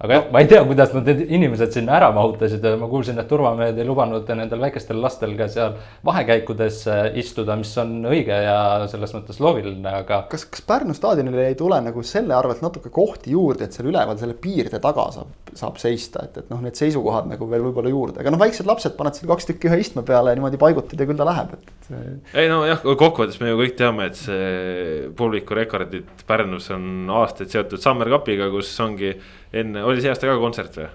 aga 0.00 0.16
jah, 0.16 0.28
ma 0.32 0.40
ei 0.40 0.48
tea, 0.48 0.60
kuidas 0.64 0.94
nad 0.96 1.08
need 1.10 1.26
inimesed 1.36 1.74
sinna 1.74 1.98
ära 1.98 2.08
mahutasid, 2.16 2.64
ma 2.80 2.86
kuulsin, 2.88 3.18
et 3.20 3.28
turvamehed 3.28 3.76
ei 3.76 3.84
lubanud 3.84 4.28
nendel 4.32 4.62
väikestel 4.62 4.96
lastel 5.02 5.34
ka 5.36 5.48
seal 5.52 5.74
vahekäikudes 6.08 6.78
äh, 6.88 7.00
istuda, 7.20 7.56
mis 7.60 7.72
on 7.82 7.98
õige 8.08 8.38
ja 8.46 8.56
selles 8.88 9.12
mõttes 9.12 9.42
loogiline, 9.44 9.92
aga. 10.00 10.22
kas, 10.30 10.46
kas 10.48 10.64
Pärnu 10.64 10.96
staadionile 10.96 11.50
ei 11.50 11.58
tule 11.58 11.82
nagu 11.84 12.04
selle 12.06 12.32
arvelt 12.36 12.62
natuke 12.64 12.92
kohti 12.94 13.34
juurde, 13.34 13.68
et 13.68 13.76
seal 13.76 13.90
üleval 13.90 14.16
selle 14.20 14.38
piirde 14.40 14.80
taga 14.80 15.04
saab, 15.12 15.34
saab 15.52 15.76
seista, 15.82 16.24
et, 16.24 16.40
et 16.40 16.48
noh, 16.52 16.62
need 16.64 16.80
seisukohad 16.80 17.28
nagu 17.28 17.50
veel 17.50 17.66
võib-olla 17.68 17.92
juurde, 17.92 18.22
aga 18.24 18.32
noh, 18.32 18.40
väiksed 18.40 18.70
lapsed 18.70 18.96
paned 18.96 19.18
seal 19.18 19.28
kaks 19.34 19.50
tükki 19.50 19.68
ühe 19.68 19.82
istme 19.84 20.06
peale 20.08 20.32
ja 20.32 20.40
niimoodi 20.40 20.60
paigutad 20.62 20.96
ja 20.96 21.08
küll 21.10 21.20
ta 21.20 21.28
läheb, 21.28 21.52
et, 21.58 21.74
et. 21.90 22.32
ei 22.40 22.48
nojah, 22.48 22.80
kokkuvõttes 22.88 23.36
me 23.42 23.52
ju 23.52 23.60
kõik 23.60 23.76
teame, 23.76 24.08
et 24.08 24.16
see 24.16 25.12
publiku 25.18 25.60
rekordid 25.60 26.24
Pärnus 26.24 26.72
on 26.72 27.04
aastaid 27.20 27.52
seotud 27.52 27.84
Summer 27.84 28.08
Cupiga, 28.08 28.48
kus 28.54 28.72
ongi 28.80 29.12
enne, 29.52 29.84
oli 29.84 30.02
see 30.02 30.12
aasta 30.12 30.30
ka 30.30 30.40
kontsert 30.40 30.80
või? 30.80 30.90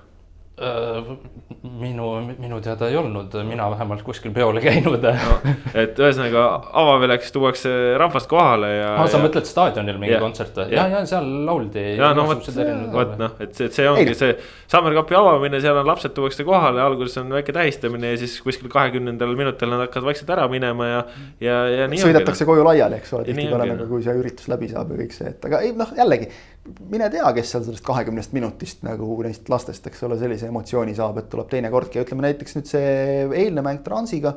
Äh, 0.56 1.04
minu, 1.80 2.14
minu 2.40 2.62
teada 2.64 2.88
ei 2.88 2.96
olnud, 2.96 3.34
mina 3.44 3.66
vähemalt 3.74 4.06
kuskil 4.08 4.32
peol 4.32 4.56
ei 4.56 4.64
käinud 4.70 5.04
no,. 5.04 5.34
et 5.76 6.00
ühesõnaga 6.00 6.44
avaväljaks 6.80 7.34
tuuakse 7.36 7.74
rahvast 8.00 8.30
kohale 8.32 8.70
ja. 8.78 8.94
aa, 8.94 9.10
sa 9.12 9.20
ja... 9.20 9.26
mõtled 9.26 9.50
staadionil 9.50 10.00
mingi 10.00 10.16
kontsert 10.22 10.56
või? 10.62 10.70
ja, 10.78 10.86
ja 10.94 11.02
seal 11.10 11.28
lauldi. 11.50 11.84
ja 11.98 12.14
no 12.16 12.24
vot, 12.30 12.48
vot 12.94 13.14
noh, 13.20 13.36
et 13.44 13.52
see, 13.60 13.68
see 13.76 13.90
ongi 13.92 14.14
ei. 14.14 14.16
see 14.16 14.32
Summer 14.72 14.96
Cupi 14.96 15.20
avamine, 15.20 15.60
seal 15.60 15.82
on 15.82 15.92
lapsed 15.92 16.16
tuuakse 16.16 16.48
kohale, 16.48 16.80
alguses 16.86 17.20
on 17.20 17.36
väike 17.36 17.52
tähistamine 17.60 18.16
ja 18.16 18.24
siis 18.24 18.40
kuskil 18.46 18.72
kahekümnendal 18.72 19.36
minutil 19.36 19.76
nad 19.76 19.84
hakkavad 19.90 20.14
vaikselt 20.14 20.32
ära 20.38 20.48
minema 20.48 20.88
ja, 20.88 21.06
ja, 21.44 21.62
ja 21.82 21.92
nii. 21.92 22.00
sõidetakse 22.08 22.48
koju 22.48 22.64
laiali, 22.72 23.04
eks 23.04 23.18
ole, 23.20 23.28
tihtipeale 23.28 23.74
nagu 23.74 23.92
kui 23.92 24.08
see 24.08 24.16
üritus 24.24 24.48
läbi 24.56 24.72
saab 24.72 24.96
ja 24.96 25.04
kõik 25.04 25.20
see, 25.20 25.36
et 25.36 25.52
aga 25.52 25.66
ei 25.68 25.76
noh, 25.76 25.92
jällegi 26.00 26.32
mine 26.66 27.08
tea, 27.14 27.26
kes 27.38 27.52
seal 27.54 27.64
sellest 27.68 27.86
kahekümnest 27.86 28.34
minutist 28.36 28.84
nagu 28.86 29.08
neist 29.26 29.50
lastest, 29.52 29.86
eks 29.90 30.04
ole, 30.08 30.18
sellise 30.20 30.50
emotsiooni 30.50 30.96
saab, 30.98 31.20
et 31.22 31.30
tuleb 31.32 31.50
teine 31.52 31.70
kordki 31.74 32.00
ja 32.00 32.06
ütleme 32.06 32.26
näiteks 32.26 32.58
nüüd 32.58 32.70
see 32.70 32.92
eilne 33.44 33.64
mäng 33.66 33.84
Transiga. 33.86 34.36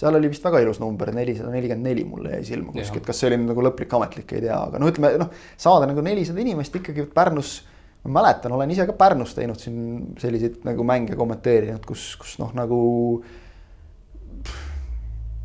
seal 0.00 0.16
oli 0.16 0.30
vist 0.32 0.44
väga 0.44 0.60
ilus 0.62 0.78
number, 0.80 1.10
nelisada 1.12 1.50
nelikümmend 1.52 1.88
neli 1.88 2.04
mulle 2.08 2.36
jäi 2.36 2.44
silma 2.52 2.72
kuskilt, 2.72 3.04
kas 3.06 3.20
see 3.20 3.28
oli 3.30 3.40
nagu 3.42 3.64
lõplik 3.64 3.92
ametlik, 3.96 4.32
ei 4.36 4.46
tea, 4.46 4.60
aga 4.68 4.80
no 4.80 4.88
ütleme 4.92 5.12
noh, 5.20 5.32
saada 5.60 5.88
nagu 5.90 6.04
nelisada 6.04 6.40
inimest 6.40 6.76
ikkagi 6.80 7.08
Pärnus. 7.14 7.58
ma 8.04 8.14
mäletan, 8.20 8.52
olen 8.56 8.70
ise 8.72 8.86
ka 8.88 8.96
Pärnus 8.96 9.34
teinud 9.36 9.60
siin 9.60 10.14
selliseid 10.20 10.62
nagu 10.64 10.84
mänge 10.84 11.16
kommenteerinud, 11.16 11.84
kus, 11.84 12.14
kus 12.20 12.38
noh, 12.40 12.54
nagu 12.56 12.80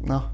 noh 0.08 0.32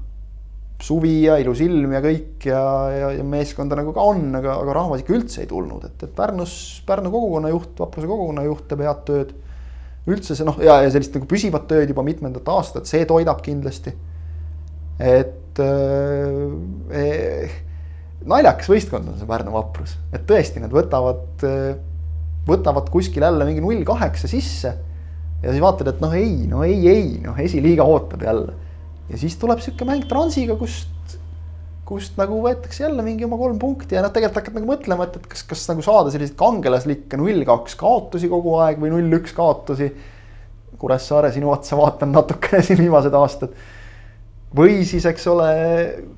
suvi 0.82 1.22
ja 1.26 1.36
ilus 1.38 1.62
ilm 1.62 1.94
ja 1.94 2.00
kõik 2.02 2.46
ja, 2.48 2.60
ja, 2.90 3.10
ja 3.18 3.24
meeskonda 3.26 3.78
nagu 3.78 3.92
ka 3.94 4.04
on, 4.12 4.24
aga, 4.38 4.56
aga 4.64 4.74
rahvas 4.80 5.04
ikka 5.04 5.14
üldse 5.14 5.44
ei 5.44 5.50
tulnud, 5.50 5.84
et, 5.86 6.02
et 6.02 6.14
Pärnus, 6.16 6.54
Pärnu 6.88 7.12
kogukonna 7.12 7.52
juht, 7.52 7.74
Vapruse 7.78 8.10
kogukonna 8.10 8.46
juht 8.48 8.66
teeb 8.70 8.82
head 8.86 9.04
tööd. 9.08 9.34
üldse 10.10 10.34
see 10.34 10.46
noh, 10.46 10.58
ja, 10.62 10.80
ja 10.82 10.90
sellist 10.90 11.14
nagu 11.14 11.28
püsivat 11.30 11.68
tööd 11.70 11.92
juba 11.92 12.02
mitmendat 12.06 12.48
aastat, 12.50 12.90
see 12.90 13.06
toidab 13.06 13.44
kindlasti. 13.46 13.94
et 14.98 15.62
äh, 15.62 16.98
eh, 16.98 17.54
naljakas 18.26 18.70
võistkond 18.72 19.12
on 19.12 19.20
see 19.20 19.30
Pärnu 19.30 19.54
Vaprus, 19.54 19.94
et 20.10 20.26
tõesti, 20.26 20.62
nad 20.62 20.74
võtavad, 20.74 21.46
võtavad 22.48 22.90
kuskil 22.90 23.22
jälle 23.22 23.46
mingi 23.46 23.62
null 23.62 23.86
kaheksa 23.86 24.30
sisse. 24.30 24.74
ja 25.42 25.48
siis 25.54 25.62
vaatad, 25.62 25.94
et 25.94 26.02
noh, 26.02 26.18
ei, 26.18 26.42
no 26.50 26.66
ei, 26.66 26.82
ei, 26.90 27.08
noh, 27.22 27.38
esiliiga 27.38 27.86
ootab 27.86 28.26
jälle 28.26 28.58
ja 29.10 29.18
siis 29.18 29.36
tuleb 29.40 29.62
sihuke 29.62 29.86
mäng 29.88 30.06
Transiga, 30.08 30.56
kust, 30.60 31.16
kust 31.88 32.16
nagu 32.20 32.38
võetakse 32.44 32.86
jälle 32.86 33.04
mingi 33.04 33.26
oma 33.26 33.38
kolm 33.40 33.58
punkti 33.62 33.96
ja 33.96 34.04
noh, 34.04 34.12
tegelikult 34.14 34.40
hakkad 34.40 34.58
nagu 34.58 34.70
mõtlema, 34.70 35.08
et, 35.08 35.18
et 35.18 35.28
kas, 35.34 35.44
kas 35.48 35.66
nagu 35.70 35.84
saada 35.84 36.12
selliseid 36.14 36.38
kangelaslikke 36.38 37.20
null 37.20 37.44
kaks 37.48 37.76
kaotusi 37.80 38.30
kogu 38.32 38.56
aeg 38.62 38.80
või 38.82 38.94
null 38.94 39.20
üks 39.20 39.34
kaotusi. 39.36 39.92
Kuressaare 40.82 41.28
sinu 41.30 41.52
otsa 41.52 41.76
vaatan 41.78 42.10
natukene 42.14 42.62
siin 42.66 42.80
viimased 42.80 43.14
aastad. 43.14 43.52
või 44.56 44.80
siis, 44.88 45.04
eks 45.06 45.26
ole, 45.30 45.50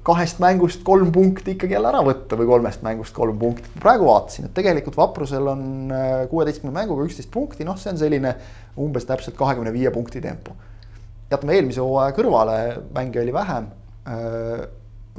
kahest 0.06 0.38
mängust 0.42 0.80
kolm 0.86 1.10
punkti 1.12 1.52
ikkagi 1.54 1.76
jälle 1.76 1.90
ära 1.90 2.00
võtta 2.06 2.38
või 2.38 2.48
kolmest 2.48 2.82
mängust 2.82 3.14
kolm 3.14 3.38
punkti. 3.38 3.74
praegu 3.80 4.08
vaatasin, 4.08 4.48
et 4.48 4.54
tegelikult 4.54 4.96
Vaprusel 4.96 5.50
on 5.52 5.66
äh, 5.92 6.14
kuueteistkümne 6.30 6.74
mänguga 6.74 7.04
üksteist 7.04 7.30
punkti, 7.34 7.66
noh, 7.66 7.76
see 7.80 7.92
on 7.92 8.00
selline 8.00 8.36
umbes 8.80 9.04
täpselt 9.10 9.36
kahekümne 9.36 9.72
viie 9.74 9.92
punkti 9.94 10.22
tempo 10.24 10.56
jätame 11.34 11.58
eelmise 11.58 11.82
hooaja 11.84 12.14
kõrvale, 12.16 12.56
mänge 12.94 13.22
oli 13.22 13.34
vähem. 13.34 13.68
Äh, 14.08 14.64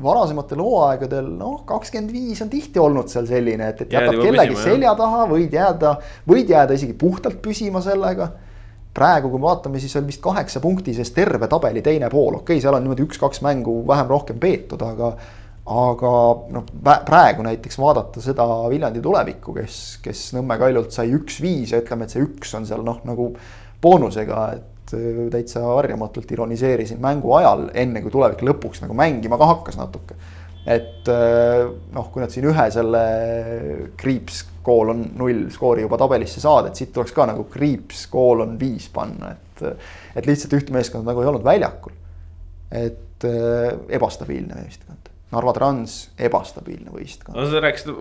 varasematel 0.03 0.59
hooaegadel 0.59 1.28
noh, 1.38 1.61
kakskümmend 1.68 2.11
viis 2.11 2.41
on 2.43 2.49
tihti 2.51 2.82
olnud 2.84 3.11
seal 3.11 3.28
selline, 3.30 3.70
et, 3.72 3.86
et 3.86 3.93
jätad 3.95 4.18
kellegi 4.20 4.51
püsima, 4.51 4.66
selja 4.74 4.95
taha, 4.99 5.22
võid 5.30 5.55
jääda, 5.55 5.93
võid 6.28 6.51
jääda 6.51 6.76
isegi 6.76 6.97
puhtalt 6.99 7.39
püsima 7.43 7.84
sellega. 7.84 8.32
praegu, 8.95 9.28
kui 9.28 9.39
me 9.39 9.47
vaatame, 9.49 9.80
siis 9.80 9.95
on 9.99 10.05
vist 10.07 10.22
kaheksa 10.24 10.61
punkti 10.63 10.93
sees 10.95 11.09
terve 11.11 11.47
tabeli 11.51 11.82
teine 11.84 12.07
pool, 12.09 12.38
okei 12.38 12.55
okay,, 12.55 12.61
seal 12.63 12.76
on 12.78 12.84
niimoodi 12.84 13.03
üks-kaks 13.03 13.41
mängu 13.43 13.82
vähem-rohkem 13.88 14.39
peetud, 14.39 14.84
aga 14.88 15.16
aga 15.66 16.11
noh, 16.53 16.66
praegu 16.84 17.43
näiteks 17.45 17.80
vaadata 17.82 18.22
seda 18.22 18.45
Viljandi 18.70 19.01
tulevikku, 19.01 19.55
kes, 19.55 19.78
kes 20.05 20.28
Nõmme 20.36 20.59
Kaljult 20.61 20.93
sai 20.93 21.09
üks-viis 21.18 21.74
ja 21.74 21.82
ütleme, 21.82 22.05
et 22.05 22.13
see 22.13 22.22
üks 22.22 22.53
on 22.57 22.68
seal 22.70 22.86
noh, 22.86 22.99
nagu 23.07 23.32
boonusega, 23.82 24.43
et 24.53 24.74
täitsa 25.31 25.63
harjamatult 25.65 26.31
ironiseerisin 26.31 27.01
mängu 27.01 27.33
ajal, 27.39 27.69
enne 27.73 28.01
kui 28.03 28.13
tulevik 28.13 28.43
lõpuks 28.45 28.83
nagu 28.83 28.97
mängima 28.97 29.39
ka 29.41 29.49
hakkas 29.53 29.79
natuke. 29.79 30.17
et 30.65 31.09
äh, 31.13 31.67
noh, 31.93 32.09
kui 32.13 32.23
nad 32.23 32.33
siin 32.33 32.47
ühe 32.49 32.65
selle 32.73 33.01
kriips 33.97 34.43
koolon 34.65 35.03
null 35.17 35.43
skoori 35.53 35.83
juba 35.86 35.99
tabelisse 36.01 36.41
saada, 36.41 36.71
et 36.71 36.79
siit 36.79 36.89
tuleks 36.93 37.13
ka 37.13 37.27
nagu 37.29 37.45
kriips 37.53 38.07
koolon 38.09 38.55
viis 38.59 38.88
panna, 38.93 39.36
et. 39.36 39.65
et 40.17 40.25
lihtsalt 40.25 40.57
ühte 40.57 40.73
meeskonda 40.73 41.11
nagu 41.11 41.21
ei 41.21 41.29
olnud 41.29 41.45
väljakul. 41.45 41.93
et 42.71 43.27
äh, 43.29 43.75
ebastabiilne 43.99 44.63
võistkond. 44.63 45.11
Narva 45.36 45.51
Trans, 45.53 45.93
ebastabiilne 46.21 46.91
võistkond. 46.93 47.38
no 47.38 47.45
sa 47.49 47.61
rääkisid 47.61 47.93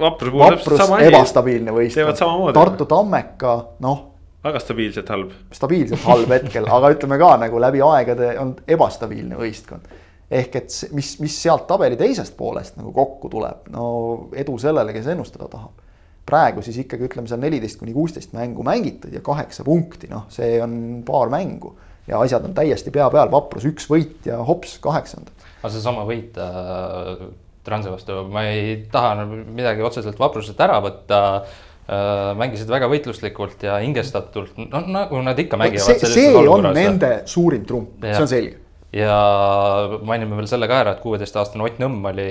sama 0.81 0.99
asi. 1.01 1.13
ebastabiilne 1.13 1.77
võistkond. 1.77 2.57
Tartu 2.57 2.89
Tammeka, 2.89 3.55
noh 3.85 4.14
väga 4.45 4.61
stabiilselt 4.61 5.13
halb. 5.13 5.31
stabiilselt 5.55 6.05
halb 6.09 6.33
hetkel, 6.37 6.67
aga 6.77 6.91
ütleme 6.95 7.19
ka 7.21 7.31
nagu 7.41 7.61
läbi 7.63 7.81
aegade 7.85 8.33
on 8.41 8.55
ebastabiilne 8.77 9.39
võistkond. 9.41 9.89
ehk 10.35 10.57
et 10.61 10.77
mis, 10.97 11.15
mis 11.21 11.37
sealt 11.43 11.67
tabeli 11.69 11.97
teisest 12.01 12.37
poolest 12.37 12.79
nagu 12.81 12.93
kokku 12.93 13.31
tuleb, 13.33 13.69
no 13.73 13.87
edu 14.37 14.57
sellele, 14.59 14.93
kes 14.97 15.09
ennustada 15.15 15.49
tahab. 15.53 15.81
praegu 16.27 16.63
siis 16.65 16.79
ikkagi 16.85 17.09
ütleme 17.09 17.29
seal 17.29 17.41
neliteist 17.41 17.79
kuni 17.81 17.93
kuusteist 17.93 18.33
mängu 18.37 18.65
mängitud 18.65 19.13
ja 19.13 19.21
kaheksa 19.25 19.65
punkti, 19.65 20.09
noh, 20.13 20.29
see 20.33 20.61
on 20.63 21.03
paar 21.07 21.33
mängu. 21.33 21.75
ja 22.09 22.21
asjad 22.21 22.45
on 22.45 22.55
täiesti 22.55 22.93
pea 22.93 23.09
peal, 23.11 23.31
vaprus 23.33 23.65
üks 23.65 23.89
võit 23.89 24.29
ja 24.29 24.43
hops, 24.45 24.79
kaheksandad. 24.85 25.49
aga 25.63 25.73
seesama 25.73 26.05
võit 26.09 26.37
äh, 26.41 27.31
Transi 27.65 27.89
vastu, 27.89 28.27
ma 28.29 28.43
ei 28.45 28.75
taha 28.93 29.23
midagi 29.25 29.81
otseselt 29.81 30.19
vaprusest 30.21 30.59
ära 30.61 30.83
võtta 30.85 31.21
mängisid 31.85 32.71
väga 32.73 32.89
võitluslikult 32.89 33.65
ja 33.67 33.79
hingestatult, 33.83 34.57
noh 34.57 34.87
nagu 34.89 35.19
nad 35.25 35.39
ikka 35.41 35.59
mängivad. 35.61 35.85
see, 35.85 36.13
see 36.15 36.45
on 36.49 36.71
nende 36.73 37.11
suurim 37.29 37.65
trump, 37.69 37.99
see 38.01 38.23
on 38.23 38.31
selge. 38.31 38.61
ja 38.97 39.19
mainime 40.07 40.39
veel 40.39 40.49
selle 40.49 40.69
ka 40.71 40.79
ära, 40.81 40.95
et 40.97 41.03
kuueteistaastane 41.05 41.67
Ott 41.67 41.83
Nõmm 41.83 42.09
oli 42.09 42.29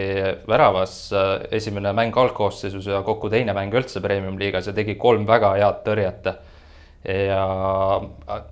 väravas 0.50 0.96
äh, 1.14 1.36
esimene 1.60 1.94
mäng 1.94 2.18
algkoosseisus 2.18 2.90
ja 2.90 3.04
kokku 3.06 3.30
teine 3.30 3.54
mäng 3.54 3.78
üldse 3.78 4.02
premium-liigas 4.02 4.72
ja 4.72 4.74
tegi 4.74 4.98
kolm 4.98 5.28
väga 5.30 5.54
head 5.60 5.86
tõrjet. 5.86 6.34
ja 7.14 7.46
äh, 8.34 8.44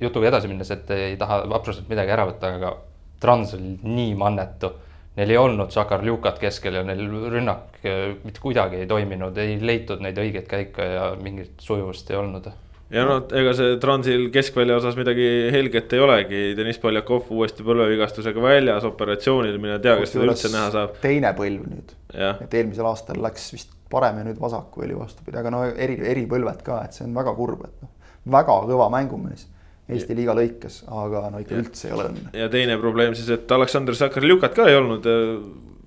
jutuga 0.00 0.32
edasi 0.32 0.50
minnes, 0.50 0.70
et 0.74 0.90
ei 0.90 1.16
taha 1.20 1.44
vapruselt 1.50 1.86
midagi 1.92 2.10
ära 2.10 2.26
võtta, 2.26 2.54
aga 2.58 2.74
Trans 3.20 3.54
oli 3.54 3.76
nii 3.84 4.14
mannetu 4.18 4.72
neil 5.20 5.34
ei 5.34 5.38
olnud 5.40 5.72
Sakarljukat 5.74 6.40
keskel 6.40 6.80
ja 6.80 6.82
neil 6.86 7.04
rünnak 7.32 7.78
eh, 7.84 8.16
mitte 8.24 8.42
kuidagi 8.42 8.82
ei 8.82 8.88
toiminud, 8.90 9.36
ei 9.40 9.58
leitud 9.60 10.02
neid 10.04 10.18
õigeid 10.20 10.48
käike 10.50 10.90
ja 10.94 11.06
mingit 11.20 11.60
sujuvust 11.64 12.10
ei 12.10 12.18
olnud. 12.20 12.48
ja 12.94 13.04
no 13.06 13.18
ega 13.42 13.52
see 13.56 13.76
Transil 13.82 14.28
keskvälja 14.34 14.78
osas 14.80 14.96
midagi 14.98 15.26
helget 15.54 15.92
ei 15.96 16.04
olegi, 16.04 16.40
Deniss 16.58 16.82
Poljakov 16.82 17.28
uuesti 17.36 17.66
põlvevigastusega 17.66 18.42
väljas, 18.44 18.86
operatsioonil, 18.88 19.60
mine 19.62 19.78
tea, 19.84 19.98
kas 20.00 20.16
teda 20.16 20.26
üldse 20.30 20.52
näha 20.54 20.72
saab. 20.76 20.96
teine 21.04 21.34
põlv 21.36 21.68
nüüd, 21.68 21.94
et 22.16 22.58
eelmisel 22.60 22.88
aastal 22.90 23.20
läks 23.22 23.52
vist 23.54 23.76
parem 23.90 24.22
ja 24.22 24.26
nüüd 24.30 24.40
vasaku 24.40 24.86
oli 24.86 24.98
vastupidi, 24.98 25.38
aga 25.40 25.52
no 25.52 25.64
eri, 25.70 25.98
eri 26.12 26.26
põlved 26.30 26.64
ka, 26.66 26.84
et 26.86 26.96
see 26.96 27.06
on 27.08 27.16
väga 27.18 27.34
kurb, 27.38 27.64
et 27.66 27.82
noh, 27.84 28.12
väga 28.38 28.60
kõva 28.70 28.90
mängumees 28.94 29.48
Eesti 29.96 30.16
liiga 30.18 30.36
lõikes, 30.36 30.82
aga 30.86 31.24
no 31.32 31.40
ikka 31.42 31.56
ja. 31.56 31.64
üldse 31.64 31.88
ei 31.88 31.96
ole 31.96 32.06
õnne. 32.10 32.30
ja 32.36 32.48
teine 32.52 32.78
probleem 32.80 33.16
siis, 33.18 33.28
et 33.34 33.52
Aleksandr 33.56 33.96
Sakarljukat 33.98 34.56
ka 34.56 34.68
ei 34.70 34.78
olnud. 34.78 35.10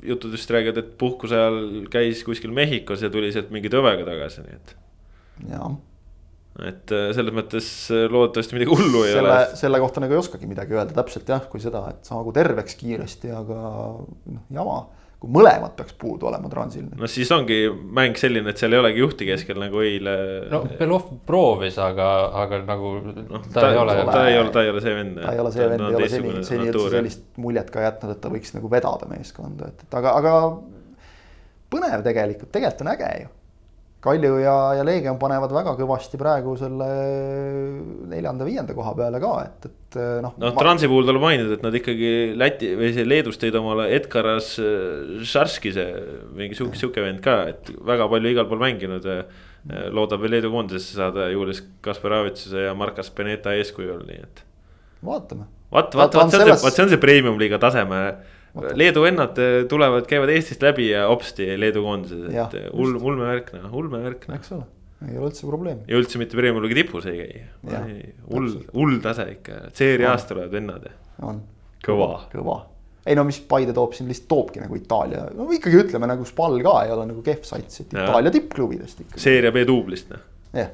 jutudest 0.04 0.52
räägivad, 0.52 0.82
et 0.82 0.96
puhkuse 1.00 1.38
ajal 1.40 1.60
käis 1.92 2.26
kuskil 2.28 2.52
Mehhikos 2.52 3.06
ja 3.06 3.10
tuli 3.10 3.30
sealt 3.32 3.54
mingi 3.56 3.72
tõvega 3.72 4.04
tagasi, 4.08 4.44
nii 4.44 4.58
et. 4.58 4.74
jah. 5.54 5.78
et 6.68 6.96
äh, 6.96 7.06
selles 7.16 7.36
mõttes 7.36 7.70
äh, 7.94 8.10
loodetavasti 8.12 8.58
midagi 8.58 8.76
hullu 8.76 9.06
ei 9.08 9.14
selle, 9.16 9.30
ole. 9.32 9.62
selle 9.62 9.80
kohta 9.86 10.04
nagu 10.04 10.18
ei 10.18 10.20
oskagi 10.20 10.50
midagi 10.50 10.76
öelda 10.76 10.98
täpselt 10.98 11.32
jah, 11.32 11.48
kui 11.52 11.64
seda, 11.64 11.86
et 11.94 12.12
saagu 12.12 12.36
terveks 12.36 12.76
kiiresti, 12.82 13.32
aga 13.32 13.62
noh, 13.64 14.44
jama 14.52 14.82
kui 15.24 15.32
mõlemad 15.32 15.72
peaks 15.78 15.96
puudu 16.00 16.28
olema 16.28 16.50
Transil. 16.52 16.90
no 17.00 17.08
siis 17.08 17.30
ongi 17.32 17.62
mäng 17.72 18.18
selline, 18.20 18.52
et 18.52 18.60
seal 18.60 18.76
ei 18.76 18.82
olegi 18.82 19.00
juhti 19.00 19.28
keskel 19.30 19.62
nagu 19.62 19.84
eile. 19.84 20.16
no 20.52 20.64
Belov 20.80 21.06
proovis, 21.28 21.78
aga, 21.80 22.10
aga 22.44 22.60
nagu 22.68 22.96
noh, 23.06 23.46
ta, 23.48 23.62
ta 23.62 23.70
ei 23.72 23.80
ole. 23.80 23.96
ta 24.10 24.26
ei 24.28 24.40
ole, 24.42 24.52
ta 24.52 24.66
ei 24.66 24.74
ole 24.74 24.84
see 24.84 24.98
vend. 24.98 25.22
ta 25.22 25.36
ei 25.36 25.44
ole 25.46 25.54
see 25.56 25.70
vend, 25.72 25.86
ei 25.88 26.00
ole 26.02 26.10
seni, 26.12 26.34
seni 26.50 26.68
üldse 26.74 26.92
sellist 26.98 27.24
muljet 27.40 27.72
ka 27.72 27.86
jätnud, 27.86 28.18
et 28.18 28.22
ta 28.24 28.34
võiks 28.34 28.52
nagu 28.58 28.72
vedada 28.74 29.08
meeskonda, 29.14 29.72
et, 29.72 29.88
et 29.88 29.98
aga, 30.02 30.18
aga 30.20 30.36
põnev 31.72 32.04
tegelikult, 32.06 32.52
tegelikult 32.52 32.84
on 32.84 32.94
äge 32.98 33.14
ju 33.24 33.32
Kalju 34.04 34.34
ja, 34.42 34.54
ja 34.76 34.84
Leegion 34.84 35.16
panevad 35.20 35.54
väga 35.56 35.78
kõvasti 35.80 36.18
praegu 36.20 36.58
selle 36.60 36.88
neljanda-viienda 38.12 38.76
koha 38.76 38.92
peale 38.98 39.22
ka, 39.24 39.32
et, 39.46 39.68
et 39.70 39.98
noh. 40.26 40.34
noh, 40.44 40.56
Transi 40.60 40.90
puhul 40.92 41.08
tuleb 41.08 41.24
mainida, 41.24 41.56
et 41.56 41.64
nad 41.64 41.78
ikkagi 41.80 42.12
Läti 42.40 42.74
või 42.80 42.92
see 42.96 43.08
Leedust 43.08 43.40
tõid 43.44 43.56
omale 43.60 43.88
Edgaras 43.96 44.52
Šarski 45.30 45.72
see 45.76 45.88
mingi 46.36 46.60
sihuke, 46.60 46.80
sihuke 46.82 47.06
vend 47.06 47.24
ka, 47.24 47.38
et 47.54 47.72
väga 47.88 48.10
palju 48.12 48.34
igal 48.36 48.50
pool 48.50 48.64
mänginud. 48.66 49.08
loodab 49.96 50.20
veel 50.20 50.36
Leedu 50.36 50.52
koondisesse 50.52 51.00
saada 51.00 51.30
Julius 51.32 51.64
Kasparavitsuse 51.82 52.68
ja 52.68 52.76
Markas 52.76 53.12
Beneta 53.16 53.56
eeskujul, 53.56 54.04
nii 54.10 54.20
et. 54.20 54.44
vaatame. 55.00 55.48
vaat, 55.72 55.96
vaat, 55.96 56.20
vaat 56.20 56.36
see 56.36 56.44
on 56.44 56.50
see, 56.50 56.62
vaat 56.66 56.76
see 56.76 56.88
on 56.90 56.92
see 56.92 57.04
premium 57.08 57.40
liiga 57.40 57.62
taseme. 57.62 58.04
Leedu 58.54 59.02
vennad 59.02 59.40
tulevad, 59.70 60.06
käivad 60.10 60.30
Eestist 60.30 60.62
läbi 60.62 60.92
ja 60.92 61.08
hopsti 61.10 61.48
Leedu 61.58 61.82
koondises, 61.86 62.28
et 62.30 62.58
ulme, 62.70 63.00
ulmevärk 63.02 63.54
noh, 63.58 63.72
ulmevärk 63.82 64.28
noh. 64.30 64.38
eks 64.38 64.54
ole, 64.54 64.68
ei 65.08 65.18
ole 65.18 65.32
üldse 65.32 65.48
probleemi. 65.50 65.88
ja 65.90 65.98
üldse 65.98 66.22
mitte 66.22 66.38
premium 66.38 66.62
liiga 66.62 66.78
tipus 66.84 67.08
ei 67.10 67.18
käi. 67.24 67.42
hull, 68.30 68.60
hull 68.76 69.02
tase 69.02 69.26
ikka, 69.40 69.64
seeriaast 69.74 70.30
tulevad 70.30 70.54
vennad. 70.54 70.86
on. 71.26 71.42
kõva. 71.88 72.12
kõva 72.36 72.60
ei 73.06 73.18
no 73.20 73.26
mis 73.28 73.40
Paide 73.48 73.74
toob 73.76 73.96
siin 73.98 74.08
lihtsalt 74.12 74.30
toobki 74.32 74.62
nagu 74.64 74.78
Itaalia, 74.80 75.26
no 75.36 75.50
ikkagi 75.52 75.82
ütleme 75.82 76.08
nagu 76.10 76.26
Spal 76.28 76.56
ka 76.64 76.78
ei 76.86 76.94
ole 76.96 77.08
nagu 77.10 77.24
kehv 77.26 77.44
sats, 77.48 77.84
et 77.84 77.92
Itaalia 77.92 78.32
tippklubidest 78.34 79.04
ikka. 79.06 79.22
seeria 79.22 79.52
B 79.56 79.66
duublist 79.68 80.14
noh. 80.14 80.24
jah. 80.56 80.72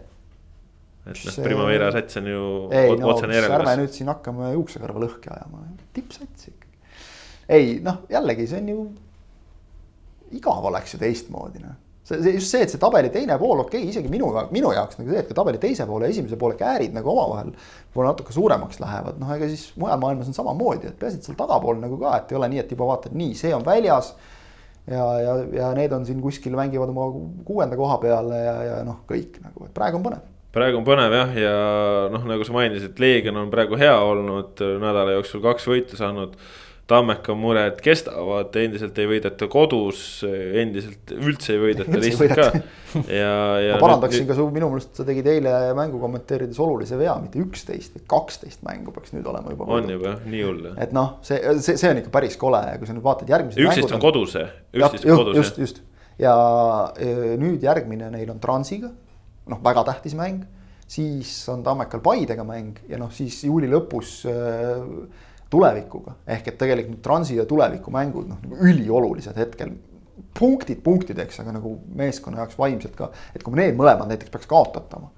et 1.10 1.26
noh 1.26 1.40
Primavera 1.46 1.90
sats 1.96 2.20
on 2.22 2.30
ju 2.30 2.44
ei, 2.70 2.94
no, 2.94 3.14
otsene 3.14 3.40
järelkasv. 3.40 3.64
ärme 3.64 3.76
nüüd 3.82 3.96
siin 3.98 4.12
hakkame 4.14 4.52
juuksekarva 4.54 5.06
lõhki 5.08 5.34
ajama, 5.34 5.66
tippsats 5.96 6.52
ikkagi. 6.52 6.59
Ei 7.50 7.78
noh, 7.84 8.04
jällegi 8.12 8.48
see 8.48 8.64
on 8.64 8.74
ju, 8.74 8.88
igav 10.40 10.66
oleks 10.70 10.96
ju 10.96 11.02
teistmoodi 11.02 11.64
noh 11.64 11.78
see, 12.10 12.24
see 12.24 12.34
just 12.34 12.52
see, 12.52 12.64
et 12.66 12.74
see 12.74 12.82
tabeli 12.82 13.12
teine 13.14 13.38
pool, 13.42 13.62
okei 13.64 13.84
okay,, 13.84 13.92
isegi 13.92 14.10
minu, 14.12 14.32
minu 14.54 14.72
jaoks 14.76 15.00
nagu 15.00 15.12
see, 15.12 15.22
et 15.22 15.30
ka 15.30 15.38
tabeli 15.38 15.62
teise 15.62 15.86
poole 15.90 16.08
ja 16.08 16.16
esimese 16.16 16.40
poole 16.40 16.58
käärid 16.60 16.96
nagu 16.96 17.12
omavahel 17.14 17.52
võib-olla 17.54 18.14
natuke 18.14 18.36
suuremaks 18.36 18.82
lähevad, 18.82 19.20
noh, 19.22 19.36
ega 19.36 19.50
siis 19.52 19.70
mujal 19.80 20.02
maailmas 20.02 20.32
on 20.32 20.38
samamoodi, 20.38 20.90
et 20.90 20.98
peaasi, 21.00 21.22
et 21.22 21.30
seal 21.30 21.38
tagapool 21.40 21.80
nagu 21.82 22.00
ka, 22.02 22.16
et 22.20 22.34
ei 22.34 22.40
ole 22.40 22.50
nii, 22.54 22.64
et 22.64 22.74
juba 22.76 22.90
vaatad, 22.90 23.16
nii, 23.20 23.36
see 23.38 23.54
on 23.56 23.66
väljas. 23.66 24.14
ja, 24.90 25.06
ja, 25.22 25.36
ja 25.54 25.70
need 25.78 25.94
on 25.94 26.06
siin 26.08 26.22
kuskil 26.24 26.56
mängivad 26.58 26.90
oma 26.90 27.12
kuuenda 27.46 27.78
koha 27.78 28.00
peale 28.02 28.42
ja, 28.42 28.56
ja 28.66 28.82
noh, 28.88 29.04
kõik 29.10 29.38
nagu, 29.44 29.68
et 29.68 29.76
praegu 29.76 30.00
on 30.00 30.08
põnev 30.08 30.26
praegu 30.56 30.80
on 30.80 30.86
põnev 30.88 31.14
jah, 31.14 31.36
ja 31.38 31.54
noh, 32.10 32.24
nagu 32.26 32.46
sa 32.48 32.56
mainisid, 32.56 32.98
Leegion 32.98 33.38
on 33.38 33.52
praegu 33.54 33.78
hea 33.78 33.94
olnud, 34.02 34.58
nädala 34.82 35.14
jooksul 35.14 35.44
kaks 35.46 35.70
võitu 35.70 36.00
saanud 36.00 36.34
Tammeka 36.90 37.36
mured 37.38 37.78
kestavad, 37.86 38.56
endiselt 38.58 38.98
ei 38.98 39.06
võideta 39.12 39.46
kodus, 39.52 40.00
endiselt 40.26 41.12
üldse 41.14 41.54
ei 41.54 41.60
võideta 41.62 42.00
lihtsalt 42.02 42.34
ka. 42.34 42.48
ja, 43.20 43.34
ja. 43.62 43.76
ma 43.76 43.84
parandaksin 43.84 44.24
nüüd... 44.24 44.32
ka 44.32 44.38
su, 44.40 44.48
minu 44.56 44.72
meelest 44.72 44.98
sa 44.98 45.06
tegid 45.06 45.30
eile 45.30 45.54
mängu 45.78 46.02
kommenteerides 46.02 46.58
olulise 46.66 46.98
vea, 46.98 47.14
mitte 47.22 47.42
üksteist, 47.44 47.94
vaid 47.98 48.08
kaksteist 48.10 48.66
mängu 48.66 48.94
peaks 48.96 49.14
nüüd 49.14 49.30
olema 49.30 49.54
juba. 49.54 49.70
on 49.78 49.94
juba 49.94 50.16
jah, 50.16 50.26
nii 50.34 50.42
hull 50.48 50.72
et 50.74 50.96
noh, 50.98 51.20
see, 51.26 51.38
see, 51.62 51.78
see 51.78 51.94
on 51.94 52.02
ikka 52.02 52.16
päris 52.18 52.40
kole, 52.42 52.64
kui 52.82 52.90
sa 52.90 52.98
nüüd 52.98 53.06
vaatad 53.06 53.30
järgmised. 53.30 53.62
üksteist 53.62 53.94
on 53.94 54.04
kodus, 54.04 54.34
üksteist 54.74 55.06
on 55.06 55.22
kodus. 55.22 55.40
just, 55.44 55.62
just 55.62 55.86
ja 56.20 56.34
nüüd 57.40 57.64
järgmine 57.64 58.10
neil 58.14 58.34
on 58.34 58.42
Transiga, 58.44 58.90
noh, 59.50 59.62
väga 59.64 59.86
tähtis 59.94 60.18
mäng. 60.18 60.48
siis 60.90 61.30
on 61.54 61.62
Tammekal 61.62 62.02
Paidega 62.02 62.42
mäng 62.44 62.80
ja 62.90 62.98
noh, 62.98 63.12
siis 63.14 63.44
juuli 63.46 63.68
lõpus 63.70 64.24
äh, 64.26 64.80
tulevikuga. 65.50 66.16
ehk 66.28 66.48
et 66.48 66.58
tegelikult 66.58 67.02
Transi 67.02 67.38
ja 67.38 67.46
tuleviku 67.46 67.92
mängud 67.92 68.28
noh, 68.30 68.42
nagu 68.44 68.58
üliolulised 68.70 69.38
hetkel. 69.38 69.72
punktid 70.40 70.82
punktideks, 70.84 71.40
aga 71.40 71.54
nagu 71.56 71.78
meeskonna 71.96 72.44
jaoks 72.44 72.58
vaimselt 72.60 72.96
ka, 72.96 73.10
et 73.36 73.44
kui 73.44 73.56
need 73.56 73.78
mõlemad 73.78 74.12
näiteks 74.12 74.32
peaks 74.32 74.48
kaotatama. 74.48 75.10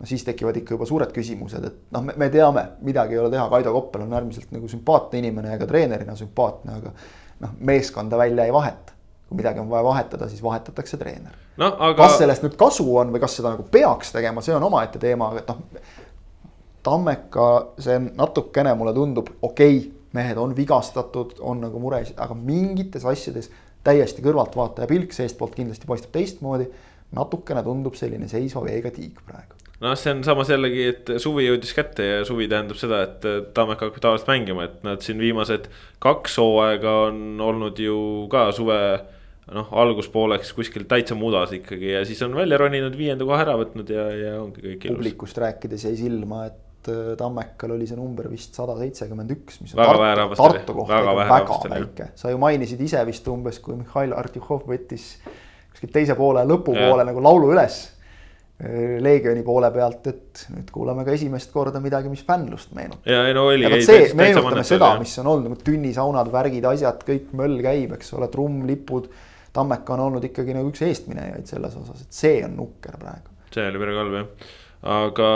no 0.00 0.06
siis 0.06 0.24
tekivad 0.24 0.56
ikka 0.56 0.74
juba 0.74 0.86
suured 0.86 1.12
küsimused, 1.12 1.64
et 1.66 1.78
noh, 1.92 2.04
me 2.16 2.28
teame, 2.30 2.66
midagi 2.82 3.16
ei 3.16 3.22
ole 3.22 3.30
teha, 3.30 3.48
Kaido 3.48 3.72
Koppel 3.72 4.04
on 4.06 4.12
äärmiselt 4.12 4.52
nagu 4.52 4.68
sümpaatne 4.68 5.18
inimene 5.18 5.54
ja 5.54 5.58
ka 5.58 5.66
treenerina 5.66 6.16
sümpaatne, 6.16 6.76
aga 6.80 6.92
noh, 7.40 7.56
meeskonda 7.60 8.18
välja 8.18 8.44
ei 8.44 8.52
vaheta 8.52 8.96
kui 9.26 9.40
midagi 9.40 9.58
on 9.58 9.70
vaja 9.70 9.84
vahetada, 9.84 10.28
siis 10.28 10.42
vahetatakse 10.42 10.96
treener 10.96 11.32
no,. 11.56 11.72
Aga... 11.78 11.94
kas 11.98 12.18
sellest 12.20 12.44
nüüd 12.46 12.54
kasu 12.60 12.86
on 12.96 13.10
või 13.10 13.20
kas 13.22 13.34
seda 13.38 13.50
nagu 13.56 13.64
peaks 13.70 14.12
tegema, 14.14 14.42
see 14.44 14.54
on 14.54 14.62
omaette 14.62 15.00
teema, 15.02 15.32
aga 15.32 15.42
et 15.42 15.50
noh 15.50 16.04
Tammeka, 16.86 17.50
see 17.82 17.98
natukene 18.06 18.74
mulle 18.78 18.94
tundub, 18.94 19.32
okei 19.42 19.78
okay,, 19.78 19.92
mehed 20.16 20.38
on 20.40 20.54
vigastatud, 20.56 21.36
on 21.44 21.60
nagu 21.66 21.80
muresid, 21.82 22.16
aga 22.22 22.36
mingites 22.38 23.04
asjades 23.04 23.50
täiesti 23.86 24.24
kõrvaltvaataja 24.24 24.88
pilk 24.90 25.14
seestpoolt 25.14 25.58
kindlasti 25.58 25.88
paistab 25.88 26.14
teistmoodi. 26.16 26.70
natukene 27.16 27.62
tundub 27.62 27.94
selline 27.94 28.26
seisva 28.28 28.64
veega 28.64 28.90
tiik 28.90 29.20
praegu 29.26 29.54
noh, 29.80 29.92
see 29.98 30.14
on 30.14 30.22
samas 30.26 30.48
jällegi, 30.50 30.86
et 30.90 31.10
suvi 31.22 31.44
jõudis 31.46 31.74
kätte 31.76 32.06
ja 32.06 32.24
suvi 32.26 32.48
tähendab 32.50 32.78
seda, 32.80 33.02
et 33.06 33.26
Tammeka 33.54 33.86
hakkab 33.86 34.02
tavaliselt 34.02 34.30
mängima, 34.32 34.66
et 34.66 34.80
nad 34.86 35.04
siin 35.04 35.20
viimased 35.20 35.68
kaks 36.02 36.38
hooaega 36.40 36.96
on 37.10 37.20
olnud 37.44 37.78
ju 37.82 37.98
ka 38.32 38.48
suve 38.56 38.80
noh, 39.54 39.70
alguspooleks 39.82 40.52
kuskil 40.56 40.86
täitsa 40.90 41.14
mudas 41.18 41.52
ikkagi 41.54 41.92
ja 41.92 42.04
siis 42.08 42.22
on 42.26 42.34
välja 42.34 42.58
roninud, 42.60 42.96
viienda 42.98 43.26
koha 43.28 43.44
ära 43.44 43.56
võtnud 43.60 43.90
ja, 43.92 44.06
ja 44.16 44.36
ongi 44.40 44.64
kõik 44.64 44.88
ilus. 44.88 44.96
publikust 44.96 45.42
rääkides 45.42 45.86
jäi 45.86 45.98
silma, 46.00 46.46
et 46.50 46.65
et 46.86 46.92
äh, 46.92 47.16
Tammekal 47.18 47.74
oli 47.74 47.86
see 47.88 47.98
number 47.98 48.28
vist 48.30 48.54
sada 48.56 48.76
seitsekümmend 48.78 49.32
üks, 49.34 49.60
mis 49.62 49.74
on 49.74 49.82
väga 49.82 50.14
Tartu, 50.14 50.38
Tartu 50.38 50.76
kohta 50.76 50.94
väga, 51.00 51.16
väga, 51.18 51.40
väga 51.40 51.74
väike. 51.74 52.08
sa 52.18 52.30
ju 52.30 52.38
mainisid 52.38 52.80
ise 52.80 53.02
vist 53.06 53.26
umbes, 53.28 53.60
kui 53.62 53.76
Mihhail 53.78 54.14
Artjuhov 54.16 54.66
võttis 54.70 55.12
kuskilt 55.72 55.92
teise 55.92 56.16
poole 56.16 56.46
lõpupoole 56.46 57.04
nagu 57.06 57.22
laulu 57.22 57.52
üles. 57.54 57.78
Äh, 58.56 58.96
Leegioni 59.04 59.42
poole 59.44 59.70
pealt, 59.74 60.06
et 60.08 60.46
nüüd 60.54 60.72
kuulame 60.72 61.04
ka 61.04 61.12
esimest 61.12 61.52
korda 61.52 61.82
midagi, 61.84 62.10
mis 62.12 62.24
fännlust 62.26 62.72
meenutab. 62.76 63.04
ja 63.04 63.26
ei 63.28 63.36
no 63.36 63.48
oli. 63.50 63.68
see, 63.84 64.10
meenutame 64.16 64.64
seda, 64.64 64.94
mis 65.02 65.12
on 65.20 65.32
olnud 65.32 65.50
nagu 65.50 65.62
tünnisaunad, 65.66 66.32
värgid, 66.32 66.64
asjad, 66.72 67.04
kõik 67.06 67.32
möll 67.36 67.60
käib, 67.64 67.96
eks 67.98 68.14
ole, 68.16 68.30
trumm, 68.32 68.64
lipud. 68.68 69.10
Tammeka 69.56 69.94
on 69.94 70.02
olnud 70.10 70.24
ikkagi 70.28 70.52
nagu 70.52 70.68
üks 70.68 70.82
eestminejaid 70.84 71.48
selles 71.48 71.76
osas, 71.80 72.02
et 72.04 72.12
see 72.12 72.42
on 72.44 72.58
nukker 72.58 72.98
praegu. 73.00 73.32
see 73.56 73.64
oli 73.70 73.80
päris 73.80 73.96
halb 74.02 74.18
jah, 74.18 74.50
aga 74.96 75.30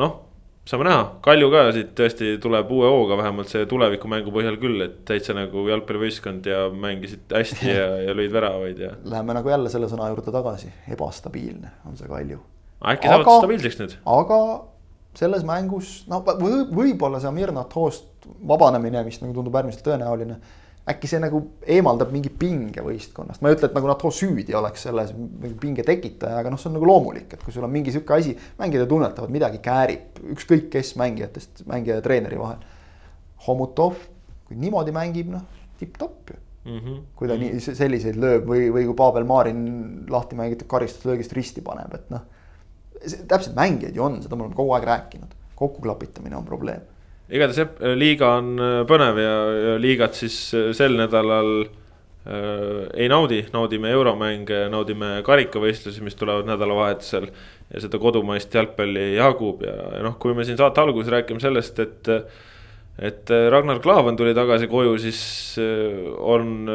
noh 0.00 0.14
saame 0.68 0.84
näha, 0.88 1.04
Kalju 1.24 1.48
ka 1.52 1.62
siit 1.72 1.92
tõesti 1.96 2.34
tuleb 2.42 2.70
uue 2.76 2.88
hooga, 2.92 3.16
vähemalt 3.20 3.48
see 3.52 3.64
tulevikumängu 3.70 4.32
põhjal 4.34 4.58
küll, 4.60 4.82
et 4.84 5.00
täitsa 5.08 5.36
nagu 5.36 5.64
jalgpallivõistkond 5.70 6.48
ja 6.50 6.66
mängisid 6.72 7.32
hästi 7.32 7.70
ja, 7.72 7.86
ja 8.06 8.16
lõid 8.16 8.34
väravaid 8.34 8.82
ja. 8.84 8.92
Läheme 9.08 9.38
nagu 9.38 9.52
jälle 9.52 9.72
selle 9.72 9.88
sõna 9.90 10.10
juurde 10.12 10.34
tagasi, 10.34 10.72
ebastabiilne 10.92 11.72
on 11.88 11.96
see 12.00 12.10
Kalju. 12.10 12.40
äkki 12.92 13.08
saavad 13.10 13.32
stabiilseks 13.42 13.80
nüüd? 13.80 13.96
aga 14.18 14.40
selles 15.18 15.44
mängus, 15.48 16.02
no 16.10 16.20
võib-olla 16.22 17.20
see 17.22 17.32
Amir 17.32 17.52
Natost 17.56 18.28
vabanemine, 18.46 19.06
mis 19.06 19.22
nagu 19.22 19.32
tundub 19.34 19.56
äärmiselt 19.56 19.86
tõenäoline 19.86 20.36
äkki 20.88 21.10
see 21.10 21.20
nagu 21.20 21.40
eemaldab 21.68 22.12
mingi 22.14 22.30
pinge 22.32 22.82
võistkonnast, 22.84 23.42
ma 23.42 23.50
ei 23.50 23.56
ütle, 23.58 23.68
et 23.68 23.76
nagu 23.76 23.90
NATO 23.90 24.10
süüdi 24.14 24.56
oleks 24.56 24.86
selles 24.86 25.12
pinge 25.60 25.84
tekitaja, 25.86 26.40
aga 26.40 26.52
noh, 26.52 26.60
see 26.60 26.70
on 26.70 26.78
nagu 26.78 26.88
loomulik, 26.88 27.34
et 27.34 27.44
kui 27.44 27.54
sul 27.54 27.66
on 27.66 27.72
mingi 27.72 27.92
sihuke 27.94 28.16
asi, 28.16 28.34
mängijad 28.60 28.88
tunnetavad, 28.90 29.32
midagi 29.34 29.60
käärib, 29.64 30.22
ükskõik 30.34 30.68
kes 30.72 30.94
mängijatest, 31.00 31.64
mängija 31.68 31.98
ja 32.00 32.04
treeneri 32.04 32.40
vahel. 32.40 32.64
Homutov, 33.46 34.00
kui 34.48 34.58
niimoodi 34.60 34.94
mängib, 34.96 35.30
noh, 35.34 35.44
tipp-topp 35.78 36.32
ju 36.32 36.40
mm. 36.68 36.78
-hmm. 36.78 37.00
kui 37.16 37.28
ta 37.28 37.34
mm 37.34 37.40
-hmm. 37.40 37.52
nii 37.52 37.76
selliseid 37.82 38.16
lööb 38.16 38.48
või, 38.48 38.68
või 38.72 38.84
kui 38.88 38.94
Pavel 38.94 39.24
Marin 39.24 39.64
lahti 40.10 40.36
mängitud 40.36 40.66
karistuslöögist 40.66 41.32
risti 41.32 41.60
paneb, 41.60 41.94
et 41.94 42.10
noh. 42.10 42.20
täpselt 43.28 43.56
mängijaid 43.56 43.96
ju 43.96 44.02
on, 44.02 44.22
seda 44.22 44.36
me 44.36 44.42
oleme 44.42 44.56
kogu 44.56 44.72
aeg 44.72 44.84
rääkinud, 44.84 45.34
kokkuklapitamine 45.56 46.36
on 46.36 46.44
probleem 46.44 46.80
igatahes 47.28 47.76
liiga 47.98 48.32
on 48.38 48.54
äh, 48.56 48.78
põnev 48.88 49.20
ja, 49.20 49.34
ja 49.64 49.76
liigat 49.80 50.16
siis 50.16 50.36
äh, 50.56 50.70
sel 50.76 50.96
nädalal 50.98 51.52
äh, 51.66 52.88
ei 52.96 53.08
naudi, 53.12 53.42
naudime 53.52 53.92
euromänge, 53.92 54.64
naudime 54.72 55.18
karikavõistlusi, 55.26 56.04
mis 56.04 56.16
tulevad 56.18 56.48
nädalavahetusel. 56.48 57.30
ja 57.68 57.84
seda 57.84 58.00
kodumaist 58.00 58.54
jalgpalli 58.54 59.10
jagub 59.18 59.64
ja, 59.66 59.76
ja 59.98 60.04
noh, 60.06 60.16
kui 60.20 60.32
me 60.36 60.46
siin 60.48 60.56
saate 60.60 60.80
alguses 60.80 61.12
räägime 61.12 61.42
sellest, 61.42 61.82
et. 61.84 62.14
et 62.98 63.30
Ragnar 63.52 63.78
Klavan 63.78 64.16
tuli 64.16 64.32
tagasi 64.34 64.66
koju, 64.66 64.96
siis 64.98 65.20
on 66.18 66.66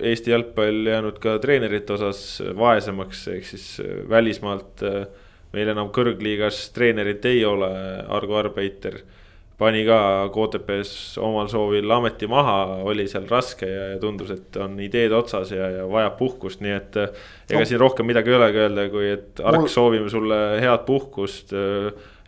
Eesti 0.00 0.32
jalgpall 0.32 0.88
jäänud 0.88 1.20
ka 1.22 1.36
treenerite 1.38 1.94
osas 1.94 2.40
vaesemaks, 2.58 3.20
ehk 3.36 3.46
siis 3.46 3.68
välismaalt. 4.10 4.82
meil 5.52 5.68
enam 5.68 5.92
kõrgliigas 5.94 6.72
treenerit 6.74 7.24
ei 7.26 7.44
ole, 7.44 7.70
Argo 8.08 8.40
Arbeiter 8.40 8.98
pani 9.60 9.82
ka 9.84 9.98
KTP-s 10.32 11.18
omal 11.20 11.48
soovil 11.52 11.92
ameti 11.92 12.28
maha, 12.30 12.82
oli 12.88 13.04
seal 13.10 13.26
raske 13.28 13.68
ja, 13.68 13.88
ja 13.94 13.98
tundus, 14.00 14.32
et 14.32 14.56
on 14.60 14.78
ideed 14.80 15.12
otsas 15.16 15.52
ja, 15.52 15.68
ja 15.74 15.88
vajab 15.88 16.16
puhkust, 16.20 16.62
nii 16.64 16.76
et. 16.76 16.96
ega 17.50 17.60
no. 17.60 17.68
siin 17.68 17.82
rohkem 17.82 18.08
midagi 18.08 18.32
ei 18.32 18.38
olegi 18.38 18.62
öelda, 18.64 18.86
kui 18.92 19.10
et 19.12 19.42
Ark 19.44 19.66
Mul..., 19.66 19.72
soovime 19.72 20.08
sulle 20.12 20.40
head 20.62 20.86
puhkust. 20.88 21.52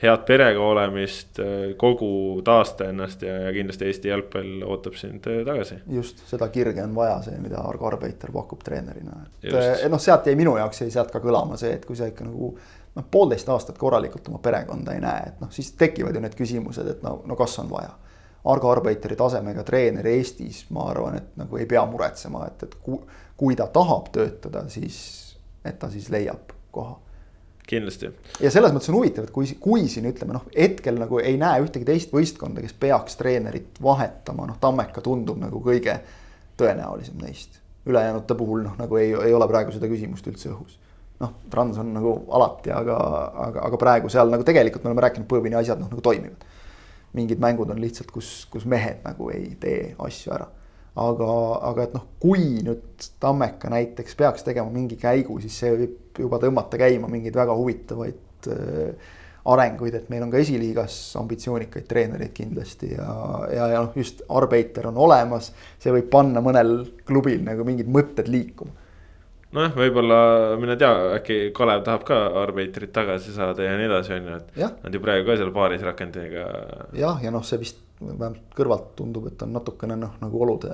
head 0.02 0.24
perega 0.26 0.58
olemist, 0.66 1.38
kogu 1.78 2.40
taasta 2.44 2.88
ennast 2.90 3.20
ja, 3.22 3.36
ja 3.44 3.52
kindlasti 3.54 3.86
Eesti 3.86 4.10
jalgpall 4.10 4.64
ootab 4.66 4.96
sind 4.98 5.28
tagasi. 5.46 5.78
just, 5.94 6.24
seda 6.26 6.48
kirge 6.50 6.82
on 6.82 6.94
vaja, 6.96 7.20
see, 7.28 7.38
mida 7.38 7.62
Argo 7.62 7.86
Arbeiter 7.86 8.34
pakub 8.34 8.64
treenerina, 8.66 9.22
et 9.42 9.88
noh, 9.88 10.02
sealt 10.02 10.26
jäi 10.26 10.36
minu 10.36 10.56
jaoks 10.58 10.82
jäi 10.82 10.90
sealt 10.90 11.14
ka 11.14 11.22
kõlama 11.22 11.56
see, 11.60 11.76
et 11.78 11.86
kui 11.86 11.96
sa 11.96 12.10
ikka 12.10 12.26
nagu 12.26 12.50
noh, 12.94 13.04
poolteist 13.10 13.48
aastat 13.48 13.78
korralikult 13.78 14.28
oma 14.28 14.38
perekonda 14.42 14.94
ei 14.94 15.00
näe, 15.00 15.28
et 15.32 15.40
noh, 15.40 15.50
siis 15.52 15.72
tekivad 15.78 16.16
ju 16.16 16.22
need 16.24 16.34
küsimused, 16.38 16.88
et 16.88 17.04
no, 17.04 17.20
no 17.26 17.36
kas 17.38 17.58
on 17.62 17.70
vaja. 17.70 17.94
Argo 18.52 18.72
Arbeiteri 18.72 19.14
tasemega 19.16 19.62
treener 19.62 20.06
Eestis, 20.10 20.64
ma 20.74 20.88
arvan, 20.90 21.20
et 21.20 21.36
nagu 21.38 21.60
ei 21.60 21.66
pea 21.70 21.84
muretsema, 21.86 22.42
et, 22.50 22.66
et 22.66 22.74
kui, 22.82 22.98
kui 23.38 23.56
ta 23.58 23.68
tahab 23.70 24.10
töötada, 24.14 24.64
siis, 24.72 24.98
et 25.64 25.78
ta 25.78 25.90
siis 25.90 26.10
leiab 26.10 26.50
koha. 26.74 26.98
kindlasti. 27.66 28.10
ja 28.42 28.50
selles 28.50 28.74
mõttes 28.74 28.90
on 28.90 28.98
huvitav, 28.98 29.28
et 29.28 29.30
kui, 29.30 29.46
kui 29.62 29.86
siin 29.88 30.10
ütleme 30.10 30.34
noh, 30.34 30.48
hetkel 30.56 30.98
nagu 30.98 31.20
ei 31.22 31.38
näe 31.40 31.62
ühtegi 31.62 31.86
teist 31.86 32.12
võistkonda, 32.12 32.60
kes 32.64 32.74
peaks 32.74 33.16
treenerit 33.16 33.78
vahetama, 33.82 34.48
noh 34.50 34.58
Tammeka 34.60 35.00
tundub 35.00 35.38
nagu 35.40 35.62
kõige 35.62 36.00
tõenäolisem 36.58 37.22
neist. 37.22 37.60
ülejäänute 37.86 38.34
puhul 38.34 38.66
noh, 38.66 38.74
nagu 38.78 38.96
ei, 38.98 39.14
ei 39.14 39.34
ole 39.34 39.46
praegu 39.48 39.72
seda 39.74 39.88
küsimust 39.90 40.26
üldse 40.26 40.50
õhus. 40.50 40.81
Noh, 41.22 41.36
Trans 41.50 41.78
on 41.82 41.92
nagu 41.94 42.16
alati, 42.34 42.72
aga, 42.74 42.96
aga, 43.46 43.68
aga 43.68 43.80
praegu 43.80 44.10
seal 44.12 44.32
nagu 44.32 44.46
tegelikult 44.46 44.84
me 44.84 44.92
oleme 44.92 45.06
rääkinud, 45.06 45.28
põõvini 45.30 45.58
asjad 45.60 45.80
noh 45.80 45.92
nagu 45.92 46.04
toimivad. 46.04 46.50
mingid 47.12 47.40
mängud 47.40 47.70
on 47.70 47.80
lihtsalt, 47.80 48.10
kus, 48.10 48.46
kus 48.50 48.64
mehed 48.64 49.02
nagu 49.04 49.28
ei 49.30 49.54
tee 49.60 49.94
asju 50.00 50.32
ära 50.32 50.48
aga, 50.98 51.30
aga 51.70 51.86
et 51.86 51.96
noh, 51.96 52.04
kui 52.20 52.60
nüüd 52.64 53.08
Tammeka 53.22 53.70
näiteks 53.72 54.16
peaks 54.18 54.44
tegema 54.46 54.70
mingi 54.72 54.98
käigu, 55.00 55.38
siis 55.40 55.56
see 55.62 55.72
võib 55.72 56.22
juba 56.24 56.40
tõmmata 56.42 56.80
käima 56.80 57.08
mingeid 57.10 57.36
väga 57.36 57.56
huvitavaid 57.56 58.48
äh, 58.52 59.10
arenguid, 59.52 59.96
et 59.98 60.10
meil 60.12 60.22
on 60.26 60.30
ka 60.30 60.38
esiliigas 60.42 60.96
ambitsioonikaid 61.18 61.88
treenereid 61.90 62.34
kindlasti 62.36 62.92
ja, 62.92 63.08
ja, 63.50 63.70
ja 63.72 63.80
noh, 63.80 63.96
just 63.98 64.22
Arbeiter 64.30 64.86
on 64.92 65.00
olemas, 65.02 65.50
see 65.82 65.94
võib 65.94 66.12
panna 66.12 66.44
mõnel 66.44 66.76
klubil 67.08 67.40
nagu 67.46 67.66
mingid 67.66 67.90
mõtted 67.90 68.30
liikuma 68.30 68.81
nojah, 69.56 69.72
võib-olla, 69.76 70.18
mine 70.60 70.76
tea, 70.80 70.92
äkki 71.18 71.38
Kalev 71.56 71.84
tahab 71.86 72.06
ka 72.08 72.18
Arbeiterit 72.42 72.92
tagasi 72.94 73.34
saada 73.34 73.66
ja 73.66 73.74
nii 73.78 73.88
edasi, 73.88 74.14
on 74.16 74.30
ju, 74.30 74.38
et 74.38 74.84
nad 74.84 74.94
ju 74.96 75.02
praegu 75.02 75.28
ka 75.28 75.38
seal 75.40 75.52
paaris 75.54 75.84
rakendiga. 75.86 76.46
jah, 76.96 77.20
ja 77.22 77.32
noh, 77.34 77.44
see 77.46 77.60
vist 77.62 77.82
vähemalt 78.02 78.56
kõrvalt 78.56 78.94
tundub, 78.98 79.28
et 79.30 79.44
on 79.44 79.52
natukene 79.54 79.98
noh, 80.00 80.16
nagu 80.22 80.40
olude 80.46 80.72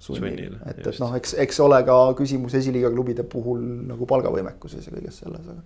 sunnil, 0.00 0.22
sunnil, 0.22 0.56
et, 0.64 0.80
et 0.80 1.02
noh, 1.02 1.12
eks, 1.18 1.36
eks 1.44 1.60
ole 1.64 1.82
ka 1.86 1.98
küsimus 2.18 2.56
esiliiga 2.58 2.90
klubide 2.92 3.26
puhul 3.28 3.60
nagu 3.90 4.08
palgavõimekuses 4.08 4.88
ja 4.88 4.94
kõiges 4.94 5.20
selles, 5.22 5.46
aga. 5.52 5.62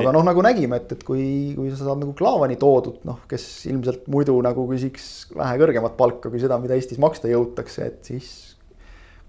aga 0.00 0.14
noh, 0.18 0.26
nagu 0.26 0.42
nägime, 0.44 0.82
et, 0.82 0.96
et 0.96 1.04
kui, 1.06 1.24
kui 1.56 1.70
sa 1.70 1.84
saad 1.84 2.02
nagu 2.02 2.16
Klaavani 2.18 2.58
toodud, 2.60 3.02
noh, 3.08 3.22
kes 3.30 3.46
ilmselt 3.70 4.08
muidu 4.12 4.34
nagu 4.44 4.66
küsiks 4.70 5.06
vähe 5.38 5.60
kõrgemat 5.62 5.96
palka 5.98 6.32
kui 6.32 6.42
seda, 6.42 6.58
mida 6.62 6.76
Eestis 6.78 7.00
maksta 7.02 7.30
jõutakse, 7.30 7.86
et 7.86 8.10
siis 8.10 8.32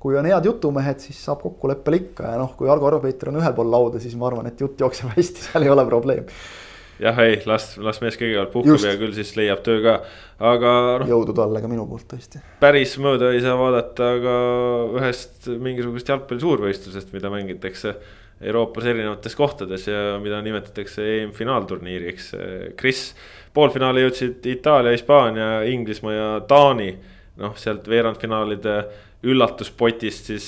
kui 0.03 0.17
on 0.19 0.27
head 0.27 0.49
jutumehed, 0.49 0.99
siis 0.99 1.21
saab 1.23 1.39
kokkuleppele 1.45 2.01
ikka 2.01 2.33
ja 2.33 2.41
noh, 2.41 2.51
kui 2.59 2.67
Argo 2.71 2.89
Arbeiter 2.89 3.31
on 3.31 3.39
ühel 3.39 3.55
pool 3.55 3.71
lauda, 3.71 4.01
siis 4.03 4.17
ma 4.19 4.27
arvan, 4.27 4.49
et 4.51 4.59
jutt 4.59 4.83
jookseb 4.83 5.13
hästi, 5.15 5.47
seal 5.47 5.67
ei 5.67 5.71
ole 5.73 5.87
probleemi 5.87 6.27
jah, 7.01 7.19
ei 7.23 7.37
las, 7.49 7.73
las 7.81 7.99
mees 8.03 8.17
kõigepealt 8.19 8.51
puhkab 8.53 8.75
Just. 8.75 8.87
ja 8.87 8.97
küll 8.99 9.13
siis 9.15 9.33
leiab 9.37 9.63
töö 9.65 9.81
ka, 9.83 9.95
aga 10.51 10.73
noh. 11.01 11.07
jõudu 11.09 11.35
talle 11.37 11.61
ka 11.63 11.69
minu 11.71 11.85
poolt 11.89 12.07
tõesti. 12.13 12.41
päris 12.61 12.97
mööda 13.01 13.31
ei 13.33 13.41
saa 13.43 13.55
vaadata 13.59 14.09
ka 14.23 14.35
ühest 14.99 15.49
mingisugusest 15.53 16.13
jalgpalli 16.13 16.43
suurvõistlusest, 16.43 17.15
mida 17.15 17.31
mängitakse 17.33 17.95
Euroopas 18.43 18.85
erinevates 18.89 19.37
kohtades 19.39 19.87
ja 19.87 20.17
mida 20.19 20.41
nimetatakse 20.43 21.03
EM-finaalturniiriks. 21.21 22.33
Kris, 22.75 23.03
poolfinaali 23.55 24.03
jõudsid 24.03 24.43
Itaalia, 24.51 24.91
Hispaania, 24.91 25.61
Inglismaa 25.69 26.15
ja 26.17 26.29
Taani. 26.47 26.89
noh, 27.39 27.55
sealt 27.57 27.87
veerandfinaalide 27.89 28.73
üllatuspotist 29.23 30.29
siis 30.33 30.45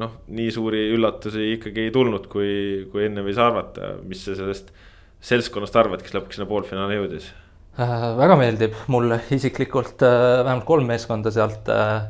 noh, 0.00 0.14
nii 0.32 0.48
suuri 0.54 0.86
üllatusi 0.94 1.50
ikkagi 1.58 1.88
ei 1.88 1.92
tulnud, 1.92 2.30
kui, 2.32 2.86
kui 2.92 3.04
enne 3.10 3.24
võis 3.26 3.36
arvata, 3.40 3.94
mis 4.08 4.22
see 4.24 4.38
sellest 4.38 4.72
seltskonnast 5.24 5.76
arvad, 5.80 6.02
kes 6.04 6.14
lõpuks 6.16 6.38
sinna 6.38 6.48
poolfinaali 6.48 6.98
jõudis 6.98 7.30
äh,? 7.80 8.10
väga 8.18 8.36
meeldib 8.38 8.76
mulle 8.92 9.22
isiklikult 9.34 10.04
äh, 10.04 10.44
vähemalt 10.44 10.66
kolm 10.68 10.90
meeskonda 10.90 11.32
sealt 11.34 11.70
äh,. 11.72 12.04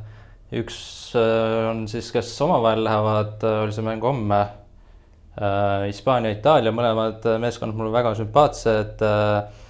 üks 0.60 0.78
äh, 1.18 1.70
on 1.70 1.86
siis, 1.90 2.10
kes 2.14 2.32
omavahel 2.44 2.84
lähevad, 2.86 3.36
äh, 3.42 3.60
oli 3.64 3.76
see 3.76 3.86
mäng 3.86 4.02
homme 4.04 4.40
äh,. 4.42 5.86
Hispaania, 5.86 6.34
Itaalia, 6.34 6.74
mõlemad 6.74 7.28
meeskonnad 7.42 7.78
mulle 7.78 7.94
väga 7.94 8.16
sümpaatsed 8.18 9.06
äh, 9.06 9.62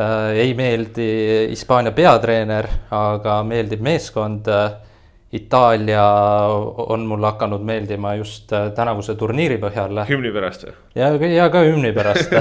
äh,. 0.00 0.32
ei 0.46 0.56
meeldi 0.56 1.10
Hispaania 1.52 1.92
peatreener, 1.96 2.70
aga 2.96 3.42
meeldib 3.44 3.84
meeskond 3.84 4.48
äh, 4.48 4.70
Itaalia 5.36 6.04
on 6.76 7.06
mulle 7.06 7.26
hakanud 7.26 7.64
meeldima 7.66 8.14
just 8.14 8.52
äh, 8.52 8.70
tänavuse 8.74 9.14
turniiri 9.14 9.58
põhjal. 9.60 10.02
hümni 10.08 10.32
pärast 10.32 10.66
või? 10.66 10.74
ja, 10.94 11.10
ja 11.32 11.48
ka 11.52 11.62
hümni 11.66 11.92
pärast 11.96 12.32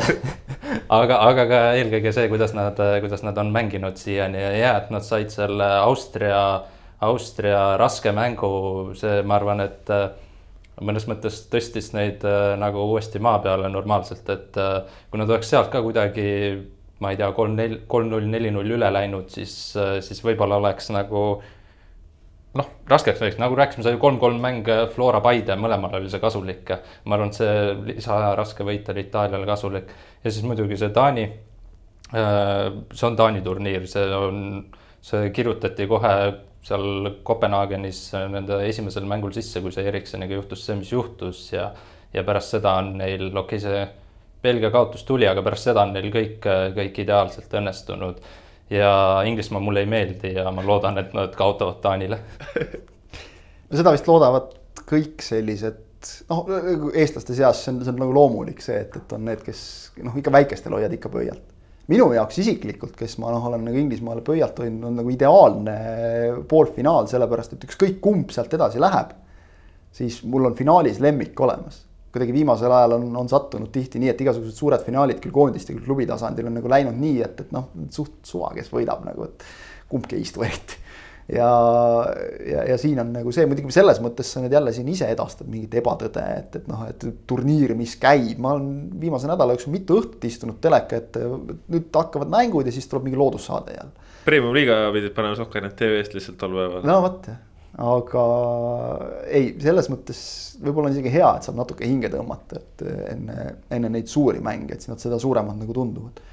aga, 1.00 1.18
aga 1.30 1.48
ka 1.50 1.62
eelkõige 1.80 2.14
see, 2.16 2.30
kuidas 2.32 2.56
nad, 2.56 2.80
kuidas 3.04 3.26
nad 3.26 3.38
on 3.42 3.52
mänginud 3.56 3.98
siiani 4.00 4.42
ja 4.42 4.52
hea, 4.54 4.76
et 4.84 4.94
nad 4.96 5.06
said 5.06 5.34
selle 5.34 5.68
Austria, 5.82 6.44
Austria 7.06 7.64
raske 7.82 8.14
mängu, 8.16 8.52
see, 9.00 9.20
ma 9.28 9.40
arvan, 9.40 9.66
et 9.66 9.92
äh, 9.94 10.08
mõnes 10.86 11.10
mõttes 11.10 11.42
tõstis 11.52 11.92
neid 11.98 12.24
äh, 12.28 12.54
nagu 12.62 12.86
uuesti 12.94 13.20
maa 13.24 13.42
peale 13.44 13.72
normaalselt, 13.72 14.30
et 14.30 14.62
kui 15.10 15.22
nad 15.22 15.30
oleks 15.30 15.52
sealt 15.52 15.74
ka 15.74 15.84
kuidagi 15.84 16.30
ma 17.04 17.12
ei 17.12 17.20
tea, 17.20 17.28
kolm, 17.36 17.58
nel-, 17.60 17.82
kolm-null, 17.92 18.30
neli-null 18.32 18.78
üle 18.78 18.88
läinud, 18.94 19.28
siis, 19.28 19.54
siis 20.06 20.22
võib-olla 20.24 20.62
oleks 20.62 20.88
nagu 20.96 21.26
noh, 22.56 22.70
raskeks 22.90 23.22
läks, 23.24 23.38
nagu 23.42 23.58
rääkisime, 23.58 23.88
oli 23.92 24.02
kolm-kolm 24.02 24.40
mäng 24.42 24.70
Flora 24.94 25.22
Paide, 25.24 25.58
mõlemal 25.60 25.98
oli 26.00 26.10
see 26.12 26.24
kasulik. 26.24 26.72
ma 27.06 27.18
arvan, 27.18 27.34
et 27.34 27.40
see 27.40 27.76
lisaaja 27.92 28.34
raske 28.40 28.64
võit 28.68 28.90
oli 28.94 29.06
Itaaliale 29.08 29.50
kasulik 29.50 29.92
ja 30.24 30.32
siis 30.32 30.46
muidugi 30.48 30.78
see 30.80 30.94
Taani. 30.96 31.26
Äh, 32.16 32.66
see 32.94 33.08
on 33.08 33.16
Taani 33.20 33.42
turniir, 33.46 33.88
see 33.92 34.06
on, 34.16 34.42
see 35.02 35.30
kirjutati 35.36 35.88
kohe 35.90 36.16
seal 36.66 37.12
Kopenhaagenis 37.24 38.00
nende 38.32 38.64
esimesel 38.66 39.06
mängul 39.10 39.34
sisse, 39.36 39.62
kui 39.62 39.74
see 39.74 39.86
Ericssoniga 39.86 40.40
juhtus 40.40 40.66
see, 40.66 40.80
mis 40.80 40.92
juhtus 40.94 41.44
ja, 41.54 41.70
ja 42.14 42.24
pärast 42.26 42.56
seda 42.56 42.78
on 42.80 42.96
neil, 43.02 43.28
okei 43.30 43.60
okay,, 43.60 43.62
see 43.62 43.86
Belgia 44.46 44.70
kaotus 44.74 45.06
tuli, 45.06 45.28
aga 45.30 45.44
pärast 45.46 45.70
seda 45.70 45.84
on 45.86 45.94
neil 45.94 46.12
kõik, 46.14 46.40
kõik 46.76 47.00
ideaalselt 47.02 47.54
õnnestunud 47.60 48.22
ja 48.70 49.22
Inglismaa 49.26 49.62
mulle 49.62 49.86
ei 49.86 49.90
meeldi 49.90 50.34
ja 50.34 50.52
ma 50.52 50.64
loodan, 50.66 50.98
et 50.98 51.14
nad 51.14 51.34
kaotavad 51.38 51.82
Taanile 51.84 52.20
no 53.70 53.78
seda 53.78 53.94
vist 53.94 54.08
loodavad 54.10 54.54
kõik 54.86 55.22
sellised 55.26 55.84
noh, 56.30 56.48
eestlaste 56.94 57.36
seas 57.38 57.64
see 57.64 57.74
on, 57.74 57.82
see 57.84 57.94
on 57.94 58.02
nagu 58.04 58.16
loomulik 58.16 58.62
see, 58.64 58.78
et, 58.86 58.96
et 59.00 59.18
on 59.18 59.26
need, 59.26 59.42
kes 59.46 59.62
noh, 60.06 60.16
ikka 60.18 60.34
väikestel 60.34 60.76
hoiad 60.78 60.94
ikka 60.98 61.12
pöialt. 61.14 61.54
minu 61.92 62.08
jaoks 62.14 62.40
isiklikult, 62.42 62.96
kes 62.98 63.18
ma 63.22 63.34
noh, 63.34 63.46
olen 63.50 63.66
nagu 63.68 63.82
Inglismaale 63.82 64.26
pöialt 64.26 64.60
hoidnud, 64.62 64.90
on 64.90 65.02
nagu 65.02 65.14
ideaalne 65.14 65.78
poolfinaal, 66.50 67.10
sellepärast 67.12 67.58
et 67.58 67.68
ükskõik 67.70 68.00
kumb 68.04 68.34
sealt 68.34 68.54
edasi 68.58 68.82
läheb, 68.82 69.14
siis 69.96 70.22
mul 70.26 70.50
on 70.50 70.58
finaalis 70.58 71.02
lemmik 71.04 71.40
olemas 71.42 71.85
kuidagi 72.16 72.34
viimasel 72.36 72.72
ajal 72.72 72.96
on, 72.98 73.10
on 73.20 73.30
sattunud 73.32 73.72
tihti 73.74 74.00
nii, 74.00 74.14
et 74.14 74.24
igasugused 74.24 74.56
suured 74.56 74.86
finaalid 74.86 75.20
küll 75.24 75.36
koondiste, 75.36 75.76
küll 75.76 75.84
klubi 75.84 76.08
tasandil 76.08 76.48
on 76.48 76.58
nagu 76.62 76.72
läinud 76.72 76.96
nii, 76.96 77.20
et, 77.26 77.46
et 77.46 77.54
noh, 77.56 77.70
suht 77.94 78.22
suva, 78.28 78.54
kes 78.56 78.72
võidab 78.72 79.04
nagu, 79.08 79.28
et 79.28 79.46
kumbki 79.92 80.18
ei 80.18 80.24
istu 80.24 80.46
eriti. 80.48 80.80
ja, 81.36 81.50
ja, 82.48 82.64
ja 82.72 82.78
siin 82.80 83.02
on 83.02 83.12
nagu 83.16 83.34
see, 83.36 83.48
muidugi 83.50 83.74
selles 83.76 84.00
mõttes 84.04 84.30
sa 84.32 84.44
nüüd 84.44 84.54
jälle 84.56 84.72
siin 84.76 84.92
ise 84.94 85.10
edastad 85.12 85.50
mingit 85.52 85.76
ebatõde, 85.82 86.24
et, 86.40 86.60
et 86.62 86.70
noh, 86.72 86.86
et 86.88 87.08
turniir, 87.28 87.76
mis 87.76 87.98
käib, 88.00 88.38
ma 88.40 88.54
olen 88.56 88.70
viimase 89.02 89.28
nädala 89.30 89.58
jooksul 89.58 89.76
mitu 89.76 90.00
õhtut 90.00 90.30
istunud 90.30 90.62
teleka 90.64 91.02
ette, 91.02 91.26
nüüd 91.74 91.90
hakkavad 91.92 92.32
mängud 92.32 92.70
ja 92.70 92.76
siis 92.76 92.88
tuleb 92.92 93.10
mingi 93.10 93.20
loodussaade 93.20 93.76
jälle. 93.76 94.08
Premium 94.26 94.56
liiga 94.56 94.86
pidid 94.94 95.14
panema 95.18 95.38
Sokkernet 95.38 95.76
tv-st 95.78 96.16
lihtsalt 96.18 96.40
tol 96.42 96.56
päeval. 96.56 96.88
no 96.88 97.02
vot 97.04 97.28
jah 97.30 97.44
aga 97.82 98.22
ei, 99.28 99.50
selles 99.60 99.90
mõttes 99.92 100.20
võib-olla 100.62 100.90
on 100.90 100.96
isegi 100.96 101.12
hea, 101.12 101.34
et 101.36 101.48
saab 101.48 101.58
natuke 101.60 101.88
hinge 101.88 102.12
tõmmata, 102.14 102.62
et 102.62 102.86
enne, 103.12 103.50
enne 103.76 103.92
neid 103.98 104.08
suuri 104.12 104.40
mänge, 104.44 104.76
et 104.76 104.86
siis 104.86 104.94
nad 104.94 105.04
seda 105.04 105.20
suuremad 105.20 105.60
nagu 105.60 105.76
tunduvad. 105.76 106.24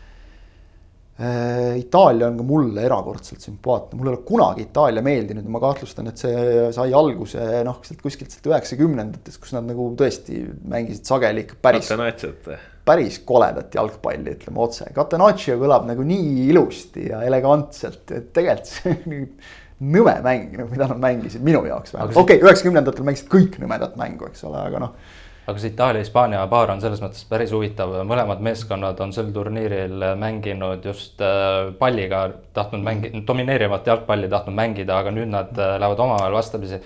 Äh, 1.23 1.77
Itaalia 1.83 2.31
on 2.31 2.39
ka 2.39 2.45
mulle 2.47 2.85
erakordselt 2.87 3.43
sümpaatne, 3.45 3.99
mulle 3.99 4.15
ei 4.15 4.17
ole 4.17 4.25
kunagi 4.27 4.65
Itaalia 4.65 5.03
meeldinud 5.05 5.45
ja 5.45 5.53
ma 5.53 5.61
kahtlustan, 5.63 6.09
et 6.09 6.23
see 6.23 6.69
sai 6.73 6.95
alguse 6.97 7.49
noh, 7.67 7.83
sealt 7.85 8.01
kuskilt 8.03 8.33
sealt 8.33 8.49
üheksakümnendatest, 8.49 9.41
kus 9.43 9.53
nad 9.55 9.67
nagu 9.69 9.91
tõesti 9.99 10.41
mängisid 10.73 11.11
sageli 11.11 11.45
ikka 11.45 11.59
päris. 11.69 11.91
päris 12.89 13.19
koledat 13.29 13.77
jalgpalli, 13.77 14.39
ütleme 14.39 14.63
otse, 14.65 14.89
Catenaccio 14.95 15.59
kõlab 15.61 15.85
nagu 15.91 16.07
nii 16.07 16.49
ilusti 16.49 17.11
ja 17.13 17.21
elegantselt, 17.27 18.07
et 18.11 18.33
tegelikult 18.35 18.73
see 18.73 19.27
nõme 19.83 20.15
mäng, 20.23 20.55
mida 20.71 20.87
nad 20.91 21.01
mängisid 21.03 21.43
minu 21.45 21.65
jaoks 21.67 21.95
vähemalt, 21.95 22.17
okei 22.17 22.39
okay,, 22.39 22.47
üheksakümnendatel 22.47 23.07
mängisid 23.07 23.29
kõik 23.33 23.59
nõmedat 23.63 23.99
mängu, 24.01 24.29
eks 24.31 24.45
ole, 24.47 24.61
aga 24.69 24.83
noh. 24.85 24.93
aga 25.51 25.59
see 25.59 25.73
Itaalia-Hispaania 25.73 26.43
paar 26.51 26.71
on 26.75 26.83
selles 26.85 27.03
mõttes 27.03 27.25
päris 27.29 27.55
huvitav, 27.55 27.95
mõlemad 28.09 28.43
meeskonnad 28.47 29.01
on 29.03 29.15
sel 29.17 29.33
turniiril 29.35 30.05
mänginud 30.21 30.87
just 30.87 31.23
äh, 31.25 31.73
palliga, 31.79 32.29
tahtnud 32.55 32.85
mängida, 32.87 33.25
domineerivat 33.27 33.91
jalgpalli 33.91 34.31
tahtnud 34.31 34.59
mängida, 34.59 35.01
aga 35.03 35.15
nüüd 35.15 35.33
nad 35.33 35.51
äh, 35.59 35.75
lähevad 35.83 36.05
omavahel 36.07 36.39
vastamisi. 36.39 36.83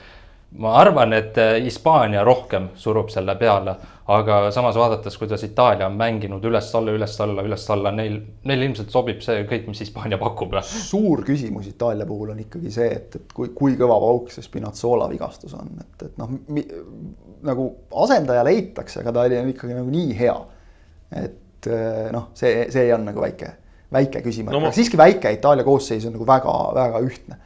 ma 0.59 0.78
arvan, 0.81 1.12
et 1.12 1.39
äh, 1.39 1.59
Hispaania 1.64 2.24
rohkem 2.24 2.70
surub 2.81 3.10
selle 3.12 3.36
peale, 3.36 3.77
aga 4.08 4.50
samas 4.54 4.76
vaadates, 4.78 5.16
kuidas 5.18 5.42
Itaalia 5.42 5.88
on 5.88 5.96
mänginud 5.98 6.44
üles-alla, 6.46 6.92
üles-alla, 6.94 7.42
üles-alla, 7.46 7.90
neil, 7.94 8.20
neil 8.46 8.62
ilmselt 8.68 8.92
sobib 8.94 9.22
see 9.24 9.42
kõik, 9.50 9.66
mis 9.70 9.82
Hispaania 9.82 10.18
pakub. 10.20 10.54
suur 10.62 11.24
küsimus 11.26 11.66
Itaalia 11.72 12.06
puhul 12.06 12.30
on 12.36 12.44
ikkagi 12.44 12.70
see, 12.72 12.86
et, 13.00 13.18
et 13.18 13.34
kui, 13.34 13.50
kui 13.56 13.74
kõva 13.78 13.98
pauk 14.02 14.30
see 14.34 14.46
Spinazzola 14.46 15.10
vigastus 15.10 15.56
on, 15.58 15.74
et, 15.82 16.06
et 16.06 16.22
noh, 16.22 16.36
nagu 17.46 17.68
asendaja 18.06 18.46
leitakse, 18.46 19.02
aga 19.02 19.14
ta 19.16 19.26
oli 19.26 19.42
ikkagi 19.56 19.74
nagu 19.74 19.90
nii 19.90 20.18
hea. 20.22 20.38
et 21.24 21.70
äh, 21.70 22.06
noh, 22.14 22.30
see, 22.38 22.68
see 22.74 22.88
on 22.94 23.08
nagu 23.10 23.26
väike, 23.26 23.52
väike 23.94 24.22
küsimus 24.22 24.54
no,, 24.54 24.62
ma... 24.62 24.70
aga 24.70 24.78
siiski 24.78 24.98
väike 25.00 25.34
Itaalia 25.34 25.66
koosseis 25.66 26.06
on 26.06 26.14
nagu 26.14 26.26
väga-väga 26.26 27.02
ühtne 27.06 27.42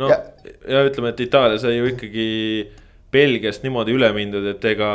no 0.00 0.08
ja, 0.10 0.20
ja 0.68 0.84
ütleme, 0.84 1.12
et 1.12 1.20
Itaalia 1.24 1.60
sai 1.60 1.78
ju 1.78 1.88
ikkagi 1.92 2.26
Belgiast 3.14 3.64
niimoodi 3.64 3.94
üle 3.94 4.10
mindud, 4.16 4.46
et 4.50 4.64
ega 4.68 4.90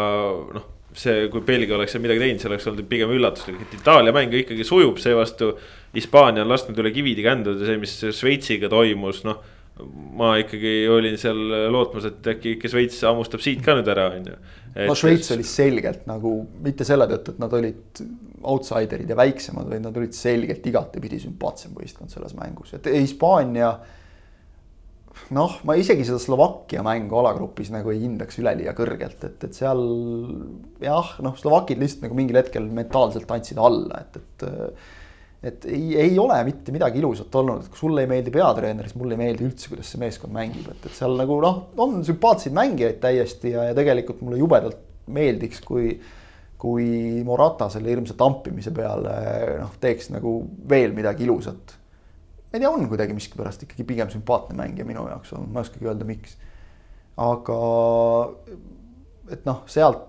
noh, 0.53 0.65
see, 0.99 1.27
kui 1.31 1.43
Belgia 1.47 1.77
oleks 1.77 1.95
seal 1.95 2.03
midagi 2.03 2.23
teinud, 2.23 2.41
see 2.41 2.49
oleks 2.51 2.67
olnud 2.69 2.89
pigem 2.89 3.13
üllatuslik, 3.15 3.61
et 3.63 3.77
Itaalia 3.79 4.15
mäng 4.15 4.33
ikkagi 4.41 4.65
sujub, 4.67 4.99
seevastu 5.01 5.53
Hispaania 5.95 6.43
on 6.45 6.51
lasknud 6.51 6.79
üle 6.83 6.91
kivide 6.95 7.23
känduda, 7.25 7.65
see, 7.65 7.79
mis 7.81 7.95
Šveitsiga 8.19 8.71
toimus, 8.71 9.23
noh 9.27 9.39
ma 10.19 10.33
ikkagi 10.39 10.73
olin 10.91 11.17
seal 11.19 11.37
lootmas, 11.71 12.07
et 12.09 12.25
äkki 12.33 12.55
ikka 12.57 12.71
Šveits 12.71 12.97
hammustab 13.07 13.43
siit 13.43 13.61
ka 13.63 13.75
nüüd 13.77 13.87
ära, 13.91 14.09
on 14.15 14.25
ju. 14.31 14.39
no 14.89 14.95
Šveits 14.97 15.31
oli 15.35 15.45
selgelt 15.47 16.03
nagu 16.09 16.33
mitte 16.63 16.87
selle 16.87 17.07
tõttu, 17.09 17.35
et 17.35 17.43
nad 17.43 17.55
olid 17.55 18.01
outsider'id 18.39 19.09
ja 19.09 19.17
väiksemad, 19.19 19.69
vaid 19.71 19.83
nad 19.85 19.95
olid 19.99 20.15
selgelt 20.15 20.67
igatepidi 20.67 21.21
sümpaatsem 21.23 21.75
võistkond 21.77 22.11
selles 22.13 22.35
mängus, 22.37 22.75
et 22.75 22.91
Hispaania 22.91 23.71
noh, 25.35 25.57
ma 25.67 25.75
isegi 25.79 26.05
seda 26.07 26.19
Slovakkia 26.21 26.83
mängu 26.85 27.19
alagrupis 27.21 27.71
nagu 27.73 27.91
ei 27.93 28.03
hindaks 28.03 28.39
üleliia 28.41 28.73
kõrgelt, 28.77 29.23
et, 29.27 29.43
et 29.47 29.57
seal 29.57 29.81
jah, 30.83 31.15
noh, 31.25 31.35
slovakid 31.39 31.81
lihtsalt 31.81 32.07
nagu 32.07 32.17
mingil 32.17 32.39
hetkel 32.41 32.69
mentaalselt 32.79 33.29
andsid 33.35 33.61
alla, 33.61 34.03
et, 34.05 34.19
et. 34.21 34.47
et 35.49 35.65
ei, 35.71 35.93
ei 35.95 36.17
ole 36.19 36.35
mitte 36.43 36.73
midagi 36.75 36.99
ilusat 36.99 37.35
olnud, 37.39 37.63
et 37.63 37.73
kui 37.73 37.79
sulle 37.79 38.03
ei 38.03 38.11
meeldi 38.11 38.33
peatreener, 38.35 38.89
siis 38.89 38.99
mulle 38.99 39.15
ei 39.15 39.23
meeldi 39.23 39.45
üldse, 39.47 39.69
kuidas 39.71 39.91
see 39.93 40.01
meeskond 40.01 40.35
mängib, 40.35 40.67
et, 40.73 40.85
et 40.85 40.95
seal 40.95 41.15
nagu 41.19 41.39
noh, 41.43 41.61
on 41.79 42.01
sümpaatseid 42.07 42.55
mängijaid 42.57 42.99
täiesti 43.03 43.53
ja, 43.55 43.69
ja 43.69 43.77
tegelikult 43.77 44.23
mulle 44.25 44.41
jubedalt 44.41 44.81
meeldiks, 45.09 45.63
kui 45.65 45.93
kui 46.59 47.23
Morata 47.23 47.69
selle 47.71 47.87
hirmsa 47.93 48.17
tampimise 48.19 48.73
peale 48.75 49.13
noh, 49.61 49.77
teeks 49.79 50.09
nagu 50.11 50.41
veel 50.67 50.91
midagi 50.91 51.23
ilusat 51.23 51.78
ma 52.49 52.57
ei 52.57 52.63
tea, 52.63 52.69
on 52.69 52.87
kuidagi 52.89 53.15
miskipärast 53.17 53.65
ikkagi 53.65 53.85
pigem 53.87 54.09
sümpaatne 54.13 54.57
mängija 54.57 54.87
minu 54.87 55.05
jaoks 55.09 55.33
olnud, 55.37 55.51
ma 55.53 55.61
ei 55.61 55.67
oskagi 55.67 55.89
öelda, 55.89 56.07
miks. 56.09 56.37
aga 57.19 57.59
et 59.35 59.45
noh, 59.45 59.63
sealt 59.69 60.07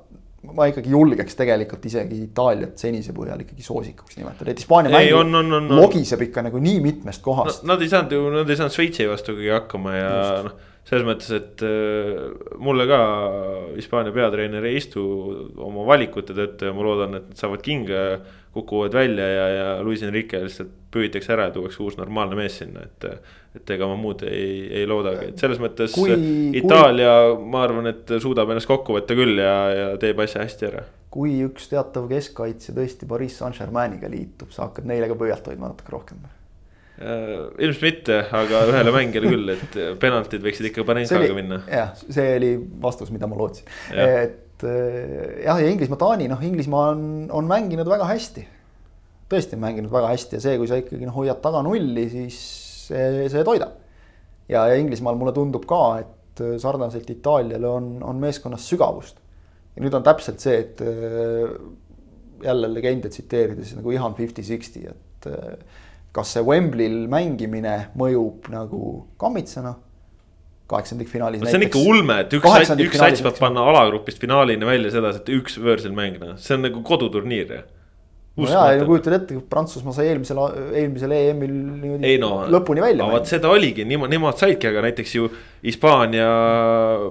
ma 0.56 0.64
ikkagi 0.70 0.88
julgeks 0.88 1.36
tegelikult 1.36 1.84
isegi 1.90 2.22
Itaaliat 2.24 2.80
senise 2.80 3.12
põhjal 3.16 3.42
ikkagi 3.44 3.64
soosikuks 3.64 4.16
nimetada, 4.16 4.54
et 4.54 4.62
Hispaania 4.62 4.92
mäng 4.94 5.12
on, 5.18 5.34
on, 5.42 5.52
on, 5.58 5.68
logiseb 5.76 6.24
ikka 6.24 6.46
nagu 6.46 6.62
nii 6.62 6.80
mitmest 6.84 7.20
kohast 7.24 7.64
no,. 7.64 7.74
Nad 7.74 7.84
ei 7.84 7.92
saanud 7.92 8.14
ju, 8.16 8.22
nad 8.32 8.48
ei 8.48 8.56
saanud 8.56 8.74
Šveitsi 8.74 9.08
vastu 9.10 9.36
kõige 9.36 9.52
hakkama 9.58 9.96
ja 9.98 10.14
noh, 10.46 10.54
selles 10.88 11.04
mõttes, 11.06 11.28
et 11.36 11.64
äh, 11.66 12.54
mulle 12.62 12.88
ka 12.88 13.00
Hispaania 13.76 14.16
peatreener 14.16 14.64
ei 14.70 14.80
istu 14.80 15.04
oma 15.60 15.84
valikute 15.92 16.36
tõttu 16.36 16.70
ja 16.70 16.76
ma 16.76 16.88
loodan, 16.88 17.20
et 17.20 17.28
nad 17.28 17.44
saavad 17.44 17.64
kinga 17.66 18.06
kukuvad 18.52 18.94
välja 18.94 19.26
ja, 19.28 19.48
ja 19.48 19.66
Luis 19.82 20.02
Enrique 20.02 20.40
lihtsalt 20.42 20.72
püütakse 20.90 21.30
ära 21.34 21.48
ja 21.48 21.54
tuuakse 21.54 21.82
uus 21.84 21.96
normaalne 21.98 22.38
mees 22.38 22.56
sinna, 22.62 22.82
et. 22.86 23.06
et 23.54 23.70
ega 23.74 23.86
ma 23.90 23.96
muud 23.98 24.24
ei, 24.26 24.66
ei 24.80 24.86
loodagi, 24.90 25.30
et 25.32 25.42
selles 25.42 25.58
mõttes 25.62 25.94
kui, 25.94 26.14
Itaalia 26.58 27.12
kui..., 27.32 27.46
ma 27.50 27.62
arvan, 27.66 27.90
et 27.90 28.10
suudab 28.22 28.50
ennast 28.50 28.70
kokku 28.70 28.94
võtta 28.98 29.14
küll 29.18 29.38
ja, 29.42 29.54
ja 29.74 29.86
teeb 30.02 30.22
asja 30.22 30.42
hästi 30.44 30.68
ära. 30.68 30.84
kui 31.10 31.38
üks 31.46 31.70
teatav 31.70 32.06
keskkaitsja 32.10 32.74
tõesti 32.74 33.08
Pariis 33.10 33.38
Saint-Germainiga 33.38 34.10
liitub, 34.10 34.50
sa 34.54 34.68
hakkad 34.68 34.86
neile 34.90 35.10
ka 35.10 35.18
pöialt 35.18 35.46
hoidma 35.50 35.70
natuke 35.70 35.94
rohkem 35.94 36.26
äh, 36.26 37.48
ilmselt 37.58 37.86
mitte, 37.86 38.20
aga 38.42 38.66
ühele 38.70 38.94
mängijale 38.98 39.34
küll, 39.34 39.56
et 39.56 39.80
penaltid 40.02 40.46
võiksid 40.46 40.70
ikka 40.70 40.86
Panenkaga 40.90 41.34
minna. 41.38 41.62
jah, 41.70 41.94
see 42.02 42.36
oli 42.36 42.54
vastus, 42.82 43.14
mida 43.14 43.30
ma 43.30 43.38
lootsin, 43.38 43.70
et 43.94 44.38
äh, 44.66 45.42
jah, 45.44 45.60
ja 45.60 45.68
Inglismaa, 45.68 46.00
Taani, 46.00 46.28
noh, 46.30 46.40
Inglismaa 46.44 46.90
on, 46.94 47.04
on 47.34 47.50
mänginud 47.50 47.88
väga 47.88 48.08
hästi 48.10 48.46
tõesti 49.30 49.56
on 49.56 49.64
mänginud 49.64 49.92
väga 49.92 50.10
hästi 50.10 50.38
ja 50.38 50.42
see, 50.42 50.56
kui 50.58 50.70
sa 50.70 50.78
ikkagi 50.80 51.06
noh, 51.06 51.14
hoiad 51.14 51.40
taga 51.42 51.62
nulli, 51.66 52.06
siis 52.10 52.38
see, 52.88 53.28
see 53.30 53.44
toidab. 53.46 53.76
ja, 54.50 54.64
ja 54.70 54.78
Inglismaal 54.80 55.18
mulle 55.18 55.34
tundub 55.36 55.66
ka, 55.70 55.82
et 56.02 56.42
äh, 56.44 56.56
sarnaselt 56.62 57.10
Itaaliale 57.12 57.68
on, 57.68 57.92
on 58.06 58.22
meeskonnas 58.22 58.66
sügavust. 58.70 59.20
ja 59.76 59.84
nüüd 59.84 59.94
on 59.94 60.06
täpselt 60.06 60.42
see, 60.42 60.56
et 60.64 60.82
äh, 60.82 61.52
jälle 62.44 62.72
legende 62.72 63.12
tsiteerides 63.12 63.76
nagu 63.76 63.92
ihan 63.92 64.16
fifty-sixty, 64.16 64.86
et 64.88 65.26
kas 66.16 66.30
see 66.34 66.42
Wembley'l 66.42 67.04
mängimine 67.12 67.74
mõjub 68.00 68.48
nagu 68.50 68.80
kammitsana 69.20 69.74
kaheksandikfinaalis. 70.70 71.44
see 71.46 71.60
on 71.60 71.66
ikka 71.66 71.82
ulme, 71.92 72.20
et 72.24 72.38
üks, 72.38 72.72
üks 72.86 73.02
sats 73.02 73.26
peab 73.26 73.42
panna 73.42 73.66
alagrupist 73.72 74.22
finaalini 74.22 74.68
välja 74.68 74.94
sedasi, 74.96 75.22
et 75.24 75.34
üks 75.40 75.58
võõrsil 75.60 75.94
mäng, 75.96 76.18
noh, 76.22 76.38
see 76.40 76.56
on 76.56 76.66
nagu 76.68 76.82
koduturniir 76.86 77.54
ju 77.56 77.60
no 78.44 78.50
jaa, 78.50 78.72
ei 78.74 78.80
no 78.80 78.86
kujutad 78.88 79.16
ette, 79.16 79.36
Prantsusmaa 79.50 79.94
sai 79.96 80.08
eelmisel, 80.10 80.40
eelmisel 80.80 81.14
EM-il 81.16 81.52
niimoodi 81.52 82.16
no, 82.22 82.30
lõpuni 82.52 82.82
välja. 82.84 83.06
vot 83.10 83.28
seda 83.30 83.50
oligi, 83.52 83.86
nemad, 83.88 84.12
nemad 84.12 84.40
saidki, 84.40 84.70
aga 84.70 84.84
näiteks 84.86 85.14
ju 85.16 85.30
Hispaania 85.64 86.26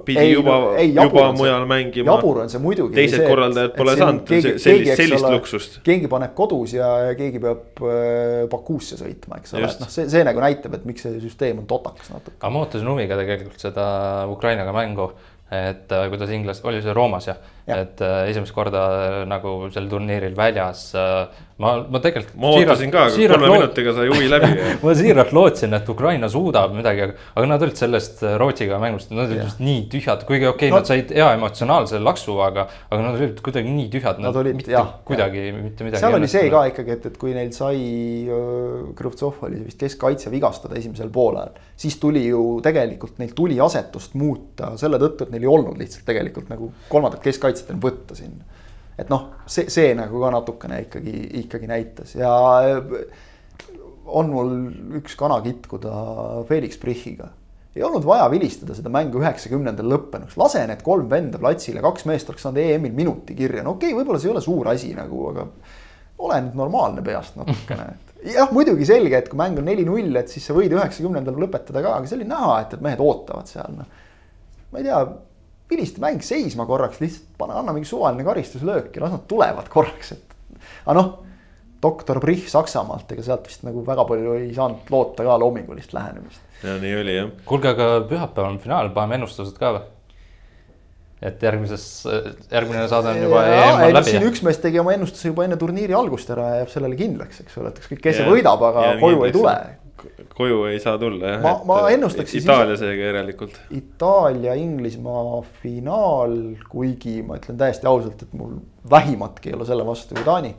pidi 0.06 0.24
ei, 0.24 0.34
juba 0.34 0.58
no,, 0.74 1.06
juba 1.06 1.26
mujal 1.38 1.62
see, 1.62 1.70
mängima. 1.70 2.10
jabur 2.10 2.42
on 2.44 2.52
see 2.52 2.62
muidugi. 2.64 2.98
teised 2.98 3.22
see, 3.22 3.30
korraldajad 3.30 3.76
pole 3.78 3.96
saanud 4.00 4.34
sellist, 4.34 4.94
sellist 4.98 5.28
ole, 5.28 5.34
luksust. 5.38 5.80
keegi 5.86 6.12
paneb 6.12 6.36
kodus 6.38 6.74
ja, 6.78 6.92
keegi 7.20 7.42
peab 7.44 7.84
äh, 7.86 8.46
Bakuusse 8.50 8.98
sõitma, 9.00 9.42
eks 9.44 9.58
ole, 9.58 9.70
et 9.70 9.84
noh, 9.84 9.92
see, 9.94 10.08
see 10.10 10.26
nagu 10.28 10.42
näitab, 10.44 10.80
et 10.80 10.88
miks 10.90 11.06
see 11.06 11.20
süsteem 11.22 11.62
on 11.62 11.70
totakas 11.70 12.10
natuke. 12.14 12.40
aga 12.40 12.56
ma 12.56 12.66
ootasin 12.66 12.90
huviga 12.90 13.20
tegelikult 13.20 13.70
seda 13.70 13.90
Ukrainaga 14.34 14.74
mängu 14.76 15.12
et 15.50 15.92
äh, 15.92 16.10
kuidas 16.10 16.30
inglased, 16.30 16.66
oli 16.70 16.82
see 16.86 16.94
Roomas 16.94 17.26
jah 17.30 17.38
ja., 17.38 17.56
et 17.78 18.02
äh, 18.02 18.30
esimest 18.32 18.56
korda 18.56 18.86
äh, 18.90 19.20
nagu 19.30 19.70
sel 19.74 19.90
turniiril 19.92 20.36
väljas 20.38 20.90
äh, 20.98 21.28
ma, 21.60 21.74
ma 21.92 22.00
tegelikult. 22.04 22.36
ma 22.40 22.52
ootasin 22.56 22.92
ka, 22.94 23.06
aga 23.10 23.28
kolme 23.34 23.52
minutiga 23.52 23.94
sai 23.98 24.08
huvi 24.10 24.30
läbi 24.32 24.50
ma 24.84 24.96
siiralt 24.98 25.34
lootsin, 25.36 25.76
et 25.76 25.90
Ukraina 25.92 26.30
suudab 26.32 26.74
midagi, 26.76 27.08
aga, 27.10 27.48
nad 27.50 27.66
olid 27.66 27.80
sellest 27.80 28.24
Rootsiga 28.40 28.80
mängust, 28.82 29.12
nad 29.14 29.28
olid 29.28 29.44
just 29.44 29.64
nii 29.64 29.84
tühjad, 29.92 30.24
kuigi 30.28 30.48
okei 30.50 30.70
okay, 30.70 30.74
no., 30.74 30.80
nad 30.80 30.90
said 30.90 31.12
hea 31.16 31.30
emotsionaalse 31.36 32.00
laksu, 32.04 32.38
aga, 32.46 32.66
aga 32.90 33.02
nad 33.04 33.20
olid 33.20 33.42
kuidagi 33.46 33.74
nii 33.76 33.90
tühjad. 33.92 34.22
Nad 34.24 34.40
olid 34.40 34.60
mitte, 34.60 34.74
jah. 34.76 34.94
kuidagi 35.08 35.44
ja. 35.50 35.56
mitte 35.58 35.88
midagi. 35.88 36.04
seal 36.06 36.20
oli 36.20 36.32
see 36.32 36.46
ka 36.54 36.64
ikkagi, 36.72 36.96
et, 36.96 37.10
et 37.12 37.20
kui 37.20 37.36
neil 37.36 37.52
sai, 37.56 37.82
Krõvtsov 39.00 39.44
oli 39.48 39.64
vist 39.66 39.80
keskkaitse 39.82 40.32
vigastada 40.32 40.80
esimesel 40.80 41.12
poolajal, 41.14 41.60
siis 41.80 42.00
tuli 42.00 42.24
ju 42.30 42.44
tegelikult 42.64 43.20
neil 43.20 43.36
tuli 43.36 43.60
asetust 43.64 44.16
muuta 44.20 44.74
selle 44.80 45.00
tõttu, 45.02 45.28
et 45.28 45.36
neil 45.36 45.44
ei 45.44 45.52
olnud 45.52 45.80
lihtsalt 45.80 46.08
tegelikult 46.08 46.48
nagu 46.52 46.72
kolmandat 46.88 47.24
keskkaitset 47.26 47.59
enam 47.68 47.84
võtta 47.84 48.16
sinna 48.16 48.48
et 49.00 49.12
noh, 49.12 49.30
see, 49.48 49.70
see 49.72 49.92
nagu 49.98 50.22
ka 50.22 50.32
natukene 50.34 50.84
ikkagi, 50.86 51.16
ikkagi 51.44 51.70
näitas 51.70 52.16
ja 52.18 52.32
on 54.10 54.32
mul 54.34 54.56
üks 55.00 55.16
kana 55.20 55.40
kitkuda 55.46 55.94
Felix 56.50 56.80
Prichiga. 56.82 57.30
ei 57.76 57.84
olnud 57.86 58.04
vaja 58.04 58.26
vilistada 58.32 58.76
seda 58.76 58.92
mängu 58.92 59.22
üheksakümnendal 59.22 59.88
lõppenuks, 59.94 60.36
lase 60.42 60.66
need 60.68 60.82
kolm 60.84 61.08
venda 61.12 61.40
platsile, 61.40 61.84
kaks 61.86 62.08
meest 62.10 62.32
oleks 62.32 62.44
saanud 62.44 62.60
EM-il 62.64 62.96
minuti 62.98 63.38
kirja, 63.38 63.64
no 63.64 63.78
okei 63.78 63.94
okay,, 63.94 64.00
võib-olla 64.00 64.20
see 64.20 64.32
ei 64.32 64.34
ole 64.34 64.44
suur 64.44 64.72
asi 64.72 64.92
nagu, 64.98 65.22
aga 65.32 65.46
ole 66.26 66.42
nüüd 66.44 66.58
normaalne 66.60 67.06
peast 67.06 67.38
natukene, 67.40 67.86
et 67.94 68.34
jah, 68.34 68.52
muidugi 68.56 68.90
selge, 68.90 69.22
et 69.22 69.30
kui 69.32 69.40
mäng 69.40 69.62
on 69.62 69.70
neli-null, 69.70 70.12
et 70.20 70.34
siis 70.34 70.50
sa 70.50 70.58
võid 70.58 70.74
üheksakümnendal 70.76 71.40
lõpetada 71.46 71.86
ka, 71.86 71.96
aga 72.02 72.10
see 72.10 72.20
oli 72.20 72.28
näha, 72.28 72.58
et, 72.66 72.76
et 72.76 72.84
mehed 72.84 73.06
ootavad 73.06 73.48
seal, 73.54 73.78
noh. 73.78 74.04
ma 74.74 74.82
ei 74.82 74.90
tea 74.90 75.00
vilista 75.70 76.04
mäng 76.04 76.26
seisma 76.26 76.66
korraks, 76.68 77.00
lihtsalt 77.06 77.29
pane, 77.40 77.58
anna 77.62 77.76
mingi 77.76 77.90
suvaline 77.90 78.26
karistuslöök 78.28 78.96
ja 78.96 79.06
las 79.06 79.16
nad 79.16 79.26
tulevad 79.30 79.70
korraks, 79.72 80.14
et. 80.16 80.38
aga 80.86 80.98
noh, 81.00 81.12
doktor 81.84 82.20
Prih 82.24 82.48
Saksamaalt, 82.52 83.12
ega 83.16 83.24
sealt 83.26 83.48
vist 83.48 83.64
nagu 83.68 83.84
väga 83.88 84.06
palju 84.10 84.36
ei 84.40 84.52
saanud 84.56 84.92
loota 84.92 85.28
ka 85.28 85.38
loomingulist 85.42 85.96
lähenemist. 85.96 86.44
ja 86.64 86.76
nii 86.82 86.98
oli 87.04 87.16
jah. 87.16 87.32
kuulge, 87.46 87.72
aga 87.76 87.88
pühapäeval 88.10 88.54
on 88.54 88.60
finaal, 88.64 88.92
paneme 88.96 89.20
ennustused 89.20 89.58
ka 89.60 89.74
või? 89.78 89.88
et 91.30 91.42
järgmises, 91.44 91.86
järgmine 92.52 92.86
saade 92.88 93.12
on 93.12 93.22
juba 93.26 93.44
EM 93.44 93.82
on 93.90 93.94
läbi. 93.98 94.12
siin 94.14 94.28
üks 94.30 94.44
mees 94.48 94.60
tegi 94.64 94.80
oma 94.80 94.96
ennustuse 94.96 95.32
juba 95.32 95.44
enne 95.48 95.58
turniiri 95.60 95.96
algust 95.96 96.32
ära 96.32 96.54
ja 96.54 96.62
jääb 96.62 96.72
sellele 96.72 97.00
kindlaks, 97.00 97.44
eks 97.44 97.60
ole, 97.60 97.74
et 97.74 97.82
ükskõik 97.84 98.04
kes 98.06 98.22
see 98.22 98.28
võidab, 98.30 98.64
aga 98.70 98.94
koju 99.02 99.26
ei 99.28 99.36
tule 99.36 99.56
koju 100.36 100.64
ei 100.70 100.80
saa 100.80 100.98
tulla 100.98 101.34
jah. 101.34 101.42
ma, 101.44 101.54
ma 101.66 101.78
ennustaks 101.94 102.32
siis. 102.32 102.44
Itaalia 102.44 102.78
seega 102.80 103.08
järelikult. 103.10 103.60
Itaalia-Inglismaa 103.76 105.42
finaal, 105.64 106.36
kuigi 106.70 107.20
ma 107.26 107.40
ütlen 107.40 107.60
täiesti 107.60 107.88
ausalt, 107.90 108.24
et 108.26 108.34
mul 108.38 108.58
vähimatki 108.90 109.52
ei 109.52 109.58
ole 109.58 109.68
selle 109.70 109.86
vastu, 109.88 110.16
kui 110.18 110.26
Taani 110.28 110.54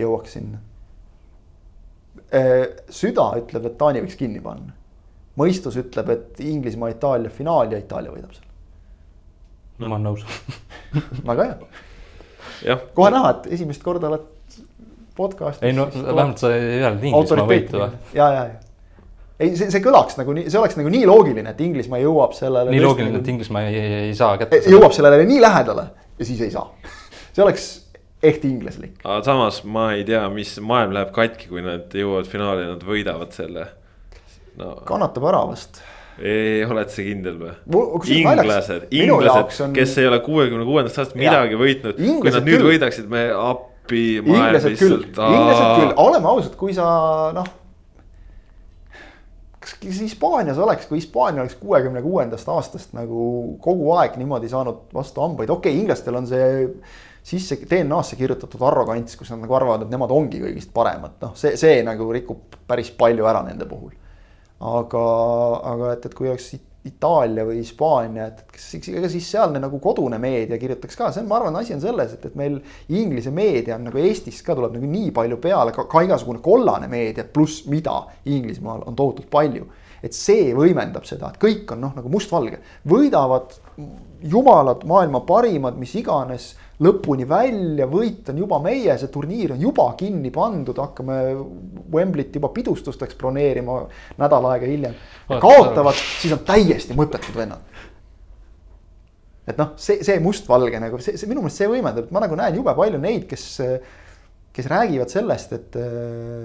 jõuaks 0.00 0.36
sinna. 0.38 0.60
Äh, 2.34 2.66
süda 2.92 3.30
ütleb, 3.40 3.70
et 3.70 3.78
Taani 3.80 4.04
võiks 4.06 4.18
kinni 4.20 4.42
panna. 4.44 4.76
mõistus 5.40 5.76
ütleb, 5.80 6.10
et 6.12 6.40
Inglismaa-Itaalia 6.44 7.30
finaal 7.32 7.70
ja 7.72 7.78
Itaalia 7.80 8.12
võidab 8.12 8.34
selle. 8.34 8.50
ma 9.78 9.94
olen 9.94 10.10
nõus. 10.10 10.26
väga 11.30 11.46
hea, 11.46 12.76
kohe 12.94 13.10
näha, 13.14 13.30
et 13.30 13.52
esimest 13.56 13.82
korda 13.82 14.10
oled 14.10 14.26
podcast'is. 15.20 15.68
ei 15.68 15.76
no 15.76 15.86
vähemalt 15.92 16.42
sa 16.42 16.52
ei 16.56 16.80
öelnud 16.80 17.06
Inglismaa 17.12 17.46
võitu 17.52 17.84
või? 17.84 18.02
ja, 18.16 18.32
ja, 18.34 18.48
ja 18.48 18.70
ei, 19.40 19.54
see, 19.56 19.70
see 19.72 19.82
kõlaks 19.84 20.18
nagu 20.20 20.34
nii, 20.36 20.48
see 20.52 20.60
oleks 20.60 20.76
nagu 20.78 20.90
nii 20.92 21.06
loogiline, 21.08 21.54
et 21.54 21.60
Inglismaa 21.64 22.00
jõuab 22.02 22.34
sellele. 22.36 22.72
nii 22.74 22.82
loogiline, 22.84 23.20
et 23.22 23.30
Inglismaa 23.32 23.68
ei, 23.68 23.78
ei, 23.78 24.00
ei 24.08 24.16
saa 24.18 24.34
kätte. 24.40 24.62
jõuab 24.68 24.96
sellele 24.96 25.22
nii 25.28 25.40
lähedale 25.42 25.86
ja 26.20 26.28
siis 26.28 26.42
ei 26.44 26.52
saa. 26.52 26.66
see 27.34 27.44
oleks 27.44 27.70
ehk 28.22 28.44
inglaslik. 28.44 28.98
aga 29.04 29.22
samas 29.24 29.62
ma 29.64 29.90
ei 29.96 30.04
tea, 30.08 30.26
mis 30.34 30.56
maailm 30.64 30.92
läheb 30.96 31.14
katki, 31.16 31.48
kui 31.52 31.64
nad 31.64 31.96
jõuavad 31.96 32.28
finaali 32.28 32.66
ja 32.66 32.74
nad 32.74 32.84
võidavad 32.84 33.32
selle. 33.36 33.70
no 34.60 34.74
kannatab 34.88 35.30
ära 35.32 35.40
vast. 35.48 35.80
ei, 36.18 36.60
oled 36.68 36.92
sa 36.92 37.06
kindel 37.06 37.40
või? 37.40 37.54
Inglased, 38.18 38.90
inglased 38.92 39.64
on-, 39.64 39.76
kes 39.76 39.96
ei 40.02 40.10
ole 40.10 40.20
kuuekümne 40.26 40.68
kuuendast 40.68 41.00
aastast 41.00 41.18
midagi 41.20 41.56
võitnud, 41.60 41.96
kui 41.96 42.34
nad 42.34 42.44
nüüd 42.44 42.60
küll. 42.60 42.72
võidaksid, 42.74 43.08
me 43.12 43.30
appi, 43.90 44.04
inglased 44.22 44.76
küll, 44.78 45.02
inglased 45.10 45.72
küll, 45.80 45.92
oleme 46.00 46.30
ausad, 46.30 46.54
kui 46.60 46.74
sa 46.76 46.86
noh. 47.36 47.50
kas 49.60 49.76
Hispaanias 50.00 50.58
oleks, 50.58 50.88
kui 50.88 51.00
Hispaania 51.00 51.44
oleks 51.44 51.58
kuuekümne 51.60 52.02
kuuendast 52.02 52.48
aastast 52.48 52.94
nagu 52.96 53.56
kogu 53.62 53.92
aeg 53.98 54.16
niimoodi 54.20 54.50
saanud 54.50 54.90
vastu 54.94 55.24
hambaid, 55.24 55.50
okei 55.50 55.72
okay,, 55.72 55.82
inglastel 55.82 56.18
on 56.20 56.28
see 56.30 56.66
sisse 57.30 57.58
DNA-sse 57.68 58.16
kirjutatud 58.16 58.62
arrogants, 58.64 59.16
kus 59.18 59.28
nad 59.34 59.42
nagu 59.42 59.54
arvavad, 59.58 59.84
et 59.84 59.92
nemad 59.92 60.12
ongi 60.14 60.40
kõigist 60.40 60.72
paremad, 60.74 61.18
noh, 61.20 61.34
see, 61.38 61.52
see 61.60 61.82
nagu 61.86 62.08
rikub 62.14 62.56
päris 62.70 62.88
palju 62.96 63.28
ära 63.28 63.42
nende 63.44 63.68
puhul. 63.68 63.92
aga, 64.60 65.04
aga 65.72 65.92
et, 65.96 66.06
et 66.08 66.14
kui 66.16 66.28
oleks 66.28 66.50
Itaalia 66.88 67.44
või 67.44 67.58
Hispaania, 67.58 68.30
et, 68.30 68.38
et 68.40 68.54
kas, 68.56 68.70
ega 68.88 69.08
siis 69.12 69.26
sealne 69.28 69.60
nagu 69.60 69.76
kodune 69.84 70.16
meedia 70.22 70.56
kirjutaks 70.60 70.96
ka, 70.96 71.10
see 71.12 71.20
on, 71.20 71.28
ma 71.28 71.36
arvan, 71.36 71.58
asi 71.60 71.74
on 71.76 71.82
selles, 71.82 72.14
et, 72.16 72.24
et 72.30 72.38
meil 72.40 72.56
inglise 72.96 73.32
meedia 73.36 73.76
on 73.76 73.84
nagu 73.90 74.00
Eestis 74.00 74.40
ka 74.46 74.56
tuleb 74.56 74.78
nagu 74.78 74.88
nii 74.88 75.10
palju 75.16 75.36
peale, 75.44 75.74
ka, 75.76 75.84
igasugune 76.06 76.40
kollane 76.44 76.88
meedia 76.88 77.26
pluss 77.28 77.66
mida 77.68 77.98
Inglismaal 78.32 78.86
on 78.88 78.96
tohutult 78.96 79.28
palju. 79.32 79.68
Et 80.00 80.16
see 80.16 80.54
võimendab 80.56 81.04
seda, 81.04 81.28
et 81.28 81.42
kõik 81.42 81.74
on 81.74 81.82
noh, 81.84 81.92
nagu 81.92 82.08
mustvalge, 82.08 82.62
võidavad 82.88 83.52
jumalad, 84.24 84.86
maailma 84.88 85.20
parimad, 85.28 85.76
mis 85.76 85.92
iganes, 86.00 86.54
lõpuni 86.80 87.26
välja, 87.28 87.86
võit 87.90 88.30
on 88.32 88.40
juba 88.40 88.58
meie, 88.64 88.96
see 88.98 89.12
turniir 89.12 89.54
on 89.54 89.60
juba 89.60 89.86
kinni 90.00 90.32
pandud, 90.32 90.78
hakkame 90.80 91.20
Wembley't 91.92 92.36
juba 92.38 92.52
pidustusteks 92.54 93.18
broneerima 93.20 93.82
nädal 94.20 94.50
aega 94.52 94.68
hiljem. 94.70 94.98
kaotavad, 95.28 95.98
siis 96.20 96.34
on 96.36 96.44
täiesti 96.46 96.96
mõttetud 96.96 97.36
vennad. 97.36 97.64
et 99.50 99.58
noh, 99.58 99.74
see, 99.80 100.04
see 100.06 100.20
mustvalge 100.22 100.78
nagu 100.78 101.00
see, 101.02 101.16
see 101.18 101.28
minu 101.28 101.42
meelest 101.42 101.58
see 101.62 101.68
võimendab, 101.68 102.12
ma 102.14 102.22
nagu 102.22 102.36
näen 102.38 102.60
jube 102.60 102.74
palju 102.76 103.00
neid, 103.02 103.26
kes 103.28 103.48
kes 104.52 104.66
räägivad 104.66 105.10
sellest, 105.10 105.52
et, 105.54 105.76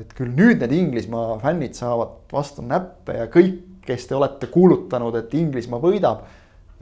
et 0.02 0.12
küll 0.18 0.34
nüüd 0.38 0.62
need 0.62 0.74
Inglismaa 0.76 1.40
fännid 1.42 1.74
saavad 1.78 2.30
vastu 2.34 2.66
näppe 2.66 3.18
ja 3.18 3.30
kõik, 3.34 3.82
kes 3.86 4.08
te 4.10 4.18
olete 4.18 4.50
kuulutanud, 4.54 5.16
et 5.18 5.34
Inglismaa 5.38 5.82
võidab. 5.82 6.26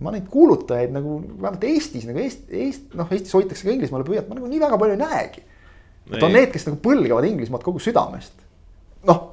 Ma 0.02 0.14
neid 0.14 0.26
kuulutajaid 0.32 0.94
nagu 0.94 1.20
vähemalt 1.22 1.64
Eestis 1.68 2.06
nagu 2.10 2.22
Eest-, 2.24 2.50
Eest-, 2.50 2.94
noh 2.98 3.10
Eestis 3.14 3.34
hoitakse 3.38 3.68
ka 3.68 3.74
Inglismaale 3.74 4.06
püüet, 4.08 4.28
ma 4.30 4.38
nagu 4.40 4.50
nii 4.50 4.62
väga 4.64 4.80
palju 4.82 4.96
ei 4.96 5.02
näegi. 5.02 5.44
et 6.12 6.24
on 6.26 6.34
need, 6.34 6.50
kes 6.52 6.66
nagu 6.68 6.80
põlgavad 6.84 7.28
Inglismaad 7.30 7.66
kogu 7.66 7.82
südamest. 7.84 8.34
noh, 9.08 9.24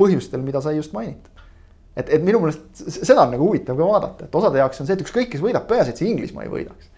põhjustel, 0.00 0.40
mida 0.44 0.62
sai 0.64 0.78
just 0.78 0.94
mainitud. 0.96 1.42
et, 1.96 2.08
et 2.08 2.24
minu 2.24 2.40
meelest 2.40 2.84
seda 2.96 3.26
on 3.26 3.34
nagu 3.36 3.48
huvitav 3.50 3.76
ka 3.76 3.90
vaadata, 3.90 4.28
et 4.28 4.38
osade 4.40 4.62
jaoks 4.62 4.80
on 4.80 4.88
see, 4.88 4.96
et 4.96 5.04
ükskõik, 5.04 5.28
kes 5.34 5.44
võidab, 5.44 5.68
peaasi, 5.68 5.92
et 5.92 6.00
see 6.00 6.08
Inglismaa 6.08 6.46
ei 6.46 6.52
võidaks. 6.54 6.88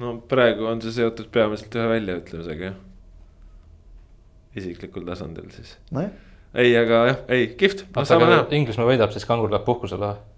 no 0.00 0.16
praegu 0.32 0.70
on 0.70 0.80
see 0.84 0.96
seotud 0.96 1.28
peamiselt 1.34 1.76
ühe 1.76 1.90
väljaütlemisega 1.92 2.70
jah. 2.70 2.80
isiklikul 4.56 5.04
tasandil 5.04 5.52
siis. 5.52 5.76
nojah, 5.92 6.16
ei, 6.56 6.72
aga 6.72 7.04
jah, 7.12 7.22
ei 7.36 7.52
kihvt, 7.60 7.84
no. 7.92 8.42
Inglismaa 8.56 8.88
võidab, 8.88 9.12
siis 9.12 9.28
Kangur 9.28 9.52
läheb 9.52 9.68
puhkusele 9.68 10.08
või? 10.08 10.37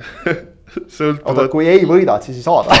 oota, 1.28 1.48
kui 1.52 1.68
ei 1.68 1.84
võida, 1.88 2.16
et 2.16 2.28
siis 2.28 2.40
ei 2.40 2.46
saada. 2.46 2.76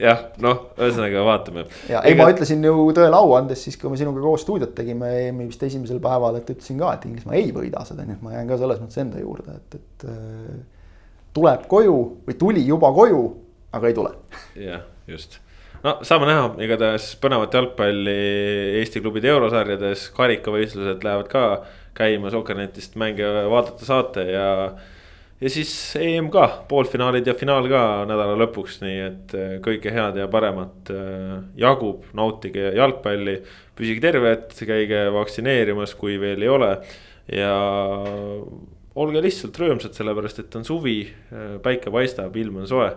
jah, 0.00 0.22
noh, 0.44 0.68
ühesõnaga 0.78 1.24
vaatame. 1.26 1.66
ja 1.90 2.02
ei, 2.06 2.16
ma 2.18 2.28
ütlesin 2.32 2.62
ju 2.64 2.74
tõele 2.96 3.18
au 3.18 3.34
andes 3.38 3.64
siis, 3.66 3.78
kui 3.80 3.90
me 3.92 3.98
sinuga 4.00 4.22
koos 4.24 4.44
stuudiot 4.46 4.74
tegime 4.76 5.10
EM-i 5.26 5.48
vist 5.48 5.64
esimesel 5.66 6.00
päeval, 6.02 6.38
et 6.40 6.52
ütlesin 6.54 6.78
ka, 6.82 6.92
et 6.96 7.08
Inglismaa 7.08 7.38
ei 7.38 7.50
võida 7.54 7.82
seda, 7.88 8.06
nii 8.06 8.18
et 8.18 8.26
ma 8.26 8.36
jään 8.36 8.52
ka 8.52 8.60
selles 8.62 8.82
mõttes 8.82 9.02
enda 9.02 9.22
juurde, 9.22 9.56
et, 9.58 9.80
et 9.80 10.06
äh, 10.12 10.60
tuleb 11.36 11.66
koju 11.70 11.96
või 12.28 12.38
tuli 12.38 12.62
juba 12.66 12.92
koju, 12.96 13.24
aga 13.76 13.90
ei 13.90 13.96
tule. 13.96 14.14
jah, 14.60 14.86
just. 15.10 15.40
no 15.82 15.98
saame 16.06 16.30
näha, 16.30 16.52
igatahes 16.64 17.10
põnevat 17.22 17.58
jalgpalli 17.58 18.20
Eesti 18.82 19.02
klubide 19.02 19.34
eurosarjades, 19.34 20.10
karikavõistlused 20.16 21.02
lähevad 21.04 21.32
ka 21.32 21.42
käima, 21.96 22.30
Sokkernetist 22.34 22.98
mänge 23.00 23.26
vaadata 23.50 23.88
saate 23.88 24.26
ja. 24.30 24.50
ja 25.40 25.52
siis 25.52 25.72
EM 26.00 26.30
ka, 26.34 26.46
poolfinaalid 26.68 27.26
ja 27.26 27.34
finaal 27.38 27.68
ka 27.72 27.82
nädala 28.08 28.36
lõpuks, 28.44 28.80
nii 28.84 29.00
et 29.06 29.36
äh, 29.36 29.56
kõike 29.64 29.92
head 29.94 30.20
ja 30.20 30.28
paremat 30.32 30.92
äh, 30.94 31.34
jagub, 31.60 32.06
nautige 32.16 32.70
jalgpalli. 32.76 33.40
püsige 33.76 34.00
terved, 34.04 34.54
käige 34.56 35.06
vaktsineerimas, 35.12 35.94
kui 35.98 36.20
veel 36.20 36.46
ei 36.46 36.52
ole 36.52 36.72
ja 37.32 37.52
olge 38.96 39.22
lihtsalt 39.24 39.58
rõõmsad, 39.60 39.94
sellepärast 39.96 40.40
et 40.42 40.56
on 40.58 40.64
suvi, 40.66 40.98
päike 41.64 41.92
paistab, 41.92 42.36
ilm 42.36 42.62
on 42.62 42.68
soe. 42.70 42.90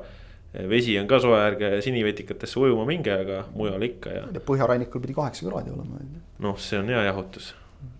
vesi 0.69 0.95
on 0.97 1.07
ka 1.07 1.19
soe, 1.21 1.37
ärge 1.45 1.81
sinivetikatesse 1.85 2.59
ujuma 2.59 2.85
minge, 2.87 3.13
aga 3.13 3.43
mujal 3.53 3.83
ikka 3.85 4.13
ja 4.15 4.43
põhjarannikul 4.45 5.03
pidi 5.03 5.13
kaheksa 5.13 5.45
kraadi 5.45 5.73
olema. 5.75 5.99
noh, 6.39 6.57
see 6.57 6.79
on 6.79 6.89
hea 6.89 7.03
jahutus. 7.09 7.53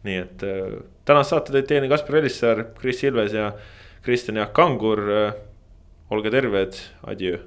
Nii 0.08 0.18
et 0.24 0.48
äh, 0.48 0.80
tänast 1.08 1.36
saate 1.36 1.56
tõid 1.56 1.70
teieni 1.70 1.92
Kaspar 1.92 2.22
Elissaar, 2.22 2.66
Kris 2.80 3.04
Ilves 3.04 3.36
ja 3.36 3.54
Kristjan 4.06 4.40
Jaak 4.42 4.54
Kangur. 4.56 5.06
olge 6.10 6.32
terved, 6.34 6.78
adjöö 7.06 7.38